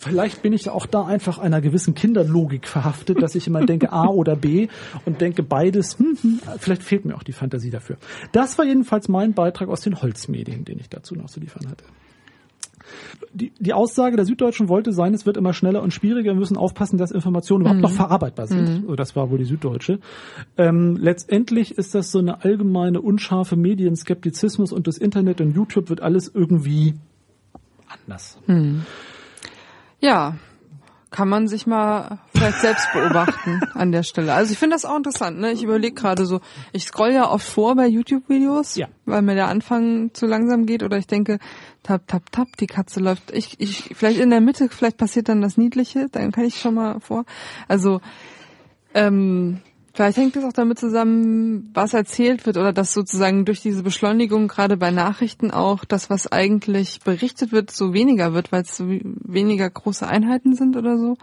Vielleicht 0.01 0.41
bin 0.41 0.51
ich 0.51 0.67
auch 0.67 0.87
da 0.87 1.05
einfach 1.05 1.37
einer 1.37 1.61
gewissen 1.61 1.93
Kinderlogik 1.93 2.67
verhaftet, 2.67 3.21
dass 3.21 3.35
ich 3.35 3.45
immer 3.45 3.63
denke 3.67 3.93
A 3.93 4.07
oder 4.07 4.35
B 4.35 4.67
und 5.05 5.21
denke 5.21 5.43
beides, 5.43 5.99
hm, 5.99 6.17
hm, 6.19 6.39
vielleicht 6.57 6.81
fehlt 6.81 7.05
mir 7.05 7.15
auch 7.15 7.21
die 7.21 7.33
Fantasie 7.33 7.69
dafür. 7.69 7.97
Das 8.31 8.57
war 8.57 8.65
jedenfalls 8.65 9.09
mein 9.09 9.33
Beitrag 9.33 9.69
aus 9.69 9.81
den 9.81 10.01
Holzmedien, 10.01 10.65
den 10.65 10.79
ich 10.79 10.89
dazu 10.89 11.13
noch 11.13 11.27
zu 11.27 11.39
liefern 11.39 11.69
hatte. 11.69 11.83
Die, 13.31 13.51
die 13.59 13.73
Aussage 13.73 14.15
der 14.15 14.25
Süddeutschen 14.25 14.69
wollte 14.69 14.91
sein, 14.91 15.13
es 15.13 15.27
wird 15.27 15.37
immer 15.37 15.53
schneller 15.53 15.83
und 15.83 15.93
schwieriger, 15.93 16.31
wir 16.31 16.39
müssen 16.39 16.57
aufpassen, 16.57 16.97
dass 16.97 17.11
Informationen 17.11 17.61
überhaupt 17.61 17.77
mhm. 17.77 17.83
noch 17.83 17.91
verarbeitbar 17.91 18.47
sind. 18.47 18.89
Mhm. 18.89 18.95
Das 18.95 19.15
war 19.15 19.29
wohl 19.29 19.37
die 19.37 19.45
Süddeutsche. 19.45 19.99
Ähm, 20.57 20.97
letztendlich 20.99 21.77
ist 21.77 21.93
das 21.93 22.11
so 22.11 22.17
eine 22.17 22.43
allgemeine 22.43 23.01
unscharfe 23.01 23.55
Medienskeptizismus 23.55 24.73
und 24.73 24.87
das 24.87 24.97
Internet 24.97 25.41
und 25.41 25.55
YouTube 25.55 25.89
wird 25.89 26.01
alles 26.01 26.27
irgendwie 26.33 26.95
anders. 27.87 28.39
Mhm. 28.47 28.81
Ja, 30.01 30.35
kann 31.11 31.27
man 31.27 31.47
sich 31.47 31.67
mal 31.67 32.19
vielleicht 32.33 32.61
selbst 32.61 32.91
beobachten 32.93 33.61
an 33.73 33.91
der 33.91 34.03
Stelle. 34.03 34.33
Also 34.33 34.53
ich 34.53 34.57
finde 34.57 34.75
das 34.75 34.85
auch 34.85 34.95
interessant. 34.95 35.39
Ne? 35.39 35.51
Ich 35.51 35.61
überlege 35.61 35.93
gerade 35.93 36.25
so, 36.25 36.39
ich 36.71 36.85
scroll 36.85 37.11
ja 37.11 37.29
oft 37.29 37.45
vor 37.45 37.75
bei 37.75 37.85
YouTube-Videos, 37.85 38.75
ja. 38.77 38.87
weil 39.05 39.21
mir 39.21 39.35
der 39.35 39.47
Anfang 39.47 40.13
zu 40.13 40.25
langsam 40.25 40.65
geht 40.65 40.83
oder 40.83 40.97
ich 40.97 41.07
denke, 41.07 41.39
tap, 41.83 42.07
tap, 42.07 42.31
tap, 42.31 42.47
die 42.57 42.67
Katze 42.67 43.01
läuft. 43.01 43.31
Ich, 43.31 43.59
ich, 43.59 43.91
vielleicht 43.93 44.19
in 44.19 44.29
der 44.29 44.39
Mitte, 44.39 44.69
vielleicht 44.69 44.97
passiert 44.97 45.27
dann 45.27 45.41
das 45.41 45.57
Niedliche, 45.57 46.07
dann 46.09 46.31
kann 46.31 46.45
ich 46.45 46.59
schon 46.59 46.75
mal 46.75 47.01
vor. 47.01 47.25
Also 47.67 47.99
ähm, 48.93 49.59
Vielleicht 49.93 50.17
hängt 50.17 50.35
es 50.37 50.45
auch 50.45 50.53
damit 50.53 50.79
zusammen, 50.79 51.69
was 51.73 51.93
erzählt 51.93 52.45
wird 52.45 52.55
oder 52.55 52.71
dass 52.71 52.93
sozusagen 52.93 53.43
durch 53.43 53.61
diese 53.61 53.83
Beschleunigung 53.83 54.47
gerade 54.47 54.77
bei 54.77 54.89
Nachrichten 54.89 55.51
auch 55.51 55.83
das, 55.83 56.09
was 56.09 56.31
eigentlich 56.31 57.01
berichtet 57.01 57.51
wird, 57.51 57.71
so 57.71 57.93
weniger 57.93 58.33
wird, 58.33 58.51
weil 58.53 58.61
es 58.61 58.77
so 58.77 58.85
weniger 58.87 59.69
große 59.69 60.07
Einheiten 60.07 60.55
sind 60.55 60.77
oder 60.77 60.97
so. 60.97 61.17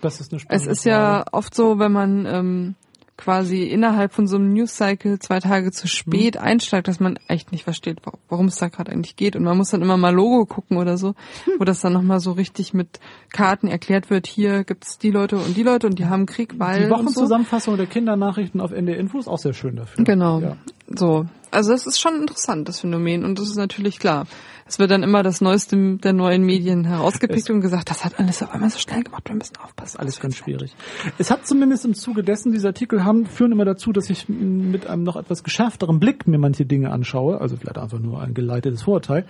Das 0.00 0.20
ist 0.20 0.32
eine 0.32 0.40
Es 0.48 0.66
ist 0.66 0.84
ja 0.84 1.24
oft 1.32 1.54
so, 1.54 1.78
wenn 1.78 1.92
man 1.92 2.24
ähm, 2.24 2.74
quasi 3.18 3.64
innerhalb 3.64 4.12
von 4.14 4.26
so 4.26 4.36
einem 4.36 4.54
News-Cycle 4.54 5.18
zwei 5.18 5.40
Tage 5.40 5.72
zu 5.72 5.88
spät 5.88 6.36
mhm. 6.36 6.40
einsteigt, 6.40 6.88
dass 6.88 7.00
man 7.00 7.18
echt 7.26 7.52
nicht 7.52 7.64
versteht, 7.64 7.98
worum 8.28 8.46
es 8.46 8.56
da 8.56 8.68
gerade 8.68 8.92
eigentlich 8.92 9.16
geht. 9.16 9.36
Und 9.36 9.42
man 9.42 9.58
muss 9.58 9.70
dann 9.70 9.82
immer 9.82 9.98
mal 9.98 10.14
Logo 10.14 10.46
gucken 10.46 10.78
oder 10.78 10.96
so, 10.96 11.14
wo 11.58 11.64
das 11.64 11.80
dann 11.80 11.92
nochmal 11.92 12.20
so 12.20 12.32
richtig 12.32 12.72
mit 12.72 13.00
Karten 13.30 13.68
erklärt 13.68 14.08
wird, 14.08 14.26
hier 14.26 14.64
gibt's 14.64 14.96
die 14.96 15.10
Leute 15.10 15.36
und 15.36 15.56
die 15.56 15.62
Leute 15.64 15.88
und 15.88 15.98
die 15.98 16.06
haben 16.06 16.24
Krieg, 16.24 16.58
weil. 16.58 16.84
Die 16.84 16.90
Wochenzusammenfassung 16.90 17.74
so. 17.74 17.76
der 17.76 17.86
Kindernachrichten 17.86 18.60
auf 18.60 18.70
ND 18.70 18.90
Info 18.90 19.18
ist 19.18 19.28
auch 19.28 19.38
sehr 19.38 19.52
schön 19.52 19.76
dafür. 19.76 20.04
Genau. 20.04 20.40
Ja. 20.40 20.56
So. 20.86 21.26
Also 21.50 21.72
es 21.72 21.86
ist 21.86 22.00
schon 22.00 22.20
interessant, 22.20 22.68
das 22.68 22.80
Phänomen. 22.80 23.24
Und 23.24 23.38
das 23.38 23.48
ist 23.48 23.56
natürlich 23.56 23.98
klar. 23.98 24.26
Es 24.68 24.78
wird 24.78 24.90
dann 24.90 25.02
immer 25.02 25.22
das 25.22 25.40
Neueste 25.40 25.96
der 25.96 26.12
neuen 26.12 26.44
Medien 26.44 26.84
herausgepickt 26.84 27.48
es 27.48 27.50
und 27.50 27.62
gesagt, 27.62 27.88
das 27.88 28.04
hat 28.04 28.18
alles 28.20 28.42
auf 28.42 28.52
einmal 28.52 28.68
so 28.68 28.78
schnell 28.78 29.02
gemacht, 29.02 29.26
wir 29.26 29.34
müssen 29.34 29.56
aufpassen. 29.56 29.98
Alles 29.98 30.20
ganz 30.20 30.36
schwierig. 30.36 30.74
Es 31.16 31.30
hat 31.30 31.46
zumindest 31.46 31.86
im 31.86 31.94
Zuge 31.94 32.22
dessen, 32.22 32.52
diese 32.52 32.68
Artikel 32.68 33.02
haben, 33.02 33.24
führen 33.24 33.52
immer 33.52 33.64
dazu, 33.64 33.92
dass 33.92 34.10
ich 34.10 34.28
mit 34.28 34.86
einem 34.86 35.04
noch 35.04 35.16
etwas 35.16 35.42
geschärfteren 35.42 35.98
Blick 36.00 36.26
mir 36.26 36.36
manche 36.36 36.66
Dinge 36.66 36.90
anschaue, 36.90 37.40
also 37.40 37.56
vielleicht 37.56 37.78
einfach 37.78 37.98
nur 37.98 38.20
ein 38.20 38.34
geleitetes 38.34 38.82
Vorurteil. 38.82 39.24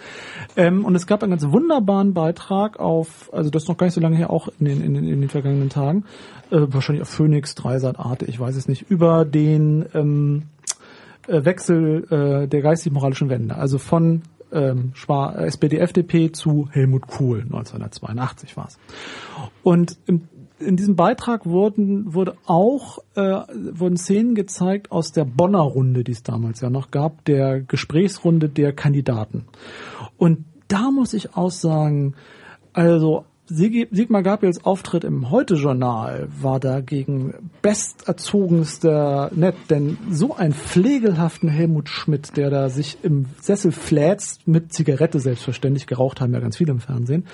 Ähm, 0.56 0.84
und 0.84 0.96
es 0.96 1.06
gab 1.06 1.22
einen 1.22 1.30
ganz 1.30 1.44
wunderbaren 1.44 2.14
Beitrag 2.14 2.80
auf, 2.80 3.30
also 3.32 3.48
das 3.48 3.62
ist 3.62 3.68
noch 3.68 3.76
gar 3.76 3.86
nicht 3.86 3.94
so 3.94 4.00
lange 4.00 4.16
her, 4.16 4.30
auch 4.30 4.48
in 4.58 4.64
den, 4.64 4.82
in 4.82 4.94
den, 4.94 5.04
in 5.04 5.20
den 5.20 5.30
vergangenen 5.30 5.68
Tagen, 5.68 6.04
äh, 6.50 6.58
wahrscheinlich 6.66 7.02
auf 7.02 7.10
Phoenix, 7.10 7.54
Dreisat, 7.54 7.96
Arte, 7.96 8.24
ich 8.24 8.40
weiß 8.40 8.56
es 8.56 8.66
nicht, 8.66 8.90
über 8.90 9.24
den 9.24 9.86
ähm, 9.94 10.42
äh, 10.42 10.57
Wechsel 11.28 12.04
äh, 12.10 12.48
der 12.48 12.62
geistig-moralischen 12.62 13.28
Wende, 13.28 13.56
also 13.56 13.78
von 13.78 14.22
ähm, 14.52 14.92
SPD, 14.96 15.78
FDP 15.78 16.32
zu 16.32 16.68
Helmut 16.70 17.06
Kohl, 17.06 17.42
1982 17.42 18.56
war 18.56 18.68
es. 18.68 18.78
Und 19.62 19.98
im, 20.06 20.28
in 20.58 20.76
diesem 20.76 20.96
Beitrag 20.96 21.46
wurden, 21.46 22.14
wurde 22.14 22.34
auch 22.46 22.98
äh, 23.14 23.42
wurden 23.54 23.96
Szenen 23.96 24.34
gezeigt 24.34 24.90
aus 24.90 25.12
der 25.12 25.24
Bonner 25.24 25.60
Runde, 25.60 26.02
die 26.02 26.12
es 26.12 26.22
damals 26.22 26.60
ja 26.60 26.70
noch 26.70 26.90
gab, 26.90 27.24
der 27.26 27.60
Gesprächsrunde 27.60 28.48
der 28.48 28.72
Kandidaten. 28.72 29.44
Und 30.16 30.44
da 30.68 30.90
muss 30.90 31.14
ich 31.14 31.36
auch 31.36 31.50
sagen, 31.50 32.14
also 32.72 33.24
Sigmar 33.50 34.22
Gabriels 34.22 34.62
Auftritt 34.66 35.04
im 35.04 35.30
Heute-Journal 35.30 36.28
war 36.38 36.60
dagegen 36.60 37.32
besterzogenster 37.62 39.30
nett, 39.34 39.54
denn 39.70 39.96
so 40.10 40.36
einen 40.36 40.52
pflegelhaften 40.52 41.48
Helmut 41.48 41.88
Schmidt, 41.88 42.36
der 42.36 42.50
da 42.50 42.68
sich 42.68 42.98
im 43.02 43.24
Sessel 43.40 43.72
flätzt, 43.72 44.46
mit 44.46 44.74
Zigarette 44.74 45.18
selbstverständlich, 45.18 45.86
geraucht 45.86 46.20
haben 46.20 46.34
ja 46.34 46.40
ganz 46.40 46.58
viele 46.58 46.72
im 46.72 46.80
Fernsehen, 46.80 47.24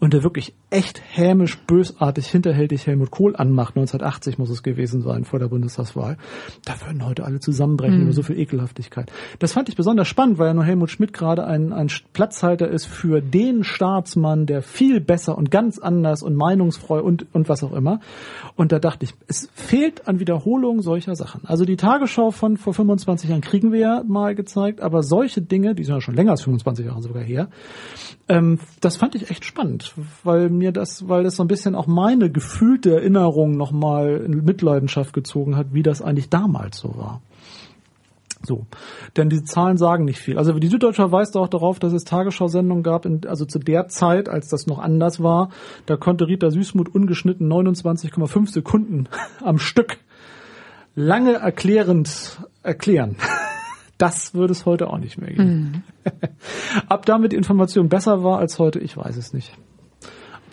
und 0.00 0.12
der 0.12 0.22
wirklich 0.22 0.52
echt 0.68 1.00
hämisch, 1.10 1.56
bösartig, 1.60 2.26
hinterhältig 2.26 2.86
Helmut 2.86 3.10
Kohl 3.10 3.34
anmacht, 3.34 3.76
1980 3.76 4.36
muss 4.36 4.50
es 4.50 4.62
gewesen 4.62 5.00
sein, 5.00 5.24
vor 5.24 5.38
der 5.38 5.48
Bundestagswahl, 5.48 6.18
da 6.66 6.74
würden 6.84 7.06
heute 7.06 7.24
alle 7.24 7.40
zusammenbrechen 7.40 7.98
mhm. 7.98 8.02
über 8.02 8.12
so 8.12 8.22
viel 8.22 8.38
Ekelhaftigkeit. 8.38 9.10
Das 9.38 9.54
fand 9.54 9.70
ich 9.70 9.76
besonders 9.76 10.08
spannend, 10.08 10.38
weil 10.38 10.48
ja 10.48 10.54
nur 10.54 10.64
Helmut 10.64 10.90
Schmidt 10.90 11.14
gerade 11.14 11.46
ein, 11.46 11.72
ein 11.72 11.88
Platzhalter 12.12 12.68
ist 12.68 12.84
für 12.84 13.22
den 13.22 13.64
Staatsmann, 13.64 14.44
der 14.44 14.60
viel 14.60 15.00
besser 15.00 15.38
und 15.38 15.53
ganz 15.54 15.78
anders 15.78 16.24
und 16.24 16.34
meinungsfrei 16.34 16.98
und, 16.98 17.32
und 17.32 17.48
was 17.48 17.62
auch 17.62 17.72
immer. 17.72 18.00
Und 18.56 18.72
da 18.72 18.80
dachte 18.80 19.04
ich, 19.04 19.14
es 19.28 19.48
fehlt 19.54 20.08
an 20.08 20.18
Wiederholung 20.18 20.82
solcher 20.82 21.14
Sachen. 21.14 21.42
Also 21.44 21.64
die 21.64 21.76
Tagesschau 21.76 22.32
von 22.32 22.56
vor 22.56 22.74
25 22.74 23.30
Jahren 23.30 23.40
kriegen 23.40 23.70
wir 23.70 23.78
ja 23.78 24.02
mal 24.04 24.34
gezeigt, 24.34 24.80
aber 24.80 25.04
solche 25.04 25.42
Dinge, 25.42 25.76
die 25.76 25.84
sind 25.84 25.94
ja 25.94 26.00
schon 26.00 26.16
länger 26.16 26.32
als 26.32 26.42
25 26.42 26.86
Jahre 26.86 27.02
sogar 27.02 27.22
her, 27.22 27.50
ähm, 28.28 28.58
das 28.80 28.96
fand 28.96 29.14
ich 29.14 29.30
echt 29.30 29.44
spannend, 29.44 29.94
weil 30.24 30.50
mir 30.50 30.72
das, 30.72 31.08
weil 31.08 31.22
das 31.22 31.36
so 31.36 31.44
ein 31.44 31.48
bisschen 31.48 31.76
auch 31.76 31.86
meine 31.86 32.30
gefühlte 32.30 32.92
Erinnerung 32.92 33.56
nochmal 33.56 34.24
in 34.26 34.44
Mitleidenschaft 34.44 35.12
gezogen 35.12 35.56
hat, 35.56 35.68
wie 35.70 35.84
das 35.84 36.02
eigentlich 36.02 36.30
damals 36.30 36.78
so 36.78 36.96
war. 36.96 37.20
So. 38.46 38.66
Denn 39.16 39.28
die 39.28 39.42
Zahlen 39.44 39.76
sagen 39.76 40.04
nicht 40.04 40.18
viel. 40.18 40.38
Also 40.38 40.52
die 40.52 40.68
Süddeutsche 40.68 41.10
weist 41.10 41.36
auch 41.36 41.48
darauf, 41.48 41.78
dass 41.78 41.92
es 41.92 42.04
Tagesschau-Sendungen 42.04 42.82
gab, 42.82 43.06
in, 43.06 43.26
also 43.26 43.44
zu 43.44 43.58
der 43.58 43.88
Zeit, 43.88 44.28
als 44.28 44.48
das 44.48 44.66
noch 44.66 44.78
anders 44.78 45.22
war, 45.22 45.50
da 45.86 45.96
konnte 45.96 46.26
Rita 46.26 46.50
Süßmuth 46.50 46.94
ungeschnitten 46.94 47.50
29,5 47.50 48.50
Sekunden 48.50 49.08
am 49.42 49.58
Stück 49.58 49.98
lange 50.94 51.34
erklärend 51.34 52.38
erklären. 52.62 53.16
Das 53.96 54.34
würde 54.34 54.50
es 54.50 54.66
heute 54.66 54.88
auch 54.88 54.98
nicht 54.98 55.18
mehr 55.18 55.30
geben. 55.30 55.84
Mhm. 56.04 56.12
Ab 56.88 57.06
damit 57.06 57.30
die 57.30 57.36
Information 57.36 57.88
besser 57.88 58.24
war 58.24 58.40
als 58.40 58.58
heute, 58.58 58.80
ich 58.80 58.96
weiß 58.96 59.16
es 59.16 59.32
nicht 59.32 59.56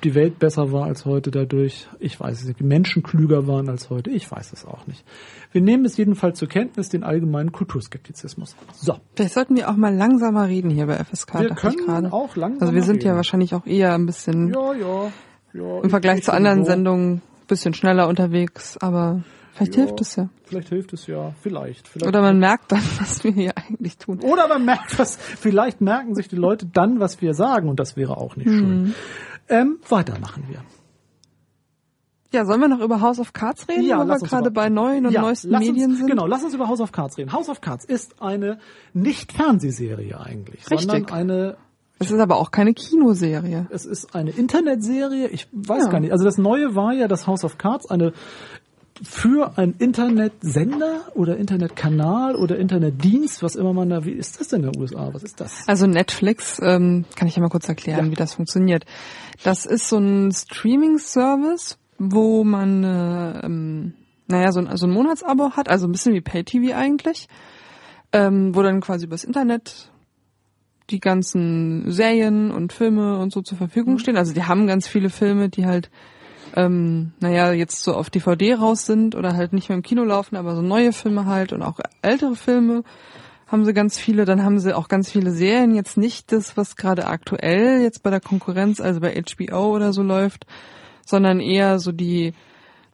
die 0.04 0.16
Welt 0.16 0.40
besser 0.40 0.72
war 0.72 0.86
als 0.86 1.06
heute 1.06 1.32
dadurch, 1.32 1.88
ich 2.00 2.20
weiß 2.20 2.42
es 2.42 2.48
nicht. 2.48 2.60
Die 2.60 2.64
Menschen 2.64 3.04
klüger 3.04 3.48
waren 3.48 3.70
als 3.70 3.90
heute, 3.90 4.10
ich 4.10 4.30
weiß 4.30 4.54
es 4.54 4.66
auch 4.66 4.88
nicht. 4.88 5.04
Wir 5.52 5.62
nehmen 5.62 5.84
es 5.86 5.98
jedenfalls 5.98 6.40
zur 6.40 6.48
Kenntnis, 6.48 6.90
den 6.90 7.04
allgemeinen 7.04 7.52
Kulturskeptizismus. 7.52 8.56
So. 8.74 8.98
Vielleicht 9.16 9.34
sollten 9.34 9.56
wir 9.56 9.70
auch 9.70 9.76
mal 9.76 9.94
langsamer 9.94 10.48
reden 10.48 10.70
hier 10.70 10.88
bei 10.88 11.04
FSK. 11.04 11.42
Wir 11.42 11.50
können 11.50 11.78
gerade. 11.78 12.14
auch 12.14 12.36
langsamer 12.36 12.62
Also 12.62 12.74
wir 12.74 12.84
sind 12.84 12.98
reden. 12.98 13.08
ja 13.08 13.16
wahrscheinlich 13.16 13.54
auch 13.54 13.66
eher 13.66 13.94
ein 13.94 14.06
bisschen 14.06 14.54
ja, 14.54 14.74
ja, 14.74 15.12
ja, 15.54 15.82
im 15.82 15.90
Vergleich 15.90 16.24
zu 16.24 16.34
anderen 16.34 16.64
Sendungen 16.64 17.16
ein 17.16 17.22
bisschen 17.48 17.74
schneller 17.74 18.08
unterwegs, 18.08 18.78
aber 18.78 19.24
Vielleicht 19.54 19.76
ja, 19.76 19.84
hilft 19.84 20.02
es 20.02 20.16
ja. 20.16 20.30
Vielleicht 20.46 20.70
hilft 20.70 20.94
es 20.94 21.08
ja. 21.08 21.34
Vielleicht, 21.42 21.88
vielleicht. 21.88 22.08
Oder 22.08 22.22
man 22.22 22.40
merkt 22.40 22.72
dann, 22.72 22.82
was 23.00 23.24
wir 23.24 23.32
hier 23.32 23.52
eigentlich 23.58 23.98
tun. 23.98 24.20
Oder 24.22 24.48
man 24.48 24.64
merkt 24.64 24.98
was. 24.98 25.18
Vielleicht 25.18 25.82
merken 25.82 26.16
sich 26.16 26.30
die 26.30 26.38
Leute 26.38 26.66
dann, 26.66 27.00
was 27.00 27.22
wir 27.22 27.34
sagen, 27.34 27.70
und 27.70 27.80
das 27.80 27.98
wäre 27.98 28.18
auch 28.18 28.38
nicht 28.38 28.48
mhm. 28.48 28.58
schön. 28.58 28.96
Ähm, 29.50 29.80
weiter 29.90 30.18
machen 30.20 30.46
wir. 30.48 30.64
Ja, 32.34 32.46
sollen 32.46 32.62
wir 32.62 32.70
noch 32.70 32.80
über 32.80 33.02
House 33.02 33.20
of 33.20 33.34
Cards 33.34 33.68
reden, 33.68 33.84
ja, 33.84 34.00
wo 34.00 34.08
wir 34.08 34.18
gerade 34.20 34.52
bei 34.52 34.70
neuen 34.70 35.06
und 35.06 35.12
ja, 35.12 35.22
neuesten 35.22 35.50
Medien 35.50 35.92
uns, 35.92 35.98
sind? 36.00 36.08
Genau, 36.08 36.26
lass 36.26 36.44
uns 36.44 36.54
über 36.54 36.68
House 36.70 36.80
of 36.80 36.92
Cards 36.92 37.18
reden. 37.18 37.34
House 37.34 37.50
of 37.50 37.60
Cards 37.60 37.84
ist 37.84 38.22
eine 38.22 38.60
nicht 38.94 39.34
Fernsehserie 39.34 40.18
eigentlich, 40.20 40.62
Richtig. 40.72 40.90
sondern 40.90 41.12
eine 41.12 41.58
es 42.00 42.10
ist 42.10 42.20
aber 42.20 42.38
auch 42.38 42.50
keine 42.50 42.74
Kinoserie. 42.74 43.68
Es 43.70 43.86
ist 43.86 44.16
eine 44.16 44.32
Internetserie. 44.32 45.28
Ich 45.28 45.48
weiß 45.52 45.84
ja. 45.84 45.92
gar 45.92 46.00
nicht. 46.00 46.12
Also 46.12 46.26
das 46.26 46.40
Neue 46.40 46.74
war 46.74 46.94
ja 46.94 47.08
das 47.08 47.28
House 47.28 47.44
of 47.44 47.60
Cards, 47.60 47.92
eine 47.92 48.12
für 49.04 49.58
einen 49.58 49.76
Internetsender 49.78 51.02
oder 51.16 51.38
Internetkanal 51.38 52.36
oder 52.36 52.58
Internetdienst, 52.58 53.42
was 53.42 53.56
immer 53.56 53.74
man 53.74 53.90
da, 53.90 54.06
wie 54.06 54.12
ist 54.12 54.40
das 54.40 54.50
denn 54.50 54.64
in 54.64 54.72
den 54.72 54.82
USA? 54.82 55.10
Was 55.12 55.24
ist 55.24 55.40
das? 55.40 55.68
Also 55.68 55.88
Netflix, 55.88 56.60
ähm, 56.62 57.06
kann 57.16 57.28
ich 57.28 57.36
ja 57.36 57.42
mal 57.42 57.50
kurz 57.50 57.68
erklären, 57.68 58.06
ja. 58.06 58.12
wie 58.12 58.16
das 58.16 58.36
funktioniert. 58.36 58.86
Das 59.44 59.66
ist 59.66 59.90
so 59.90 59.98
ein 59.98 60.32
Streaming-Service, 60.32 61.78
wo 62.10 62.44
man, 62.44 62.84
äh, 62.84 63.46
ähm, 63.46 63.94
naja, 64.28 64.52
so 64.52 64.60
ein, 64.60 64.76
so 64.78 64.88
ein 64.88 64.92
Monatsabo 64.92 65.52
hat, 65.52 65.70
also 65.70 65.88
ein 65.88 65.92
bisschen 65.92 66.14
wie 66.14 66.22
Pay-TV 66.22 66.76
eigentlich, 66.76 67.28
ähm, 68.12 68.56
wo 68.56 68.62
dann 68.64 68.82
quasi 68.82 69.06
übers 69.06 69.24
Internet 69.24 69.92
die 70.90 71.00
ganzen 71.00 71.92
Serien 71.92 72.52
und 72.52 72.74
Filme 72.74 73.20
und 73.20 73.32
so 73.32 73.42
zur 73.42 73.58
Verfügung 73.58 73.94
mhm. 73.94 74.00
stehen. 74.00 74.18
Also 74.18 74.34
die 74.34 74.44
haben 74.44 74.68
ganz 74.68 74.88
viele 74.88 75.10
Filme, 75.10 75.50
die 75.50 75.66
halt 75.66 75.90
ähm, 76.56 77.14
naja, 77.20 77.54
jetzt 77.54 77.84
so 77.84 77.94
auf 77.94 78.10
DVD 78.10 78.56
raus 78.56 78.86
sind 78.86 79.16
oder 79.16 79.36
halt 79.36 79.54
nicht 79.54 79.70
mehr 79.70 79.78
im 79.78 79.84
Kino 79.84 80.04
laufen, 80.04 80.36
aber 80.36 80.56
so 80.56 80.62
neue 80.62 80.92
Filme 80.92 81.26
halt 81.26 81.54
und 81.54 81.62
auch 81.62 81.80
ältere 82.02 82.36
Filme 82.36 82.84
haben 83.48 83.66
sie 83.66 83.74
ganz 83.74 84.00
viele. 84.00 84.26
Dann 84.26 84.44
haben 84.44 84.60
sie 84.60 84.76
auch 84.76 84.88
ganz 84.88 85.12
viele 85.12 85.32
Serien, 85.32 85.76
jetzt 85.76 85.98
nicht 85.98 86.32
das, 86.32 86.58
was 86.58 86.76
gerade 86.76 87.08
aktuell 87.08 87.82
jetzt 87.82 88.04
bei 88.04 88.10
der 88.10 88.22
Konkurrenz, 88.22 88.80
also 88.80 89.00
bei 89.00 89.22
HBO 89.22 89.76
oder 89.76 89.94
so 89.94 90.04
läuft, 90.04 90.46
sondern 91.12 91.40
eher 91.40 91.78
so 91.78 91.92
die 91.92 92.34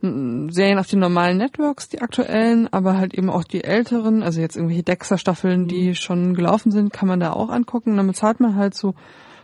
Serien 0.01 0.77
auf 0.77 0.87
den 0.87 0.99
normalen 0.99 1.37
Networks, 1.37 1.89
die 1.89 2.01
aktuellen, 2.01 2.71
aber 2.71 2.97
halt 2.97 3.15
eben 3.15 3.29
auch 3.29 3.43
die 3.43 3.63
älteren, 3.63 4.21
also 4.21 4.41
jetzt 4.41 4.55
irgendwelche 4.55 4.83
Dexter-Staffeln, 4.83 5.67
die 5.67 5.89
mhm. 5.89 5.95
schon 5.95 6.33
gelaufen 6.35 6.71
sind, 6.71 6.93
kann 6.93 7.07
man 7.07 7.19
da 7.19 7.33
auch 7.33 7.49
angucken. 7.49 7.97
Damit 7.97 8.15
zahlt 8.15 8.39
man 8.39 8.55
halt 8.55 8.75
so 8.75 8.93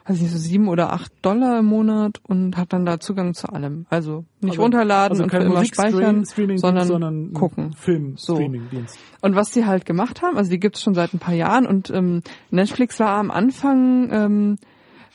weiß 0.06 0.20
nicht, 0.20 0.32
so 0.32 0.38
sieben 0.38 0.68
oder 0.68 0.92
acht 0.92 1.14
Dollar 1.22 1.60
im 1.60 1.66
Monat 1.66 2.20
und 2.28 2.58
hat 2.58 2.74
dann 2.74 2.86
da 2.86 3.00
Zugang 3.00 3.34
zu 3.34 3.48
allem. 3.48 3.86
Also 3.90 4.26
nicht 4.42 4.52
also, 4.52 4.64
runterladen 4.64 5.22
also 5.22 5.38
und 5.38 5.46
immer 5.46 5.64
speichern, 5.64 6.26
sondern, 6.26 6.88
sondern 6.88 7.34
gucken. 7.34 7.74
Film 7.74 8.16
so. 8.18 8.36
Und 8.36 9.36
was 9.36 9.52
die 9.52 9.66
halt 9.66 9.86
gemacht 9.86 10.22
haben, 10.22 10.38
also 10.38 10.52
die 10.52 10.60
gibt's 10.60 10.82
schon 10.82 10.94
seit 10.94 11.14
ein 11.14 11.20
paar 11.20 11.34
Jahren 11.34 11.66
und 11.66 11.90
ähm, 11.90 12.22
Netflix 12.52 13.00
war 13.00 13.18
am 13.18 13.32
Anfang 13.32 14.10
ähm, 14.12 14.58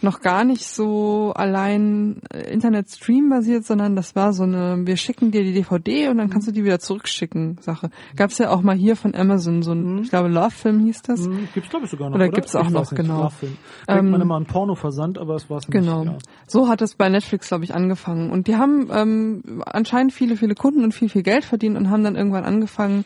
noch 0.00 0.20
gar 0.20 0.44
nicht 0.44 0.64
so 0.64 1.32
allein 1.34 2.20
äh, 2.32 2.52
Internet-Stream 2.52 3.28
basiert, 3.28 3.64
sondern 3.64 3.96
das 3.96 4.14
war 4.14 4.32
so 4.32 4.44
eine, 4.44 4.86
wir 4.86 4.96
schicken 4.96 5.32
dir 5.32 5.42
die 5.42 5.52
DVD 5.52 6.08
und 6.08 6.18
dann 6.18 6.30
kannst 6.30 6.46
du 6.46 6.52
die 6.52 6.64
wieder 6.64 6.78
zurückschicken 6.78 7.58
Sache. 7.60 7.90
Gab's 8.14 8.38
ja 8.38 8.50
auch 8.50 8.62
mal 8.62 8.76
hier 8.76 8.94
von 8.94 9.14
Amazon 9.14 9.62
so 9.62 9.72
ein, 9.72 9.94
mhm. 9.94 10.02
ich 10.02 10.10
glaube 10.10 10.28
Love 10.28 10.50
Film 10.50 10.80
hieß 10.80 11.02
das. 11.02 11.26
Mhm. 11.26 11.48
Gibt's 11.52 11.70
glaube 11.70 11.86
ich 11.86 11.90
sogar 11.90 12.10
noch, 12.10 12.16
oder? 12.16 12.26
Oder 12.26 12.34
gibt's 12.34 12.54
auch 12.54 12.66
ich 12.66 12.70
noch, 12.70 12.90
genau. 12.90 13.22
Love 13.22 13.34
Film. 13.34 13.56
Denkt 13.88 14.04
ähm, 14.04 14.10
man 14.10 14.20
immer 14.20 14.36
an 14.36 14.46
Porno-Versand, 14.46 15.18
aber 15.18 15.34
es 15.34 15.50
war's 15.50 15.66
nicht. 15.66 15.72
Genau. 15.72 16.04
Ja. 16.04 16.18
So 16.46 16.68
hat 16.68 16.80
es 16.80 16.94
bei 16.94 17.08
Netflix 17.08 17.48
glaube 17.48 17.64
ich 17.64 17.74
angefangen 17.74 18.30
und 18.30 18.46
die 18.46 18.56
haben 18.56 18.88
ähm, 18.92 19.62
anscheinend 19.66 20.12
viele, 20.12 20.36
viele 20.36 20.54
Kunden 20.54 20.84
und 20.84 20.92
viel, 20.92 21.08
viel 21.08 21.22
Geld 21.22 21.44
verdient 21.44 21.76
und 21.76 21.90
haben 21.90 22.04
dann 22.04 22.14
irgendwann 22.14 22.44
angefangen, 22.44 23.04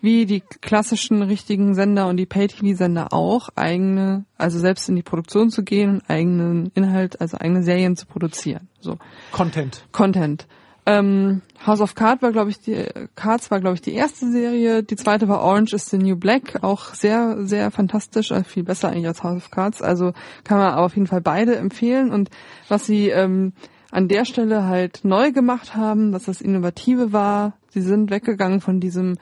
wie 0.00 0.26
die 0.26 0.40
klassischen 0.40 1.22
richtigen 1.22 1.74
Sender 1.74 2.06
und 2.06 2.16
die 2.16 2.26
Pay-TV-Sender 2.26 3.12
auch, 3.12 3.48
eigene, 3.56 4.24
also 4.36 4.58
selbst 4.58 4.88
in 4.88 4.96
die 4.96 5.02
Produktion 5.02 5.50
zu 5.50 5.64
gehen 5.64 5.94
und 5.94 6.10
eigenen 6.10 6.70
Inhalt, 6.74 7.20
also 7.20 7.38
eigene 7.38 7.62
Serien 7.62 7.96
zu 7.96 8.06
produzieren. 8.06 8.68
So. 8.80 8.98
Content. 9.32 9.84
Content. 9.92 10.46
Ähm, 10.86 11.42
House 11.66 11.82
of 11.82 11.94
Cards 11.94 12.22
war, 12.22 12.32
glaube 12.32 12.48
ich, 12.48 12.60
die 12.60 12.86
Cards 13.14 13.50
war, 13.50 13.60
glaube 13.60 13.74
ich, 13.74 13.82
die 13.82 13.92
erste 13.92 14.30
Serie. 14.30 14.82
Die 14.82 14.96
zweite 14.96 15.28
war 15.28 15.42
Orange 15.42 15.74
is 15.74 15.90
the 15.90 15.98
New 15.98 16.16
Black, 16.16 16.62
auch 16.62 16.94
sehr, 16.94 17.44
sehr 17.44 17.70
fantastisch, 17.70 18.32
also 18.32 18.44
viel 18.44 18.62
besser 18.62 18.88
eigentlich 18.88 19.06
als 19.06 19.22
House 19.22 19.36
of 19.36 19.50
Cards. 19.50 19.82
Also 19.82 20.12
kann 20.44 20.56
man 20.56 20.74
auf 20.74 20.94
jeden 20.94 21.06
Fall 21.06 21.20
beide 21.20 21.56
empfehlen. 21.56 22.10
Und 22.10 22.30
was 22.68 22.86
sie 22.86 23.10
ähm, 23.10 23.52
an 23.90 24.08
der 24.08 24.24
Stelle 24.24 24.64
halt 24.64 25.00
neu 25.02 25.30
gemacht 25.30 25.74
haben, 25.74 26.14
was 26.14 26.24
das 26.24 26.40
Innovative 26.40 27.12
war, 27.12 27.52
sie 27.68 27.82
sind 27.82 28.10
weggegangen 28.10 28.62
von 28.62 28.80
diesem 28.80 29.18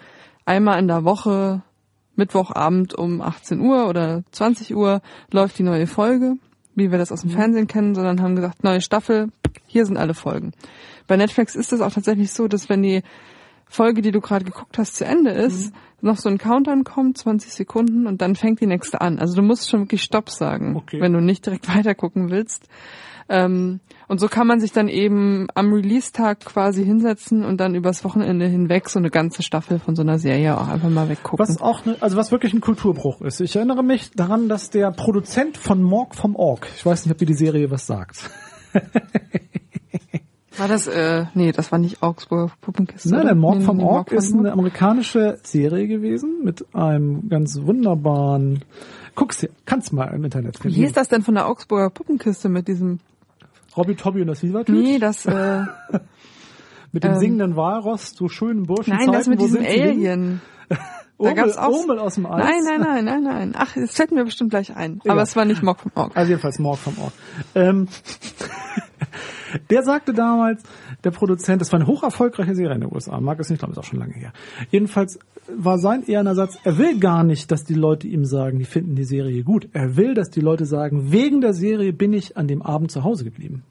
einmal 0.47 0.79
in 0.79 0.89
der 0.89 1.05
Woche 1.05 1.63
Mittwochabend 2.15 2.95
um 2.95 3.21
18 3.21 3.61
Uhr 3.61 3.89
oder 3.89 4.25
20 4.33 4.75
Uhr 4.75 5.03
läuft 5.31 5.59
die 5.59 5.63
neue 5.63 5.87
Folge, 5.87 6.37
wie 6.75 6.91
wir 6.91 6.99
das 6.99 7.13
aus 7.13 7.21
dem 7.21 7.31
mhm. 7.31 7.35
Fernsehen 7.35 7.67
kennen, 7.67 7.95
sondern 7.95 8.23
haben 8.23 8.37
gesagt, 8.37 8.65
neue 8.65 8.81
Staffel, 8.81 9.29
hier 9.67 9.85
sind 9.85 9.99
alle 9.99 10.15
Folgen. 10.15 10.53
Bei 11.07 11.17
Netflix 11.17 11.55
ist 11.55 11.73
es 11.73 11.81
auch 11.81 11.93
tatsächlich 11.93 12.33
so, 12.33 12.49
dass 12.49 12.69
wenn 12.69 12.83
die 12.83 13.03
Folge, 13.69 14.01
die 14.01 14.13
du 14.13 14.21
gerade 14.21 14.45
geguckt 14.45 14.79
hast, 14.79 14.97
zu 14.97 15.05
Ende 15.05 15.31
ist, 15.31 15.73
mhm. 15.73 16.09
noch 16.09 16.17
so 16.17 16.29
ein 16.29 16.39
Countdown 16.39 16.85
kommt, 16.85 17.19
20 17.19 17.53
Sekunden 17.53 18.07
und 18.07 18.23
dann 18.23 18.35
fängt 18.35 18.61
die 18.61 18.67
nächste 18.67 19.01
an. 19.01 19.19
Also 19.19 19.37
du 19.37 19.43
musst 19.43 19.69
schon 19.69 19.81
wirklich 19.81 20.03
Stopp 20.03 20.31
sagen, 20.31 20.77
okay. 20.77 21.01
wenn 21.01 21.13
du 21.13 21.21
nicht 21.21 21.45
direkt 21.45 21.69
weitergucken 21.75 22.31
willst. 22.31 22.69
Ähm, 23.29 23.81
und 24.09 24.21
so 24.21 24.29
kann 24.29 24.47
man 24.47 24.61
sich 24.61 24.73
dann 24.73 24.89
eben 24.89 25.49
am 25.55 25.73
Release-Tag 25.73 26.41
quasi 26.41 26.85
hinsetzen 26.85 27.45
und 27.45 27.59
dann 27.59 27.75
übers 27.75 28.05
Wochenende 28.05 28.47
hinweg 28.47 28.89
so 28.89 28.99
eine 28.99 29.11
ganze 29.11 29.43
Staffel 29.43 29.79
von 29.81 29.97
so 29.97 30.03
einer 30.03 30.19
Serie 30.19 30.57
auch 30.59 30.69
einfach 30.69 30.91
mal 30.91 31.09
weggucken. 31.09 31.39
Was 31.39 31.61
auch, 31.61 31.85
ne, 31.85 31.97
also 32.01 32.17
was 32.17 32.31
wirklich 32.31 32.55
ein 32.55 32.61
Kulturbruch 32.61 33.21
ist. 33.23 33.41
Ich 33.41 33.57
erinnere 33.57 33.83
mich 33.83 34.13
daran, 34.13 34.49
dass 34.49 34.71
der 34.71 34.93
Produzent 34.93 35.57
von 35.57 35.83
Morg 35.83 36.15
vom 36.15 36.37
Org, 36.37 36.69
ich 36.77 36.87
weiß 36.87 37.05
nicht, 37.05 37.13
ob 37.13 37.19
dir 37.19 37.27
die 37.27 37.35
Serie 37.35 37.71
was 37.71 37.87
sagt. 37.87 38.31
War 40.59 40.69
das, 40.69 40.87
äh, 40.87 41.27
nee, 41.35 41.53
das 41.53 41.71
war 41.71 41.79
nicht 41.79 42.03
Augsburger 42.03 42.51
Puppenkiste. 42.63 43.11
Nein, 43.11 43.27
der 43.27 43.35
Morg 43.35 43.59
nee, 43.59 43.65
vom 43.65 43.77
nee, 43.77 43.85
Org 43.85 44.11
ist 44.13 44.33
eine 44.33 44.53
amerikanische 44.53 45.39
Serie 45.43 45.87
gewesen 45.87 46.45
mit 46.45 46.65
einem 46.75 47.29
ganz 47.29 47.61
wunderbaren, 47.61 48.65
guck's, 49.15 49.47
kannst 49.67 49.93
mal 49.93 50.07
im 50.15 50.25
Internet 50.25 50.59
finden. 50.59 50.77
Wie 50.77 50.85
ist 50.85 50.97
das 50.97 51.09
denn 51.09 51.23
von 51.23 51.35
der 51.35 51.47
Augsburger 51.47 51.91
Puppenkiste 51.91 52.49
mit 52.49 52.69
diesem 52.69 53.01
Robby 53.77 53.95
Tobby 53.95 54.23
und 54.23 54.29
das 54.29 54.41
Silbertüt? 54.41 54.75
Nee, 54.75 54.99
das, 54.99 55.27
äh, 55.27 55.65
Mit 56.93 57.05
dem 57.05 57.13
ähm, 57.13 57.19
singenden 57.19 57.57
Walross, 57.57 58.15
so 58.17 58.29
schönen 58.29 58.63
Burschen. 58.63 58.95
Nein, 58.97 59.13
das 59.13 59.27
mit 59.27 59.41
diesem 59.41 59.65
Alien. 59.65 60.41
Da 61.19 61.33
gab's 61.33 61.57
auch 61.57 61.71
Urmel 61.71 61.99
aus 61.99 62.17
dem 62.17 62.27
Eis. 62.27 62.45
Nein, 62.45 62.63
nein, 62.63 62.81
nein, 62.81 63.05
nein, 63.07 63.23
nein. 63.23 63.55
Ach, 63.57 63.75
das 63.75 63.93
fällt 63.93 64.13
mir 64.13 64.23
bestimmt 64.25 64.51
gleich 64.51 64.77
ein. 64.77 65.01
Aber 65.09 65.23
es 65.23 65.35
war 65.35 65.47
nicht 65.47 65.63
Morg 65.63 65.81
vom 65.81 65.91
Org. 65.95 66.15
Also 66.15 66.29
jedenfalls 66.29 66.59
Morg 66.59 66.79
vom 66.79 66.99
Org. 66.99 67.13
Ähm, 67.55 67.89
der 69.71 69.83
sagte 69.83 70.13
damals, 70.13 70.63
der 71.05 71.13
Produzent, 71.13 71.63
das 71.63 71.73
war 71.73 71.81
eine 71.81 71.87
hocherfolgreiche 71.89 72.55
Serie 72.55 72.75
in 72.75 72.83
den 72.83 72.93
USA, 72.93 73.19
mag 73.19 73.41
es 73.41 73.49
nicht, 73.49 73.61
glaube 73.61 73.73
ich, 73.73 73.79
ist 73.79 73.85
auch 73.85 73.89
schon 73.89 73.99
lange 73.99 74.13
her. 74.13 74.35
Jedenfalls 74.71 75.19
war 75.55 75.79
sein 75.79 76.03
eher 76.03 76.35
Satz, 76.35 76.59
er 76.65 76.79
will 76.79 76.99
gar 76.99 77.25
nicht, 77.25 77.51
dass 77.51 77.65
die 77.65 77.75
Leute 77.75 78.07
ihm 78.09 78.25
sagen, 78.25 78.59
die 78.59 78.65
finden 78.65 78.95
die 78.95 79.05
Serie 79.05 79.43
gut. 79.43 79.69
Er 79.73 79.97
will, 79.97 80.15
dass 80.15 80.31
die 80.31 80.41
Leute 80.41 80.67
sagen, 80.67 81.13
wegen 81.13 81.41
der 81.41 81.53
Serie 81.53 81.93
bin 81.93 82.13
ich 82.13 82.37
an 82.37 82.49
dem 82.49 82.63
Abend 82.63 82.91
zu 82.91 83.05
Hause 83.05 83.25
geblieben. 83.25 83.63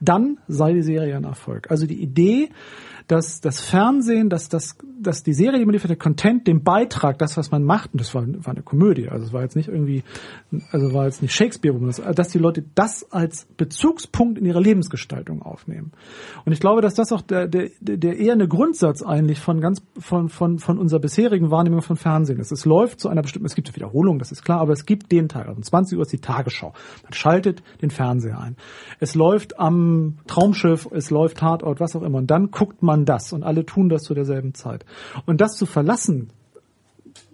Dann 0.00 0.38
sei 0.48 0.72
die 0.72 0.82
Serie 0.82 1.16
ein 1.16 1.24
Erfolg. 1.24 1.70
Also 1.70 1.86
die 1.86 2.00
Idee, 2.00 2.48
dass 3.10 3.40
das 3.40 3.60
Fernsehen, 3.60 4.28
dass, 4.28 4.48
das, 4.48 4.76
dass 5.00 5.24
die 5.24 5.32
Serie, 5.32 5.58
die 5.58 5.64
man 5.64 5.72
liefert, 5.72 5.90
der 5.90 5.98
Content, 5.98 6.46
den 6.46 6.62
Beitrag, 6.62 7.18
das, 7.18 7.36
was 7.36 7.50
man 7.50 7.64
macht, 7.64 7.92
und 7.92 8.00
das 8.00 8.14
war, 8.14 8.24
war 8.24 8.52
eine 8.52 8.62
Komödie, 8.62 9.08
also 9.08 9.26
es 9.26 9.32
war 9.32 9.42
jetzt 9.42 9.56
nicht 9.56 9.68
irgendwie, 9.68 10.04
also 10.70 10.94
war 10.94 11.06
jetzt 11.06 11.20
nicht 11.20 11.34
Shakespeare, 11.34 11.74
wo 11.74 11.80
man 11.80 11.88
das, 11.88 12.00
dass 12.14 12.28
die 12.28 12.38
Leute 12.38 12.64
das 12.76 13.10
als 13.10 13.46
Bezugspunkt 13.56 14.38
in 14.38 14.44
ihrer 14.44 14.60
Lebensgestaltung 14.60 15.42
aufnehmen. 15.42 15.90
Und 16.44 16.52
ich 16.52 16.60
glaube, 16.60 16.82
dass 16.82 16.94
das 16.94 17.10
auch 17.10 17.22
der, 17.22 17.48
der, 17.48 17.70
der 17.80 18.16
eher 18.16 18.34
eine 18.34 18.46
Grundsatz 18.46 19.02
eigentlich 19.02 19.40
von 19.40 19.60
ganz, 19.60 19.82
von, 19.98 20.28
von, 20.28 20.60
von 20.60 20.78
unserer 20.78 21.00
bisherigen 21.00 21.50
Wahrnehmung 21.50 21.82
von 21.82 21.96
Fernsehen 21.96 22.38
ist. 22.38 22.52
Es 22.52 22.64
läuft 22.64 23.00
zu 23.00 23.08
einer 23.08 23.22
bestimmten, 23.22 23.46
es 23.46 23.56
gibt 23.56 23.66
eine 23.66 23.74
Wiederholung, 23.74 24.20
das 24.20 24.30
ist 24.30 24.44
klar, 24.44 24.60
aber 24.60 24.72
es 24.72 24.86
gibt 24.86 25.10
den 25.10 25.28
Tag, 25.28 25.48
also 25.48 25.56
um 25.56 25.62
20 25.64 25.98
Uhr 25.98 26.02
ist 26.02 26.12
die 26.12 26.20
Tagesschau. 26.20 26.74
Man 27.02 27.12
schaltet 27.12 27.64
den 27.82 27.90
Fernseher 27.90 28.38
ein. 28.38 28.56
Es 29.00 29.16
läuft 29.16 29.58
am 29.58 30.18
Traumschiff, 30.28 30.88
es 30.92 31.10
läuft 31.10 31.38
Tatort, 31.38 31.80
was 31.80 31.96
auch 31.96 32.02
immer. 32.02 32.18
Und 32.18 32.30
dann 32.30 32.52
guckt 32.52 32.84
man 32.84 32.99
man 33.00 33.04
das 33.04 33.32
und 33.32 33.42
alle 33.42 33.64
tun 33.64 33.88
das 33.88 34.02
zu 34.02 34.14
derselben 34.14 34.54
Zeit. 34.54 34.84
Und 35.26 35.40
das 35.40 35.56
zu 35.56 35.66
verlassen, 35.66 36.30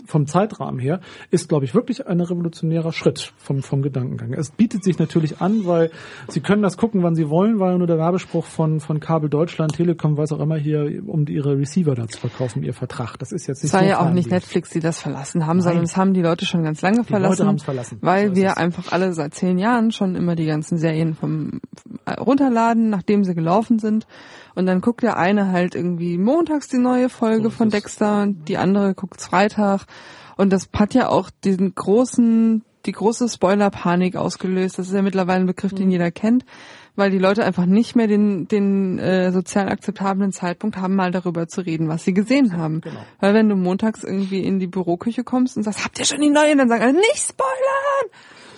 vom 0.07 0.29
Zeitrahmen 0.29 0.79
her, 0.79 1.01
ist, 1.33 1.49
glaube 1.49 1.65
ich, 1.65 1.75
wirklich 1.75 2.07
ein 2.07 2.21
revolutionärer 2.21 2.93
Schritt 2.93 3.33
vom, 3.39 3.61
vom 3.63 3.83
Gedankengang. 3.83 4.35
Es 4.35 4.53
bietet 4.53 4.85
sich 4.85 5.01
natürlich 5.01 5.41
an, 5.41 5.67
weil 5.67 5.91
Sie 6.29 6.41
können 6.41 6.63
das 6.63 6.77
gucken, 6.77 7.03
wann 7.03 7.17
Sie 7.17 7.29
wollen, 7.29 7.59
weil 7.59 7.77
nur 7.77 7.89
der 7.89 7.99
Werbespruch 7.99 8.45
von, 8.45 8.79
von 8.79 9.01
Kabel 9.01 9.29
Deutschland, 9.29 9.75
Telekom, 9.75 10.17
was 10.17 10.31
auch 10.31 10.39
immer 10.39 10.57
hier, 10.57 11.03
um 11.07 11.27
ihre 11.27 11.59
Receiver 11.59 11.97
da 11.97 12.07
zu 12.07 12.21
verkaufen, 12.21 12.63
ihr 12.63 12.73
Vertrag. 12.73 13.17
Das 13.19 13.33
ist 13.33 13.49
jetzt 13.49 13.65
nicht 13.65 13.75
Es 13.75 13.75
war 13.75 13.85
ja 13.85 13.99
auch 13.99 14.13
nicht 14.13 14.31
Netflix, 14.31 14.71
die 14.71 14.81
das 14.81 15.01
verlassen 15.01 15.45
haben, 15.45 15.57
Nein. 15.57 15.65
sondern 15.65 15.85
es 15.85 15.97
haben 15.97 16.15
die 16.15 16.23
Leute 16.23 16.47
schon 16.47 16.63
ganz 16.63 16.83
lange 16.83 17.03
verlassen. 17.03 17.59
Verlassen. 17.59 17.99
Weil 18.01 18.29
so 18.29 18.37
wir 18.37 18.59
einfach 18.59 18.93
alle 18.93 19.13
seit 19.13 19.35
zehn 19.35 19.59
Jahren 19.59 19.91
schon 19.91 20.15
immer 20.15 20.37
die 20.37 20.47
ganzen 20.47 20.79
Serien 20.79 21.15
vom 21.15 21.61
runterladen, 22.09 22.91
nachdem 22.91 23.25
sie 23.25 23.35
gelaufen 23.35 23.79
sind. 23.79 24.07
Und 24.57 24.65
dann 24.65 24.81
guckt 24.81 25.03
der 25.03 25.19
eine 25.19 25.53
halt 25.53 25.75
irgendwie 25.75 26.17
montags 26.17 26.69
die 26.69 26.79
neue 26.79 27.11
Folge 27.11 27.51
von 27.51 27.69
Dexter 27.69 28.23
und 28.23 28.49
die 28.49 28.57
andere 28.57 28.95
guckt 28.95 29.21
Freitag. 29.21 29.85
Und 30.37 30.51
das 30.51 30.71
hat 30.75 30.95
ja 30.95 31.11
auch 31.11 31.29
diesen 31.45 31.75
großen, 31.75 32.65
die 32.87 32.93
große 32.93 33.29
Spoiler-Panik 33.29 34.17
ausgelöst. 34.17 34.79
Das 34.79 34.89
ist 34.89 34.95
ja 34.95 35.03
mittlerweile 35.03 35.41
ein 35.41 35.47
Begriff, 35.47 35.75
den 35.75 35.87
mhm. 35.87 35.93
jeder 35.93 36.11
kennt, 36.11 36.47
weil 36.95 37.11
die 37.11 37.19
Leute 37.19 37.45
einfach 37.45 37.67
nicht 37.67 37.97
mehr 37.97 38.07
den, 38.07 38.49
den 38.49 38.99
äh, 38.99 39.31
sozial 39.31 39.69
akzeptablen 39.69 40.33
Zeitpunkt 40.33 40.79
haben, 40.79 40.95
mal 40.95 41.11
darüber 41.11 41.49
zu 41.49 41.61
reden, 41.61 41.89
was 41.89 42.05
sie 42.05 42.15
gesehen 42.15 42.57
haben. 42.57 42.81
Genau. 42.81 43.01
Weil 43.21 43.35
wenn 43.35 43.51
du 43.51 43.57
montags 43.57 44.05
irgendwie 44.05 44.41
in 44.41 44.59
die 44.59 44.69
Büroküche 44.69 45.23
kommst 45.23 45.59
und 45.59 45.65
sagst, 45.65 45.85
habt 45.85 45.99
ihr 45.99 46.07
schon 46.07 46.23
die 46.23 46.31
neue? 46.31 46.57
Dann 46.57 46.71
sagen 46.71 46.83
alle, 46.83 46.93
nicht 46.95 47.19
spoilern! 47.19 48.11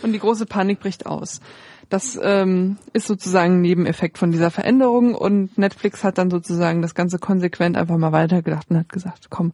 Und 0.03 0.13
die 0.13 0.21
große 0.21 0.47
Panik 0.47 0.79
bricht 0.79 1.07
aus. 1.07 1.41
Das 1.89 2.19
ähm, 2.23 2.77
ist 2.93 3.07
sozusagen 3.07 3.55
ein 3.55 3.61
Nebeneffekt 3.63 4.19
von 4.19 4.31
dieser 4.31 4.51
Veränderung 4.51 5.15
und 5.15 5.57
Netflix 5.57 6.05
hat 6.05 6.19
dann 6.19 6.31
sozusagen 6.31 6.83
das 6.83 6.95
Ganze 6.95 7.19
konsequent 7.19 7.77
einfach 7.77 7.97
mal 7.97 8.13
weitergedacht 8.13 8.71
und 8.71 8.79
hat 8.79 8.91
gesagt, 8.91 9.29
komm, 9.31 9.53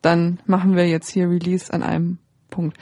dann 0.00 0.38
machen 0.46 0.76
wir 0.76 0.88
jetzt 0.88 1.08
hier 1.08 1.28
Release 1.28 1.72
an 1.72 1.82
einem 1.82 2.18
Punkt. 2.50 2.76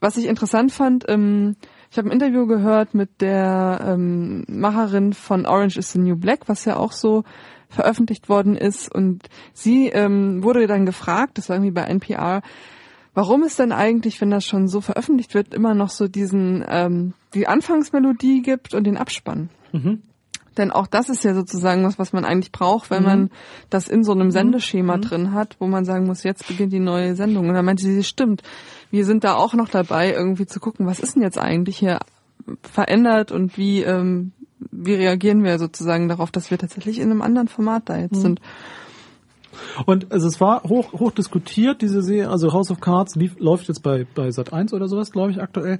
Was 0.00 0.16
ich 0.16 0.26
interessant 0.26 0.70
fand, 0.70 1.04
ähm, 1.08 1.56
ich 1.90 1.98
habe 1.98 2.08
ein 2.08 2.12
Interview 2.12 2.46
gehört 2.46 2.94
mit 2.94 3.20
der 3.20 3.80
ähm, 3.82 4.44
Macherin 4.46 5.12
von 5.12 5.46
Orange 5.46 5.78
is 5.78 5.92
the 5.92 5.98
New 5.98 6.16
Black, 6.16 6.48
was 6.48 6.64
ja 6.64 6.76
auch 6.76 6.92
so 6.92 7.24
veröffentlicht 7.68 8.28
worden 8.28 8.56
ist. 8.56 8.94
Und 8.94 9.28
sie 9.52 9.88
ähm, 9.88 10.42
wurde 10.44 10.66
dann 10.66 10.86
gefragt, 10.86 11.38
das 11.38 11.48
war 11.48 11.56
irgendwie 11.56 11.72
bei 11.72 11.82
NPR, 11.82 12.42
warum 13.14 13.42
es 13.42 13.56
denn 13.56 13.72
eigentlich, 13.72 14.20
wenn 14.20 14.30
das 14.30 14.44
schon 14.44 14.68
so 14.68 14.80
veröffentlicht 14.80 15.34
wird, 15.34 15.54
immer 15.54 15.74
noch 15.74 15.90
so 15.90 16.08
diesen 16.08 16.64
ähm, 16.68 17.14
die 17.34 17.46
Anfangsmelodie 17.46 18.42
gibt 18.42 18.74
und 18.74 18.84
den 18.84 18.96
Abspann. 18.96 19.50
Mhm. 19.72 20.02
Denn 20.58 20.72
auch 20.72 20.88
das 20.88 21.08
ist 21.08 21.24
ja 21.24 21.34
sozusagen 21.34 21.84
was, 21.84 21.98
was 21.98 22.12
man 22.12 22.24
eigentlich 22.24 22.50
braucht, 22.50 22.90
wenn 22.90 23.02
mhm. 23.02 23.08
man 23.08 23.30
das 23.70 23.88
in 23.88 24.02
so 24.02 24.12
einem 24.12 24.32
Sendeschema 24.32 24.96
mhm. 24.96 25.02
drin 25.02 25.32
hat, 25.32 25.56
wo 25.60 25.66
man 25.68 25.84
sagen 25.84 26.06
muss, 26.06 26.24
jetzt 26.24 26.46
beginnt 26.48 26.72
die 26.72 26.80
neue 26.80 27.14
Sendung. 27.14 27.48
Und 27.48 27.54
dann 27.54 27.64
meinte 27.64 27.84
sie, 27.84 28.02
stimmt. 28.02 28.42
Wir 28.90 29.04
sind 29.04 29.22
da 29.22 29.36
auch 29.36 29.54
noch 29.54 29.68
dabei, 29.68 30.12
irgendwie 30.12 30.46
zu 30.46 30.58
gucken, 30.58 30.86
was 30.86 30.98
ist 30.98 31.14
denn 31.14 31.22
jetzt 31.22 31.38
eigentlich 31.38 31.78
hier 31.78 32.00
verändert 32.62 33.30
und 33.30 33.56
wie, 33.56 33.82
ähm, 33.82 34.32
wie 34.72 34.94
reagieren 34.94 35.44
wir 35.44 35.58
sozusagen 35.58 36.08
darauf, 36.08 36.30
dass 36.30 36.50
wir 36.50 36.58
tatsächlich 36.58 36.98
in 36.98 37.10
einem 37.10 37.22
anderen 37.22 37.48
Format 37.48 37.84
da 37.86 37.96
jetzt 37.96 38.16
mhm. 38.16 38.20
sind. 38.20 38.40
Und 39.86 40.12
also 40.12 40.26
es 40.26 40.40
war 40.40 40.62
hoch, 40.64 40.92
hoch 40.92 41.10
diskutiert, 41.10 41.82
diese 41.82 42.02
Serie, 42.02 42.30
also 42.30 42.52
House 42.52 42.70
of 42.70 42.80
Cards 42.80 43.16
lief, 43.16 43.38
läuft 43.38 43.68
jetzt 43.68 43.82
bei, 43.82 44.06
bei 44.14 44.30
Sat 44.30 44.52
1 44.52 44.72
oder 44.72 44.88
sowas, 44.88 45.10
glaube 45.10 45.30
ich, 45.30 45.40
aktuell. 45.40 45.78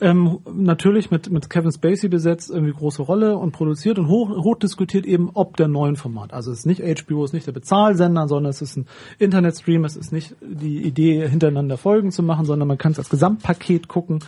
Ähm, 0.00 0.38
natürlich 0.52 1.10
mit, 1.10 1.30
mit 1.30 1.50
Kevin 1.50 1.72
Spacey 1.72 2.08
besetzt, 2.08 2.50
irgendwie 2.50 2.72
große 2.72 3.02
Rolle 3.02 3.36
und 3.36 3.52
produziert 3.52 3.98
und 3.98 4.08
hoch, 4.08 4.30
hoch 4.30 4.58
diskutiert 4.58 5.06
eben 5.06 5.30
ob 5.34 5.56
der 5.56 5.68
neuen 5.68 5.96
Format. 5.96 6.32
Also 6.32 6.52
es 6.52 6.60
ist 6.60 6.66
nicht 6.66 6.82
HBO, 6.82 7.24
es 7.24 7.30
ist 7.30 7.34
nicht 7.34 7.46
der 7.46 7.52
Bezahlsender, 7.52 8.28
sondern 8.28 8.50
es 8.50 8.62
ist 8.62 8.76
ein 8.76 8.86
Internetstream, 9.18 9.84
es 9.84 9.96
ist 9.96 10.12
nicht 10.12 10.34
die 10.40 10.82
Idee, 10.82 11.28
hintereinander 11.28 11.76
Folgen 11.76 12.10
zu 12.10 12.22
machen, 12.22 12.44
sondern 12.44 12.68
man 12.68 12.78
kann 12.78 12.92
es 12.92 12.98
als 12.98 13.08
Gesamtpaket 13.08 13.88
gucken 13.88 14.20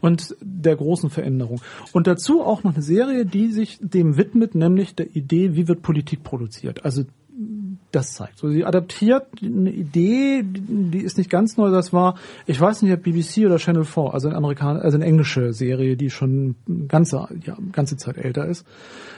und 0.00 0.36
der 0.40 0.76
großen 0.76 1.10
Veränderung. 1.10 1.60
Und 1.92 2.06
dazu 2.06 2.42
auch 2.42 2.64
noch 2.64 2.74
eine 2.74 2.82
Serie, 2.82 3.26
die 3.26 3.50
sich 3.50 3.78
dem 3.80 4.16
widmet, 4.16 4.54
nämlich 4.54 4.94
der 4.94 5.14
Idee, 5.14 5.54
wie 5.56 5.68
wird 5.68 5.82
Politik 5.82 6.22
produziert. 6.22 6.84
Also 6.84 7.04
das 7.98 8.14
zeigt. 8.14 8.38
So, 8.38 8.48
sie 8.48 8.64
adaptiert 8.64 9.26
eine 9.42 9.70
Idee, 9.70 10.42
die 10.44 11.00
ist 11.00 11.18
nicht 11.18 11.30
ganz 11.30 11.56
neu, 11.56 11.70
das 11.70 11.92
war, 11.92 12.14
ich 12.46 12.60
weiß 12.60 12.82
nicht, 12.82 12.92
ob 12.92 13.02
BBC 13.02 13.46
oder 13.46 13.58
Channel 13.58 13.84
4, 13.84 14.14
also 14.14 14.28
eine 14.28 14.36
Amerikaner, 14.36 14.82
also 14.82 14.96
eine 14.96 15.04
englische 15.04 15.52
Serie, 15.52 15.96
die 15.96 16.10
schon 16.10 16.54
ganze, 16.86 17.28
ja, 17.44 17.56
ganze 17.72 17.96
Zeit 17.96 18.16
älter 18.16 18.46
ist. 18.46 18.64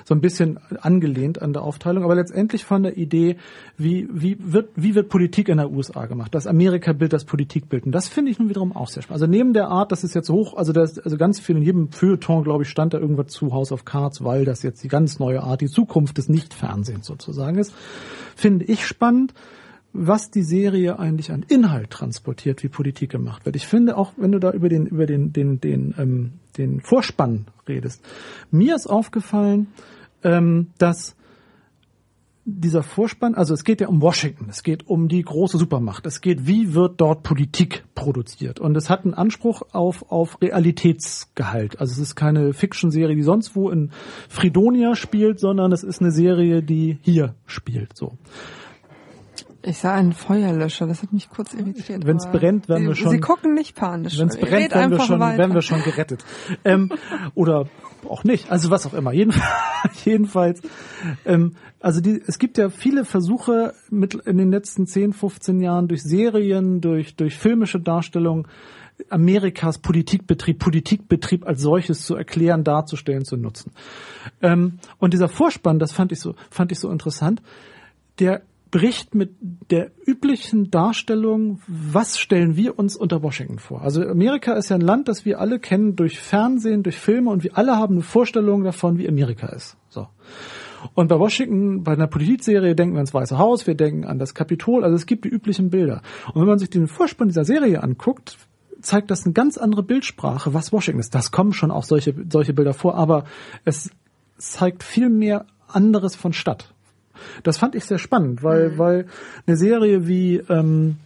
So 0.04 0.14
ein 0.14 0.22
bisschen 0.22 0.58
angelehnt 0.80 1.42
an 1.42 1.52
der 1.52 1.62
Aufteilung, 1.62 2.04
aber 2.04 2.14
letztendlich 2.14 2.64
von 2.64 2.82
der 2.82 2.96
Idee, 2.96 3.36
wie, 3.76 4.08
wie 4.10 4.36
wird, 4.40 4.70
wie 4.76 4.94
wird 4.94 5.10
Politik 5.10 5.48
in 5.48 5.58
der 5.58 5.70
USA 5.70 6.06
gemacht? 6.06 6.34
Das 6.34 6.46
Amerika-Bild, 6.46 7.12
das 7.12 7.24
Politikbild. 7.24 7.84
Und 7.84 7.92
das 7.92 8.08
finde 8.08 8.30
ich 8.30 8.38
nun 8.38 8.48
wiederum 8.48 8.74
auch 8.74 8.88
sehr 8.88 9.02
spannend. 9.02 9.22
Also 9.22 9.30
neben 9.30 9.52
der 9.52 9.68
Art, 9.68 9.92
das 9.92 10.04
ist 10.04 10.14
jetzt 10.14 10.30
hoch, 10.30 10.56
also 10.56 10.72
das, 10.72 10.98
also 10.98 11.18
ganz 11.18 11.38
viel 11.38 11.56
in 11.56 11.62
jedem 11.62 11.92
Feuilleton, 11.92 12.44
glaube 12.44 12.62
ich, 12.62 12.70
stand 12.70 12.94
da 12.94 12.98
irgendwas 12.98 13.26
zu 13.26 13.52
House 13.52 13.72
of 13.72 13.84
Cards, 13.84 14.24
weil 14.24 14.46
das 14.46 14.62
jetzt 14.62 14.82
die 14.82 14.88
ganz 14.88 15.18
neue 15.18 15.42
Art, 15.42 15.60
die 15.60 15.68
Zukunft 15.68 16.16
des 16.16 16.30
Nicht-Fernsehens 16.30 17.06
sozusagen 17.06 17.58
ist, 17.58 17.74
finde 18.36 18.64
ich 18.66 18.86
spannend 18.86 19.34
was 19.92 20.30
die 20.30 20.42
Serie 20.42 20.98
eigentlich 20.98 21.32
an 21.32 21.44
Inhalt 21.48 21.90
transportiert, 21.90 22.62
wie 22.62 22.68
Politik 22.68 23.10
gemacht 23.10 23.44
wird. 23.44 23.56
Ich 23.56 23.66
finde 23.66 23.96
auch, 23.96 24.12
wenn 24.16 24.32
du 24.32 24.38
da 24.38 24.52
über 24.52 24.68
den 24.68 24.86
über 24.86 25.06
den 25.06 25.32
den 25.32 25.60
den 25.60 25.94
ähm, 25.98 26.32
den 26.56 26.80
Vorspann 26.80 27.46
redest, 27.68 28.02
mir 28.50 28.76
ist 28.76 28.86
aufgefallen, 28.86 29.68
ähm, 30.22 30.68
dass 30.78 31.16
dieser 32.58 32.82
Vorspann, 32.82 33.34
also 33.34 33.54
es 33.54 33.64
geht 33.64 33.80
ja 33.80 33.88
um 33.88 34.02
Washington, 34.02 34.46
es 34.48 34.62
geht 34.62 34.86
um 34.86 35.08
die 35.08 35.22
große 35.22 35.58
Supermacht, 35.58 36.06
es 36.06 36.20
geht, 36.20 36.46
wie 36.46 36.74
wird 36.74 37.00
dort 37.00 37.22
Politik 37.22 37.84
produziert. 37.94 38.60
Und 38.60 38.76
es 38.76 38.90
hat 38.90 39.04
einen 39.04 39.14
Anspruch 39.14 39.62
auf, 39.72 40.10
auf 40.10 40.40
Realitätsgehalt. 40.42 41.80
Also 41.80 41.92
es 41.92 41.98
ist 41.98 42.16
keine 42.16 42.52
Fiction-Serie, 42.52 43.16
die 43.16 43.22
sonst 43.22 43.54
wo 43.56 43.70
in 43.70 43.90
Fridonia 44.28 44.94
spielt, 44.94 45.40
sondern 45.40 45.72
es 45.72 45.82
ist 45.82 46.00
eine 46.00 46.10
Serie, 46.10 46.62
die 46.62 46.98
hier 47.02 47.34
spielt. 47.46 47.96
So. 47.96 48.18
Ich 49.62 49.78
sah 49.78 49.94
einen 49.94 50.12
Feuerlöscher, 50.12 50.86
das 50.86 51.02
hat 51.02 51.12
mich 51.12 51.28
kurz 51.28 51.52
irritiert. 51.52 52.06
Wenn 52.06 52.16
es 52.16 52.26
brennt, 52.26 52.68
werden 52.68 52.88
wir 52.88 52.94
schon. 52.94 53.10
Sie 53.10 53.20
gucken 53.20 53.54
nicht 53.54 53.76
panisch. 53.76 54.18
Wenn 54.18 54.28
es 54.28 54.38
brennt, 54.38 54.74
werden 54.74 54.90
wir 54.90 55.00
schon, 55.00 55.20
werden 55.20 55.54
wir 55.54 55.62
schon 55.62 55.82
gerettet. 55.82 56.24
ähm, 56.64 56.90
oder 57.34 57.66
auch 58.08 58.24
nicht. 58.24 58.50
Also 58.50 58.70
was 58.70 58.86
auch 58.86 58.94
immer. 58.94 59.12
Jedenfalls, 59.12 59.44
jedenfalls 60.04 60.62
ähm, 61.26 61.56
also 61.78 62.00
die, 62.00 62.22
es 62.26 62.38
gibt 62.38 62.56
ja 62.56 62.70
viele 62.70 63.04
Versuche 63.04 63.74
mit 63.90 64.14
in 64.14 64.38
den 64.38 64.50
letzten 64.50 64.86
10, 64.86 65.12
15 65.12 65.60
Jahren 65.60 65.88
durch 65.88 66.02
Serien, 66.02 66.80
durch 66.80 67.16
durch 67.16 67.36
filmische 67.36 67.80
Darstellung 67.80 68.48
Amerikas 69.08 69.78
Politikbetrieb, 69.78 70.58
Politikbetrieb 70.58 71.46
als 71.46 71.60
solches 71.60 72.04
zu 72.04 72.16
erklären, 72.16 72.64
darzustellen, 72.64 73.24
zu 73.24 73.36
nutzen. 73.36 73.72
Ähm, 74.42 74.78
und 74.98 75.14
dieser 75.14 75.28
Vorspann, 75.28 75.78
das 75.78 75.92
fand 75.92 76.12
ich 76.12 76.20
so, 76.20 76.34
fand 76.50 76.72
ich 76.72 76.78
so 76.78 76.90
interessant. 76.90 77.42
Der 78.18 78.42
bricht 78.70 79.14
mit 79.14 79.36
der 79.70 79.90
üblichen 80.06 80.70
Darstellung, 80.70 81.60
was 81.66 82.18
stellen 82.18 82.56
wir 82.56 82.78
uns 82.78 82.96
unter 82.96 83.22
Washington 83.22 83.58
vor. 83.58 83.82
Also 83.82 84.02
Amerika 84.02 84.52
ist 84.52 84.68
ja 84.68 84.76
ein 84.76 84.82
Land, 84.82 85.08
das 85.08 85.24
wir 85.24 85.40
alle 85.40 85.58
kennen 85.58 85.96
durch 85.96 86.20
Fernsehen, 86.20 86.82
durch 86.82 86.98
Filme 86.98 87.30
und 87.30 87.42
wir 87.42 87.58
alle 87.58 87.76
haben 87.76 87.96
eine 87.96 88.02
Vorstellung 88.02 88.62
davon, 88.64 88.98
wie 88.98 89.08
Amerika 89.08 89.48
ist. 89.48 89.76
So. 89.88 90.06
Und 90.94 91.08
bei 91.08 91.18
Washington, 91.18 91.82
bei 91.82 91.92
einer 91.92 92.06
Politikserie 92.06 92.74
denken 92.74 92.94
wir 92.94 92.98
ans 92.98 93.12
Weiße 93.12 93.38
Haus, 93.38 93.66
wir 93.66 93.74
denken 93.74 94.04
an 94.04 94.18
das 94.18 94.34
Kapitol, 94.34 94.84
also 94.84 94.94
es 94.94 95.06
gibt 95.06 95.24
die 95.24 95.28
üblichen 95.28 95.70
Bilder. 95.70 96.02
Und 96.32 96.40
wenn 96.40 96.48
man 96.48 96.58
sich 96.58 96.70
den 96.70 96.88
Vorspann 96.88 97.28
dieser 97.28 97.44
Serie 97.44 97.82
anguckt, 97.82 98.38
zeigt 98.80 99.10
das 99.10 99.24
eine 99.24 99.34
ganz 99.34 99.58
andere 99.58 99.82
Bildsprache, 99.82 100.54
was 100.54 100.72
Washington 100.72 101.00
ist. 101.00 101.14
Das 101.14 101.32
kommen 101.32 101.52
schon 101.52 101.70
auch 101.70 101.84
solche, 101.84 102.14
solche 102.30 102.54
Bilder 102.54 102.72
vor, 102.72 102.94
aber 102.94 103.24
es 103.64 103.90
zeigt 104.38 104.82
viel 104.82 105.10
mehr 105.10 105.46
anderes 105.68 106.16
von 106.16 106.32
Stadt. 106.32 106.74
Das 107.42 107.58
fand 107.58 107.74
ich 107.74 107.84
sehr 107.84 107.98
spannend, 107.98 108.42
weil, 108.42 108.70
mhm. 108.70 108.78
weil 108.78 109.06
eine 109.46 109.56
Serie 109.56 110.06
wie, 110.06 110.36
ähm, 110.48 110.96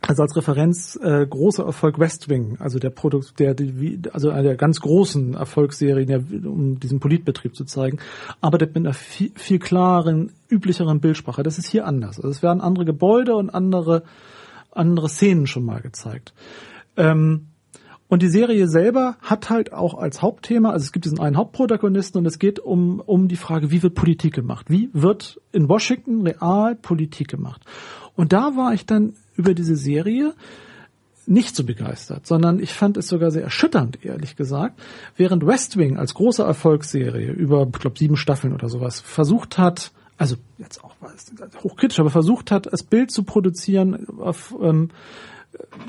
also 0.00 0.22
als 0.22 0.36
Referenz 0.36 0.98
äh, 1.02 1.26
großer 1.26 1.64
Erfolg 1.64 1.98
West 1.98 2.28
Wing, 2.28 2.56
also 2.58 2.78
der 2.78 2.90
Produkt, 2.90 3.38
der 3.38 3.54
die, 3.54 4.00
also 4.12 4.30
einer 4.30 4.42
der 4.42 4.56
ganz 4.56 4.80
großen 4.80 5.34
Erfolgsserien, 5.34 6.08
der, 6.08 6.18
um 6.48 6.80
diesen 6.80 6.98
Politbetrieb 6.98 7.54
zu 7.54 7.64
zeigen, 7.64 7.98
arbeitet 8.40 8.74
mit 8.74 8.84
einer 8.84 8.94
viel, 8.94 9.30
viel 9.36 9.58
klareren, 9.58 10.32
üblicheren 10.50 11.00
Bildsprache. 11.00 11.42
Das 11.42 11.58
ist 11.58 11.68
hier 11.68 11.86
anders. 11.86 12.16
Also 12.16 12.28
es 12.30 12.42
werden 12.42 12.60
andere 12.60 12.84
Gebäude 12.84 13.36
und 13.36 13.50
andere 13.50 14.02
andere 14.72 15.08
Szenen 15.08 15.46
schon 15.46 15.64
mal 15.64 15.80
gezeigt. 15.80 16.32
Ähm, 16.96 17.48
und 18.12 18.20
die 18.20 18.28
Serie 18.28 18.68
selber 18.68 19.16
hat 19.22 19.48
halt 19.48 19.72
auch 19.72 19.94
als 19.94 20.20
Hauptthema, 20.20 20.68
also 20.72 20.84
es 20.84 20.92
gibt 20.92 21.06
diesen 21.06 21.18
einen 21.18 21.38
Hauptprotagonisten 21.38 22.18
und 22.18 22.26
es 22.26 22.38
geht 22.38 22.58
um, 22.58 23.00
um 23.00 23.26
die 23.26 23.36
Frage, 23.36 23.70
wie 23.70 23.82
wird 23.82 23.94
Politik 23.94 24.34
gemacht? 24.34 24.66
Wie 24.68 24.90
wird 24.92 25.40
in 25.50 25.66
Washington 25.66 26.26
real 26.26 26.74
Politik 26.74 27.28
gemacht? 27.28 27.64
Und 28.14 28.34
da 28.34 28.54
war 28.54 28.74
ich 28.74 28.84
dann 28.84 29.14
über 29.34 29.54
diese 29.54 29.76
Serie 29.76 30.34
nicht 31.24 31.56
so 31.56 31.64
begeistert, 31.64 32.26
sondern 32.26 32.60
ich 32.60 32.74
fand 32.74 32.98
es 32.98 33.08
sogar 33.08 33.30
sehr 33.30 33.44
erschütternd, 33.44 34.04
ehrlich 34.04 34.36
gesagt, 34.36 34.78
während 35.16 35.46
West 35.46 35.78
Wing 35.78 35.96
als 35.96 36.12
große 36.12 36.42
Erfolgsserie 36.42 37.32
über, 37.32 37.66
ich 37.66 37.80
glaube, 37.80 37.98
sieben 37.98 38.18
Staffeln 38.18 38.52
oder 38.52 38.68
sowas 38.68 39.00
versucht 39.00 39.56
hat, 39.56 39.90
also 40.18 40.36
jetzt 40.58 40.84
auch 40.84 40.94
hochkritisch, 41.64 41.98
aber 41.98 42.10
versucht 42.10 42.50
hat, 42.50 42.70
das 42.70 42.82
Bild 42.82 43.10
zu 43.10 43.22
produzieren 43.22 44.06
auf 44.18 44.54
ähm, 44.60 44.90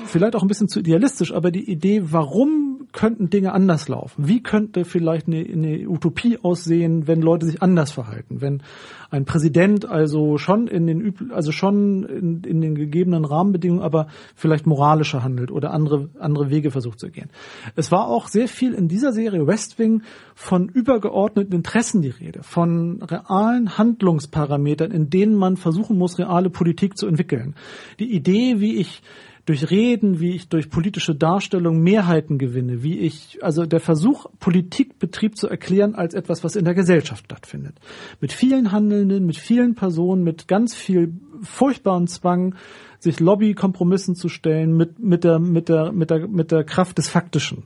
vielleicht 0.06 0.36
auch 0.36 0.42
ein 0.42 0.48
bisschen 0.48 0.68
zu 0.68 0.80
idealistisch, 0.80 1.32
aber 1.32 1.50
die 1.50 1.70
Idee, 1.70 2.02
warum 2.04 2.88
könnten 2.92 3.28
Dinge 3.28 3.52
anders 3.52 3.88
laufen? 3.88 4.28
Wie 4.28 4.42
könnte 4.42 4.84
vielleicht 4.84 5.26
eine, 5.26 5.38
eine 5.38 5.88
Utopie 5.88 6.38
aussehen, 6.40 7.06
wenn 7.06 7.20
Leute 7.20 7.46
sich 7.46 7.60
anders 7.60 7.90
verhalten? 7.90 8.40
Wenn 8.40 8.62
ein 9.10 9.24
Präsident 9.24 9.86
also 9.86 10.38
schon 10.38 10.68
in 10.68 10.86
den 10.86 11.30
also 11.30 11.52
schon 11.52 12.04
in, 12.04 12.42
in 12.42 12.60
den 12.60 12.74
gegebenen 12.74 13.24
Rahmenbedingungen, 13.24 13.82
aber 13.82 14.06
vielleicht 14.34 14.66
moralischer 14.66 15.22
handelt 15.22 15.50
oder 15.50 15.72
andere 15.72 16.08
andere 16.18 16.50
Wege 16.50 16.70
versucht 16.70 17.00
zu 17.00 17.10
gehen. 17.10 17.30
Es 17.76 17.90
war 17.90 18.06
auch 18.06 18.28
sehr 18.28 18.48
viel 18.48 18.74
in 18.74 18.88
dieser 18.88 19.12
Serie 19.12 19.46
West 19.46 19.78
Wing 19.78 20.02
von 20.34 20.68
übergeordneten 20.68 21.54
Interessen 21.54 22.00
die 22.00 22.10
Rede, 22.10 22.42
von 22.42 23.02
realen 23.02 23.76
Handlungsparametern, 23.76 24.90
in 24.90 25.10
denen 25.10 25.34
man 25.34 25.56
versuchen 25.56 25.98
muss, 25.98 26.18
reale 26.18 26.50
Politik 26.50 26.96
zu 26.96 27.06
entwickeln. 27.06 27.54
Die 27.98 28.12
Idee, 28.12 28.60
wie 28.60 28.76
ich 28.76 29.02
durch 29.46 29.70
Reden, 29.70 30.20
wie 30.20 30.34
ich 30.34 30.48
durch 30.48 30.70
politische 30.70 31.14
Darstellung 31.14 31.82
Mehrheiten 31.82 32.38
gewinne, 32.38 32.82
wie 32.82 32.98
ich, 32.98 33.38
also 33.42 33.66
der 33.66 33.80
Versuch, 33.80 34.26
Politikbetrieb 34.40 35.36
zu 35.36 35.48
erklären 35.48 35.94
als 35.94 36.14
etwas, 36.14 36.44
was 36.44 36.56
in 36.56 36.64
der 36.64 36.74
Gesellschaft 36.74 37.26
stattfindet. 37.26 37.76
Mit 38.20 38.32
vielen 38.32 38.72
Handelnden, 38.72 39.26
mit 39.26 39.36
vielen 39.36 39.74
Personen, 39.74 40.24
mit 40.24 40.48
ganz 40.48 40.74
viel 40.74 41.12
furchtbaren 41.42 42.06
Zwang, 42.06 42.54
sich 42.98 43.20
Lobbykompromissen 43.20 44.14
zu 44.14 44.30
stellen, 44.30 44.76
mit, 44.76 44.98
mit 44.98 45.24
der, 45.24 45.38
mit 45.38 45.68
der, 45.68 45.92
mit 45.92 46.10
der, 46.10 46.26
mit 46.26 46.50
der 46.50 46.64
Kraft 46.64 46.96
des 46.96 47.08
Faktischen. 47.08 47.64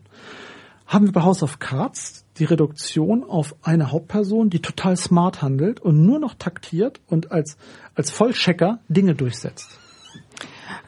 Haben 0.87 1.07
wir 1.07 1.13
bei 1.13 1.23
House 1.23 1.45
of 1.45 1.61
Cards 1.61 2.25
die 2.39 2.45
Reduktion 2.45 3.23
auf 3.23 3.55
eine 3.63 3.93
Hauptperson, 3.93 4.51
die 4.51 4.61
total 4.61 4.97
smart 4.97 5.43
handelt 5.43 5.81
und 5.81 6.05
nur 6.05 6.19
noch 6.19 6.35
taktiert 6.35 7.01
und 7.07 7.31
als, 7.31 7.57
als 7.95 8.11
Vollchecker 8.11 8.81
Dinge 8.89 9.15
durchsetzt. 9.15 9.79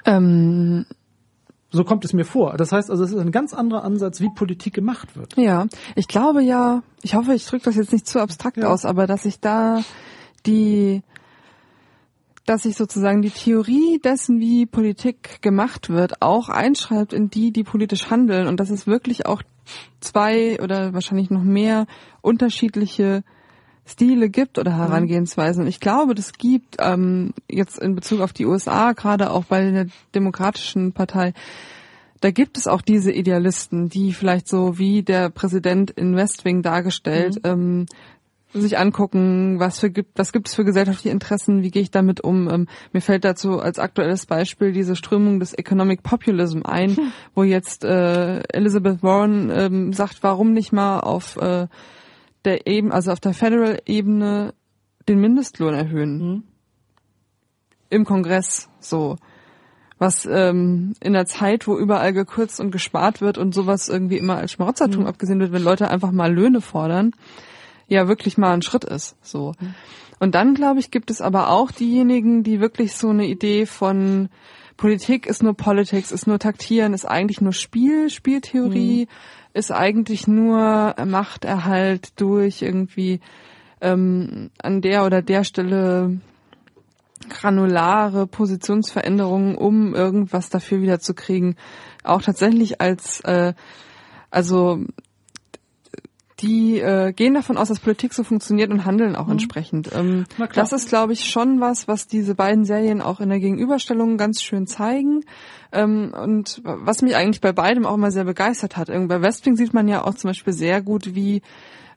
Ähm, 0.04 0.86
so 1.70 1.84
kommt 1.84 2.04
es 2.04 2.12
mir 2.12 2.24
vor. 2.24 2.56
Das 2.56 2.72
heißt 2.72 2.90
also, 2.90 3.04
es 3.04 3.12
ist 3.12 3.18
ein 3.18 3.30
ganz 3.30 3.54
anderer 3.54 3.84
Ansatz, 3.84 4.20
wie 4.20 4.28
Politik 4.30 4.74
gemacht 4.74 5.16
wird. 5.16 5.36
Ja, 5.36 5.66
ich 5.94 6.08
glaube 6.08 6.42
ja, 6.42 6.82
ich 7.02 7.14
hoffe, 7.14 7.34
ich 7.34 7.46
drücke 7.46 7.64
das 7.64 7.76
jetzt 7.76 7.92
nicht 7.92 8.06
zu 8.06 8.20
abstrakt 8.20 8.56
ja. 8.56 8.68
aus, 8.68 8.84
aber 8.84 9.06
dass 9.06 9.22
sich 9.22 9.40
da 9.40 9.82
die, 10.46 11.02
dass 12.46 12.64
sich 12.64 12.76
sozusagen 12.76 13.22
die 13.22 13.30
Theorie 13.30 14.00
dessen, 14.02 14.40
wie 14.40 14.66
Politik 14.66 15.40
gemacht 15.42 15.90
wird, 15.90 16.22
auch 16.22 16.48
einschreibt 16.48 17.12
in 17.12 17.30
die, 17.30 17.52
die 17.52 17.62
politisch 17.62 18.10
handeln 18.10 18.48
und 18.48 18.58
dass 18.58 18.70
es 18.70 18.86
wirklich 18.88 19.26
auch 19.26 19.42
zwei 20.00 20.58
oder 20.60 20.92
wahrscheinlich 20.92 21.30
noch 21.30 21.44
mehr 21.44 21.86
unterschiedliche 22.20 23.22
Stile 23.90 24.30
gibt 24.30 24.58
oder 24.58 24.76
Herangehensweisen. 24.76 25.62
Und 25.62 25.68
ich 25.68 25.80
glaube, 25.80 26.14
das 26.14 26.32
gibt 26.32 26.76
ähm, 26.78 27.32
jetzt 27.50 27.78
in 27.78 27.94
Bezug 27.94 28.20
auf 28.20 28.32
die 28.32 28.46
USA, 28.46 28.92
gerade 28.92 29.30
auch 29.30 29.44
bei 29.44 29.70
der 29.70 29.86
Demokratischen 30.14 30.92
Partei, 30.92 31.34
da 32.20 32.30
gibt 32.30 32.58
es 32.58 32.66
auch 32.66 32.82
diese 32.82 33.12
Idealisten, 33.12 33.88
die 33.88 34.12
vielleicht 34.12 34.46
so 34.46 34.78
wie 34.78 35.02
der 35.02 35.30
Präsident 35.30 35.90
in 35.90 36.16
Westwing 36.16 36.62
dargestellt, 36.62 37.36
mhm. 37.36 37.50
ähm, 37.50 37.86
sich 38.52 38.78
angucken, 38.78 39.60
was 39.60 39.78
für 39.78 39.90
gibt, 39.90 40.18
was 40.18 40.32
gibt 40.32 40.48
es 40.48 40.54
für 40.54 40.64
gesellschaftliche 40.64 41.10
Interessen, 41.10 41.62
wie 41.62 41.70
gehe 41.70 41.82
ich 41.82 41.90
damit 41.90 42.20
um. 42.20 42.50
Ähm, 42.50 42.66
mir 42.92 43.00
fällt 43.00 43.24
dazu 43.24 43.60
als 43.60 43.78
aktuelles 43.78 44.26
Beispiel 44.26 44.72
diese 44.72 44.96
Strömung 44.96 45.38
des 45.38 45.54
Economic 45.54 46.02
Populism 46.02 46.62
ein, 46.64 46.96
hm. 46.96 47.12
wo 47.34 47.44
jetzt 47.44 47.84
äh, 47.84 48.40
Elizabeth 48.48 49.02
Warren 49.02 49.50
ähm, 49.54 49.92
sagt, 49.92 50.22
warum 50.22 50.52
nicht 50.52 50.72
mal 50.72 51.00
auf 51.00 51.36
äh, 51.36 51.68
der 52.44 52.66
eben, 52.66 52.92
also 52.92 53.12
auf 53.12 53.20
der 53.20 53.34
Federal-Ebene 53.34 54.54
den 55.08 55.20
Mindestlohn 55.20 55.74
erhöhen. 55.74 56.18
Mhm. 56.18 56.42
Im 57.88 58.04
Kongress 58.04 58.68
so. 58.78 59.16
Was 59.98 60.24
ähm, 60.24 60.94
in 61.00 61.12
der 61.12 61.26
Zeit, 61.26 61.66
wo 61.66 61.76
überall 61.76 62.12
gekürzt 62.12 62.60
und 62.60 62.70
gespart 62.70 63.20
wird 63.20 63.36
und 63.36 63.54
sowas 63.54 63.88
irgendwie 63.88 64.16
immer 64.16 64.36
als 64.36 64.52
Schmarotzertum 64.52 65.02
mhm. 65.02 65.08
abgesehen 65.08 65.40
wird, 65.40 65.52
wenn 65.52 65.62
Leute 65.62 65.90
einfach 65.90 66.10
mal 66.10 66.32
Löhne 66.32 66.60
fordern. 66.60 67.12
ja 67.88 68.08
wirklich 68.08 68.38
mal 68.38 68.54
ein 68.54 68.62
Schritt 68.62 68.84
ist. 68.84 69.16
So. 69.20 69.52
Und 70.20 70.34
dann, 70.34 70.54
glaube 70.54 70.80
ich, 70.80 70.90
gibt 70.90 71.10
es 71.10 71.20
aber 71.20 71.50
auch 71.50 71.70
diejenigen, 71.70 72.42
die 72.44 72.60
wirklich 72.60 72.94
so 72.94 73.08
eine 73.08 73.26
Idee 73.26 73.66
von 73.66 74.28
Politik 74.76 75.26
ist 75.26 75.42
nur 75.42 75.54
Politics, 75.54 76.10
ist 76.10 76.26
nur 76.26 76.38
Taktieren, 76.38 76.94
ist 76.94 77.04
eigentlich 77.04 77.42
nur 77.42 77.52
Spiel, 77.52 78.08
Spieltheorie, 78.08 79.06
mhm. 79.06 79.08
Ist 79.52 79.72
eigentlich 79.72 80.26
nur 80.26 80.94
Machterhalt 81.04 82.20
durch 82.20 82.62
irgendwie 82.62 83.20
ähm, 83.80 84.50
an 84.62 84.80
der 84.80 85.04
oder 85.04 85.22
der 85.22 85.44
Stelle 85.44 86.20
granulare 87.28 88.26
Positionsveränderungen, 88.26 89.54
um 89.54 89.94
irgendwas 89.94 90.48
dafür 90.48 90.80
wieder 90.80 91.00
zu 91.00 91.14
kriegen, 91.14 91.56
auch 92.02 92.22
tatsächlich 92.22 92.80
als 92.80 93.20
äh, 93.20 93.54
also 94.30 94.84
die 96.42 96.78
äh, 96.78 97.12
gehen 97.12 97.34
davon 97.34 97.56
aus, 97.56 97.68
dass 97.68 97.80
Politik 97.80 98.14
so 98.14 98.24
funktioniert 98.24 98.70
und 98.70 98.84
handeln 98.84 99.16
auch 99.16 99.26
mhm. 99.26 99.32
entsprechend. 99.32 99.90
Ähm, 99.94 100.24
das 100.54 100.72
ist, 100.72 100.88
glaube 100.88 101.12
ich, 101.12 101.28
schon 101.28 101.60
was, 101.60 101.88
was 101.88 102.06
diese 102.06 102.34
beiden 102.34 102.64
Serien 102.64 103.00
auch 103.00 103.20
in 103.20 103.28
der 103.28 103.40
Gegenüberstellung 103.40 104.16
ganz 104.16 104.42
schön 104.42 104.66
zeigen. 104.66 105.24
Ähm, 105.72 106.12
und 106.14 106.60
was 106.64 107.02
mich 107.02 107.16
eigentlich 107.16 107.40
bei 107.40 107.52
beidem 107.52 107.86
auch 107.86 107.94
immer 107.94 108.10
sehr 108.10 108.24
begeistert 108.24 108.76
hat. 108.76 108.88
Bei 108.88 109.22
Westwing 109.22 109.56
sieht 109.56 109.74
man 109.74 109.88
ja 109.88 110.04
auch 110.04 110.14
zum 110.14 110.30
Beispiel 110.30 110.52
sehr 110.52 110.82
gut, 110.82 111.14
wie 111.14 111.42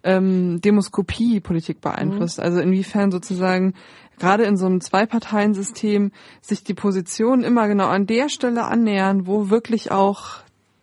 ähm, 0.04 0.62
Demoskopie 0.62 1.40
Politik 1.40 1.82
beeinflusst. 1.82 2.38
Mhm. 2.38 2.44
Also 2.44 2.60
inwiefern 2.60 3.12
sozusagen 3.12 3.74
gerade 4.20 4.44
in 4.44 4.58
so 4.58 4.66
einem 4.66 4.82
Zwei-Parteien-System 4.82 6.12
sich 6.42 6.64
die 6.64 6.74
Positionen 6.74 7.44
immer 7.44 7.68
genau 7.68 7.88
an 7.88 8.06
der 8.06 8.30
Stelle 8.30 8.66
annähern, 8.66 9.26
wo 9.26 9.50
wirklich 9.50 9.92
auch 9.92 10.42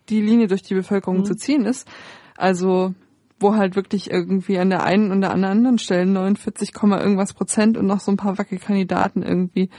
die 0.09 0.21
Linie 0.21 0.47
durch 0.47 0.63
die 0.63 0.73
Bevölkerung 0.73 1.19
mhm. 1.19 1.25
zu 1.25 1.35
ziehen 1.35 1.65
ist. 1.65 1.87
Also 2.35 2.93
wo 3.41 3.55
halt 3.55 3.75
wirklich 3.75 4.09
irgendwie 4.09 4.59
an 4.59 4.69
der 4.69 4.83
einen 4.83 5.11
und 5.11 5.21
der 5.21 5.31
anderen 5.31 5.77
Stelle 5.77 6.05
49, 6.05 6.71
irgendwas 6.81 7.33
Prozent 7.33 7.77
und 7.77 7.87
noch 7.87 7.99
so 7.99 8.11
ein 8.11 8.17
paar 8.17 8.37
Wackelkandidaten 8.37 9.23
irgendwie 9.23 9.69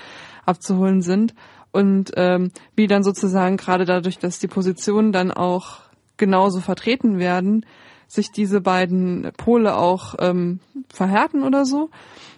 abzuholen 0.45 1.03
sind. 1.03 1.35
Und 1.71 2.13
ähm, 2.17 2.51
wie 2.77 2.87
dann 2.87 3.03
sozusagen 3.03 3.57
gerade 3.57 3.85
dadurch, 3.85 4.19
dass 4.19 4.39
die 4.39 4.49
Positionen 4.49 5.13
dann 5.13 5.31
auch 5.31 5.79
genauso 6.19 6.61
vertreten 6.61 7.19
werden, 7.19 7.65
sich 8.07 8.31
diese 8.31 8.61
beiden 8.61 9.33
Pole 9.39 9.75
auch 9.75 10.15
ähm, 10.19 10.61
verhärten 10.93 11.43
oder 11.43 11.65
so. 11.65 11.89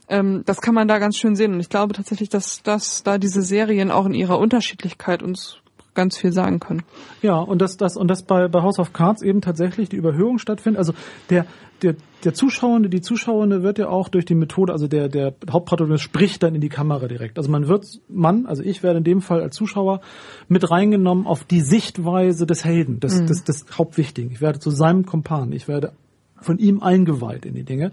Ähm, 0.08 0.42
das 0.46 0.60
kann 0.60 0.74
man 0.74 0.86
da 0.86 0.98
ganz 0.98 1.16
schön 1.16 1.34
sehen. 1.34 1.54
Und 1.54 1.60
ich 1.60 1.68
glaube 1.68 1.94
tatsächlich, 1.94 2.28
dass, 2.28 2.62
dass 2.62 3.02
da 3.02 3.18
diese 3.18 3.42
Serien 3.42 3.90
auch 3.90 4.06
in 4.06 4.14
ihrer 4.14 4.38
Unterschiedlichkeit 4.38 5.22
uns 5.22 5.58
ganz 5.94 6.16
viel 6.16 6.32
sagen 6.32 6.60
können. 6.60 6.82
Ja, 7.22 7.38
und 7.38 7.62
dass 7.62 7.76
das 7.76 7.96
und 7.96 8.08
das 8.08 8.22
bei, 8.22 8.48
bei 8.48 8.62
House 8.62 8.78
of 8.78 8.92
Cards 8.92 9.22
eben 9.22 9.40
tatsächlich 9.40 9.88
die 9.88 9.96
Überhöhung 9.96 10.38
stattfindet. 10.38 10.78
Also 10.78 10.92
der 11.30 11.46
der 11.82 11.94
der 12.24 12.34
Zuschauende, 12.34 12.88
die 12.88 13.00
Zuschauende 13.00 13.62
wird 13.62 13.78
ja 13.78 13.88
auch 13.88 14.08
durch 14.08 14.24
die 14.24 14.34
Methode, 14.34 14.72
also 14.72 14.88
der 14.88 15.08
der 15.08 15.34
Hauptprotagonist 15.50 16.02
spricht 16.02 16.42
dann 16.42 16.54
in 16.54 16.60
die 16.60 16.68
Kamera 16.68 17.06
direkt. 17.06 17.38
Also 17.38 17.50
man 17.50 17.68
wird 17.68 17.86
man, 18.08 18.46
also 18.46 18.62
ich 18.62 18.82
werde 18.82 18.98
in 18.98 19.04
dem 19.04 19.20
Fall 19.20 19.42
als 19.42 19.56
Zuschauer 19.56 20.00
mit 20.48 20.70
reingenommen 20.70 21.26
auf 21.26 21.44
die 21.44 21.60
Sichtweise 21.60 22.46
des 22.46 22.64
Helden, 22.64 23.00
des 23.00 23.20
mhm. 23.20 23.26
des, 23.26 23.44
des 23.44 23.66
Hauptwichtigen. 23.76 24.30
Ich 24.32 24.40
werde 24.40 24.58
zu 24.58 24.70
seinem 24.70 25.06
Kompan, 25.06 25.52
ich 25.52 25.68
werde 25.68 25.92
von 26.44 26.58
ihm 26.58 26.82
eingeweiht 26.82 27.44
in 27.46 27.54
die 27.54 27.64
Dinge. 27.64 27.92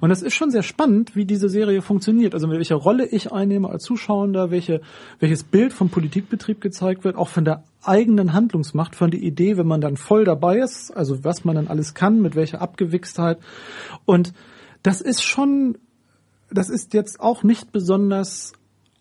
Und 0.00 0.08
das 0.10 0.22
ist 0.22 0.34
schon 0.34 0.50
sehr 0.50 0.62
spannend, 0.62 1.14
wie 1.14 1.24
diese 1.24 1.48
Serie 1.48 1.82
funktioniert. 1.82 2.34
Also 2.34 2.50
welche 2.50 2.74
Rolle 2.74 3.06
ich 3.06 3.32
einnehme 3.32 3.68
als 3.68 3.84
Zuschauender, 3.84 4.50
welche, 4.50 4.80
welches 5.18 5.44
Bild 5.44 5.72
vom 5.72 5.90
Politikbetrieb 5.90 6.60
gezeigt 6.60 7.04
wird, 7.04 7.16
auch 7.16 7.28
von 7.28 7.44
der 7.44 7.64
eigenen 7.82 8.32
Handlungsmacht, 8.32 8.94
von 8.94 9.10
der 9.10 9.20
Idee, 9.20 9.56
wenn 9.56 9.66
man 9.66 9.80
dann 9.80 9.96
voll 9.96 10.24
dabei 10.24 10.58
ist, 10.58 10.90
also 10.90 11.24
was 11.24 11.44
man 11.44 11.56
dann 11.56 11.68
alles 11.68 11.94
kann, 11.94 12.20
mit 12.20 12.34
welcher 12.34 12.60
Abgewichstheit. 12.60 13.38
Und 14.04 14.32
das 14.82 15.00
ist 15.00 15.22
schon, 15.22 15.78
das 16.50 16.70
ist 16.70 16.94
jetzt 16.94 17.20
auch 17.20 17.42
nicht 17.42 17.72
besonders 17.72 18.52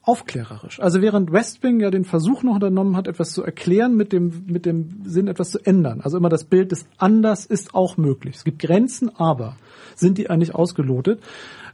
aufklärerisch. 0.10 0.80
Also 0.80 1.02
während 1.02 1.32
Westwing 1.32 1.80
ja 1.80 1.92
den 1.92 2.04
Versuch 2.04 2.42
noch 2.42 2.56
unternommen 2.56 2.98
hat, 2.98 3.08
etwas 3.08 3.32
zu 3.32 3.44
erklären 3.44 3.96
mit 3.96 4.12
dem, 4.12 4.44
mit 4.48 4.66
dem 4.66 5.04
Sinn, 5.06 5.28
etwas 5.28 5.52
zu 5.52 5.60
ändern. 5.64 6.02
Also 6.02 6.18
immer 6.18 6.30
das 6.30 6.46
Bild 6.46 6.72
des 6.72 6.88
Anders 6.98 7.46
ist 7.46 7.76
auch 7.76 7.96
möglich. 7.98 8.38
Es 8.38 8.44
gibt 8.44 8.60
Grenzen, 8.60 9.16
aber 9.16 9.56
sind 9.96 10.18
die 10.18 10.32
eigentlich 10.32 10.56
ausgelotet, 10.56 11.22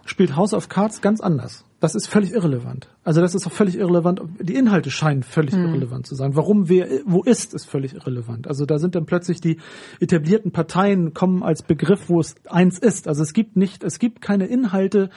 spielt 0.06 0.36
House 0.36 0.54
of 0.54 0.70
Cards 0.70 1.02
ganz 1.02 1.20
anders 1.20 1.66
das 1.86 1.94
ist 1.94 2.08
völlig 2.08 2.32
irrelevant. 2.32 2.88
Also 3.04 3.22
das 3.22 3.36
ist 3.36 3.46
auch 3.46 3.52
völlig 3.52 3.76
irrelevant. 3.76 4.20
Die 4.42 4.56
Inhalte 4.56 4.90
scheinen 4.90 5.22
völlig 5.22 5.54
hm. 5.54 5.66
irrelevant 5.66 6.08
zu 6.08 6.16
sein. 6.16 6.36
Warum 6.36 6.68
wer 6.68 6.88
wo 7.06 7.22
ist, 7.22 7.54
ist 7.54 7.66
völlig 7.66 7.94
irrelevant. 7.94 8.48
Also 8.48 8.66
da 8.66 8.80
sind 8.80 8.96
dann 8.96 9.06
plötzlich 9.06 9.40
die 9.40 9.60
etablierten 10.00 10.52
Parteien 10.52 11.14
kommen 11.14 11.44
als 11.44 11.62
Begriff, 11.62 12.10
wo 12.10 12.20
es 12.20 12.36
eins 12.50 12.80
ist. 12.80 13.08
Also 13.08 13.22
es 13.22 13.34
gibt 13.34 13.56
nicht, 13.56 13.84
es 13.84 14.00
gibt 14.00 14.22
keine 14.22 14.48
Inhalte, 14.48 15.12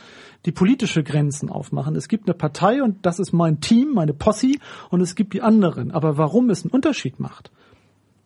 die 0.44 0.52
politische 0.52 1.02
Grenzen 1.02 1.48
aufmachen. 1.48 1.96
Es 1.96 2.06
gibt 2.08 2.26
eine 2.28 2.34
Partei 2.34 2.82
und 2.82 3.06
das 3.06 3.18
ist 3.18 3.32
mein 3.32 3.60
Team, 3.60 3.92
meine 3.94 4.12
Posse 4.12 4.56
und 4.90 5.00
es 5.00 5.14
gibt 5.14 5.32
die 5.32 5.40
anderen. 5.40 5.90
Aber 5.90 6.18
warum 6.18 6.50
es 6.50 6.64
einen 6.64 6.70
Unterschied 6.70 7.18
macht, 7.18 7.50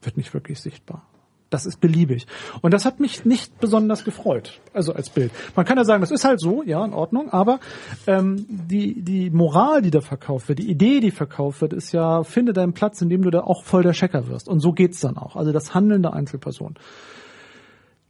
wird 0.00 0.16
nicht 0.16 0.34
wirklich 0.34 0.60
sichtbar. 0.60 1.06
Das 1.52 1.66
ist 1.66 1.80
beliebig. 1.80 2.26
Und 2.62 2.72
das 2.72 2.86
hat 2.86 2.98
mich 2.98 3.26
nicht 3.26 3.60
besonders 3.60 4.04
gefreut, 4.04 4.60
also 4.72 4.94
als 4.94 5.10
Bild. 5.10 5.30
Man 5.54 5.66
kann 5.66 5.76
ja 5.76 5.84
sagen, 5.84 6.00
das 6.00 6.10
ist 6.10 6.24
halt 6.24 6.40
so, 6.40 6.62
ja, 6.62 6.82
in 6.82 6.94
Ordnung, 6.94 7.30
aber 7.30 7.60
ähm, 8.06 8.46
die, 8.48 9.02
die 9.02 9.28
Moral, 9.28 9.82
die 9.82 9.90
da 9.90 10.00
verkauft 10.00 10.48
wird, 10.48 10.60
die 10.60 10.70
Idee, 10.70 11.00
die 11.00 11.10
verkauft 11.10 11.60
wird, 11.60 11.74
ist 11.74 11.92
ja, 11.92 12.22
finde 12.22 12.54
deinen 12.54 12.72
Platz, 12.72 13.02
in 13.02 13.10
dem 13.10 13.22
du 13.22 13.30
da 13.30 13.40
auch 13.40 13.64
voll 13.64 13.82
der 13.82 13.92
Checker 13.92 14.28
wirst. 14.28 14.48
Und 14.48 14.60
so 14.60 14.72
geht's 14.72 15.00
dann 15.00 15.18
auch. 15.18 15.36
Also 15.36 15.52
das 15.52 15.74
Handeln 15.74 16.00
der 16.02 16.14
Einzelperson. 16.14 16.74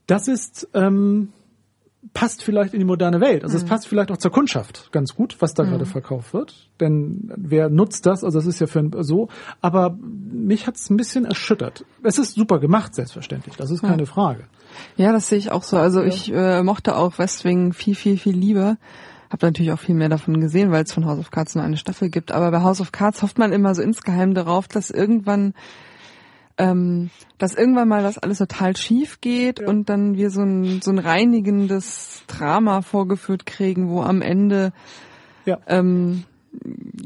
Das 0.06 0.28
ist 0.28 0.69
ähm, 0.74 1.32
passt 2.15 2.43
vielleicht 2.43 2.74
in 2.74 2.81
die 2.81 2.87
moderne 2.87 3.20
Welt. 3.20 3.45
Also 3.45 3.57
mhm. 3.57 3.65
es 3.65 3.69
passt 3.69 3.89
vielleicht 3.89 4.11
auch 4.11 4.16
zur 4.16 4.33
Kundschaft 4.33 4.91
ganz 4.93 5.15
gut, 5.15 5.37
was 5.41 5.55
da 5.55 5.62
mhm. 5.62 5.70
gerade 5.70 5.87
verkauft 5.87 6.35
wird. 6.35 6.69
Denn 6.81 7.33
wer 7.37 7.69
nutzt 7.69 8.07
das? 8.07 8.24
Also 8.24 8.39
das 8.39 8.47
ist 8.47 8.61
ja 8.61 8.66
für 8.66 8.81
ein, 8.81 8.93
so. 9.01 9.29
Aber 9.61 9.97
mich 10.01 10.66
hat 10.66 10.77
es 10.77 10.91
ein 10.91 10.97
bisschen 10.97 11.24
erschüttert. 11.24 11.85
Es 12.03 12.19
ist 12.19 12.35
super 12.35 12.59
gemacht, 12.59 12.95
selbstverständlich. 12.95 13.57
Das 13.57 13.70
ist 13.70 13.83
keine 13.83 14.03
ja. 14.03 14.07
Frage. 14.07 14.45
Ja, 14.97 15.12
das 15.12 15.29
sehe 15.29 15.39
ich 15.39 15.53
auch 15.53 15.62
so. 15.62 15.77
Also 15.77 16.01
ja. 16.01 16.07
ich 16.07 16.33
äh, 16.33 16.62
mochte 16.62 16.97
auch 16.97 17.19
Westwing 17.19 17.73
viel, 17.73 17.95
viel, 17.95 18.19
viel 18.19 18.37
lieber. 18.37 18.79
Hab 19.31 19.43
natürlich 19.43 19.73
auch 19.73 19.79
viel 19.79 19.95
mehr 19.95 20.11
davon 20.11 20.41
gesehen, 20.41 20.73
weil 20.73 20.85
es 20.85 20.93
von 20.93 21.07
House 21.07 21.19
of 21.19 21.31
Cards 21.31 21.55
nur 21.55 21.65
eine 21.65 21.77
Staffel 21.77 22.11
gibt. 22.11 22.33
Aber 22.33 22.51
bei 22.51 22.62
House 22.62 22.81
of 22.81 22.93
Cards 22.93 23.23
hofft 23.23 23.39
man 23.39 23.53
immer 23.53 23.74
so 23.74 23.81
insgeheim 23.81 24.35
darauf, 24.35 24.69
dass 24.69 24.91
irgendwann 24.91 25.55
ähm, 26.59 27.11
dass 27.39 27.55
irgendwann 27.55 27.89
mal 27.89 28.03
das 28.03 28.19
alles 28.19 28.39
total 28.39 28.77
schief 28.77 29.20
geht 29.20 29.61
ja. 29.61 29.69
und 29.69 29.89
dann 29.89 30.16
wir 30.16 30.31
so 30.31 30.43
ein, 30.43 30.81
so 30.83 30.91
ein 30.91 30.99
reinigendes 30.99 32.23
Drama 32.27 32.83
vorgeführt 32.83 33.47
kriegen, 33.47 33.89
wo 33.89 34.03
am 34.03 34.23
Ende 34.23 34.73
ja. 35.45 35.59
ähm, 35.66 36.24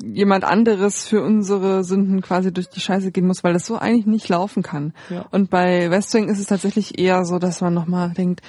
jemand 0.05 0.45
anderes 0.45 1.07
für 1.07 1.23
unsere 1.23 1.85
Sünden 1.85 2.21
quasi 2.21 2.53
durch 2.53 2.69
die 2.69 2.81
Scheiße 2.81 3.13
gehen 3.13 3.27
muss, 3.27 3.45
weil 3.45 3.53
das 3.53 3.67
so 3.67 3.79
eigentlich 3.79 4.07
nicht 4.07 4.29
laufen 4.29 4.63
kann. 4.63 4.93
Ja. 5.09 5.27
Und 5.31 5.51
bei 5.51 5.91
Westwing 5.91 6.29
ist 6.29 6.41
es 6.41 6.47
tatsächlich 6.47 6.99
eher 6.99 7.25
so, 7.25 7.39
dass 7.39 7.61
man 7.61 7.73
nochmal 7.73 8.11
denkt, 8.11 8.43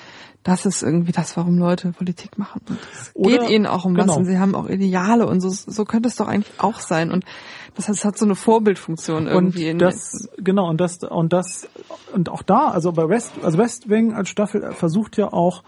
das 0.44 0.66
ist 0.66 0.82
irgendwie 0.82 1.12
das, 1.12 1.36
warum 1.36 1.58
Leute 1.58 1.92
Politik 1.92 2.38
machen. 2.38 2.62
Und 2.70 2.80
es 2.94 3.14
geht 3.14 3.50
ihnen 3.50 3.66
auch 3.66 3.86
um 3.86 3.96
genau. 3.96 4.08
was 4.08 4.18
und 4.18 4.26
sie 4.26 4.40
haben 4.40 4.56
auch 4.56 4.70
Ideale 4.70 5.28
und 5.28 5.42
so, 5.42 5.50
so 5.50 5.84
könnte 5.84 6.08
es 6.08 6.16
doch 6.16 6.28
eigentlich 6.28 6.60
auch 6.60 6.80
sein. 6.80 7.12
Und 7.12 7.26
das 7.78 7.88
heißt, 7.88 8.00
es 8.00 8.06
hat 8.06 8.18
so 8.18 8.26
eine 8.26 8.34
Vorbildfunktion 8.34 9.28
irgendwie. 9.28 9.70
Und 9.70 9.80
das, 9.80 10.28
genau, 10.38 10.68
und 10.68 10.82
das, 10.82 10.98
und 11.04 11.32
das, 11.32 11.70
und 12.12 12.28
auch 12.28 12.42
da, 12.42 12.70
also 12.70 12.92
bei 12.92 13.08
West, 13.08 13.34
also 13.44 13.60
West 13.60 13.88
Wing 13.88 14.14
als 14.14 14.30
Staffel 14.30 14.72
versucht 14.74 15.16
ja 15.16 15.32
auch, 15.32 15.64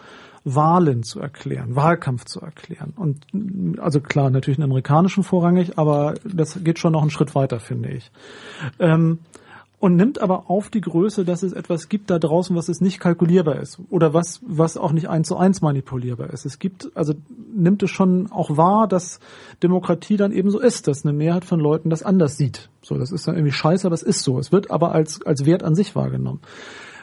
Wahlen 0.45 1.03
zu 1.03 1.19
erklären, 1.19 1.75
Wahlkampf 1.75 2.25
zu 2.25 2.39
erklären. 2.39 2.93
Und 2.95 3.27
also 3.79 3.99
klar, 3.99 4.29
natürlich 4.29 4.57
einen 4.57 4.71
amerikanischen 4.71 5.23
vorrangig, 5.23 5.77
aber 5.77 6.15
das 6.23 6.63
geht 6.63 6.79
schon 6.79 6.93
noch 6.93 7.01
einen 7.01 7.11
Schritt 7.11 7.35
weiter, 7.35 7.59
finde 7.59 7.89
ich. 7.89 8.09
Ähm, 8.79 9.19
und 9.79 9.95
nimmt 9.95 10.21
aber 10.21 10.49
auf 10.49 10.69
die 10.69 10.81
Größe, 10.81 11.23
dass 11.23 11.41
es 11.41 11.53
etwas 11.53 11.87
gibt 11.87 12.09
da 12.09 12.19
draußen, 12.19 12.55
was 12.55 12.67
es 12.67 12.81
nicht 12.81 12.99
kalkulierbar 12.99 13.57
ist 13.57 13.79
oder 13.89 14.13
was 14.13 14.41
was 14.45 14.77
auch 14.77 14.91
nicht 14.91 15.09
eins 15.09 15.27
zu 15.27 15.37
eins 15.37 15.61
manipulierbar 15.61 16.31
ist. 16.31 16.45
Es 16.45 16.59
gibt 16.59 16.91
also 16.95 17.13
nimmt 17.53 17.81
es 17.83 17.89
schon 17.89 18.31
auch 18.31 18.57
wahr, 18.57 18.87
dass 18.87 19.19
Demokratie 19.63 20.17
dann 20.17 20.31
eben 20.31 20.51
so 20.51 20.59
ist, 20.59 20.87
dass 20.87 21.05
eine 21.05 21.13
Mehrheit 21.13 21.45
von 21.45 21.59
Leuten 21.59 21.89
das 21.89 22.03
anders 22.03 22.37
sieht. 22.37 22.69
So, 22.81 22.97
das 22.97 23.11
ist 23.11 23.27
dann 23.27 23.35
irgendwie 23.35 23.53
scheiße, 23.53 23.87
aber 23.87 23.95
es 23.95 24.03
ist 24.03 24.23
so. 24.23 24.37
Es 24.37 24.51
wird 24.51 24.69
aber 24.69 24.91
als 24.91 25.25
als 25.25 25.45
Wert 25.45 25.63
an 25.63 25.75
sich 25.75 25.95
wahrgenommen. 25.95 26.41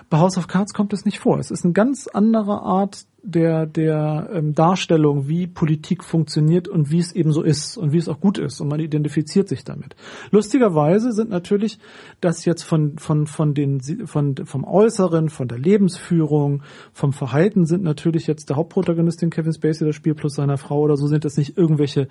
Bei 0.08 0.18
House 0.18 0.38
of 0.38 0.46
Cards 0.46 0.72
kommt 0.72 0.92
es 0.92 1.04
nicht 1.04 1.18
vor. 1.18 1.38
Es 1.38 1.50
ist 1.50 1.64
eine 1.64 1.72
ganz 1.72 2.06
andere 2.06 2.62
Art 2.62 3.06
der, 3.24 3.66
der 3.66 4.30
ähm, 4.32 4.54
Darstellung, 4.54 5.26
wie 5.26 5.48
Politik 5.48 6.04
funktioniert 6.04 6.68
und 6.68 6.92
wie 6.92 7.00
es 7.00 7.12
eben 7.12 7.32
so 7.32 7.42
ist 7.42 7.76
und 7.76 7.92
wie 7.92 7.98
es 7.98 8.08
auch 8.08 8.20
gut 8.20 8.38
ist 8.38 8.60
und 8.60 8.68
man 8.68 8.78
identifiziert 8.78 9.48
sich 9.48 9.64
damit. 9.64 9.96
Lustigerweise 10.30 11.10
sind 11.10 11.30
natürlich 11.30 11.80
das 12.20 12.44
jetzt 12.44 12.62
von, 12.62 12.98
von, 12.98 13.26
von 13.26 13.52
den, 13.52 13.80
von, 14.06 14.36
vom 14.44 14.64
Äußeren, 14.64 15.28
von 15.28 15.48
der 15.48 15.58
Lebensführung, 15.58 16.62
vom 16.92 17.12
Verhalten 17.12 17.66
sind 17.66 17.82
natürlich 17.82 18.28
jetzt 18.28 18.48
der 18.48 18.56
Hauptprotagonistin 18.56 19.30
Kevin 19.30 19.52
Spacey, 19.52 19.84
das 19.84 19.96
Spiel 19.96 20.14
plus 20.14 20.34
seiner 20.34 20.56
Frau 20.56 20.82
oder 20.82 20.96
so 20.96 21.08
sind 21.08 21.24
das 21.24 21.36
nicht 21.36 21.58
irgendwelche 21.58 22.06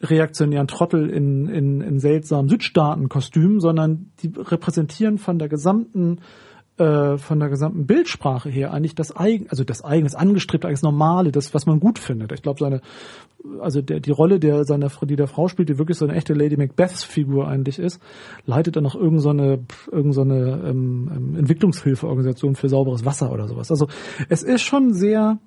reaktionären 0.00 0.68
Trottel 0.68 1.10
in, 1.10 1.48
in, 1.48 1.80
in 1.82 1.98
seltsamen 1.98 2.48
Südstaaten-Kostümen, 2.48 3.60
sondern 3.60 4.10
die 4.20 4.32
repräsentieren 4.36 5.18
von 5.18 5.38
der 5.38 5.48
gesamten 5.48 6.20
äh, 6.78 7.16
von 7.16 7.40
der 7.40 7.48
gesamten 7.48 7.86
Bildsprache 7.86 8.50
her 8.50 8.72
eigentlich 8.72 8.94
das 8.94 9.16
eigen, 9.16 9.48
also 9.48 9.64
das 9.64 9.82
eigene, 9.82 10.04
das 10.04 10.14
angestrebte, 10.14 10.68
das 10.68 10.82
normale, 10.82 11.32
das 11.32 11.54
was 11.54 11.64
man 11.64 11.80
gut 11.80 11.98
findet. 11.98 12.32
Ich 12.32 12.42
glaube 12.42 12.60
seine, 12.60 12.82
also 13.60 13.80
der 13.80 14.00
die 14.00 14.10
Rolle 14.10 14.38
der 14.38 14.64
seiner 14.64 14.88
die 14.88 15.16
der 15.16 15.26
Frau 15.26 15.48
spielt, 15.48 15.70
die 15.70 15.78
wirklich 15.78 15.96
so 15.96 16.06
eine 16.06 16.14
echte 16.14 16.34
Lady 16.34 16.56
Macbeths 16.58 17.02
Figur 17.02 17.48
eigentlich 17.48 17.78
ist, 17.78 18.00
leitet 18.44 18.76
dann 18.76 18.84
noch 18.84 18.94
irgendeine 18.94 19.60
so 19.86 19.96
irgend 19.96 20.14
so 20.14 20.20
eine 20.20 20.62
ähm, 20.66 21.10
ähm, 21.14 21.36
Entwicklungshilfeorganisation 21.36 22.56
für 22.56 22.68
sauberes 22.68 23.06
Wasser 23.06 23.32
oder 23.32 23.48
sowas. 23.48 23.70
Also 23.70 23.88
es 24.28 24.42
ist 24.42 24.62
schon 24.62 24.92
sehr 24.92 25.38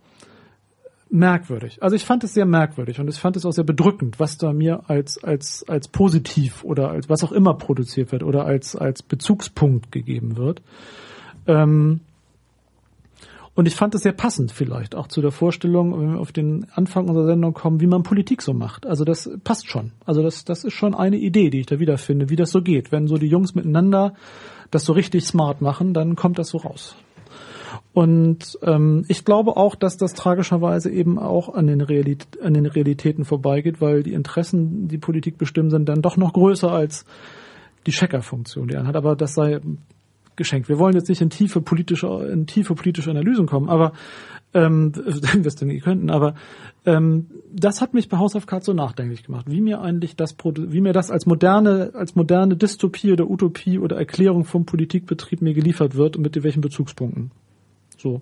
merkwürdig. 1.11 1.84
Also 1.84 1.95
ich 1.95 2.06
fand 2.06 2.23
es 2.23 2.34
sehr 2.34 2.45
merkwürdig 2.45 2.99
und 2.99 3.07
ich 3.07 3.19
fand 3.19 3.35
es 3.35 3.45
auch 3.45 3.51
sehr 3.51 3.64
bedrückend, 3.64 4.19
was 4.19 4.38
da 4.38 4.53
mir 4.53 4.89
als 4.89 5.23
als 5.23 5.64
als 5.68 5.89
positiv 5.89 6.64
oder 6.64 6.89
als 6.89 7.07
was 7.07 7.23
auch 7.23 7.31
immer 7.31 7.53
produziert 7.53 8.11
wird 8.11 8.23
oder 8.23 8.45
als 8.45 8.76
als 8.76 9.03
Bezugspunkt 9.03 9.91
gegeben 9.91 10.38
wird. 10.38 10.61
Ähm, 11.47 12.01
und 13.59 13.65
ich 13.65 13.75
fand 13.75 13.93
es 13.93 14.03
sehr 14.03 14.13
passend 14.13 14.53
vielleicht 14.53 14.95
auch 14.95 15.07
zu 15.07 15.21
der 15.21 15.31
Vorstellung, 15.31 15.91
wenn 15.99 16.13
wir 16.13 16.19
auf 16.21 16.31
den 16.31 16.67
Anfang 16.75 17.09
unserer 17.09 17.25
Sendung 17.25 17.53
kommen, 17.53 17.81
wie 17.81 17.87
man 17.87 18.03
Politik 18.03 18.41
so 18.41 18.53
macht. 18.53 18.85
Also 18.85 19.03
das 19.03 19.29
passt 19.43 19.67
schon. 19.67 19.91
Also 20.05 20.23
das, 20.23 20.45
das 20.45 20.63
ist 20.63 20.73
schon 20.73 20.95
eine 20.95 21.17
Idee, 21.17 21.49
die 21.49 21.59
ich 21.59 21.65
da 21.65 21.77
wiederfinde, 21.77 22.29
wie 22.29 22.37
das 22.37 22.51
so 22.51 22.61
geht. 22.61 22.93
Wenn 22.93 23.07
so 23.07 23.17
die 23.17 23.27
Jungs 23.27 23.55
miteinander 23.55 24.13
das 24.71 24.85
so 24.85 24.93
richtig 24.93 25.25
smart 25.25 25.59
machen, 25.59 25.93
dann 25.93 26.15
kommt 26.15 26.39
das 26.39 26.47
so 26.47 26.59
raus. 26.59 26.95
Und 27.93 28.57
ähm, 28.63 29.03
ich 29.07 29.25
glaube 29.25 29.57
auch, 29.57 29.75
dass 29.75 29.97
das 29.97 30.13
tragischerweise 30.13 30.89
eben 30.89 31.19
auch 31.19 31.53
an 31.53 31.67
den, 31.67 31.81
an 31.81 32.53
den 32.53 32.65
Realitäten 32.65 33.25
vorbeigeht, 33.25 33.81
weil 33.81 34.03
die 34.03 34.13
Interessen, 34.13 34.87
die 34.87 34.97
Politik 34.97 35.37
bestimmen, 35.37 35.69
sind 35.69 35.89
dann 35.89 36.01
doch 36.01 36.15
noch 36.15 36.31
größer 36.31 36.71
als 36.71 37.05
die 37.87 37.91
Checkerfunktion, 37.91 38.69
die 38.69 38.75
er 38.75 38.87
hat. 38.87 38.95
Aber 38.95 39.17
das 39.17 39.33
sei 39.33 39.59
geschenkt. 40.39 40.69
Wir 40.69 40.79
wollen 40.79 40.95
jetzt 40.95 41.09
nicht 41.09 41.21
in 41.21 41.29
tiefe 41.29 41.61
politische, 41.61 42.07
in 42.31 42.47
tiefe 42.47 42.73
politische 42.73 43.11
Analysen 43.11 43.45
kommen, 43.45 43.69
aber 43.69 43.93
ähm, 44.55 44.93
wir 44.95 45.45
es 45.45 45.55
denn 45.55 45.79
könnten, 45.81 46.09
aber 46.09 46.33
ähm, 46.85 47.27
das 47.53 47.81
hat 47.81 47.93
mich 47.93 48.09
bei 48.09 48.17
House 48.17 48.35
of 48.35 48.47
Cards 48.47 48.65
so 48.65 48.73
nachdenklich 48.73 49.23
gemacht, 49.23 49.45
wie 49.47 49.61
mir 49.61 49.81
eigentlich 49.81 50.15
das, 50.15 50.35
wie 50.43 50.81
mir 50.81 50.93
das 50.93 51.11
als 51.11 51.27
moderne, 51.27 51.91
als 51.93 52.15
moderne 52.15 52.55
Dystopie 52.55 53.11
oder 53.11 53.29
Utopie 53.29 53.77
oder 53.77 53.97
Erklärung 53.97 54.45
vom 54.45 54.65
Politikbetrieb 54.65 55.43
mir 55.43 55.53
geliefert 55.53 55.95
wird 55.95 56.17
und 56.17 56.23
mit 56.23 56.41
welchen 56.41 56.61
Bezugspunkten. 56.61 57.29
So. 57.99 58.21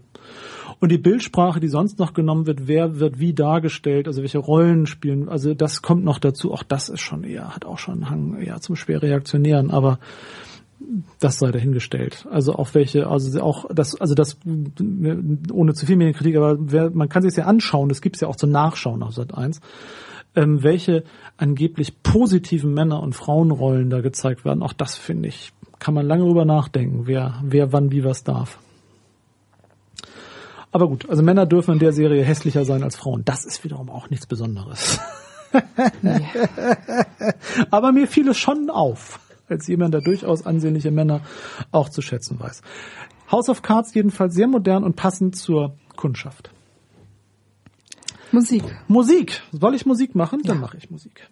Und 0.80 0.91
die 0.91 0.98
Bildsprache, 0.98 1.60
die 1.60 1.68
sonst 1.68 1.99
noch 1.99 2.14
genommen 2.14 2.45
wird, 2.45 2.68
wer 2.68 2.99
wird 2.99 3.19
wie 3.19 3.34
dargestellt, 3.34 4.07
also 4.07 4.22
welche 4.22 4.39
Rollen 4.39 4.85
spielen, 4.85 5.30
also 5.30 5.53
das 5.53 5.81
kommt 5.81 6.03
noch 6.03 6.19
dazu. 6.19 6.52
Auch 6.52 6.64
das 6.64 6.89
ist 6.89 7.02
schon 7.02 7.23
eher, 7.23 7.56
hat 7.56 7.65
auch 7.65 7.80
schon 7.80 7.95
einen 7.95 8.10
Hang 8.10 8.41
eher 8.41 8.60
zum 8.60 8.76
schwer 8.76 9.02
reaktionären, 9.02 9.72
aber 9.72 9.99
das 11.20 11.40
sei 11.40 11.52
dahingestellt. 11.52 12.28
Also 12.32 12.56
auch 12.56 12.74
welche, 12.74 13.08
also 13.08 13.42
auch 13.42 13.66
das, 13.74 14.00
also 14.00 14.16
das 14.16 14.38
ohne 15.52 15.74
zu 15.74 15.86
viel 15.86 15.98
Medienkritik, 15.98 16.36
aber 16.38 16.58
wer, 16.60 16.90
man 16.92 17.10
kann 17.10 17.24
sich 17.24 17.36
ja 17.36 17.46
anschauen, 17.46 17.90
das 17.90 18.02
gibt 18.02 18.16
es 18.16 18.22
ja 18.22 18.28
auch 18.28 18.36
zum 18.36 18.52
Nachschauen 18.52 19.04
auf 19.04 19.14
Sat 19.14 19.34
1, 19.34 19.60
ähm, 20.36 20.64
welche 20.64 21.04
angeblich 21.36 22.02
positiven 22.04 22.74
Männer- 22.74 23.02
und 23.02 23.14
Frauenrollen 23.14 23.90
da 23.90 24.02
gezeigt 24.02 24.46
werden. 24.46 24.64
Auch 24.64 24.74
das 24.74 24.96
finde 24.96 25.30
ich, 25.30 25.52
kann 25.80 25.94
man 25.94 26.06
lange 26.06 26.24
drüber 26.24 26.46
nachdenken, 26.46 27.08
wer, 27.08 27.42
wer 27.44 27.74
wann 27.74 27.92
wie 27.92 28.04
was 28.04 28.24
darf. 28.24 28.60
Aber 30.72 30.88
gut, 30.88 31.10
also 31.10 31.24
Männer 31.24 31.46
dürfen 31.46 31.74
in 31.74 31.80
der 31.80 31.94
Serie 31.94 32.24
hässlicher 32.24 32.66
sein 32.66 32.84
als 32.84 32.96
Frauen. 32.96 33.24
Das 33.26 33.46
ist 33.46 33.64
wiederum 33.64 33.90
auch 33.90 34.10
nichts 34.10 34.28
Besonderes. 34.28 35.00
Aber 37.72 37.92
mir 37.92 38.08
fiel 38.08 38.28
es 38.28 38.38
schon 38.38 38.70
auf, 38.70 39.20
als 39.49 39.68
jemand, 39.68 39.94
der 39.94 40.02
durchaus 40.02 40.45
ansehnliche 40.45 40.91
Männer 40.91 41.22
auch 41.72 41.90
zu 41.90 42.02
schätzen 42.02 42.40
weiß. 42.40 42.61
House 43.32 43.49
of 43.49 43.61
Cards 43.61 43.94
jedenfalls 43.94 44.34
sehr 44.34 44.48
modern 44.48 44.84
und 44.84 44.95
passend 44.95 45.36
zur 45.36 45.76
Kundschaft. 45.95 46.52
Musik. 48.32 48.64
Musik. 48.88 49.41
Soll 49.52 49.76
ich 49.76 49.86
Musik 49.86 50.15
machen? 50.15 50.41
Dann 50.44 50.57
ja. 50.57 50.61
mache 50.61 50.78
ich 50.78 50.90
Musik. 50.90 51.30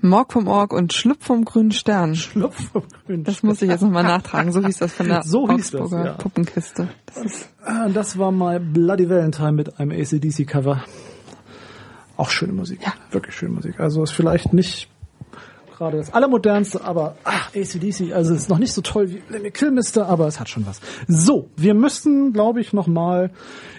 Morg 0.00 0.32
vom 0.32 0.48
Org 0.48 0.72
und 0.72 0.92
Schlupf 0.92 1.24
vom 1.24 1.44
grünen 1.44 1.72
Stern. 1.72 2.14
Schlupf 2.14 2.70
vom 2.72 2.82
grünen 3.06 3.24
Das 3.24 3.42
muss 3.42 3.62
ich 3.62 3.70
jetzt 3.70 3.80
nochmal 3.80 4.02
nachtragen. 4.04 4.52
So 4.52 4.62
hieß 4.64 4.78
das 4.78 4.92
von 4.92 5.08
der 5.08 5.22
so 5.24 5.48
Augsburger 5.48 5.96
das, 5.96 6.06
ja. 6.06 6.12
Puppenkiste. 6.12 6.88
Das, 7.06 7.24
ist 7.24 7.48
ah, 7.64 7.88
das 7.88 8.18
war 8.18 8.30
mal 8.30 8.60
Bloody 8.60 9.08
Valentine 9.08 9.52
mit 9.52 9.80
einem 9.80 9.92
ACDC-Cover. 9.92 10.84
Auch 12.16 12.30
schöne 12.30 12.52
Musik. 12.52 12.80
Ja. 12.84 12.92
Wirklich 13.10 13.34
schöne 13.34 13.54
Musik. 13.54 13.80
Also 13.80 14.02
ist 14.02 14.12
vielleicht 14.12 14.52
nicht 14.52 14.88
gerade 15.76 15.98
das 15.98 16.12
allermodernste, 16.12 16.84
aber 16.84 17.16
ach, 17.24 17.50
ACDC, 17.54 18.12
also 18.12 18.34
ist 18.34 18.48
noch 18.48 18.58
nicht 18.58 18.72
so 18.72 18.80
toll 18.80 19.10
wie 19.10 19.22
Lemmy 19.28 19.50
Kilmister, 19.50 20.08
aber 20.08 20.26
es 20.26 20.40
hat 20.40 20.48
schon 20.48 20.66
was. 20.66 20.80
So, 21.08 21.50
wir 21.56 21.74
müssen, 21.74 22.32
glaube 22.32 22.60
ich, 22.60 22.72
nochmal 22.72 23.30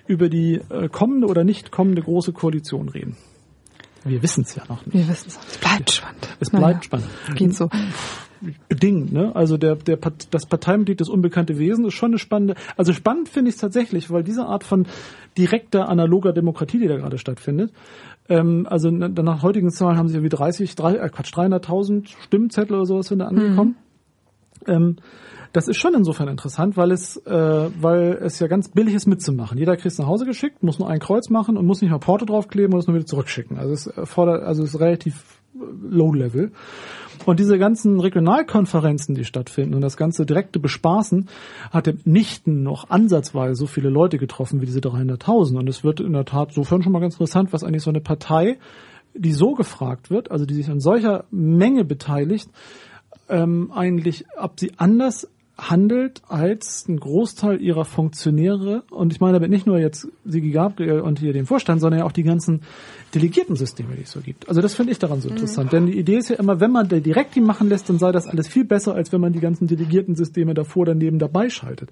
über 0.08 0.30
die 0.30 0.62
äh, 0.70 0.90
kommende 0.90 1.28
oder 1.28 1.44
nicht 1.44 1.72
kommende 1.72 2.02
große 2.02 2.34
Koalition 2.34 2.90
reden. 2.90 3.18
Wir 4.06 4.22
wissen 4.22 4.44
es 4.44 4.56
ja 4.56 4.64
noch 4.70 4.86
nicht. 4.86 4.96
Wir 4.96 5.08
wissen 5.08 5.28
es. 5.28 5.40
Es 5.48 5.58
bleibt 5.58 5.92
spannend. 5.92 6.38
Es 6.40 6.50
bleibt 6.50 6.64
naja, 6.64 6.84
spannend. 6.84 7.10
Geht 7.36 7.56
so. 7.56 7.70
Bedingt, 8.70 9.12
ne? 9.12 9.36
Also 9.36 9.58
der, 9.58 9.76
der, 9.76 9.98
das 10.30 10.46
Parteimitglied 10.46 11.00
des 11.00 11.10
unbekannte 11.10 11.58
Wesen 11.58 11.86
ist 11.86 11.96
schon 11.96 12.12
eine 12.12 12.20
spannende, 12.20 12.56
also 12.78 12.94
spannend 12.94 13.30
finde 13.30 13.50
ich 13.50 13.56
es 13.56 13.62
tatsächlich, 13.62 14.12
weil 14.12 14.24
diese 14.24 14.46
Art 14.46 14.64
von 14.64 14.86
direkter 15.38 15.90
analoger 15.90 16.34
Demokratie, 16.34 16.80
die 16.80 16.88
da 16.88 16.98
gerade 16.98 17.18
stattfindet, 17.18 17.72
ähm, 18.30 18.68
also 18.70 18.92
nach 18.92 19.42
heutigen 19.42 19.72
Zahlen 19.72 19.98
haben 19.98 20.10
sie 20.10 20.16
irgendwie 20.16 20.36
30, 20.36 20.76
3, 20.76 20.96
äh 20.96 21.10
Quatsch, 21.10 21.34
300.000 21.34 22.08
Stimmzettel 22.26 22.76
oder 22.76 22.86
sowas 22.86 23.08
sind 23.08 23.20
da 23.20 23.26
angekommen. 23.26 23.72
Mhm. 23.72 23.85
Ähm, 24.68 24.98
das 25.54 25.70
ist 25.70 25.78
schon 25.78 25.94
insofern 25.94 26.28
interessant, 26.28 26.76
weil 26.76 26.92
es, 26.92 27.16
äh, 27.26 27.32
weil 27.32 28.20
es 28.22 28.40
ja 28.40 28.48
ganz 28.48 28.68
billig 28.70 28.94
ist 28.94 29.06
mitzumachen. 29.06 29.58
Jeder 29.58 29.78
kriegt 29.78 29.94
es 29.94 29.98
nach 29.98 30.08
Hause 30.08 30.26
geschickt, 30.26 30.64
muss 30.64 30.80
nur 30.80 30.90
ein 30.90 31.00
Kreuz 31.00 31.30
machen 31.30 31.56
und 31.56 31.66
muss 31.66 31.82
nicht 31.82 31.92
mal 31.92 32.00
Porto 32.00 32.26
draufkleben 32.26 32.74
und 32.74 32.80
es 32.80 32.88
nur 32.88 32.96
wieder 32.96 33.06
zurückschicken. 33.06 33.58
Also 33.58 33.74
es 33.74 34.10
fordert, 34.10 34.44
also 34.44 34.64
es 34.64 34.74
ist 34.74 34.80
relativ 34.82 35.40
low 35.90 36.14
level. 36.14 36.52
Und 37.26 37.40
diese 37.40 37.58
ganzen 37.58 38.00
Regionalkonferenzen, 38.00 39.16
die 39.16 39.24
stattfinden 39.24 39.74
und 39.74 39.82
das 39.82 39.98
ganze 39.98 40.26
direkte 40.26 40.60
Bespaßen, 40.60 41.28
hat 41.72 42.06
nicht 42.06 42.48
noch 42.48 42.90
ansatzweise 42.90 43.56
so 43.56 43.66
viele 43.66 43.90
Leute 43.90 44.18
getroffen 44.18 44.62
wie 44.62 44.66
diese 44.66 44.80
300.000. 44.80 45.58
Und 45.58 45.70
es 45.70 45.84
wird 45.84 46.02
in 46.02 46.14
der 46.14 46.26
Tat 46.26 46.52
sofern 46.52 46.84
schon 46.84 46.92
mal 46.92 47.00
ganz 47.00 47.16
interessant, 47.16 47.54
was 47.54 47.64
eigentlich 47.64 47.84
so 47.84 47.90
eine 47.90 48.02
Partei, 48.02 48.58
die 49.14 49.32
so 49.32 49.54
gefragt 49.54 50.10
wird, 50.10 50.30
also 50.30 50.46
die 50.46 50.54
sich 50.54 50.70
an 50.70 50.82
solcher 50.82 51.24
Menge 51.32 51.86
beteiligt, 51.86 52.50
ähm, 53.30 53.72
eigentlich, 53.74 54.26
ob 54.38 54.60
sie 54.60 54.72
anders 54.78 55.28
handelt 55.58 56.22
als 56.28 56.86
ein 56.88 57.00
Großteil 57.00 57.62
ihrer 57.62 57.86
Funktionäre, 57.86 58.84
und 58.90 59.14
ich 59.14 59.22
meine 59.22 59.34
damit 59.34 59.50
nicht 59.50 59.66
nur 59.66 59.80
jetzt 59.80 60.08
Sigi 60.26 60.52
Gabriel 60.52 61.00
und 61.00 61.20
hier 61.20 61.32
den 61.32 61.46
Vorstand, 61.46 61.80
sondern 61.80 62.00
ja 62.00 62.06
auch 62.06 62.12
die 62.12 62.24
ganzen 62.24 62.62
Delegiertensysteme, 63.14 63.96
die 63.96 64.04
es 64.04 64.12
so 64.12 64.20
gibt. 64.20 64.50
Also 64.50 64.62
das 64.62 64.76
finde 64.76 64.92
ich 64.92 65.00
daran 65.00 65.22
so 65.22 65.30
mhm. 65.30 65.36
interessant. 65.36 65.68
Mhm. 65.68 65.76
Denn 65.76 65.86
die 65.88 65.98
Idee 65.98 66.18
ist 66.18 66.30
ja 66.30 66.36
immer, 66.36 66.60
wenn 66.60 66.72
man 66.72 66.90
direkt 66.90 67.36
die 67.36 67.42
machen 67.42 67.70
lässt, 67.70 67.88
dann 67.90 68.00
sei 68.00 68.12
das 68.12 68.28
alles 68.28 68.48
viel 68.48 68.66
besser, 68.66 68.96
als 68.96 69.14
wenn 69.14 69.22
man 69.22 69.32
die 69.32 69.40
ganzen 69.40 69.68
Delegiertensysteme 69.68 70.54
davor 70.54 70.86
daneben 70.86 71.20
dabei 71.20 71.50
schaltet. 71.50 71.90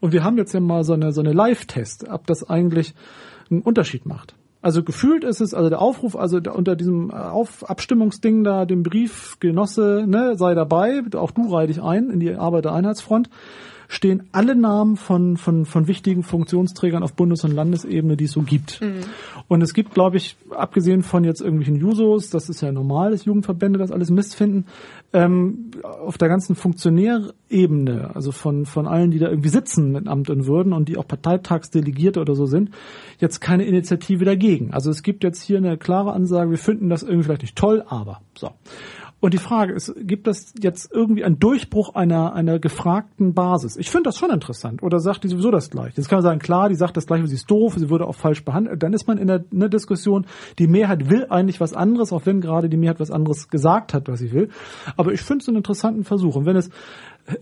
Und 0.00 0.12
wir 0.12 0.22
haben 0.22 0.36
jetzt 0.36 0.52
ja 0.52 0.60
mal 0.60 0.84
so 0.84 0.92
eine, 0.92 1.12
so 1.12 1.22
eine 1.22 1.32
Live-Test, 1.32 2.08
ob 2.10 2.26
das 2.26 2.48
eigentlich 2.48 2.94
einen 3.50 3.62
Unterschied 3.62 4.04
macht. 4.04 4.34
Also 4.60 4.82
gefühlt 4.82 5.22
ist 5.22 5.40
es, 5.40 5.54
also 5.54 5.68
der 5.68 5.80
Aufruf, 5.80 6.16
also 6.16 6.38
unter 6.38 6.74
diesem 6.74 7.10
Auf 7.12 7.68
Abstimmungsding 7.68 8.42
da, 8.42 8.64
dem 8.64 8.82
Brief, 8.82 9.36
Genosse, 9.38 10.04
ne, 10.06 10.36
sei 10.36 10.54
dabei, 10.54 11.02
auch 11.14 11.30
du 11.30 11.52
reih 11.52 11.66
dich 11.66 11.82
ein 11.82 12.10
in 12.10 12.18
die 12.18 12.34
Arbeitereinheitsfront 12.34 13.30
stehen 13.88 14.28
alle 14.32 14.54
Namen 14.54 14.96
von, 14.96 15.38
von, 15.38 15.64
von 15.64 15.88
wichtigen 15.88 16.22
Funktionsträgern 16.22 17.02
auf 17.02 17.14
Bundes- 17.14 17.44
und 17.44 17.52
Landesebene, 17.52 18.16
die 18.16 18.24
es 18.24 18.32
so 18.32 18.42
gibt. 18.42 18.82
Mhm. 18.82 19.00
Und 19.48 19.62
es 19.62 19.72
gibt, 19.72 19.94
glaube 19.94 20.18
ich, 20.18 20.36
abgesehen 20.50 21.02
von 21.02 21.24
jetzt 21.24 21.40
irgendwelchen 21.40 21.76
Jusos, 21.76 22.28
das 22.28 22.50
ist 22.50 22.60
ja 22.60 22.70
normal, 22.70 23.10
dass 23.10 23.24
Jugendverbände 23.24 23.78
das 23.78 23.90
alles 23.90 24.10
Mist 24.10 24.36
finden, 24.36 24.66
ähm, 25.12 25.70
auf 25.82 26.18
der 26.18 26.28
ganzen 26.28 26.54
Funktionärebene, 26.54 28.10
also 28.14 28.30
von, 28.30 28.66
von 28.66 28.86
allen, 28.86 29.10
die 29.10 29.18
da 29.18 29.28
irgendwie 29.28 29.48
sitzen 29.48 29.92
mit 29.92 30.06
Amt 30.06 30.28
und 30.28 30.46
Würden 30.46 30.72
und 30.72 30.88
die 30.88 30.98
auch 30.98 31.06
Parteitagsdelegierte 31.06 32.20
oder 32.20 32.34
so 32.34 32.46
sind, 32.46 32.70
jetzt 33.18 33.40
keine 33.40 33.64
Initiative 33.64 34.24
dagegen. 34.24 34.72
Also 34.72 34.90
es 34.90 35.02
gibt 35.02 35.24
jetzt 35.24 35.42
hier 35.42 35.58
eine 35.58 35.78
klare 35.78 36.12
Ansage, 36.12 36.50
wir 36.50 36.58
finden 36.58 36.90
das 36.90 37.02
irgendwie 37.02 37.24
vielleicht 37.24 37.42
nicht 37.42 37.56
toll, 37.56 37.84
aber 37.88 38.20
so. 38.34 38.50
Und 39.20 39.34
die 39.34 39.38
Frage 39.38 39.72
ist, 39.72 39.92
gibt 39.96 40.28
es 40.28 40.54
jetzt 40.60 40.92
irgendwie 40.92 41.24
einen 41.24 41.40
Durchbruch 41.40 41.94
einer, 41.96 42.34
einer 42.34 42.60
gefragten 42.60 43.34
Basis? 43.34 43.76
Ich 43.76 43.90
finde 43.90 44.04
das 44.04 44.16
schon 44.16 44.30
interessant. 44.30 44.82
Oder 44.82 45.00
sagt 45.00 45.24
die 45.24 45.28
sowieso 45.28 45.50
das 45.50 45.70
Gleiche? 45.70 45.96
Jetzt 45.96 46.08
kann 46.08 46.18
man 46.18 46.22
sagen, 46.22 46.38
klar, 46.38 46.68
die 46.68 46.76
sagt 46.76 46.96
das 46.96 47.06
Gleiche, 47.06 47.26
sie 47.26 47.34
ist 47.34 47.50
doof, 47.50 47.74
sie 47.76 47.90
würde 47.90 48.06
auch 48.06 48.14
falsch 48.14 48.44
behandelt. 48.44 48.82
Dann 48.82 48.92
ist 48.92 49.08
man 49.08 49.18
in 49.18 49.28
in 49.28 49.60
der 49.60 49.68
Diskussion, 49.68 50.26
die 50.58 50.68
Mehrheit 50.68 51.10
will 51.10 51.26
eigentlich 51.30 51.60
was 51.60 51.74
anderes, 51.74 52.12
auch 52.12 52.26
wenn 52.26 52.40
gerade 52.40 52.68
die 52.68 52.76
Mehrheit 52.76 53.00
was 53.00 53.10
anderes 53.10 53.48
gesagt 53.48 53.92
hat, 53.92 54.08
was 54.08 54.20
sie 54.20 54.32
will. 54.32 54.50
Aber 54.96 55.12
ich 55.12 55.20
finde 55.20 55.42
es 55.42 55.48
einen 55.48 55.58
interessanten 55.58 56.04
Versuch. 56.04 56.36
Und 56.36 56.46
wenn 56.46 56.56
es 56.56 56.70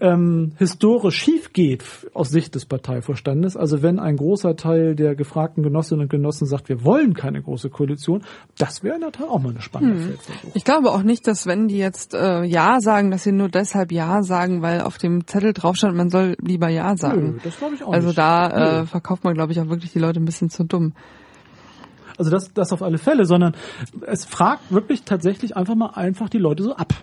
ähm, 0.01 0.53
historisch 0.59 1.17
schief 1.17 1.53
geht 1.53 1.85
aus 2.15 2.31
Sicht 2.31 2.55
des 2.55 2.67
Parteivorstandes, 2.67 3.57
also 3.57 3.83
wenn 3.83 3.99
ein 3.99 4.17
großer 4.17 4.57
Teil 4.57 4.95
der 4.95 5.15
gefragten 5.15 5.63
Genossinnen 5.63 6.03
und 6.03 6.09
Genossen 6.11 6.47
sagt, 6.47 6.69
wir 6.69 6.85
wollen 6.85 7.15
keine 7.15 7.43
große 7.43 7.71
Koalition, 7.71 8.23
das 8.59 8.83
wäre 8.83 8.97
in 8.97 9.03
der 9.03 9.13
Tat 9.13 9.29
auch 9.29 9.41
mal 9.41 9.51
eine 9.51 9.61
spannende 9.61 9.97
hm. 9.97 10.07
Feldversuch. 10.09 10.51
Ich 10.55 10.65
glaube 10.65 10.91
auch 10.91 11.03
nicht, 11.03 11.27
dass 11.27 11.47
wenn 11.47 11.69
die 11.69 11.79
jetzt 11.79 12.15
äh, 12.15 12.43
Ja 12.45 12.81
sagen, 12.81 13.11
dass 13.11 13.23
sie 13.23 13.33
nur 13.33 13.49
deshalb 13.49 13.93
Ja 13.93 14.23
sagen, 14.23 14.63
weil 14.63 14.81
auf 14.81 14.99
dem 14.99 15.27
Zettel 15.27 15.53
drauf 15.53 15.77
stand, 15.77 15.97
man 15.97 16.11
soll 16.11 16.37
lieber 16.41 16.69
Ja 16.69 16.97
sagen. 16.97 17.35
Nö, 17.35 17.39
das 17.45 17.57
glaube 17.59 17.75
ich 17.75 17.83
auch 17.83 17.93
also 17.93 18.09
nicht. 18.09 18.19
Also 18.19 18.51
da 18.51 18.81
äh, 18.81 18.87
verkauft 18.87 19.25
man, 19.25 19.35
glaube 19.35 19.53
ich, 19.53 19.61
auch 19.61 19.69
wirklich 19.69 19.93
die 19.93 19.99
Leute 19.99 20.21
ein 20.21 20.25
bisschen 20.25 20.51
zu 20.51 20.65
dumm. 20.65 20.95
Also 22.19 22.31
das, 22.31 22.53
das 22.55 22.73
auf 22.73 22.83
alle 22.83 22.99
Fälle, 22.99 23.27
sondern 23.27 23.55
es 24.07 24.25
fragt 24.25 24.73
wirklich 24.73 25.03
tatsächlich 25.03 25.57
einfach 25.57 25.75
mal 25.75 25.91
einfach 25.91 26.29
die 26.29 26.39
Leute 26.39 26.63
so 26.63 26.75
ab 26.75 26.95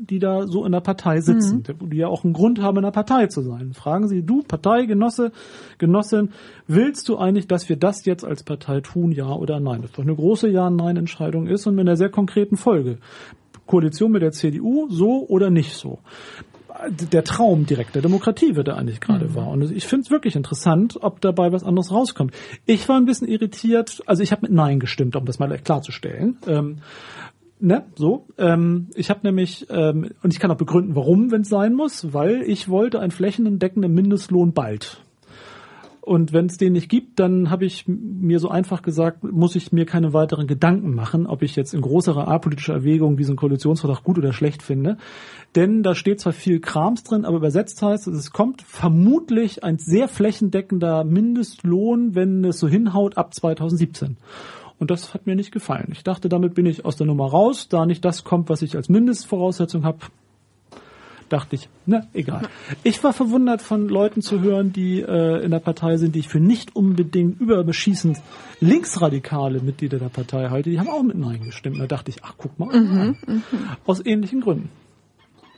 die 0.00 0.18
da 0.18 0.46
so 0.46 0.64
in 0.64 0.72
der 0.72 0.80
Partei 0.80 1.20
sitzen, 1.20 1.62
mhm. 1.80 1.90
die 1.90 1.98
ja 1.98 2.08
auch 2.08 2.24
einen 2.24 2.32
Grund 2.32 2.60
haben, 2.60 2.78
in 2.78 2.84
der 2.84 2.90
Partei 2.90 3.26
zu 3.26 3.42
sein. 3.42 3.74
Fragen 3.74 4.08
Sie, 4.08 4.22
du 4.22 4.42
Parteigenosse, 4.42 5.32
Genossin, 5.78 6.30
willst 6.66 7.08
du 7.08 7.18
eigentlich, 7.18 7.46
dass 7.46 7.68
wir 7.68 7.76
das 7.76 8.04
jetzt 8.06 8.24
als 8.24 8.42
Partei 8.42 8.80
tun, 8.80 9.12
ja 9.12 9.30
oder 9.32 9.60
nein? 9.60 9.82
Das 9.82 9.92
doch 9.92 10.02
eine 10.02 10.14
große 10.14 10.48
Ja-Nein-Entscheidung 10.48 11.46
ist 11.46 11.66
und 11.66 11.74
mit 11.74 11.86
einer 11.86 11.96
sehr 11.96 12.10
konkreten 12.10 12.56
Folge. 12.56 12.98
Koalition 13.66 14.10
mit 14.10 14.22
der 14.22 14.32
CDU, 14.32 14.88
so 14.88 15.26
oder 15.28 15.50
nicht 15.50 15.74
so 15.74 15.98
der 16.88 17.24
Traum 17.24 17.66
direkt 17.66 17.94
der 17.94 18.02
Demokratie 18.02 18.56
wird 18.56 18.68
er 18.68 18.76
eigentlich 18.76 19.00
gerade 19.00 19.26
mhm. 19.26 19.34
wahr. 19.34 19.48
Und 19.48 19.70
ich 19.70 19.86
finde 19.86 20.04
es 20.04 20.10
wirklich 20.10 20.36
interessant, 20.36 20.98
ob 21.00 21.20
dabei 21.20 21.52
was 21.52 21.64
anderes 21.64 21.90
rauskommt. 21.90 22.34
Ich 22.66 22.88
war 22.88 22.96
ein 22.96 23.04
bisschen 23.04 23.28
irritiert, 23.28 24.02
also 24.06 24.22
ich 24.22 24.32
habe 24.32 24.42
mit 24.42 24.52
Nein 24.52 24.80
gestimmt, 24.80 25.16
um 25.16 25.24
das 25.24 25.38
mal 25.38 25.56
klarzustellen. 25.58 26.38
Ähm, 26.46 26.78
Ne, 27.62 27.84
so. 27.94 28.26
Ähm, 28.38 28.88
ich 28.94 29.10
habe 29.10 29.20
nämlich, 29.22 29.66
ähm, 29.68 30.08
und 30.22 30.32
ich 30.32 30.40
kann 30.40 30.50
auch 30.50 30.56
begründen, 30.56 30.96
warum, 30.96 31.30
wenn 31.30 31.42
es 31.42 31.50
sein 31.50 31.74
muss, 31.74 32.14
weil 32.14 32.42
ich 32.42 32.70
wollte 32.70 33.00
einen 33.00 33.10
flächendeckenden 33.10 33.92
Mindestlohn 33.92 34.54
bald. 34.54 35.02
Und 36.00 36.32
wenn 36.32 36.46
es 36.46 36.56
den 36.56 36.72
nicht 36.72 36.88
gibt, 36.88 37.20
dann 37.20 37.50
habe 37.50 37.66
ich 37.66 37.84
mir 37.86 38.38
so 38.38 38.48
einfach 38.48 38.80
gesagt, 38.80 39.22
muss 39.22 39.54
ich 39.54 39.70
mir 39.70 39.84
keine 39.84 40.14
weiteren 40.14 40.46
Gedanken 40.46 40.94
machen, 40.94 41.26
ob 41.26 41.42
ich 41.42 41.54
jetzt 41.54 41.74
in 41.74 41.82
größerer 41.82 42.26
apolitischer 42.26 42.72
Erwägung 42.72 43.18
diesen 43.18 43.36
Koalitionsvertrag 43.36 44.02
gut 44.02 44.16
oder 44.16 44.32
schlecht 44.32 44.62
finde. 44.62 44.96
Denn 45.54 45.82
da 45.82 45.94
steht 45.94 46.20
zwar 46.20 46.32
viel 46.32 46.60
Krams 46.60 47.04
drin, 47.04 47.26
aber 47.26 47.36
übersetzt 47.36 47.82
heißt 47.82 48.08
es, 48.08 48.14
es 48.14 48.30
kommt 48.30 48.62
vermutlich 48.62 49.62
ein 49.62 49.76
sehr 49.78 50.08
flächendeckender 50.08 51.04
Mindestlohn, 51.04 52.14
wenn 52.14 52.44
es 52.44 52.58
so 52.58 52.66
hinhaut, 52.66 53.18
ab 53.18 53.34
2017. 53.34 54.16
Und 54.80 54.90
das 54.90 55.14
hat 55.14 55.26
mir 55.26 55.36
nicht 55.36 55.52
gefallen. 55.52 55.90
Ich 55.92 56.02
dachte, 56.02 56.28
damit 56.28 56.54
bin 56.54 56.66
ich 56.66 56.84
aus 56.84 56.96
der 56.96 57.06
Nummer 57.06 57.26
raus, 57.26 57.68
da 57.68 57.86
nicht 57.86 58.04
das 58.04 58.24
kommt, 58.24 58.48
was 58.48 58.62
ich 58.62 58.76
als 58.76 58.88
Mindestvoraussetzung 58.88 59.84
habe. 59.84 59.98
Dachte 61.28 61.54
ich, 61.54 61.68
na, 61.86 62.06
egal. 62.12 62.42
Ich 62.82 63.04
war 63.04 63.12
verwundert 63.12 63.62
von 63.62 63.88
Leuten 63.88 64.20
zu 64.20 64.40
hören, 64.40 64.72
die 64.72 65.00
äh, 65.00 65.44
in 65.44 65.52
der 65.52 65.60
Partei 65.60 65.96
sind, 65.96 66.16
die 66.16 66.20
ich 66.20 66.28
für 66.28 66.40
nicht 66.40 66.74
unbedingt 66.74 67.40
überbeschießend 67.40 68.18
linksradikale 68.60 69.60
Mitglieder 69.60 69.98
der 69.98 70.08
Partei 70.08 70.48
halte. 70.48 70.70
Die 70.70 70.80
haben 70.80 70.88
auch 70.88 71.04
mit 71.04 71.16
Nein 71.16 71.44
gestimmt. 71.44 71.78
Da 71.78 71.86
dachte 71.86 72.10
ich, 72.10 72.24
ach, 72.24 72.34
guck 72.36 72.58
mal. 72.58 72.76
Mhm, 72.76 73.16
mhm. 73.26 73.42
Aus 73.86 74.04
ähnlichen 74.04 74.40
Gründen. 74.40 74.70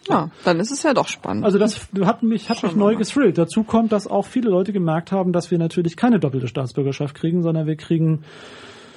Ja, 0.08 0.30
dann 0.44 0.58
ist 0.58 0.72
es 0.72 0.82
ja 0.82 0.94
doch 0.94 1.08
spannend. 1.08 1.44
Also 1.44 1.58
das 1.58 1.88
hat 2.00 2.22
mich, 2.22 2.50
hat 2.50 2.62
mich 2.62 2.74
neu 2.74 2.96
gesrillt. 2.96 3.38
Dazu 3.38 3.62
kommt, 3.62 3.92
dass 3.92 4.06
auch 4.06 4.26
viele 4.26 4.50
Leute 4.50 4.72
gemerkt 4.72 5.12
haben, 5.12 5.32
dass 5.32 5.50
wir 5.50 5.58
natürlich 5.58 5.96
keine 5.96 6.18
doppelte 6.18 6.48
Staatsbürgerschaft 6.48 7.14
kriegen, 7.14 7.42
sondern 7.42 7.66
wir 7.66 7.76
kriegen 7.76 8.24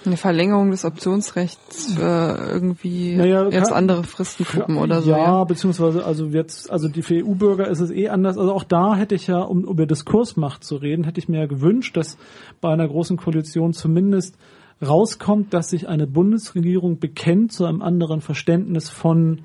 eine 0.07 0.18
Verlängerung 0.18 0.72
des 0.72 0.86
Optionsrechts 0.86 1.94
für 1.94 2.38
irgendwie 2.52 3.15
naja, 3.15 3.48
jetzt 3.49 3.72
andere 3.72 4.03
Fristengruppen 4.03 4.77
oder 4.77 5.02
so. 5.02 5.11
Ja, 5.11 5.18
ja, 5.18 5.44
beziehungsweise 5.44 6.06
also 6.06 6.27
jetzt, 6.27 6.72
also 6.72 6.88
die 6.88 7.02
für 7.02 7.15
EU-Bürger 7.15 7.68
ist 7.68 7.80
es 7.80 7.91
eh 7.91 8.10
anders. 8.10 8.38
Also 8.38 8.53
auch 8.53 8.64
da 8.64 8.95
hätte 8.95 9.15
ich 9.15 9.27
ja, 9.27 9.40
um 9.40 9.64
über 9.64 9.86
Diskursmacht 9.86 10.64
zu 10.64 10.76
reden, 10.76 11.03
hätte 11.03 11.19
ich 11.19 11.30
mir 11.30 11.40
ja 11.40 11.45
gewünscht, 11.45 11.98
dass 11.98 12.18
bei 12.61 12.72
einer 12.72 12.88
großen 12.88 13.18
Koalition 13.18 13.73
zumindest 13.73 14.38
rauskommt, 14.86 15.53
dass 15.53 15.69
sich 15.69 15.88
eine 15.88 16.07
Bundesregierung 16.07 16.99
bekennt 16.99 17.52
zu 17.52 17.65
einem 17.65 17.82
anderen 17.82 18.22
Verständnis 18.22 18.90
von 18.90 19.41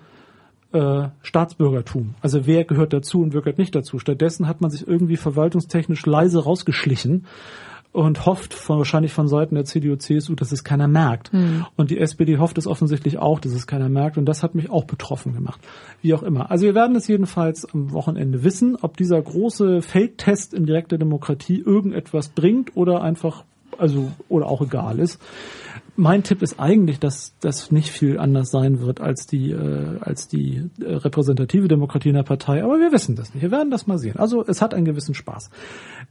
äh, 0.72 1.08
Staatsbürgertum. 1.22 2.14
Also 2.20 2.46
wer 2.46 2.64
gehört 2.64 2.92
dazu 2.92 3.20
und 3.20 3.34
wer 3.34 3.40
gehört 3.40 3.58
nicht 3.58 3.74
dazu. 3.74 3.98
Stattdessen 3.98 4.46
hat 4.46 4.60
man 4.60 4.70
sich 4.70 4.86
irgendwie 4.86 5.16
verwaltungstechnisch 5.16 6.06
leise 6.06 6.42
rausgeschlichen 6.44 7.26
und 7.92 8.24
hofft 8.24 8.54
von, 8.54 8.78
wahrscheinlich 8.78 9.12
von 9.12 9.26
Seiten 9.26 9.56
der 9.56 9.64
CDU, 9.64 9.96
CSU, 9.96 10.34
dass 10.34 10.52
es 10.52 10.62
keiner 10.62 10.86
merkt. 10.86 11.32
Mhm. 11.32 11.66
Und 11.76 11.90
die 11.90 11.98
SPD 11.98 12.38
hofft 12.38 12.56
es 12.58 12.66
offensichtlich 12.66 13.18
auch, 13.18 13.40
dass 13.40 13.52
es 13.52 13.66
keiner 13.66 13.88
merkt. 13.88 14.16
Und 14.16 14.26
das 14.26 14.42
hat 14.42 14.54
mich 14.54 14.70
auch 14.70 14.84
betroffen 14.84 15.34
gemacht. 15.34 15.60
Wie 16.00 16.14
auch 16.14 16.22
immer. 16.22 16.50
Also 16.50 16.66
wir 16.66 16.74
werden 16.74 16.94
es 16.94 17.08
jedenfalls 17.08 17.66
am 17.72 17.92
Wochenende 17.92 18.44
wissen, 18.44 18.76
ob 18.80 18.96
dieser 18.96 19.20
große 19.20 19.82
Feldtest 19.82 20.54
in 20.54 20.66
direkter 20.66 20.98
Demokratie 20.98 21.60
irgendetwas 21.60 22.28
bringt 22.28 22.76
oder 22.76 23.02
einfach, 23.02 23.44
also, 23.76 24.12
oder 24.28 24.46
auch 24.46 24.62
egal 24.62 25.00
ist 25.00 25.20
mein 25.96 26.22
Tipp 26.22 26.42
ist 26.42 26.58
eigentlich, 26.58 26.98
dass 26.98 27.34
das 27.40 27.70
nicht 27.70 27.90
viel 27.90 28.18
anders 28.18 28.50
sein 28.50 28.80
wird 28.80 29.00
als 29.00 29.26
die 29.26 29.50
äh, 29.50 29.98
als 30.00 30.28
die 30.28 30.68
äh, 30.80 30.94
repräsentative 30.94 31.68
Demokratie 31.68 32.10
in 32.10 32.14
der 32.14 32.22
Partei. 32.22 32.62
Aber 32.64 32.78
wir 32.78 32.92
wissen 32.92 33.16
das 33.16 33.34
nicht. 33.34 33.42
Wir 33.42 33.50
werden 33.50 33.70
das 33.70 33.86
mal 33.86 33.98
sehen. 33.98 34.16
Also 34.16 34.44
es 34.46 34.62
hat 34.62 34.74
einen 34.74 34.84
gewissen 34.84 35.14
Spaß. 35.14 35.50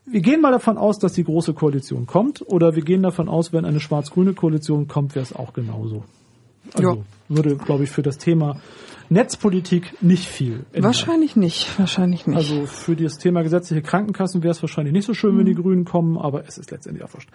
Wir 0.06 0.22
gehen 0.22 0.42
mal 0.42 0.52
davon 0.52 0.78
aus, 0.78 1.00
dass 1.00 1.14
die 1.14 1.24
große 1.24 1.54
Koalition 1.54 2.08
kommt, 2.08 2.42
oder 2.48 2.76
wir 2.76 2.84
gehen 2.84 3.04
davon 3.04 3.30
aus, 3.30 3.54
wenn 3.54 3.66
eine 3.66 3.80
schwarz-grüne 3.80 4.34
Koalition 4.34 4.88
kommt, 4.88 5.16
wäre 5.16 5.24
es 5.24 5.34
auch 5.34 5.54
genauso. 5.54 6.04
Also 6.74 6.90
ja. 6.90 6.98
würde, 7.28 7.56
glaube 7.58 7.84
ich, 7.84 7.90
für 7.90 8.02
das 8.02 8.18
Thema 8.18 8.60
Netzpolitik 9.10 10.02
nicht 10.02 10.26
viel. 10.26 10.66
Ändern. 10.72 10.84
Wahrscheinlich 10.84 11.36
nicht, 11.36 11.80
wahrscheinlich 11.80 12.28
nicht. 12.28 12.38
Also 12.38 12.68
für 12.68 12.96
das 12.96 13.18
Thema 13.18 13.42
gesetzliche 13.42 13.82
Krankenkassen 13.82 14.44
wäre 14.44 14.52
es 14.52 14.62
wahrscheinlich 14.62 14.94
nicht 14.94 15.06
so 15.06 15.16
schön, 15.16 15.38
wenn 15.38 15.46
die 15.46 15.56
mhm. 15.56 15.62
Grünen 15.62 15.86
kommen, 15.86 16.18
aber 16.18 16.48
es 16.48 16.60
ist 16.60 16.70
letztendlich 16.70 17.04
auch 17.04 17.14
wurscht. 17.14 17.30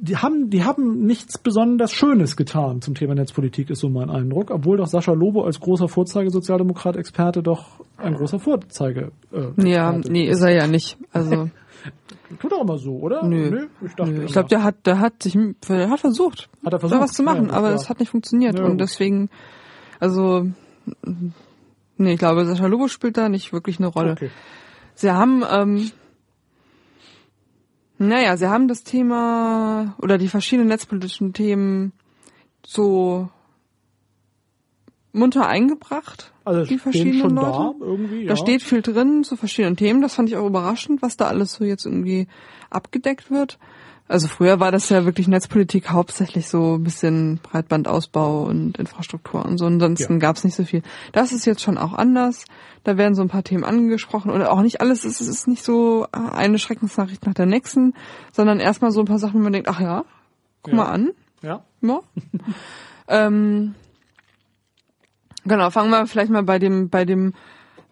Die 0.00 0.16
haben, 0.16 0.48
die 0.50 0.64
haben 0.64 1.06
nichts 1.06 1.38
besonders 1.38 1.92
Schönes 1.92 2.36
getan 2.36 2.80
zum 2.80 2.94
Thema 2.94 3.14
Netzpolitik, 3.14 3.70
ist 3.70 3.80
so 3.80 3.88
mein 3.88 4.10
Eindruck, 4.10 4.50
obwohl 4.50 4.76
doch 4.76 4.86
Sascha 4.86 5.12
Lobo 5.12 5.42
als 5.44 5.58
großer 5.58 5.88
Vorzeige-Sozialdemokrat-Experte 5.88 7.42
doch 7.42 7.80
ein 7.96 8.14
großer 8.14 8.38
Vorzeige. 8.38 9.10
Äh, 9.32 9.68
ja, 9.68 9.92
nee, 9.92 10.28
ist 10.28 10.42
er 10.42 10.52
ja 10.52 10.66
nicht. 10.66 10.96
Also 11.12 11.50
Tut 12.40 12.52
auch 12.52 12.62
immer 12.62 12.78
so, 12.78 12.92
oder? 12.98 13.24
Nö. 13.24 13.50
Nö 13.50 13.66
ich, 13.82 14.24
ich 14.24 14.32
glaube, 14.32 14.48
der 14.48 14.62
hat, 14.62 14.86
der 14.86 15.00
hat 15.00 15.22
sich, 15.22 15.36
der 15.68 15.88
hat 15.88 16.00
versucht, 16.00 16.48
hat 16.64 16.72
er 16.72 16.80
versucht, 16.80 17.00
da 17.00 17.04
was 17.04 17.12
zu 17.12 17.22
machen, 17.22 17.46
ja, 17.46 17.54
aber 17.54 17.72
es 17.72 17.88
hat 17.88 18.00
nicht 18.00 18.10
funktioniert 18.10 18.58
ja, 18.58 18.64
und 18.64 18.78
deswegen 18.78 19.30
also, 20.00 20.46
nee, 21.96 22.12
ich 22.12 22.18
glaube, 22.18 22.44
Sascha 22.44 22.66
Lobo 22.66 22.88
spielt 22.88 23.16
da 23.16 23.28
nicht 23.28 23.52
wirklich 23.52 23.78
eine 23.78 23.88
Rolle. 23.88 24.12
Okay. 24.12 24.30
Sie 24.94 25.10
haben, 25.10 25.44
ähm, 25.50 25.90
naja, 27.98 28.36
sie 28.36 28.48
haben 28.48 28.68
das 28.68 28.84
Thema 28.84 29.94
oder 30.00 30.18
die 30.18 30.28
verschiedenen 30.28 30.68
netzpolitischen 30.68 31.32
Themen 31.32 31.92
so 32.64 33.28
munter 35.12 35.48
eingebracht. 35.48 36.32
Also 36.44 36.64
die 36.64 36.78
verschiedenen 36.78 37.34
Leute. 37.34 37.74
Da, 37.80 38.14
ja. 38.14 38.28
da 38.28 38.36
steht 38.36 38.62
viel 38.62 38.82
drin 38.82 39.24
zu 39.24 39.36
verschiedenen 39.36 39.76
Themen. 39.76 40.00
Das 40.00 40.14
fand 40.14 40.28
ich 40.28 40.36
auch 40.36 40.46
überraschend, 40.46 41.02
was 41.02 41.16
da 41.16 41.26
alles 41.26 41.54
so 41.54 41.64
jetzt 41.64 41.86
irgendwie 41.86 42.28
abgedeckt 42.70 43.30
wird. 43.30 43.58
Also 44.08 44.26
früher 44.26 44.58
war 44.58 44.72
das 44.72 44.88
ja 44.88 45.04
wirklich 45.04 45.28
Netzpolitik 45.28 45.90
hauptsächlich 45.90 46.48
so 46.48 46.76
ein 46.76 46.82
bisschen 46.82 47.40
Breitbandausbau 47.42 48.44
und 48.44 48.78
Infrastruktur 48.78 49.44
und 49.44 49.58
so. 49.58 49.66
Ansonsten 49.66 50.14
ja. 50.14 50.18
gab 50.18 50.36
es 50.36 50.44
nicht 50.44 50.56
so 50.56 50.64
viel. 50.64 50.82
Das 51.12 51.32
ist 51.32 51.44
jetzt 51.44 51.60
schon 51.60 51.76
auch 51.76 51.92
anders. 51.92 52.46
Da 52.84 52.96
werden 52.96 53.14
so 53.14 53.20
ein 53.20 53.28
paar 53.28 53.44
Themen 53.44 53.64
angesprochen 53.64 54.30
und 54.30 54.42
auch 54.42 54.62
nicht 54.62 54.80
alles. 54.80 55.04
Es 55.04 55.20
ist 55.20 55.46
nicht 55.46 55.62
so 55.62 56.06
eine 56.12 56.58
Schreckensnachricht 56.58 57.26
nach 57.26 57.34
der 57.34 57.44
nächsten, 57.44 57.92
sondern 58.32 58.60
erstmal 58.60 58.92
so 58.92 59.00
ein 59.00 59.06
paar 59.06 59.18
Sachen, 59.18 59.40
wo 59.40 59.44
man 59.44 59.52
denkt, 59.52 59.68
ach 59.68 59.80
ja, 59.80 60.04
guck 60.62 60.72
ja. 60.72 60.76
mal 60.76 60.90
an. 60.90 61.10
Ja. 61.42 61.62
ja. 61.82 62.00
ähm, 63.08 63.74
genau, 65.44 65.68
fangen 65.68 65.90
wir 65.90 66.06
vielleicht 66.06 66.30
mal 66.30 66.44
bei 66.44 66.58
dem, 66.58 66.88
bei 66.88 67.04
dem 67.04 67.34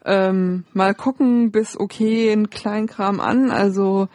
ähm, 0.06 0.64
mal 0.72 0.94
gucken 0.94 1.51
bis 1.51 1.78
okay 1.78 2.32
in 2.32 2.48
Kleinkram 2.48 3.20
an. 3.20 3.51
Also 3.51 4.09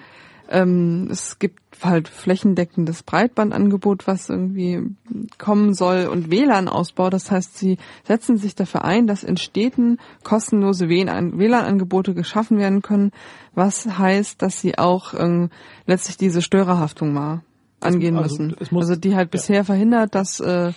ähm, 0.50 1.08
es 1.12 1.38
gibt 1.38 1.61
halt 1.84 2.08
flächendeckendes 2.08 3.04
Breitbandangebot, 3.04 4.08
was 4.08 4.30
irgendwie 4.30 4.96
kommen 5.38 5.74
soll 5.74 6.08
und 6.08 6.30
WLAN-Ausbau. 6.30 7.10
Das 7.10 7.32
heißt, 7.32 7.58
sie 7.58 7.78
setzen 8.04 8.38
sich 8.38 8.56
dafür 8.56 8.86
ein, 8.86 9.08
dass 9.08 9.24
in 9.24 9.38
Städten 9.38 9.98
kostenlose 10.24 10.90
WLAN-Angebote 10.90 12.14
geschaffen 12.14 12.58
werden 12.58 12.82
können, 12.82 13.12
was 13.54 13.86
heißt, 13.98 14.42
dass 14.42 14.62
sie 14.62 14.78
auch 14.78 15.14
ähm, 15.14 15.50
letztlich 15.86 16.18
diese 16.18 16.42
Störerhaftung 16.42 17.14
mal 17.14 17.42
angehen 17.80 18.18
also, 18.18 18.44
müssen. 18.44 18.56
Muss, 18.72 18.90
also 18.90 19.00
die 19.00 19.16
halt 19.16 19.28
ja. 19.28 19.32
bisher 19.32 19.66
verhindert, 19.66 20.16
dass 20.16 20.40
äh, 20.40 20.72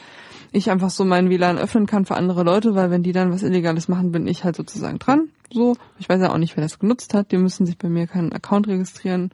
ich 0.52 0.70
einfach 0.70 0.90
so 0.90 1.04
meinen 1.04 1.30
WLAN 1.30 1.58
öffnen 1.58 1.86
kann 1.86 2.04
für 2.04 2.16
andere 2.16 2.44
Leute, 2.44 2.74
weil 2.74 2.90
wenn 2.90 3.02
die 3.02 3.12
dann 3.12 3.32
was 3.32 3.42
Illegales 3.42 3.88
machen, 3.88 4.12
bin 4.12 4.26
ich 4.26 4.44
halt 4.44 4.56
sozusagen 4.56 4.98
dran. 4.98 5.28
So, 5.52 5.76
ich 5.98 6.08
weiß 6.08 6.20
ja 6.20 6.32
auch 6.32 6.38
nicht, 6.38 6.56
wer 6.56 6.62
das 6.62 6.78
genutzt 6.78 7.14
hat. 7.14 7.32
Die 7.32 7.36
müssen 7.36 7.66
sich 7.66 7.76
bei 7.76 7.88
mir 7.88 8.06
keinen 8.06 8.32
Account 8.32 8.68
registrieren. 8.68 9.30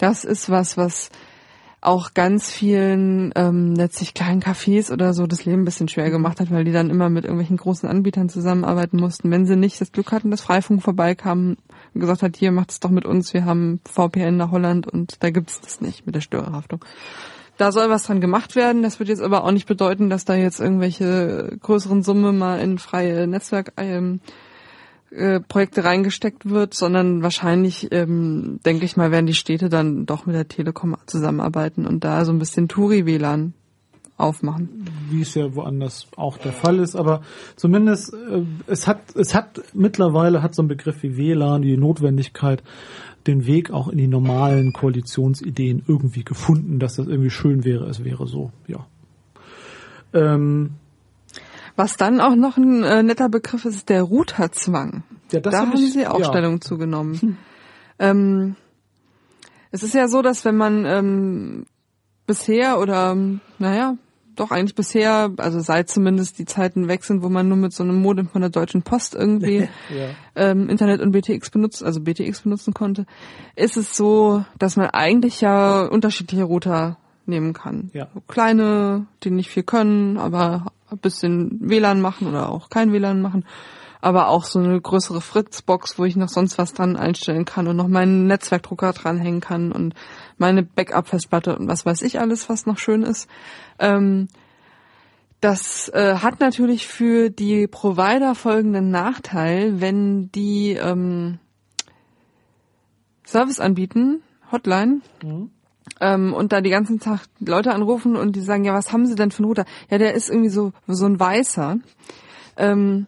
Das 0.00 0.24
ist 0.24 0.48
was, 0.48 0.78
was 0.78 1.10
auch 1.82 2.14
ganz 2.14 2.50
vielen 2.50 3.32
ähm, 3.36 3.74
letztlich 3.74 4.14
kleinen 4.14 4.42
Cafés 4.42 4.90
oder 4.90 5.12
so 5.12 5.26
das 5.26 5.44
Leben 5.44 5.62
ein 5.62 5.64
bisschen 5.66 5.88
schwer 5.88 6.10
gemacht 6.10 6.40
hat, 6.40 6.50
weil 6.50 6.64
die 6.64 6.72
dann 6.72 6.88
immer 6.88 7.10
mit 7.10 7.24
irgendwelchen 7.24 7.58
großen 7.58 7.86
Anbietern 7.86 8.30
zusammenarbeiten 8.30 8.98
mussten. 8.98 9.30
Wenn 9.30 9.44
sie 9.44 9.56
nicht 9.56 9.78
das 9.78 9.92
Glück 9.92 10.10
hatten, 10.10 10.30
dass 10.30 10.40
Freifunk 10.40 10.82
vorbeikam 10.82 11.58
und 11.92 12.00
gesagt 12.00 12.22
hat, 12.22 12.36
hier 12.38 12.50
macht 12.50 12.70
es 12.70 12.80
doch 12.80 12.88
mit 12.88 13.04
uns, 13.04 13.34
wir 13.34 13.44
haben 13.44 13.80
VPN 13.84 14.38
nach 14.38 14.50
Holland 14.50 14.86
und 14.86 15.22
da 15.22 15.28
gibt's 15.28 15.60
das 15.60 15.82
nicht 15.82 16.06
mit 16.06 16.14
der 16.14 16.22
Störerhaftung. 16.22 16.82
Da 17.58 17.72
soll 17.72 17.90
was 17.90 18.04
dran 18.04 18.22
gemacht 18.22 18.56
werden. 18.56 18.82
Das 18.82 19.00
wird 19.00 19.10
jetzt 19.10 19.20
aber 19.20 19.44
auch 19.44 19.52
nicht 19.52 19.66
bedeuten, 19.66 20.08
dass 20.08 20.24
da 20.24 20.34
jetzt 20.34 20.60
irgendwelche 20.60 21.58
größeren 21.60 22.02
Summe 22.02 22.32
mal 22.32 22.58
in 22.58 22.78
freie 22.78 23.26
Netzwerk 23.26 23.74
ähm, 23.76 24.20
äh, 25.10 25.40
Projekte 25.40 25.84
reingesteckt 25.84 26.48
wird, 26.48 26.74
sondern 26.74 27.22
wahrscheinlich, 27.22 27.88
ähm, 27.90 28.60
denke 28.64 28.84
ich 28.84 28.96
mal, 28.96 29.10
werden 29.10 29.26
die 29.26 29.34
Städte 29.34 29.68
dann 29.68 30.06
doch 30.06 30.26
mit 30.26 30.36
der 30.36 30.48
Telekom 30.48 30.96
zusammenarbeiten 31.06 31.86
und 31.86 32.04
da 32.04 32.24
so 32.24 32.32
ein 32.32 32.38
bisschen 32.38 32.68
Touri-WLAN 32.68 33.54
aufmachen. 34.16 34.84
Wie 35.08 35.22
es 35.22 35.34
ja 35.34 35.54
woanders 35.54 36.06
auch 36.16 36.38
der 36.38 36.52
Fall 36.52 36.78
ist, 36.78 36.94
aber 36.94 37.22
zumindest 37.56 38.12
äh, 38.12 38.42
es 38.66 38.86
hat 38.86 39.16
es 39.16 39.34
hat 39.34 39.62
mittlerweile 39.72 40.42
hat 40.42 40.54
so 40.54 40.62
ein 40.62 40.68
Begriff 40.68 41.02
wie 41.02 41.16
WLAN 41.16 41.62
die 41.62 41.76
Notwendigkeit 41.76 42.62
den 43.26 43.46
Weg 43.46 43.70
auch 43.70 43.88
in 43.88 43.98
die 43.98 44.06
normalen 44.06 44.72
Koalitionsideen 44.72 45.82
irgendwie 45.86 46.24
gefunden, 46.24 46.78
dass 46.78 46.96
das 46.96 47.06
irgendwie 47.06 47.30
schön 47.30 47.64
wäre, 47.64 47.86
es 47.86 48.04
wäre 48.04 48.26
so, 48.26 48.52
ja. 48.66 48.86
Ähm, 50.12 50.70
was 51.76 51.96
dann 51.96 52.20
auch 52.20 52.34
noch 52.34 52.56
ein 52.56 52.82
äh, 52.82 53.02
netter 53.02 53.28
Begriff 53.28 53.64
ist, 53.64 53.76
ist 53.76 53.88
der 53.88 54.02
Routerzwang. 54.02 55.02
Ja, 55.32 55.40
das 55.40 55.52
da 55.52 55.60
hab 55.60 55.68
haben 55.68 55.78
ich, 55.78 55.92
Sie 55.92 56.06
auch 56.06 56.20
ja. 56.20 56.26
Stellung 56.26 56.60
zugenommen. 56.60 57.20
Hm. 57.20 57.36
Ähm, 57.98 58.56
es 59.70 59.82
ist 59.82 59.94
ja 59.94 60.08
so, 60.08 60.22
dass 60.22 60.44
wenn 60.44 60.56
man 60.56 60.84
ähm, 60.84 61.66
bisher 62.26 62.80
oder 62.80 63.16
naja, 63.58 63.96
doch 64.36 64.50
eigentlich 64.50 64.74
bisher, 64.74 65.32
also 65.36 65.60
seit 65.60 65.90
zumindest 65.90 66.38
die 66.38 66.44
Zeiten 66.44 66.88
weg 66.88 67.04
sind, 67.04 67.22
wo 67.22 67.28
man 67.28 67.48
nur 67.48 67.58
mit 67.58 67.72
so 67.72 67.82
einem 67.82 68.00
Modem 68.00 68.28
von 68.28 68.40
der 68.40 68.50
Deutschen 68.50 68.82
Post 68.82 69.14
irgendwie 69.14 69.68
ja. 69.90 70.08
ähm, 70.34 70.68
Internet 70.68 71.00
und 71.00 71.12
BTX 71.12 71.50
benutzt, 71.50 71.84
also 71.84 72.00
BTX 72.00 72.42
benutzen 72.42 72.72
konnte, 72.72 73.06
ist 73.54 73.76
es 73.76 73.96
so, 73.96 74.44
dass 74.58 74.76
man 74.76 74.86
eigentlich 74.90 75.40
ja 75.40 75.82
unterschiedliche 75.82 76.44
Router 76.44 76.96
nehmen 77.26 77.52
kann. 77.52 77.90
Ja. 77.92 78.08
Kleine, 78.28 79.06
die 79.22 79.30
nicht 79.30 79.50
viel 79.50 79.62
können, 79.62 80.16
aber 80.16 80.72
ein 80.92 80.98
bisschen 80.98 81.58
WLAN 81.60 82.00
machen 82.00 82.28
oder 82.28 82.48
auch 82.50 82.70
kein 82.70 82.92
WLAN 82.92 83.20
machen. 83.20 83.44
Aber 84.02 84.28
auch 84.28 84.44
so 84.44 84.58
eine 84.58 84.80
größere 84.80 85.20
Fritzbox, 85.20 85.98
wo 85.98 86.04
ich 86.04 86.16
noch 86.16 86.30
sonst 86.30 86.56
was 86.56 86.72
dran 86.72 86.96
einstellen 86.96 87.44
kann 87.44 87.66
und 87.68 87.76
noch 87.76 87.88
meinen 87.88 88.26
Netzwerkdrucker 88.26 88.92
dranhängen 88.92 89.40
kann 89.40 89.72
und 89.72 89.94
meine 90.38 90.62
Backup-Festplatte 90.62 91.58
und 91.58 91.68
was 91.68 91.84
weiß 91.84 92.00
ich 92.02 92.18
alles, 92.18 92.48
was 92.48 92.64
noch 92.64 92.78
schön 92.78 93.02
ist. 93.02 93.28
Ähm, 93.78 94.28
das 95.42 95.90
äh, 95.90 96.16
hat 96.16 96.40
natürlich 96.40 96.86
für 96.86 97.28
die 97.28 97.66
Provider 97.66 98.34
folgenden 98.34 98.90
Nachteil, 98.90 99.80
wenn 99.82 100.30
die 100.32 100.72
ähm, 100.72 101.38
Service 103.24 103.60
anbieten, 103.60 104.22
Hotline, 104.50 105.02
mhm 105.22 105.50
ähm, 106.00 106.32
und 106.32 106.52
da 106.52 106.60
die 106.60 106.70
ganzen 106.70 107.00
Tag 107.00 107.20
Leute 107.38 107.72
anrufen 107.72 108.16
und 108.16 108.36
die 108.36 108.40
sagen, 108.40 108.64
ja, 108.64 108.74
was 108.74 108.92
haben 108.92 109.06
Sie 109.06 109.14
denn 109.14 109.30
für 109.30 109.40
einen 109.40 109.48
Router? 109.48 109.64
Ja, 109.90 109.98
der 109.98 110.14
ist 110.14 110.28
irgendwie 110.28 110.50
so 110.50 110.72
so 110.86 111.06
ein 111.06 111.18
weißer. 111.18 111.78
Ähm, 112.56 113.06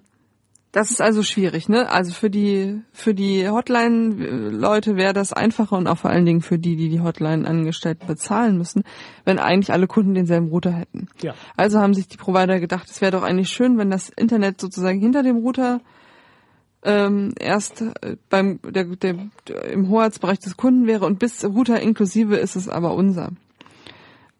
das 0.72 0.90
ist 0.90 1.02
also 1.02 1.22
schwierig, 1.22 1.68
ne? 1.68 1.90
Also 1.90 2.12
für 2.12 2.30
die 2.30 2.80
für 2.92 3.12
die 3.12 3.46
Hotline-Leute 3.46 4.96
wäre 4.96 5.12
das 5.12 5.34
einfacher 5.34 5.76
und 5.76 5.86
auch 5.86 5.98
vor 5.98 6.10
allen 6.10 6.24
Dingen 6.24 6.40
für 6.40 6.58
die, 6.58 6.76
die 6.76 6.88
die 6.88 7.00
Hotline-Angestellten 7.00 8.06
bezahlen 8.06 8.56
müssen, 8.56 8.82
wenn 9.26 9.38
eigentlich 9.38 9.70
alle 9.70 9.86
Kunden 9.86 10.14
denselben 10.14 10.48
Router 10.48 10.72
hätten. 10.72 11.08
Ja. 11.22 11.34
Also 11.58 11.78
haben 11.78 11.92
sich 11.92 12.08
die 12.08 12.16
Provider 12.16 12.58
gedacht, 12.58 12.88
es 12.88 13.02
wäre 13.02 13.12
doch 13.12 13.22
eigentlich 13.22 13.50
schön, 13.50 13.76
wenn 13.76 13.90
das 13.90 14.08
Internet 14.08 14.62
sozusagen 14.62 14.98
hinter 14.98 15.22
dem 15.22 15.36
Router 15.36 15.82
ähm, 16.84 17.34
erst 17.38 17.82
äh, 17.82 18.16
beim 18.28 18.60
der, 18.62 18.84
der, 18.84 19.14
der, 19.46 19.64
im 19.70 19.88
Hoheitsbereich 19.88 20.40
des 20.40 20.56
Kunden 20.56 20.86
wäre 20.86 21.06
und 21.06 21.18
bis 21.18 21.44
Router 21.44 21.80
inklusive 21.80 22.36
ist 22.36 22.56
es 22.56 22.68
aber 22.68 22.94
unser. 22.94 23.30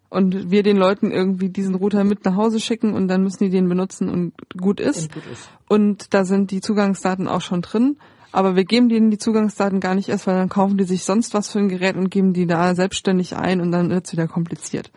Und 0.09 0.51
wir 0.51 0.63
den 0.63 0.77
Leuten 0.77 1.11
irgendwie 1.11 1.49
diesen 1.49 1.75
Router 1.75 2.05
mit 2.05 2.25
nach 2.25 2.37
Hause 2.37 2.61
schicken 2.61 2.93
und 2.93 3.09
dann 3.09 3.23
müssen 3.23 3.45
die 3.45 3.51
den 3.51 3.69
benutzen 3.69 4.11
und 4.11 4.35
gut 4.61 4.79
ist. 4.79 5.05
Und, 5.05 5.15
gut 5.15 5.33
ist. 5.33 5.51
und 5.69 6.15
da 6.15 6.25
sind 6.25 6.51
die 6.51 6.61
Zugangsdaten 6.61 7.29
auch 7.29 7.41
schon 7.41 7.63
drin. 7.63 7.97
Aber 8.31 8.57
wir 8.57 8.65
geben 8.65 8.89
denen 8.89 9.11
die 9.11 9.19
Zugangsdaten 9.19 9.81
gar 9.81 9.95
nicht 9.95 10.09
erst, 10.09 10.27
weil 10.27 10.37
dann 10.37 10.49
kaufen 10.49 10.79
die 10.79 10.85
sich 10.85 11.05
sonst 11.05 11.35
was 11.35 11.51
für 11.51 11.59
ein 11.59 11.69
Gerät 11.69 11.97
und 11.97 12.11
geben 12.11 12.33
die 12.33 12.47
da 12.47 12.75
selbstständig 12.75 13.37
ein 13.37 13.61
und 13.61 13.73
dann 13.73 13.91
wird's 13.91 14.13
wieder 14.13 14.27
kompliziert. 14.27 14.91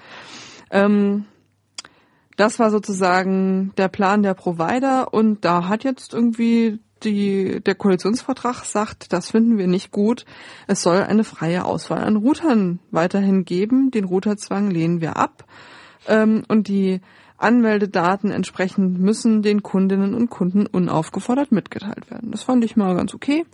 Ähm, 0.72 1.26
das 2.38 2.59
war 2.59 2.72
sozusagen 2.72 3.73
der 3.77 3.88
Plan 3.88 4.23
der 4.23 4.34
Provider 4.34 5.13
und 5.13 5.45
da 5.45 5.67
hat 5.67 5.84
jetzt 5.84 6.13
irgendwie 6.13 6.80
die, 7.06 7.61
der 7.61 7.76
Koalitionsvertrag 7.76 8.65
sagt, 8.65 9.14
das 9.14 9.32
finden 9.32 9.57
wir 9.57 9.68
nicht 9.68 9.91
gut. 9.91 10.26
Es 10.68 10.82
soll 10.82 11.02
eine 11.03 11.23
freie 11.23 11.64
Auswahl 11.64 12.03
an 12.03 12.18
Routern 12.18 12.80
weiterhin 12.91 13.45
geben. 13.45 13.91
Den 13.91 14.03
Routerzwang 14.03 14.69
lehnen 14.69 14.99
wir 14.99 15.15
ab. 15.15 15.45
Ähm, 16.07 16.44
und 16.49 16.68
die 16.68 16.99
Anmeldedaten 17.38 18.32
entsprechend 18.32 18.99
müssen 18.99 19.41
den 19.41 19.64
Kundinnen 19.64 20.14
und 20.14 20.30
Kunden 20.30 20.65
unaufgefordert 20.65 21.52
mitgeteilt 21.52 22.10
werden. 22.10 22.32
Das 22.32 22.44
fand 22.44 22.64
ich 22.65 22.76
mal 22.76 22.95
ganz 22.95 23.14
okay. 23.14 23.45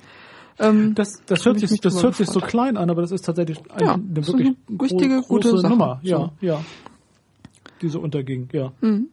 Ähm, 0.60 0.94
das, 0.95 1.22
das 1.26 1.45
hört 1.45 1.60
sich, 1.60 1.80
das 1.82 2.02
hört 2.03 2.15
sich 2.15 2.30
so 2.30 2.40
klein 2.40 2.78
an, 2.78 2.90
aber 2.90 3.02
das 3.02 3.11
ist 3.11 3.26
tatsächlich 3.26 3.60
eine, 3.72 3.84
ja, 3.84 3.94
eine 3.94 4.28
wirklich 4.28 4.48
eine 4.48 4.80
wichtige, 4.80 5.22
große 5.22 5.52
gute 5.52 5.68
Nummer. 5.68 5.99
Ja, 6.03 6.18
so. 6.18 6.32
ja. 6.41 6.64
Die 7.82 7.90
so 7.90 7.99
unterging, 7.99 8.49
ja. 8.52 8.72
Mhm. 8.82 9.10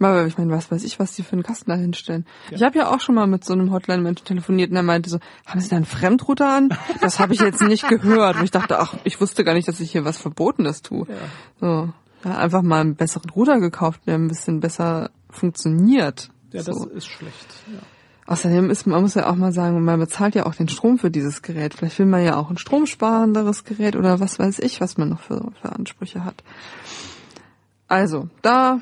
Aber 0.00 0.26
ich 0.26 0.38
meine, 0.38 0.52
was 0.52 0.70
weiß 0.70 0.82
ich, 0.84 0.98
was 0.98 1.14
die 1.14 1.22
für 1.22 1.34
einen 1.34 1.42
Kasten 1.42 1.70
da 1.70 1.76
hinstellen. 1.76 2.26
Ja. 2.50 2.56
Ich 2.56 2.62
habe 2.62 2.78
ja 2.78 2.90
auch 2.90 3.00
schon 3.00 3.14
mal 3.14 3.26
mit 3.26 3.44
so 3.44 3.52
einem 3.52 3.70
Hotline-Menschen 3.70 4.24
telefoniert 4.24 4.70
und 4.70 4.76
er 4.76 4.82
meinte 4.82 5.10
so, 5.10 5.18
haben 5.46 5.60
Sie 5.60 5.68
da 5.68 5.76
einen 5.76 5.84
Fremdrouter 5.84 6.48
an? 6.48 6.70
Das 7.00 7.18
habe 7.18 7.34
ich 7.34 7.40
jetzt 7.40 7.60
nicht 7.60 7.86
gehört. 7.88 8.36
Und 8.36 8.44
ich 8.44 8.50
dachte, 8.50 8.78
ach, 8.78 8.94
ich 9.04 9.20
wusste 9.20 9.44
gar 9.44 9.54
nicht, 9.54 9.68
dass 9.68 9.80
ich 9.80 9.92
hier 9.92 10.04
was 10.04 10.18
Verbotenes 10.18 10.82
tue. 10.82 11.06
Ja. 11.08 11.14
So, 11.60 11.92
ja, 12.24 12.36
einfach 12.38 12.62
mal 12.62 12.80
einen 12.80 12.96
besseren 12.96 13.30
Router 13.30 13.60
gekauft, 13.60 14.00
der 14.06 14.14
ein 14.14 14.28
bisschen 14.28 14.60
besser 14.60 15.10
funktioniert. 15.28 16.30
Ja, 16.52 16.62
das 16.62 16.84
ist 16.86 17.06
schlecht. 17.06 17.46
Ja. 17.72 17.80
Außerdem 18.26 18.70
ist, 18.70 18.86
man 18.86 19.02
muss 19.02 19.14
ja 19.14 19.28
auch 19.28 19.34
mal 19.34 19.52
sagen, 19.52 19.82
man 19.82 19.98
bezahlt 19.98 20.34
ja 20.36 20.46
auch 20.46 20.54
den 20.54 20.68
Strom 20.68 20.98
für 20.98 21.10
dieses 21.10 21.42
Gerät. 21.42 21.74
Vielleicht 21.74 21.98
will 21.98 22.06
man 22.06 22.24
ja 22.24 22.36
auch 22.36 22.48
ein 22.48 22.58
stromsparenderes 22.58 23.64
Gerät 23.64 23.96
oder 23.96 24.20
was 24.20 24.38
weiß 24.38 24.60
ich, 24.60 24.80
was 24.80 24.96
man 24.96 25.08
noch 25.08 25.20
für, 25.20 25.50
für 25.60 25.72
Ansprüche 25.72 26.24
hat. 26.24 26.44
Also, 27.88 28.28
da 28.42 28.80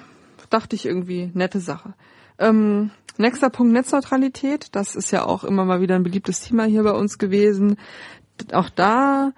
dachte 0.51 0.77
ich 0.77 0.87
irgendwie, 0.87 1.31
nette 1.35 1.61
Sache. 1.61 1.95
Ähm, 2.39 2.91
nächster 3.17 3.51
Punkt 3.51 3.73
Netzneutralität. 3.73 4.75
Das 4.75 4.97
ist 4.97 5.11
ja 5.11 5.25
auch 5.25 5.45
immer 5.45 5.65
mal 5.65 5.81
wieder 5.81 5.97
ein 5.97 6.03
beliebtes 6.03 6.41
Thema 6.41 6.65
hier 6.65 6.83
bei 6.83 6.93
uns 6.93 7.19
gewesen. 7.19 7.77
Auch 8.53 8.71
da 8.71 9.33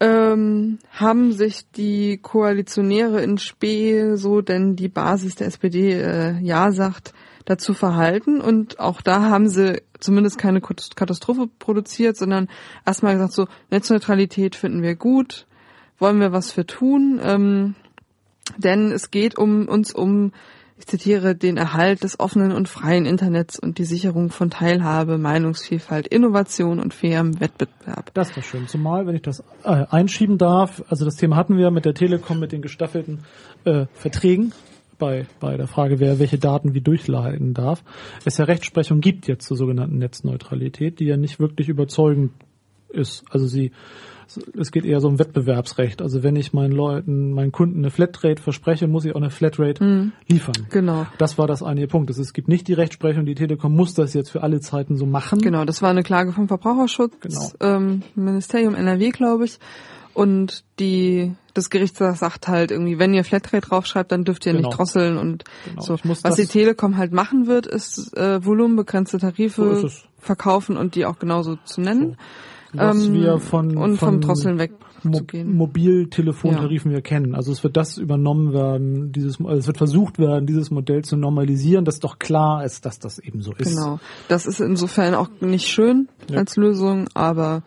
ähm, 0.00 0.78
haben 0.90 1.32
sich 1.32 1.70
die 1.70 2.18
Koalitionäre 2.18 3.22
in 3.22 3.38
Spee, 3.38 4.16
so 4.16 4.40
denn 4.40 4.76
die 4.76 4.88
Basis 4.88 5.36
der 5.36 5.46
SPD 5.46 5.92
äh, 5.92 6.38
ja 6.40 6.72
sagt, 6.72 7.14
dazu 7.44 7.74
verhalten. 7.74 8.40
Und 8.40 8.80
auch 8.80 9.00
da 9.02 9.22
haben 9.22 9.48
sie 9.48 9.82
zumindest 10.00 10.38
keine 10.38 10.60
Katastrophe 10.60 11.48
produziert, 11.58 12.16
sondern 12.16 12.48
erstmal 12.86 13.14
gesagt, 13.14 13.32
so 13.32 13.46
Netzneutralität 13.70 14.56
finden 14.56 14.82
wir 14.82 14.94
gut, 14.94 15.46
wollen 15.98 16.20
wir 16.20 16.32
was 16.32 16.52
für 16.52 16.66
tun. 16.66 17.20
Ähm, 17.22 17.74
denn 18.56 18.92
es 18.92 19.10
geht 19.10 19.36
um 19.36 19.68
uns 19.68 19.92
um, 19.92 20.32
ich 20.76 20.86
zitiere, 20.86 21.36
den 21.36 21.56
Erhalt 21.56 22.02
des 22.02 22.18
offenen 22.18 22.52
und 22.52 22.68
freien 22.68 23.06
Internets 23.06 23.58
und 23.58 23.78
die 23.78 23.84
Sicherung 23.84 24.30
von 24.30 24.50
Teilhabe, 24.50 25.18
Meinungsvielfalt, 25.18 26.08
Innovation 26.08 26.80
und 26.80 26.92
fairem 26.92 27.40
Wettbewerb. 27.40 28.12
Das 28.14 28.30
ist 28.30 28.36
doch 28.36 28.42
schön. 28.42 28.66
Zumal, 28.66 29.06
wenn 29.06 29.14
ich 29.14 29.22
das 29.22 29.40
äh, 29.62 29.86
einschieben 29.88 30.36
darf, 30.36 30.82
also 30.88 31.04
das 31.04 31.16
Thema 31.16 31.36
hatten 31.36 31.56
wir 31.56 31.70
mit 31.70 31.84
der 31.84 31.94
Telekom 31.94 32.40
mit 32.40 32.52
den 32.52 32.60
gestaffelten 32.60 33.20
äh, 33.64 33.86
Verträgen 33.94 34.52
bei, 34.98 35.26
bei 35.40 35.56
der 35.56 35.68
Frage, 35.68 36.00
wer 36.00 36.18
welche 36.18 36.38
Daten 36.38 36.74
wie 36.74 36.80
durchleiten 36.80 37.54
darf, 37.54 37.84
es 38.24 38.38
ja 38.38 38.44
Rechtsprechung 38.44 39.00
gibt 39.00 39.28
jetzt 39.28 39.46
zur 39.46 39.56
sogenannten 39.56 39.98
Netzneutralität, 39.98 40.98
die 40.98 41.06
ja 41.06 41.16
nicht 41.16 41.38
wirklich 41.38 41.68
überzeugend 41.68 42.32
ist. 42.88 43.24
Also 43.30 43.46
sie 43.46 43.72
es 44.58 44.70
geht 44.70 44.84
eher 44.84 45.00
so 45.00 45.08
um 45.08 45.18
Wettbewerbsrecht. 45.18 46.02
Also 46.02 46.22
wenn 46.22 46.36
ich 46.36 46.52
meinen 46.52 46.72
Leuten, 46.72 47.32
meinen 47.32 47.52
Kunden 47.52 47.78
eine 47.78 47.90
Flatrate 47.90 48.42
verspreche, 48.42 48.86
muss 48.86 49.04
ich 49.04 49.12
auch 49.12 49.20
eine 49.20 49.30
Flatrate 49.30 49.82
mhm. 49.82 50.12
liefern. 50.28 50.66
Genau. 50.70 51.06
Das 51.18 51.38
war 51.38 51.46
das 51.46 51.62
eine 51.62 51.86
Punkt. 51.86 52.10
Es 52.10 52.32
gibt 52.32 52.48
nicht 52.48 52.68
die 52.68 52.74
Rechtsprechung, 52.74 53.26
die 53.26 53.34
Telekom 53.34 53.74
muss 53.74 53.94
das 53.94 54.14
jetzt 54.14 54.30
für 54.30 54.42
alle 54.42 54.60
Zeiten 54.60 54.96
so 54.96 55.06
machen. 55.06 55.40
Genau, 55.40 55.64
das 55.64 55.82
war 55.82 55.90
eine 55.90 56.02
Klage 56.02 56.32
vom 56.32 56.48
Verbraucherschutz, 56.48 57.14
genau. 57.20 57.50
ähm, 57.60 58.02
Ministerium 58.14 58.74
NRW, 58.74 59.10
glaube 59.10 59.44
ich. 59.44 59.58
Und 60.14 60.64
die 60.78 61.34
das 61.54 61.70
Gericht 61.70 61.96
sagt 61.96 62.48
halt 62.48 62.72
irgendwie, 62.72 62.98
wenn 62.98 63.14
ihr 63.14 63.24
Flatrate 63.24 63.68
draufschreibt, 63.68 64.10
dann 64.10 64.24
dürft 64.24 64.44
ihr 64.44 64.52
genau. 64.52 64.68
nicht 64.68 64.78
drosseln 64.78 65.16
und 65.16 65.44
genau. 65.64 65.82
so. 65.82 65.98
Was 66.02 66.34
die 66.34 66.46
Telekom 66.46 66.98
halt 66.98 67.12
machen 67.12 67.46
wird, 67.46 67.66
ist 67.66 68.16
äh, 68.16 68.44
volumenbegrenzte 68.44 69.18
Tarife 69.18 69.76
so 69.76 69.88
verkaufen 70.18 70.76
und 70.76 70.96
die 70.96 71.06
auch 71.06 71.18
genauso 71.20 71.56
zu 71.64 71.80
nennen. 71.80 72.10
So. 72.10 72.16
Was 72.74 73.06
Ähm, 73.06 73.14
wir 73.14 73.38
von, 73.38 73.76
und 73.76 73.96
von 73.96 74.14
vom 74.14 74.20
Drosseln 74.20 74.58
weg 74.58 74.72
Mo 75.02 75.18
zu 75.18 75.24
gehen. 75.24 75.54
Mobiltelefontarifen 75.54 76.90
wir 76.90 77.02
kennen. 77.02 77.34
Also 77.34 77.52
es 77.52 77.62
wird 77.62 77.76
das 77.76 77.98
übernommen 77.98 78.52
werden, 78.52 79.12
dieses, 79.12 79.38
also 79.38 79.58
es 79.58 79.66
wird 79.66 79.76
versucht 79.76 80.18
werden, 80.18 80.46
dieses 80.46 80.70
Modell 80.70 81.04
zu 81.04 81.16
normalisieren, 81.16 81.84
dass 81.84 82.00
doch 82.00 82.18
klar 82.18 82.64
ist, 82.64 82.86
dass 82.86 82.98
das 82.98 83.18
eben 83.18 83.42
so 83.42 83.52
ist. 83.52 83.74
Genau. 83.76 84.00
Das 84.28 84.46
ist 84.46 84.60
insofern 84.60 85.14
auch 85.14 85.28
nicht 85.40 85.68
schön 85.68 86.08
Ja. 86.30 86.38
als 86.38 86.56
Lösung, 86.56 87.06
aber 87.14 87.62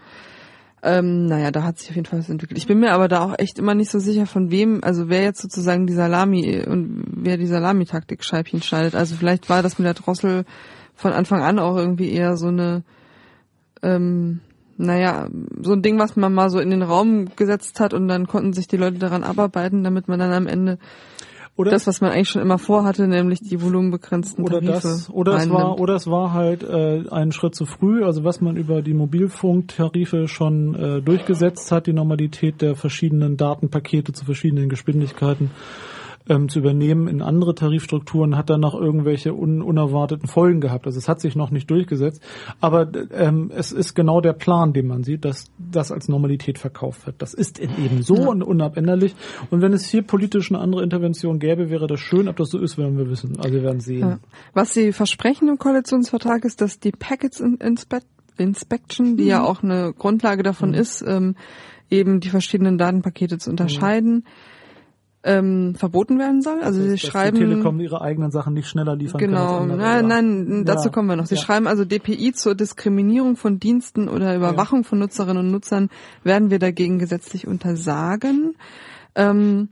ähm, 0.84 1.26
naja, 1.26 1.52
da 1.52 1.64
hat 1.64 1.80
sich 1.80 1.90
auf 1.90 1.96
jeden 1.96 2.08
Fall 2.08 2.20
was 2.20 2.30
entwickelt. 2.30 2.58
Ich 2.58 2.68
bin 2.68 2.80
mir 2.80 2.92
aber 2.94 3.08
da 3.08 3.24
auch 3.26 3.36
echt 3.38 3.58
immer 3.60 3.74
nicht 3.76 3.92
so 3.92 4.00
sicher, 4.00 4.26
von 4.26 4.52
wem, 4.52 4.84
also 4.84 5.10
wer 5.10 5.24
jetzt 5.24 5.42
sozusagen 5.42 5.88
die 5.88 5.94
Salami 5.94 6.64
und 6.66 7.04
wer 7.08 7.38
die 7.38 7.48
Salamitaktik-Scheibchen 7.48 8.62
schneidet. 8.62 8.96
Also 8.96 9.16
vielleicht 9.16 9.50
war 9.50 9.64
das 9.64 9.80
mit 9.80 9.86
der 9.86 9.96
Drossel 9.96 10.46
von 10.96 11.14
Anfang 11.14 11.42
an 11.42 11.60
auch 11.60 11.76
irgendwie 11.78 12.12
eher 12.12 12.38
so 12.38 12.48
eine, 12.48 12.84
ähm, 13.82 14.40
naja, 14.78 15.28
so 15.62 15.74
ein 15.74 15.82
Ding, 15.82 16.00
was 16.00 16.16
man 16.16 16.34
mal 16.34 16.50
so 16.50 16.60
in 16.60 16.70
den 16.70 16.84
Raum 16.84 17.30
gesetzt 17.36 17.80
hat 17.80 17.94
und 17.94 18.08
dann 18.08 18.28
konnten 18.28 18.54
sich 18.54 18.68
die 18.68 18.78
Leute 18.78 19.00
daran 19.00 19.24
abarbeiten, 19.24 19.84
damit 19.84 20.08
man 20.08 20.20
dann 20.20 20.32
am 20.32 20.48
Ende 20.48 20.78
Oder 21.56 21.72
das, 21.72 21.88
was 21.88 22.00
man 22.02 22.12
eigentlich 22.12 22.30
schon 22.30 22.42
immer 22.42 22.60
vorhatte, 22.60 23.08
nämlich 23.08 23.40
die 23.40 23.62
volumenbegrenzten 23.62 24.44
oder 24.44 24.62
Tarife 24.62 24.88
das 24.88 25.10
oder 25.10 25.36
es 25.38 25.50
war 25.50 25.80
oder 25.80 25.96
es 25.96 26.08
war 26.08 26.34
halt 26.34 26.64
äh, 26.64 27.10
einen 27.10 27.32
Schritt 27.32 27.56
zu 27.56 27.66
früh. 27.66 28.04
Also 28.04 28.24
was 28.24 28.40
man 28.42 28.56
über 28.56 28.82
die 28.82 28.94
Mobilfunktarife 28.94 30.28
schon 30.28 30.76
äh, 30.76 31.02
durchgesetzt 31.02 31.72
hat 31.72 31.88
die 31.88 31.94
Normalität 31.94 32.62
der 32.62 32.76
verschiedenen 32.76 33.38
Datenpakete 33.38 34.14
zu 34.14 34.26
verschiedenen 34.26 34.70
Geschwindigkeiten 34.70 35.50
ähm, 36.30 36.50
zu 36.50 36.60
übernehmen 36.60 37.08
in 37.08 37.22
andere 37.22 37.56
Tarifstrukturen 37.56 38.38
hat 38.38 38.50
dann 38.50 38.62
noch 38.62 38.74
irgendwelche 38.74 39.34
un 39.34 39.62
unerwarteten 39.62 40.28
Folgen 40.28 40.62
gehabt. 40.62 40.86
Also 40.86 40.98
es 40.98 41.08
hat 41.08 41.22
sich 41.22 41.36
noch 41.36 41.52
nicht 41.52 41.70
durchgesetzt. 41.70 42.22
Aber 42.60 42.90
ähm, 43.12 43.52
es 43.54 43.72
ist 43.72 43.94
genau 43.94 44.22
der 44.22 44.34
Plan 44.34 44.74
den 44.74 44.88
man 44.88 45.04
sieht 45.04 45.26
dass 45.26 45.52
das 45.58 45.92
als 45.92 46.08
Normalität 46.08 46.58
verkauft 46.58 47.06
wird. 47.06 47.22
Das 47.22 47.34
ist 47.34 47.60
eben 47.60 48.02
so 48.02 48.16
und 48.30 48.44
unabänderlich. 48.44 49.16
Und 49.50 49.62
wenn 49.62 49.74
es 49.74 49.86
hier 49.86 50.02
politisch 50.02 50.52
eine 50.52 50.60
andere 50.60 50.84
Intervention 50.84 51.40
gäbe 51.40 51.70
wäre 51.70 51.88
das 51.88 52.00
schön. 52.00 52.28
Ob 52.28 52.38
das 52.38 52.50
so 52.50 52.60
ist 52.60 52.78
werden 52.78 52.98
wir 52.98 53.10
wissen. 53.10 53.38
Also 53.40 53.54
wir 53.54 53.64
werden 53.64 53.80
sehen. 53.80 54.00
Ja. 54.00 54.20
Was 54.54 54.74
sie 54.74 54.92
versprechen 54.92 55.48
im 55.50 55.58
Koalitionsvertrag 55.58 56.46
ist, 56.46 56.62
dass 56.62 56.80
die 56.80 56.92
Packets 56.92 57.40
In- 57.40 57.58
Inspe 57.58 58.00
Inspection, 58.38 59.18
die 59.18 59.26
ja 59.26 59.44
auch 59.44 59.64
eine 59.64 59.94
Grundlage 59.98 60.44
davon 60.44 60.76
ist, 60.76 61.02
ähm, 61.02 61.36
eben 61.90 62.20
die 62.20 62.30
verschiedenen 62.30 62.78
Datenpakete 62.78 63.40
zu 63.40 63.50
unterscheiden, 63.50 64.26
ähm, 65.30 65.76
verboten 65.76 66.18
werden 66.18 66.42
soll. 66.42 66.62
Also 66.62 66.82
sie 66.82 66.92
dass 66.92 67.00
schreiben 67.02 67.38
die 67.38 67.44
Telekom 67.44 67.80
ihre 67.82 68.02
eigenen 68.02 68.32
Sachen 68.32 68.54
nicht 68.54 68.68
schneller 68.70 68.96
liefern 68.96 69.20
kann 69.20 69.30
Genau, 69.30 69.44
als 69.52 69.62
andere. 69.62 69.78
nein, 69.78 70.02
ja. 70.10 70.22
nein, 70.22 70.66
dazu 70.66 70.88
Ja. 70.88 70.92
kommen 70.94 71.10
wir 71.10 71.16
noch. 71.18 71.26
Sie 71.26 71.36
Ja. 71.36 71.42
schreiben 71.42 71.68
also 71.68 71.84
DPI 71.84 72.32
zur 72.34 72.56
Diskriminierung 72.56 73.36
von 73.36 73.60
Diensten 73.60 74.08
oder 74.08 74.36
Überwachung 74.36 74.84
von 74.86 75.00
Nutzerinnen 75.00 75.46
und 75.46 75.52
Nutzern 75.52 75.90
werden 76.24 76.50
wir 76.50 76.60
dagegen 76.60 76.98
gesetzlich 76.98 77.46
untersagen. 77.46 78.56
Ähm, 79.16 79.68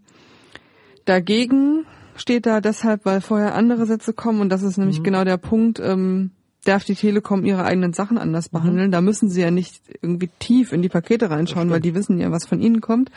dagegen 1.06 1.86
steht 2.16 2.46
da 2.46 2.62
deshalb, 2.62 3.06
weil 3.06 3.22
vorher 3.22 3.56
andere 3.56 3.86
Sätze 3.86 4.14
kommen 4.14 4.42
und 4.42 4.50
das 4.50 4.64
ist 4.64 4.78
Mhm. 4.78 4.84
nämlich 4.84 5.04
genau 5.04 5.24
der 5.24 5.38
Punkt, 5.38 5.80
ähm, 5.80 6.32
darf 6.66 6.84
die 6.84 6.96
Telekom 6.96 7.46
ihre 7.46 7.64
eigenen 7.64 7.94
Sachen 7.94 8.18
anders 8.18 8.52
Mhm. 8.52 8.58
behandeln. 8.58 8.92
Da 8.92 9.02
müssen 9.02 9.30
sie 9.30 9.42
ja 9.42 9.52
nicht 9.52 9.82
irgendwie 10.02 10.30
tief 10.40 10.72
in 10.74 10.82
die 10.82 10.90
Pakete 10.90 11.30
reinschauen, 11.30 11.70
weil 11.70 11.80
die 11.80 11.94
wissen 11.94 12.20
ja, 12.20 12.32
was 12.32 12.46
von 12.46 12.60
ihnen 12.60 12.82
kommt. 12.82 13.12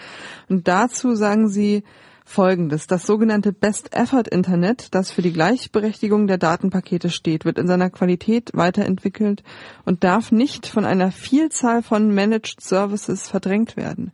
Und 0.48 0.68
dazu 0.68 1.14
sagen 1.14 1.48
sie 1.48 1.82
Folgendes. 2.28 2.86
Das 2.86 3.06
sogenannte 3.06 3.52
Best 3.52 3.94
Effort 3.94 4.28
Internet, 4.30 4.94
das 4.94 5.10
für 5.10 5.22
die 5.22 5.32
Gleichberechtigung 5.32 6.26
der 6.26 6.36
Datenpakete 6.38 7.08
steht, 7.08 7.44
wird 7.44 7.58
in 7.58 7.66
seiner 7.66 7.88
Qualität 7.90 8.50
weiterentwickelt 8.52 9.42
und 9.86 10.04
darf 10.04 10.30
nicht 10.30 10.66
von 10.66 10.84
einer 10.84 11.10
Vielzahl 11.10 11.82
von 11.82 12.14
Managed 12.14 12.60
Services 12.60 13.28
verdrängt 13.28 13.76
werden. 13.76 14.12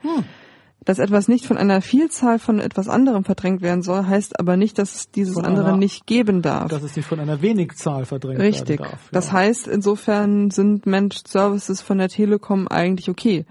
Dass 0.84 0.98
etwas 0.98 1.28
nicht 1.28 1.46
von 1.46 1.56
einer 1.56 1.80
Vielzahl 1.80 2.38
von 2.38 2.58
etwas 2.60 2.88
anderem 2.88 3.24
verdrängt 3.24 3.62
werden 3.62 3.82
soll, 3.82 4.06
heißt 4.06 4.38
aber 4.38 4.56
nicht, 4.56 4.78
dass 4.78 4.94
es 4.94 5.10
dieses 5.10 5.34
Von 5.34 5.46
andere 5.46 5.68
einer- 5.68 5.76
nicht 5.76 6.06
geben 6.06 6.40
darf. 6.42 6.68
Dass 6.70 6.82
es 6.82 6.94
nicht 6.94 7.08
von 7.08 7.18
einer 7.20 7.40
Wenigzahl 7.42 8.04
verdrängt 8.04 8.38
Richtig. 8.38 8.80
werden 8.80 8.90
darf. 8.90 9.08
Das 9.10 9.28
ja. 9.28 9.32
heißt, 9.32 9.66
insofern 9.66 10.50
sind 10.50 10.86
Managed 10.86 11.26
Services 11.26 11.80
von 11.80 11.98
der 11.98 12.10
Telekom 12.10 12.68
eigentlich 12.68 13.08
okay. 13.08 13.44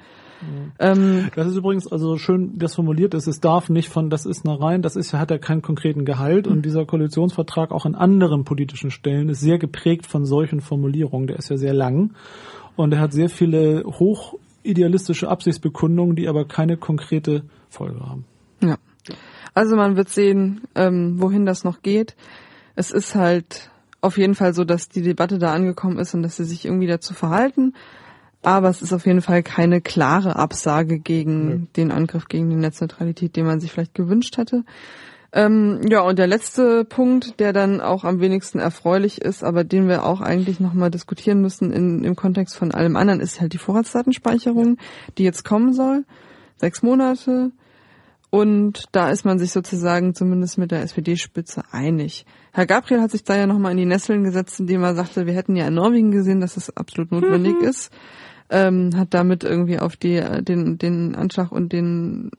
Ähm, 0.80 1.30
Das 1.36 1.48
ist 1.48 1.56
übrigens 1.56 1.92
also 1.92 2.18
schön, 2.18 2.58
das 2.58 2.76
formuliert 2.76 3.14
ist. 3.14 3.28
Es 3.28 3.40
darf 3.40 3.70
nicht 3.70 3.90
von, 3.90 4.10
das 4.10 4.26
ist 4.26 4.46
eine 4.46 4.60
rein, 4.60 4.82
das 4.82 4.96
ist, 4.96 5.14
hat 5.14 5.32
ja 5.32 5.38
keinen 5.38 5.62
konkreten 5.62 6.06
Gehalt 6.06 6.48
und 6.48 6.64
dieser 6.64 6.86
Koalitionsvertrag 6.86 7.72
auch 7.72 7.86
an 7.86 7.96
anderen 7.96 8.44
politischen 8.44 8.92
Stellen 8.92 9.30
ist 9.30 9.42
sehr 9.42 9.58
geprägt 9.58 10.06
von 10.06 10.26
solchen 10.26 10.62
Formulierungen. 10.62 11.28
Der 11.28 11.38
ist 11.38 11.50
ja 11.50 11.58
sehr 11.58 11.74
lang 11.74 12.12
und 12.76 12.94
er 12.94 13.00
hat 13.00 13.14
sehr 13.14 13.30
viele 13.30 13.84
hochidealistische 13.86 15.30
Absichtsbekundungen, 15.30 16.16
die 16.16 16.28
aber 16.28 16.46
keine 16.46 16.78
konkrete 16.78 17.44
Folge 17.70 18.00
haben. 18.00 18.26
Ja. 18.62 18.78
Also 19.54 19.76
man 19.76 19.96
wird 19.96 20.10
sehen, 20.10 20.62
ähm, 20.76 21.22
wohin 21.22 21.46
das 21.46 21.64
noch 21.64 21.82
geht. 21.82 22.16
Es 22.76 22.92
ist 22.92 23.16
halt 23.16 23.70
auf 24.02 24.18
jeden 24.18 24.36
Fall 24.36 24.54
so, 24.54 24.64
dass 24.64 24.90
die 24.90 25.02
Debatte 25.02 25.38
da 25.38 25.54
angekommen 25.54 25.98
ist 25.98 26.14
und 26.14 26.24
dass 26.24 26.36
sie 26.36 26.46
sich 26.46 26.66
irgendwie 26.66 26.88
dazu 26.88 27.14
verhalten. 27.14 27.74
Aber 28.44 28.70
es 28.70 28.82
ist 28.82 28.94
auf 28.94 29.06
jeden 29.06 29.22
Fall 29.22 29.42
keine 29.42 29.82
klare 29.82 30.36
Absage 30.36 31.00
gegen 31.00 31.48
Nö. 31.48 31.60
den 31.78 31.92
Angriff 31.92 32.28
gegen 32.28 32.50
die 32.50 32.56
Netzneutralität, 32.56 33.36
den 33.36 33.46
man 33.46 33.60
sich 33.60 33.72
vielleicht 33.72 33.96
gewünscht 33.96 34.38
hätte. 34.38 34.64
Ähm, 35.32 35.82
ja, 35.90 36.02
und 36.02 36.20
der 36.20 36.28
letzte 36.28 36.86
Punkt, 36.86 37.40
der 37.40 37.54
dann 37.54 37.82
auch 37.82 38.04
am 38.04 38.20
wenigsten 38.20 38.60
erfreulich 38.60 39.20
ist, 39.20 39.44
aber 39.44 39.64
den 39.64 39.88
wir 39.88 40.06
auch 40.06 40.22
eigentlich 40.22 40.60
nochmal 40.60 40.92
diskutieren 40.92 41.42
müssen 41.42 41.72
in, 41.72 42.04
im 42.04 42.16
Kontext 42.16 42.56
von 42.56 42.72
allem 42.72 42.96
anderen, 42.96 43.20
ist 43.20 43.42
halt 43.42 43.54
die 43.54 43.58
Vorratsdatenspeicherung, 43.58 44.78
die 45.18 45.24
jetzt 45.24 45.44
kommen 45.44 45.74
soll. 45.74 46.06
Sechs 46.58 46.84
Monate. 46.84 47.52
Und 48.30 48.86
da 48.92 49.10
ist 49.10 49.26
man 49.26 49.40
sich 49.40 49.52
sozusagen 49.52 50.14
zumindest 50.14 50.58
mit 50.58 50.72
der 50.72 50.82
SPD-Spitze 50.82 51.64
einig. 51.72 52.26
Herr 52.52 52.68
Gabriel 52.68 53.02
hat 53.02 53.12
sich 53.12 53.24
da 53.24 53.36
ja 53.36 53.48
nochmal 53.48 53.72
in 53.72 53.78
die 53.78 53.86
Nesseln 53.86 54.24
gesetzt, 54.24 54.60
indem 54.60 54.84
er 54.84 54.96
sagte, 54.96 55.26
wir 55.26 55.34
hätten 55.34 55.56
ja 55.56 55.68
in 55.68 55.74
Norwegen 55.74 56.12
gesehen, 56.12 56.42
dass 56.42 56.58
es 56.58 56.76
absolut 56.76 57.12
notwendig 57.12 57.60
ist. 57.62 57.92
Ähm, 58.50 58.92
hat 58.96 59.14
damit 59.14 59.44
irgendwie 59.44 59.80
auf 59.80 59.96
die, 59.96 60.22
den, 60.42 60.78
den 60.78 61.16
Anschlag 61.16 61.52
und 61.52 61.74
den 61.74 62.32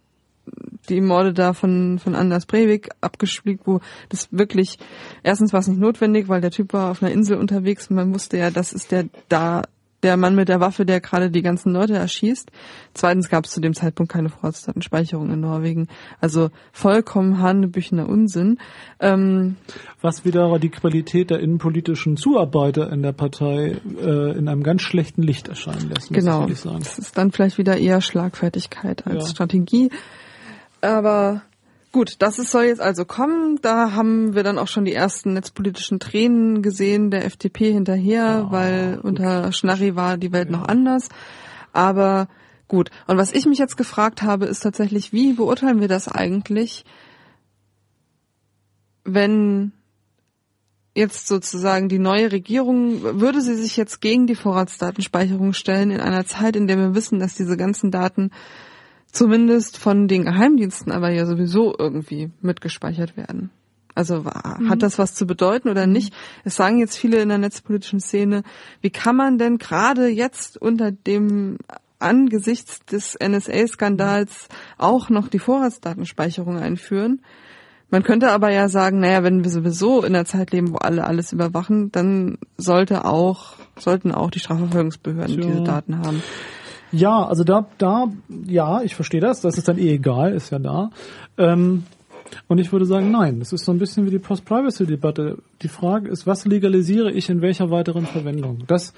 die 0.89 1.01
Morde 1.01 1.33
da 1.33 1.53
von, 1.55 1.99
von 1.99 2.15
Anders 2.15 2.47
Breivik 2.47 2.91
abgespielt, 3.01 3.61
wo 3.65 3.81
das 4.11 4.29
wirklich, 4.31 4.79
erstens 5.23 5.53
war 5.53 5.61
es 5.61 5.69
nicht 5.69 5.81
notwendig, 5.81 6.29
weil 6.29 6.41
der 6.41 6.51
Typ 6.51 6.73
war 6.73 6.91
auf 6.91 7.03
einer 7.03 7.13
Insel 7.13 7.39
unterwegs 7.39 7.89
und 7.89 7.97
man 7.97 8.13
wusste 8.13 8.37
ja, 8.37 8.51
das 8.51 8.73
ist 8.73 8.93
der 8.93 9.07
da, 9.29 9.63
der 10.05 10.17
Mann 10.17 10.37
mit 10.37 10.49
der 10.49 10.61
Waffe, 10.61 10.87
der 10.87 11.01
gerade 11.01 11.31
die 11.31 11.43
ganzen 11.43 11.73
Leute 11.73 11.95
erschießt. 11.95 12.51
Zweitens 12.93 13.29
gab 13.29 13.47
es 13.47 13.51
zu 13.51 13.61
dem 13.61 13.75
Zeitpunkt 13.75 14.13
keine 14.13 14.29
Vorratsdatenspeicherung 14.29 15.33
in 15.33 15.41
Norwegen. 15.41 15.89
Also 16.21 16.51
vollkommen 16.73 17.41
hanebüchener 17.41 18.09
Unsinn. 18.09 18.59
Ähm, 19.01 19.57
Was 20.01 20.25
wieder 20.25 20.59
die 20.59 20.69
Qualität 20.69 21.31
der 21.31 21.41
innenpolitischen 21.41 22.17
Zuarbeiter 22.17 22.93
in 22.93 23.03
der 23.03 23.13
Partei 23.13 23.77
äh, 24.01 24.39
in 24.39 24.49
einem 24.49 24.63
ganz 24.63 24.83
schlechten 24.83 25.23
Licht 25.23 25.49
erscheinen 25.49 25.89
lässt, 25.89 26.11
muss 26.11 26.21
genau. 26.21 26.37
ich 26.37 26.43
ehrlich 26.43 26.61
sagen. 26.61 26.79
Das 26.81 26.99
ist 26.99 27.19
dann 27.19 27.33
vielleicht 27.33 27.59
wieder 27.59 27.77
eher 27.77 28.01
Schlagfertigkeit 28.01 29.07
als 29.07 29.25
Ja. 29.25 29.31
Strategie. 29.31 29.91
Aber 30.83 31.43
gut, 31.95 32.17
das 32.19 32.41
ist, 32.41 32.51
soll 32.51 32.65
jetzt 32.65 32.81
also 32.81 33.05
kommen. 33.05 33.61
Da 33.63 33.93
haben 33.93 34.35
wir 34.35 34.43
dann 34.43 34.59
auch 34.59 34.67
schon 34.67 34.85
die 34.85 34.93
ersten 34.93 35.33
netzpolitischen 35.33 36.01
Tränen 36.01 36.61
gesehen 36.61 37.13
der 37.13 37.25
FDP 37.25 37.73
hinterher, 37.73 38.25
Ja, 38.25 38.51
weil 38.51 38.97
gut. 38.97 39.05
unter 39.05 39.53
Schnarri 39.53 39.95
war 39.95 40.19
die 40.19 40.33
Welt 40.33 40.51
noch 40.51 40.67
anders. 40.67 41.09
Aber 41.73 42.27
gut. 42.67 42.91
Und 43.07 43.17
was 43.17 43.33
ich 43.33 43.47
mich 43.47 43.59
jetzt 43.59 43.77
gefragt 43.77 44.23
habe, 44.23 44.47
ist 44.47 44.61
tatsächlich, 44.61 45.13
wie 45.13 45.35
beurteilen 45.35 45.81
wir 45.81 45.87
das 45.87 46.09
eigentlich, 46.09 46.85
wenn 49.05 49.71
jetzt 50.97 51.29
sozusagen 51.29 51.89
die 51.89 52.01
neue 52.01 52.33
Regierung, 52.33 53.21
würde 53.21 53.41
sie 53.41 53.55
sich 53.55 53.77
jetzt 53.77 54.01
gegen 54.01 54.27
die 54.27 54.35
Vorratsdatenspeicherung 54.35 55.53
stellen 55.53 55.93
in 55.93 56.01
einer 56.01 56.27
Zeit, 56.27 56.57
in 56.57 56.67
der 56.67 56.77
wir 56.77 56.95
wissen, 56.97 57.21
dass 57.21 57.37
diese 57.37 57.57
ganzen 57.57 57.93
Daten 57.93 58.33
zumindest 59.15 59.79
von 59.79 60.09
den 60.09 60.25
Geheimdiensten 60.25 60.93
aber 60.93 61.11
ja 61.11 61.27
sowieso 61.27 61.75
irgendwie 61.79 62.31
mitgespeichert 62.41 63.17
werden. 63.17 63.51
Also 63.95 64.25
hat 64.25 64.83
das 64.83 64.99
was 64.99 65.15
zu 65.15 65.25
bedeuten 65.25 65.69
oder 65.69 65.87
nicht? 65.87 66.13
Es 66.43 66.57
sagen 66.57 66.81
jetzt 66.81 66.97
viele 66.97 67.23
in 67.23 67.29
der 67.29 67.39
netzpolitischen 67.39 68.01
Szene, 68.01 68.43
wie 68.81 68.91
kann 68.91 69.15
man 69.15 69.39
denn 69.39 69.59
gerade 69.59 70.09
jetzt 70.09 70.61
unter 70.61 70.91
dem 70.91 71.59
angesichts 72.01 72.85
des 72.85 73.17
NSA-Skandals 73.23 74.49
auch 74.79 75.11
noch 75.11 75.29
die 75.29 75.39
Vorratsdatenspeicherung 75.39 76.59
einführen? 76.59 77.23
Man 77.89 78.03
könnte 78.03 78.33
aber 78.33 78.51
ja 78.51 78.69
sagen, 78.69 78.99
naja, 78.99 79.23
wenn 79.23 79.45
wir 79.45 79.51
sowieso 79.51 80.03
in 80.03 80.17
einer 80.17 80.25
Zeit 80.25 80.51
leben, 80.51 80.73
wo 80.73 80.79
alle 80.79 81.05
alles 81.05 81.33
überwachen, 81.33 81.93
dann 81.93 82.39
sollte 82.57 83.05
auch, 83.05 83.53
sollten 83.79 84.11
auch 84.11 84.33
die 84.33 84.41
Strafverfolgungsbehörden 84.41 85.41
Tja. 85.41 85.47
diese 85.47 85.63
Daten 85.63 85.99
haben. 85.99 86.21
Ja, 86.95 87.25
also 87.27 87.43
da, 87.43 87.67
da, 87.79 88.07
ja, 88.47 88.83
ich 88.83 88.95
verstehe 88.95 89.21
das. 89.21 89.41
Das 89.41 89.59
ist 89.59 89.67
dann 89.67 89.79
eh 89.79 89.95
egal, 89.95 90.33
ist 90.33 90.51
ja 90.51 90.61
da. 90.61 90.91
Ähm, 91.37 91.85
und 92.47 92.59
ich 92.59 92.71
würde 92.73 92.87
sagen, 92.87 93.11
nein. 93.11 93.41
Das 93.41 93.53
ist 93.53 93.65
so 93.65 93.73
ein 93.73 93.79
bisschen 93.79 94.07
wie 94.07 94.11
die 94.11 94.21
Post-Privacy-Debatte. 94.21 95.39
Die 95.63 95.69
Frage 95.69 96.09
ist, 96.09 96.27
was 96.27 96.47
legalisiere 96.47 97.11
ich 97.11 97.29
in 97.29 97.43
welcher 97.43 97.71
weiteren 97.71 98.07
Verwendung? 98.07 98.63
Das, 98.69 98.95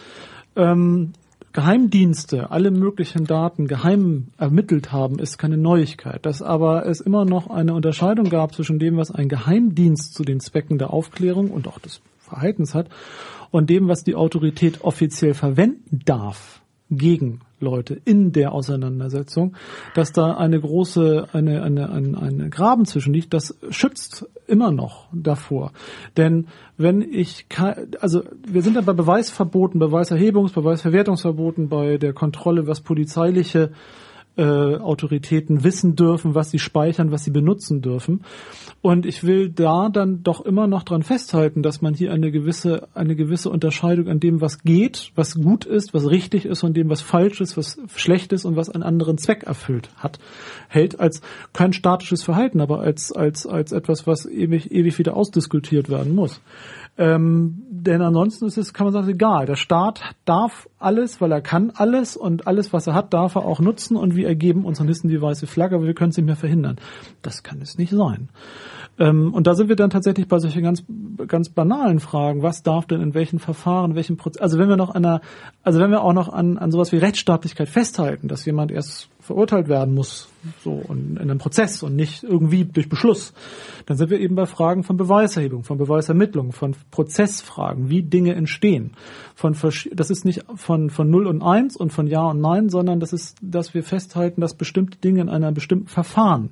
ähm, 0.56 1.12
Geheimdienste 1.54 2.50
alle 2.50 2.70
möglichen 2.70 3.24
Daten 3.24 3.66
geheim 3.66 4.26
ermittelt 4.36 4.92
haben, 4.92 5.18
ist 5.18 5.38
keine 5.38 5.56
Neuigkeit. 5.56 6.26
Dass 6.26 6.42
aber 6.42 6.84
es 6.84 7.00
immer 7.00 7.24
noch 7.24 7.48
eine 7.48 7.72
Unterscheidung 7.72 8.28
gab 8.28 8.54
zwischen 8.54 8.78
dem, 8.78 8.98
was 8.98 9.10
ein 9.10 9.30
Geheimdienst 9.30 10.12
zu 10.12 10.22
den 10.22 10.40
Zwecken 10.40 10.76
der 10.76 10.92
Aufklärung 10.92 11.50
und 11.50 11.66
auch 11.66 11.78
des 11.78 12.02
Verhaltens 12.18 12.74
hat 12.74 12.90
und 13.52 13.70
dem, 13.70 13.88
was 13.88 14.04
die 14.04 14.16
Autorität 14.16 14.84
offiziell 14.84 15.32
verwenden 15.32 16.02
darf 16.04 16.60
gegen 16.90 17.40
Leute 17.58 18.00
in 18.04 18.32
der 18.32 18.52
Auseinandersetzung, 18.52 19.56
dass 19.94 20.12
da 20.12 20.36
eine 20.36 20.60
große, 20.60 21.28
eine, 21.32 21.62
eine, 21.62 21.90
eine, 21.90 22.20
eine 22.20 22.50
Graben 22.50 22.84
zwischen 22.84 23.12
liegt, 23.12 23.32
das 23.32 23.56
schützt 23.70 24.28
immer 24.46 24.70
noch 24.70 25.08
davor. 25.12 25.72
Denn 26.16 26.46
wenn 26.76 27.00
ich, 27.00 27.46
also 28.00 28.22
wir 28.46 28.62
sind 28.62 28.76
ja 28.76 28.82
bei 28.82 28.92
Beweisverboten, 28.92 29.80
Beweiserhebungs-, 29.80 30.52
Beweisverwertungsverboten, 30.52 31.68
bei 31.68 31.96
der 31.96 32.12
Kontrolle, 32.12 32.66
was 32.66 32.82
polizeiliche 32.82 33.72
äh, 34.36 34.42
Autoritäten 34.42 35.64
wissen 35.64 35.96
dürfen, 35.96 36.34
was 36.34 36.50
sie 36.50 36.58
speichern, 36.58 37.10
was 37.10 37.24
sie 37.24 37.30
benutzen 37.30 37.82
dürfen. 37.82 38.22
Und 38.82 39.06
ich 39.06 39.24
will 39.24 39.48
da 39.48 39.88
dann 39.88 40.22
doch 40.22 40.40
immer 40.44 40.66
noch 40.66 40.82
dran 40.82 41.02
festhalten, 41.02 41.62
dass 41.62 41.82
man 41.82 41.94
hier 41.94 42.12
eine 42.12 42.30
gewisse, 42.30 42.88
eine 42.94 43.16
gewisse 43.16 43.50
Unterscheidung 43.50 44.08
an 44.08 44.20
dem, 44.20 44.40
was 44.40 44.62
geht, 44.62 45.10
was 45.14 45.34
gut 45.34 45.64
ist, 45.64 45.94
was 45.94 46.08
richtig 46.08 46.44
ist 46.44 46.62
und 46.62 46.76
dem, 46.76 46.88
was 46.88 47.00
falsch 47.00 47.40
ist, 47.40 47.56
was 47.56 47.78
schlecht 47.96 48.32
ist 48.32 48.44
und 48.44 48.56
was 48.56 48.70
einen 48.70 48.82
anderen 48.82 49.18
Zweck 49.18 49.44
erfüllt 49.44 49.88
hat, 49.96 50.18
hält 50.68 51.00
als 51.00 51.22
kein 51.52 51.72
statisches 51.72 52.22
Verhalten, 52.22 52.60
aber 52.60 52.80
als, 52.80 53.12
als, 53.12 53.46
als 53.46 53.72
etwas, 53.72 54.06
was 54.06 54.26
ewig, 54.26 54.70
ewig 54.70 54.98
wieder 54.98 55.16
ausdiskutiert 55.16 55.88
werden 55.88 56.14
muss. 56.14 56.40
Ähm, 56.98 57.62
denn 57.68 58.00
ansonsten 58.00 58.46
ist 58.46 58.56
es, 58.56 58.72
kann 58.72 58.86
man 58.86 58.92
sagen, 58.92 59.08
egal. 59.08 59.46
Der 59.46 59.56
Staat 59.56 60.00
darf 60.24 60.68
alles, 60.78 61.20
weil 61.20 61.30
er 61.30 61.42
kann 61.42 61.72
alles 61.74 62.16
und 62.16 62.46
alles, 62.46 62.72
was 62.72 62.86
er 62.86 62.94
hat, 62.94 63.12
darf 63.12 63.34
er 63.34 63.44
auch 63.44 63.60
nutzen 63.60 63.96
und 63.96 64.16
wir 64.16 64.26
ergeben 64.26 64.64
uns 64.64 64.80
und 64.80 64.88
hissen 64.88 65.08
die 65.08 65.20
weiße 65.20 65.46
Flagge, 65.46 65.76
aber 65.76 65.84
wir 65.84 65.94
können 65.94 66.10
es 66.10 66.16
nicht 66.16 66.26
mehr 66.26 66.36
verhindern. 66.36 66.76
Das 67.22 67.42
kann 67.42 67.60
es 67.60 67.76
nicht 67.76 67.90
sein. 67.90 68.30
Ähm, 68.98 69.34
und 69.34 69.46
da 69.46 69.54
sind 69.54 69.68
wir 69.68 69.76
dann 69.76 69.90
tatsächlich 69.90 70.26
bei 70.28 70.38
solchen 70.38 70.62
ganz, 70.62 70.82
ganz 71.28 71.48
banalen 71.48 72.00
Fragen. 72.00 72.42
Was 72.42 72.62
darf 72.62 72.86
denn 72.86 73.00
in 73.00 73.14
welchen 73.14 73.38
Verfahren, 73.38 73.90
in 73.90 73.96
welchem 73.96 74.16
Prozess, 74.16 74.40
also 74.40 74.58
wenn 74.58 74.68
wir 74.68 74.76
noch 74.76 74.90
einer, 74.90 75.20
also 75.62 75.80
wenn 75.80 75.90
wir 75.90 76.02
auch 76.02 76.12
noch 76.12 76.28
an, 76.28 76.56
an 76.56 76.70
sowas 76.70 76.92
wie 76.92 76.96
Rechtsstaatlichkeit 76.96 77.68
festhalten, 77.68 78.28
dass 78.28 78.44
jemand 78.46 78.70
erst 78.70 79.10
verurteilt 79.20 79.68
werden 79.68 79.92
muss, 79.94 80.28
so 80.62 80.82
in, 80.88 81.16
in 81.16 81.30
einem 81.30 81.38
Prozess 81.38 81.82
und 81.82 81.96
nicht 81.96 82.22
irgendwie 82.22 82.64
durch 82.64 82.88
Beschluss, 82.88 83.34
dann 83.84 83.96
sind 83.96 84.10
wir 84.10 84.20
eben 84.20 84.36
bei 84.36 84.46
Fragen 84.46 84.82
von 84.84 84.96
Beweiserhebung, 84.96 85.64
von 85.64 85.78
Beweisermittlung, 85.78 86.52
von 86.52 86.74
Prozessfragen, 86.90 87.90
wie 87.90 88.02
Dinge 88.02 88.34
entstehen. 88.34 88.92
Von, 89.34 89.56
das 89.92 90.10
ist 90.10 90.24
nicht 90.24 90.44
von, 90.54 90.90
von 90.90 91.10
Null 91.10 91.26
und 91.26 91.42
Eins 91.42 91.76
und 91.76 91.92
von 91.92 92.06
Ja 92.06 92.22
und 92.22 92.40
Nein, 92.40 92.68
sondern 92.68 93.00
das 93.00 93.12
ist, 93.12 93.36
dass 93.42 93.74
wir 93.74 93.82
festhalten, 93.82 94.40
dass 94.40 94.54
bestimmte 94.54 94.98
Dinge 94.98 95.22
in 95.22 95.28
einem 95.28 95.54
bestimmten 95.54 95.88
Verfahren, 95.88 96.50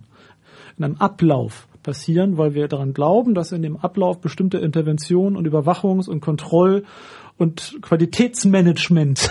in 0.77 0.85
einem 0.85 0.97
Ablauf 0.97 1.69
passieren, 1.85 2.37
weil 2.37 2.55
wir 2.55 2.67
daran 2.67 2.93
glauben, 2.93 3.35
dass 3.35 3.53
in 3.53 3.63
dem 3.63 3.77
Ablauf 3.77 4.21
bestimmte 4.21 4.59
Interventionen 4.59 5.37
und 5.37 5.47
Überwachungs- 5.47 6.09
und 6.09 6.21
Kontroll- 6.21 6.85
und 7.39 7.79
Qualitätsmanagement 7.83 9.31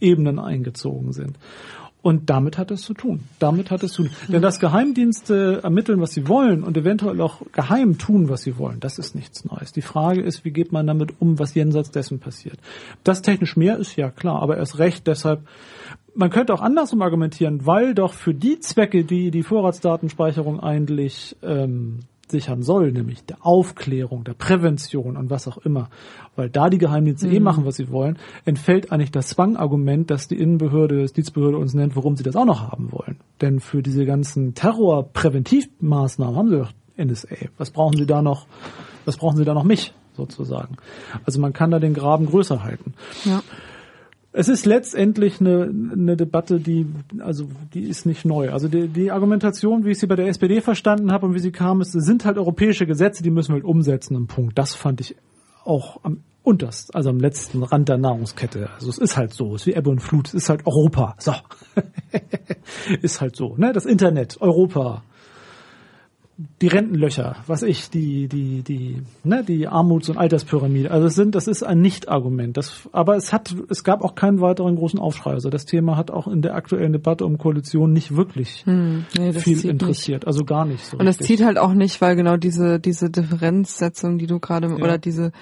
Ebenen 0.00 0.38
eingezogen 0.38 1.12
sind. 1.12 1.38
Und 2.08 2.30
damit 2.30 2.56
hat 2.56 2.70
es 2.70 2.80
zu 2.80 2.94
tun. 2.94 3.24
Damit 3.38 3.70
hat 3.70 3.82
es 3.82 3.92
zu 3.92 4.04
tun. 4.04 4.12
Denn 4.28 4.40
dass 4.40 4.60
Geheimdienste 4.60 5.60
ermitteln, 5.62 6.00
was 6.00 6.12
sie 6.12 6.26
wollen 6.26 6.64
und 6.64 6.74
eventuell 6.74 7.20
auch 7.20 7.42
geheim 7.52 7.98
tun, 7.98 8.30
was 8.30 8.40
sie 8.40 8.56
wollen, 8.56 8.80
das 8.80 8.98
ist 8.98 9.14
nichts 9.14 9.44
Neues. 9.44 9.72
Die 9.72 9.82
Frage 9.82 10.22
ist, 10.22 10.42
wie 10.42 10.50
geht 10.50 10.72
man 10.72 10.86
damit 10.86 11.20
um, 11.20 11.38
was 11.38 11.54
jenseits 11.54 11.90
dessen 11.90 12.18
passiert. 12.18 12.58
Das 13.04 13.20
technisch 13.20 13.58
mehr 13.58 13.76
ist 13.76 13.94
ja 13.96 14.10
klar, 14.10 14.40
aber 14.40 14.56
erst 14.56 14.78
recht 14.78 15.06
deshalb, 15.06 15.46
man 16.14 16.30
könnte 16.30 16.54
auch 16.54 16.62
andersrum 16.62 17.02
argumentieren, 17.02 17.66
weil 17.66 17.92
doch 17.92 18.14
für 18.14 18.32
die 18.32 18.58
Zwecke, 18.58 19.04
die 19.04 19.30
die 19.30 19.42
Vorratsdatenspeicherung 19.42 20.60
eigentlich 20.60 21.36
ähm, 21.42 21.98
sichern 22.30 22.62
soll, 22.62 22.92
nämlich 22.92 23.24
der 23.24 23.44
Aufklärung, 23.44 24.24
der 24.24 24.34
Prävention 24.34 25.16
und 25.16 25.30
was 25.30 25.48
auch 25.48 25.58
immer, 25.58 25.90
weil 26.36 26.50
da 26.50 26.68
die 26.70 26.78
Geheimdienste 26.78 27.26
eh 27.26 27.30
mhm. 27.30 27.36
eh 27.36 27.40
machen, 27.40 27.64
was 27.64 27.76
sie 27.76 27.90
wollen, 27.90 28.18
entfällt 28.44 28.92
eigentlich 28.92 29.10
das 29.10 29.28
Zwangargument, 29.28 30.10
dass 30.10 30.28
die 30.28 30.38
Innenbehörde, 30.38 31.00
Justizbehörde 31.00 31.58
uns 31.58 31.74
nennt, 31.74 31.96
warum 31.96 32.16
sie 32.16 32.22
das 32.22 32.36
auch 32.36 32.44
noch 32.44 32.70
haben 32.70 32.92
wollen. 32.92 33.18
Denn 33.40 33.60
für 33.60 33.82
diese 33.82 34.04
ganzen 34.06 34.54
Terrorpräventivmaßnahmen 34.54 36.36
haben 36.36 36.48
sie 36.48 36.58
doch 36.58 36.72
NSA. 36.96 37.36
Was 37.56 37.70
brauchen 37.70 37.96
sie 37.96 38.06
da 38.06 38.22
noch, 38.22 38.46
was 39.04 39.16
brauchen 39.16 39.36
sie 39.36 39.44
da 39.44 39.54
noch 39.54 39.64
mich, 39.64 39.94
sozusagen? 40.16 40.76
Also 41.24 41.40
man 41.40 41.52
kann 41.52 41.70
da 41.70 41.78
den 41.78 41.94
Graben 41.94 42.26
größer 42.26 42.62
halten. 42.62 42.94
Ja. 43.24 43.42
Es 44.38 44.48
ist 44.48 44.66
letztendlich 44.66 45.40
eine, 45.40 45.64
eine 45.64 46.16
Debatte, 46.16 46.60
die 46.60 46.86
also 47.18 47.48
die 47.74 47.82
ist 47.88 48.06
nicht 48.06 48.24
neu. 48.24 48.52
Also 48.52 48.68
die, 48.68 48.86
die 48.86 49.10
Argumentation, 49.10 49.84
wie 49.84 49.90
ich 49.90 49.98
sie 49.98 50.06
bei 50.06 50.14
der 50.14 50.28
SPD 50.28 50.60
verstanden 50.60 51.10
habe 51.10 51.26
und 51.26 51.34
wie 51.34 51.40
sie 51.40 51.50
kam, 51.50 51.80
ist, 51.80 51.90
sind 51.90 52.24
halt 52.24 52.38
europäische 52.38 52.86
Gesetze, 52.86 53.24
die 53.24 53.32
müssen 53.32 53.48
wir 53.48 53.54
halt 53.54 53.64
umsetzen. 53.64 54.14
Im 54.14 54.28
Punkt. 54.28 54.56
Das 54.56 54.76
fand 54.76 55.00
ich 55.00 55.16
auch 55.64 55.98
am 56.04 56.22
unterst, 56.44 56.94
also 56.94 57.10
am 57.10 57.18
letzten 57.18 57.64
Rand 57.64 57.88
der 57.88 57.98
Nahrungskette. 57.98 58.70
Also 58.76 58.88
es 58.90 58.98
ist 58.98 59.16
halt 59.16 59.34
so, 59.34 59.56
es 59.56 59.62
ist 59.62 59.66
wie 59.66 59.74
Ebbe 59.74 59.90
und 59.90 59.98
Flut, 59.98 60.28
es 60.28 60.34
ist 60.34 60.48
halt 60.48 60.68
Europa. 60.68 61.16
So. 61.18 61.34
ist 63.02 63.20
halt 63.20 63.34
so, 63.34 63.56
ne? 63.56 63.72
Das 63.72 63.86
Internet, 63.86 64.40
Europa, 64.40 65.02
die 66.62 66.68
Rentenlöcher, 66.68 67.36
was 67.48 67.64
ich, 67.64 67.90
die, 67.90 68.28
die, 68.28 68.62
die, 68.62 69.02
ne, 69.24 69.42
die 69.42 69.66
Armuts- 69.66 70.08
und 70.08 70.18
Alterspyramide. 70.18 70.88
Also 70.88 71.08
es 71.08 71.16
sind, 71.16 71.34
das 71.34 71.48
ist 71.48 71.64
ein 71.64 71.80
Nicht-Argument. 71.80 72.56
Das, 72.56 72.88
aber 72.92 73.16
es 73.16 73.32
hat, 73.32 73.52
es 73.68 73.82
gab 73.82 74.02
auch 74.02 74.14
keinen 74.14 74.40
weiteren 74.40 74.76
großen 74.76 75.00
Aufschrei. 75.00 75.32
Also 75.32 75.50
das 75.50 75.64
Thema 75.64 75.96
hat 75.96 76.12
auch 76.12 76.28
in 76.28 76.40
der 76.40 76.54
aktuellen 76.54 76.92
Debatte 76.92 77.26
um 77.26 77.38
Koalition 77.38 77.92
nicht 77.92 78.14
wirklich 78.14 78.64
hm, 78.66 79.04
nee, 79.18 79.32
viel 79.32 79.66
interessiert. 79.66 80.22
Nicht. 80.22 80.26
Also 80.28 80.44
gar 80.44 80.64
nicht 80.64 80.84
so. 80.84 80.96
Und 80.96 81.06
das 81.06 81.18
zieht 81.18 81.44
halt 81.44 81.58
auch 81.58 81.74
nicht, 81.74 82.00
weil 82.00 82.14
genau 82.14 82.36
diese, 82.36 82.78
diese 82.78 83.10
Differenzsetzung, 83.10 84.18
die 84.18 84.28
du 84.28 84.38
gerade, 84.38 84.68
ja. 84.68 84.76
oder 84.76 84.96
diese 84.96 85.32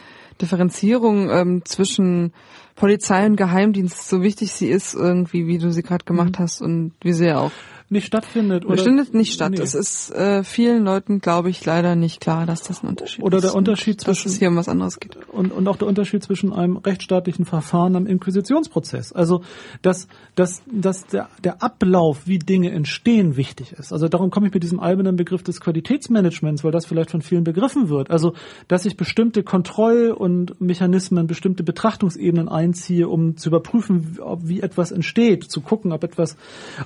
Differenzierung 0.41 1.29
ähm, 1.29 1.63
zwischen 1.67 2.33
Polizei 2.75 3.27
und 3.27 3.37
Geheimdienst, 3.37 4.09
so 4.09 4.23
wichtig 4.23 4.53
sie 4.53 4.69
ist 4.69 4.95
irgendwie, 4.95 5.47
wie 5.47 5.59
du 5.59 5.71
sie 5.71 5.83
gerade 5.83 6.07
gemacht 6.07 6.39
mhm. 6.39 6.43
hast 6.43 6.63
und 6.63 6.93
wie 7.03 7.13
sie 7.13 7.27
ja 7.27 7.41
auch 7.41 7.53
nicht 7.89 8.07
stattfindet. 8.07 8.67
Oder 8.67 8.83
findet 8.83 9.15
nicht 9.15 9.33
statt. 9.33 9.53
Nee. 9.53 9.61
Es 9.61 9.75
ist 9.75 10.11
äh, 10.11 10.43
vielen 10.43 10.85
Leuten, 10.85 11.21
glaube 11.21 11.51
ich, 11.51 11.65
leider 11.65 11.95
nicht 11.95 12.21
klar, 12.21 12.45
dass 12.45 12.63
das 12.63 12.83
ein 12.83 12.89
Unterschied 12.89 13.23
oder 13.23 13.39
ist. 13.39 13.45
Oder 13.45 13.53
der 13.53 13.57
Unterschied 13.57 14.01
zwischen 14.01 14.25
dass 14.25 14.33
es 14.33 14.39
hier 14.39 14.49
um 14.49 14.57
was 14.57 14.69
anderes 14.69 14.99
geht. 14.99 15.17
Und, 15.29 15.53
und 15.53 15.69
auch 15.69 15.77
der 15.77 15.87
Unterschied 15.87 16.23
zwischen 16.23 16.53
einem 16.53 16.79
rechtsstaatlichen 16.79 17.45
Verfahren 17.45 17.95
einem 17.95 18.07
Inquisitionsprozess. 18.07 19.13
Also 19.13 19.43
dass, 19.83 20.09
dass, 20.35 20.63
dass 20.71 21.07
der, 21.07 21.29
der 21.45 21.63
Ablauf, 21.63 22.27
wie 22.27 22.39
Dinge 22.39 22.73
entstehen, 22.73 23.37
wichtig 23.37 23.73
ist. 23.73 23.93
Also 23.93 24.09
darum 24.09 24.31
komme 24.31 24.49
ich 24.49 24.55
mit 24.55 24.65
diesem 24.65 24.81
albernen 24.81 25.17
Begriff 25.17 25.45
des 25.45 25.61
Qualitätsmanagements, 25.61 26.65
weil 26.65 26.73
das 26.73 26.87
vielleicht 26.87 27.13
von 27.13 27.23
vielen 27.23 27.45
begriffen 27.45 27.89
wird. 27.89 28.11
Also 28.11 28.35
dass 28.67 28.85
ich 28.85 28.97
bestimmte 28.97 29.45
Kontroll- 29.45 30.11
und 30.11 30.61
Mechanismen, 30.61 31.27
bestimmte 31.27 31.63
Betrachtungsebenen 31.63 32.49
einziehe, 32.49 33.09
um 33.09 33.37
zu 33.37 33.49
überprüfen, 33.49 34.19
ob, 34.21 34.41
wie 34.49 34.61
etwas 34.61 34.91
entsteht, 34.91 35.45
zu 35.45 35.61
gucken, 35.61 35.93
ob 35.93 36.03
etwas, 36.03 36.37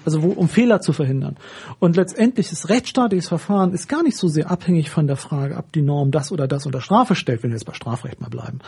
also 0.04 0.22
wo, 0.22 0.28
um 0.28 0.48
Fehler 0.48 0.80
zu 0.80 0.89
zu 0.90 0.92
verhindern. 0.92 1.36
Und 1.78 1.96
letztendlich 1.96 2.50
das 2.50 2.68
rechtsstaatliches 2.68 3.28
Verfahren 3.28 3.72
ist 3.72 3.88
gar 3.88 4.02
nicht 4.02 4.16
so 4.16 4.26
sehr 4.26 4.50
abhängig 4.50 4.90
von 4.90 5.06
der 5.06 5.16
Frage, 5.16 5.56
ob 5.56 5.70
die 5.72 5.82
Norm 5.82 6.10
das 6.10 6.32
oder 6.32 6.48
das 6.48 6.66
unter 6.66 6.80
Strafe 6.80 7.14
stellt, 7.14 7.42
wenn 7.42 7.50
wir 7.50 7.56
jetzt 7.56 7.64
bei 7.64 7.74
Strafrecht 7.74 8.20
mal 8.20 8.30
bleiben, 8.30 8.58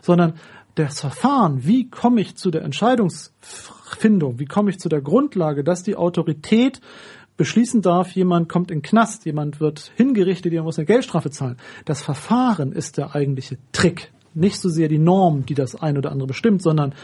sondern 0.00 0.34
das 0.76 1.00
Verfahren, 1.00 1.66
wie 1.66 1.90
komme 1.90 2.20
ich 2.20 2.36
zu 2.36 2.50
der 2.50 2.62
Entscheidungsfindung, 2.62 4.38
wie 4.38 4.46
komme 4.46 4.70
ich 4.70 4.78
zu 4.78 4.88
der 4.88 5.00
Grundlage, 5.00 5.64
dass 5.64 5.82
die 5.82 5.96
Autorität 5.96 6.80
beschließen 7.36 7.82
darf, 7.82 8.12
jemand 8.12 8.48
kommt 8.48 8.70
in 8.70 8.82
Knast, 8.82 9.24
jemand 9.24 9.60
wird 9.60 9.90
hingerichtet, 9.96 10.52
jemand 10.52 10.66
muss 10.66 10.78
eine 10.78 10.86
Geldstrafe 10.86 11.30
zahlen. 11.30 11.56
Das 11.84 12.00
Verfahren 12.00 12.72
ist 12.72 12.96
der 12.96 13.14
eigentliche 13.14 13.58
Trick. 13.72 14.12
Nicht 14.34 14.60
so 14.60 14.68
sehr 14.68 14.88
die 14.88 14.98
Norm, 14.98 15.44
die 15.44 15.54
das 15.54 15.74
ein 15.74 15.98
oder 15.98 16.12
andere 16.12 16.28
bestimmt, 16.28 16.62
sondern 16.62 16.94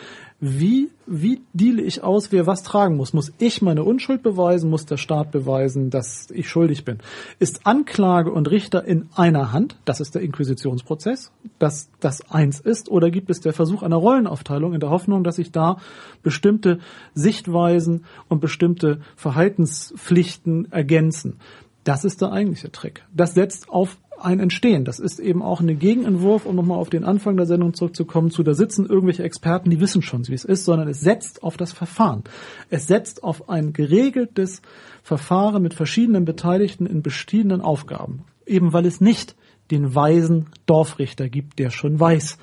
wie, 0.40 0.90
wie 1.04 1.40
deale 1.52 1.82
ich 1.82 2.04
aus, 2.04 2.30
wer 2.30 2.46
was 2.46 2.62
tragen 2.62 2.96
muss? 2.96 3.12
Muss 3.12 3.32
ich 3.38 3.60
meine 3.60 3.82
Unschuld 3.82 4.22
beweisen? 4.22 4.70
Muss 4.70 4.86
der 4.86 4.96
Staat 4.96 5.32
beweisen, 5.32 5.90
dass 5.90 6.30
ich 6.30 6.48
schuldig 6.48 6.84
bin? 6.84 6.98
Ist 7.40 7.66
Anklage 7.66 8.30
und 8.30 8.48
Richter 8.48 8.84
in 8.84 9.08
einer 9.16 9.50
Hand? 9.50 9.76
Das 9.84 9.98
ist 9.98 10.14
der 10.14 10.22
Inquisitionsprozess, 10.22 11.32
dass 11.58 11.90
das 11.98 12.30
eins 12.30 12.60
ist. 12.60 12.88
Oder 12.88 13.10
gibt 13.10 13.30
es 13.30 13.40
der 13.40 13.52
Versuch 13.52 13.82
einer 13.82 13.96
Rollenaufteilung 13.96 14.74
in 14.74 14.80
der 14.80 14.90
Hoffnung, 14.90 15.24
dass 15.24 15.36
sich 15.36 15.50
da 15.50 15.78
bestimmte 16.22 16.78
Sichtweisen 17.14 18.04
und 18.28 18.40
bestimmte 18.40 19.00
Verhaltenspflichten 19.16 20.70
ergänzen? 20.70 21.40
Das 21.82 22.04
ist 22.04 22.20
der 22.20 22.30
eigentliche 22.30 22.70
Trick. 22.70 23.04
Das 23.12 23.34
setzt 23.34 23.70
auf 23.70 23.98
ein 24.20 24.40
Entstehen. 24.40 24.84
Das 24.84 24.98
ist 24.98 25.20
eben 25.20 25.42
auch 25.42 25.60
ein 25.60 25.78
Gegenentwurf, 25.78 26.46
um 26.46 26.56
nochmal 26.56 26.78
auf 26.78 26.90
den 26.90 27.04
Anfang 27.04 27.36
der 27.36 27.46
Sendung 27.46 27.74
zurückzukommen, 27.74 28.30
zu 28.30 28.42
da 28.42 28.54
sitzen 28.54 28.86
irgendwelche 28.86 29.22
Experten, 29.22 29.70
die 29.70 29.80
wissen 29.80 30.02
schon, 30.02 30.26
wie 30.28 30.34
es 30.34 30.44
ist, 30.44 30.64
sondern 30.64 30.88
es 30.88 31.00
setzt 31.00 31.42
auf 31.42 31.56
das 31.56 31.72
Verfahren. 31.72 32.24
Es 32.70 32.86
setzt 32.86 33.22
auf 33.22 33.48
ein 33.48 33.72
geregeltes 33.72 34.62
Verfahren 35.02 35.62
mit 35.62 35.74
verschiedenen 35.74 36.24
Beteiligten 36.24 36.86
in 36.86 37.02
bestehenden 37.02 37.60
Aufgaben. 37.60 38.24
Eben 38.46 38.72
weil 38.72 38.86
es 38.86 39.00
nicht 39.00 39.36
den 39.70 39.94
weisen 39.94 40.46
Dorfrichter 40.66 41.28
gibt, 41.28 41.58
der 41.58 41.70
schon 41.70 41.98
weiß, 41.98 42.38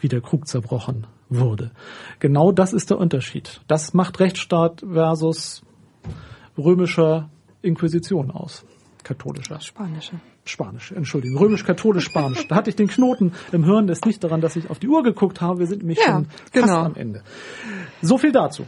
wie 0.00 0.08
der 0.08 0.20
Krug 0.20 0.46
zerbrochen 0.46 1.06
wurde. 1.28 1.70
Genau 2.18 2.52
das 2.52 2.72
ist 2.72 2.90
der 2.90 2.98
Unterschied. 2.98 3.60
Das 3.66 3.94
macht 3.94 4.20
Rechtsstaat 4.20 4.80
versus 4.80 5.62
römischer 6.56 7.28
Inquisition 7.62 8.30
aus. 8.30 8.64
Katholischer. 9.02 9.60
Spanische. 9.60 10.20
Spanisch, 10.48 10.92
Entschuldigung. 10.92 11.38
Römisch-katholisch-spanisch. 11.38 12.46
Da 12.48 12.54
hatte 12.56 12.70
ich 12.70 12.76
den 12.76 12.88
Knoten 12.88 13.32
im 13.52 13.64
Hirn. 13.64 13.86
Das 13.86 13.98
ist 13.98 14.06
nicht 14.06 14.22
daran, 14.24 14.40
dass 14.40 14.56
ich 14.56 14.70
auf 14.70 14.78
die 14.78 14.88
Uhr 14.88 15.02
geguckt 15.02 15.40
habe. 15.40 15.58
Wir 15.60 15.66
sind 15.66 15.78
nämlich 15.78 15.98
Ja, 15.98 16.04
schon 16.12 16.26
genau. 16.52 16.66
fast 16.66 16.86
am 16.86 16.94
Ende. 16.96 17.22
So 18.02 18.18
viel 18.18 18.32
dazu. 18.32 18.64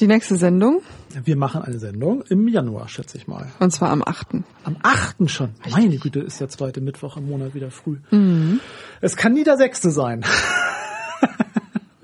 Die 0.00 0.06
nächste 0.06 0.36
Sendung, 0.36 0.80
Wir 1.24 1.36
machen 1.36 1.60
eine 1.62 1.80
Sendung 1.80 2.22
im 2.28 2.46
Januar, 2.46 2.86
schätze 2.88 3.16
ich 3.18 3.26
mal. 3.26 3.48
und 3.58 3.72
zwar 3.72 3.90
am 3.90 4.02
8. 4.06 4.28
Am 4.62 4.76
8. 4.82 5.28
schon. 5.28 5.50
Meine 5.70 5.96
Güte, 5.98 6.20
ist 6.20 6.40
der 6.40 6.48
zweite 6.48 6.80
Mittwoch 6.80 7.16
im 7.16 7.28
Monat 7.28 7.54
wieder 7.54 7.72
früh. 7.72 7.96
Mhm. 8.12 8.60
Es 9.00 9.16
kann 9.16 9.32
nie 9.32 9.42
der 9.42 9.56
sechste 9.56 9.90
sein. 9.90 10.24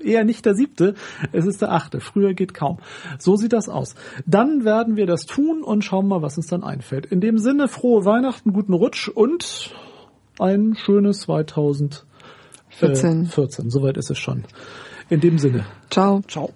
Eher 0.05 0.23
nicht 0.23 0.45
der 0.45 0.55
siebte, 0.55 0.95
es 1.31 1.45
ist 1.45 1.61
der 1.61 1.71
achte. 1.71 1.99
Früher 1.99 2.33
geht 2.33 2.53
kaum. 2.53 2.77
So 3.19 3.35
sieht 3.35 3.53
das 3.53 3.69
aus. 3.69 3.95
Dann 4.25 4.65
werden 4.65 4.95
wir 4.95 5.05
das 5.05 5.25
tun 5.25 5.63
und 5.63 5.83
schauen 5.83 6.07
mal, 6.07 6.21
was 6.21 6.37
uns 6.37 6.47
dann 6.47 6.63
einfällt. 6.63 7.05
In 7.05 7.21
dem 7.21 7.37
Sinne, 7.37 7.67
frohe 7.67 8.05
Weihnachten, 8.05 8.53
guten 8.53 8.73
Rutsch 8.73 9.09
und 9.09 9.73
ein 10.39 10.75
schönes 10.75 11.21
2014. 11.21 12.05
14. 12.69 13.25
14. 13.27 13.69
Soweit 13.69 13.97
ist 13.97 14.11
es 14.11 14.17
schon. 14.17 14.43
In 15.09 15.19
dem 15.19 15.37
Sinne. 15.37 15.65
Ciao. 15.89 16.21
Ciao. 16.27 16.51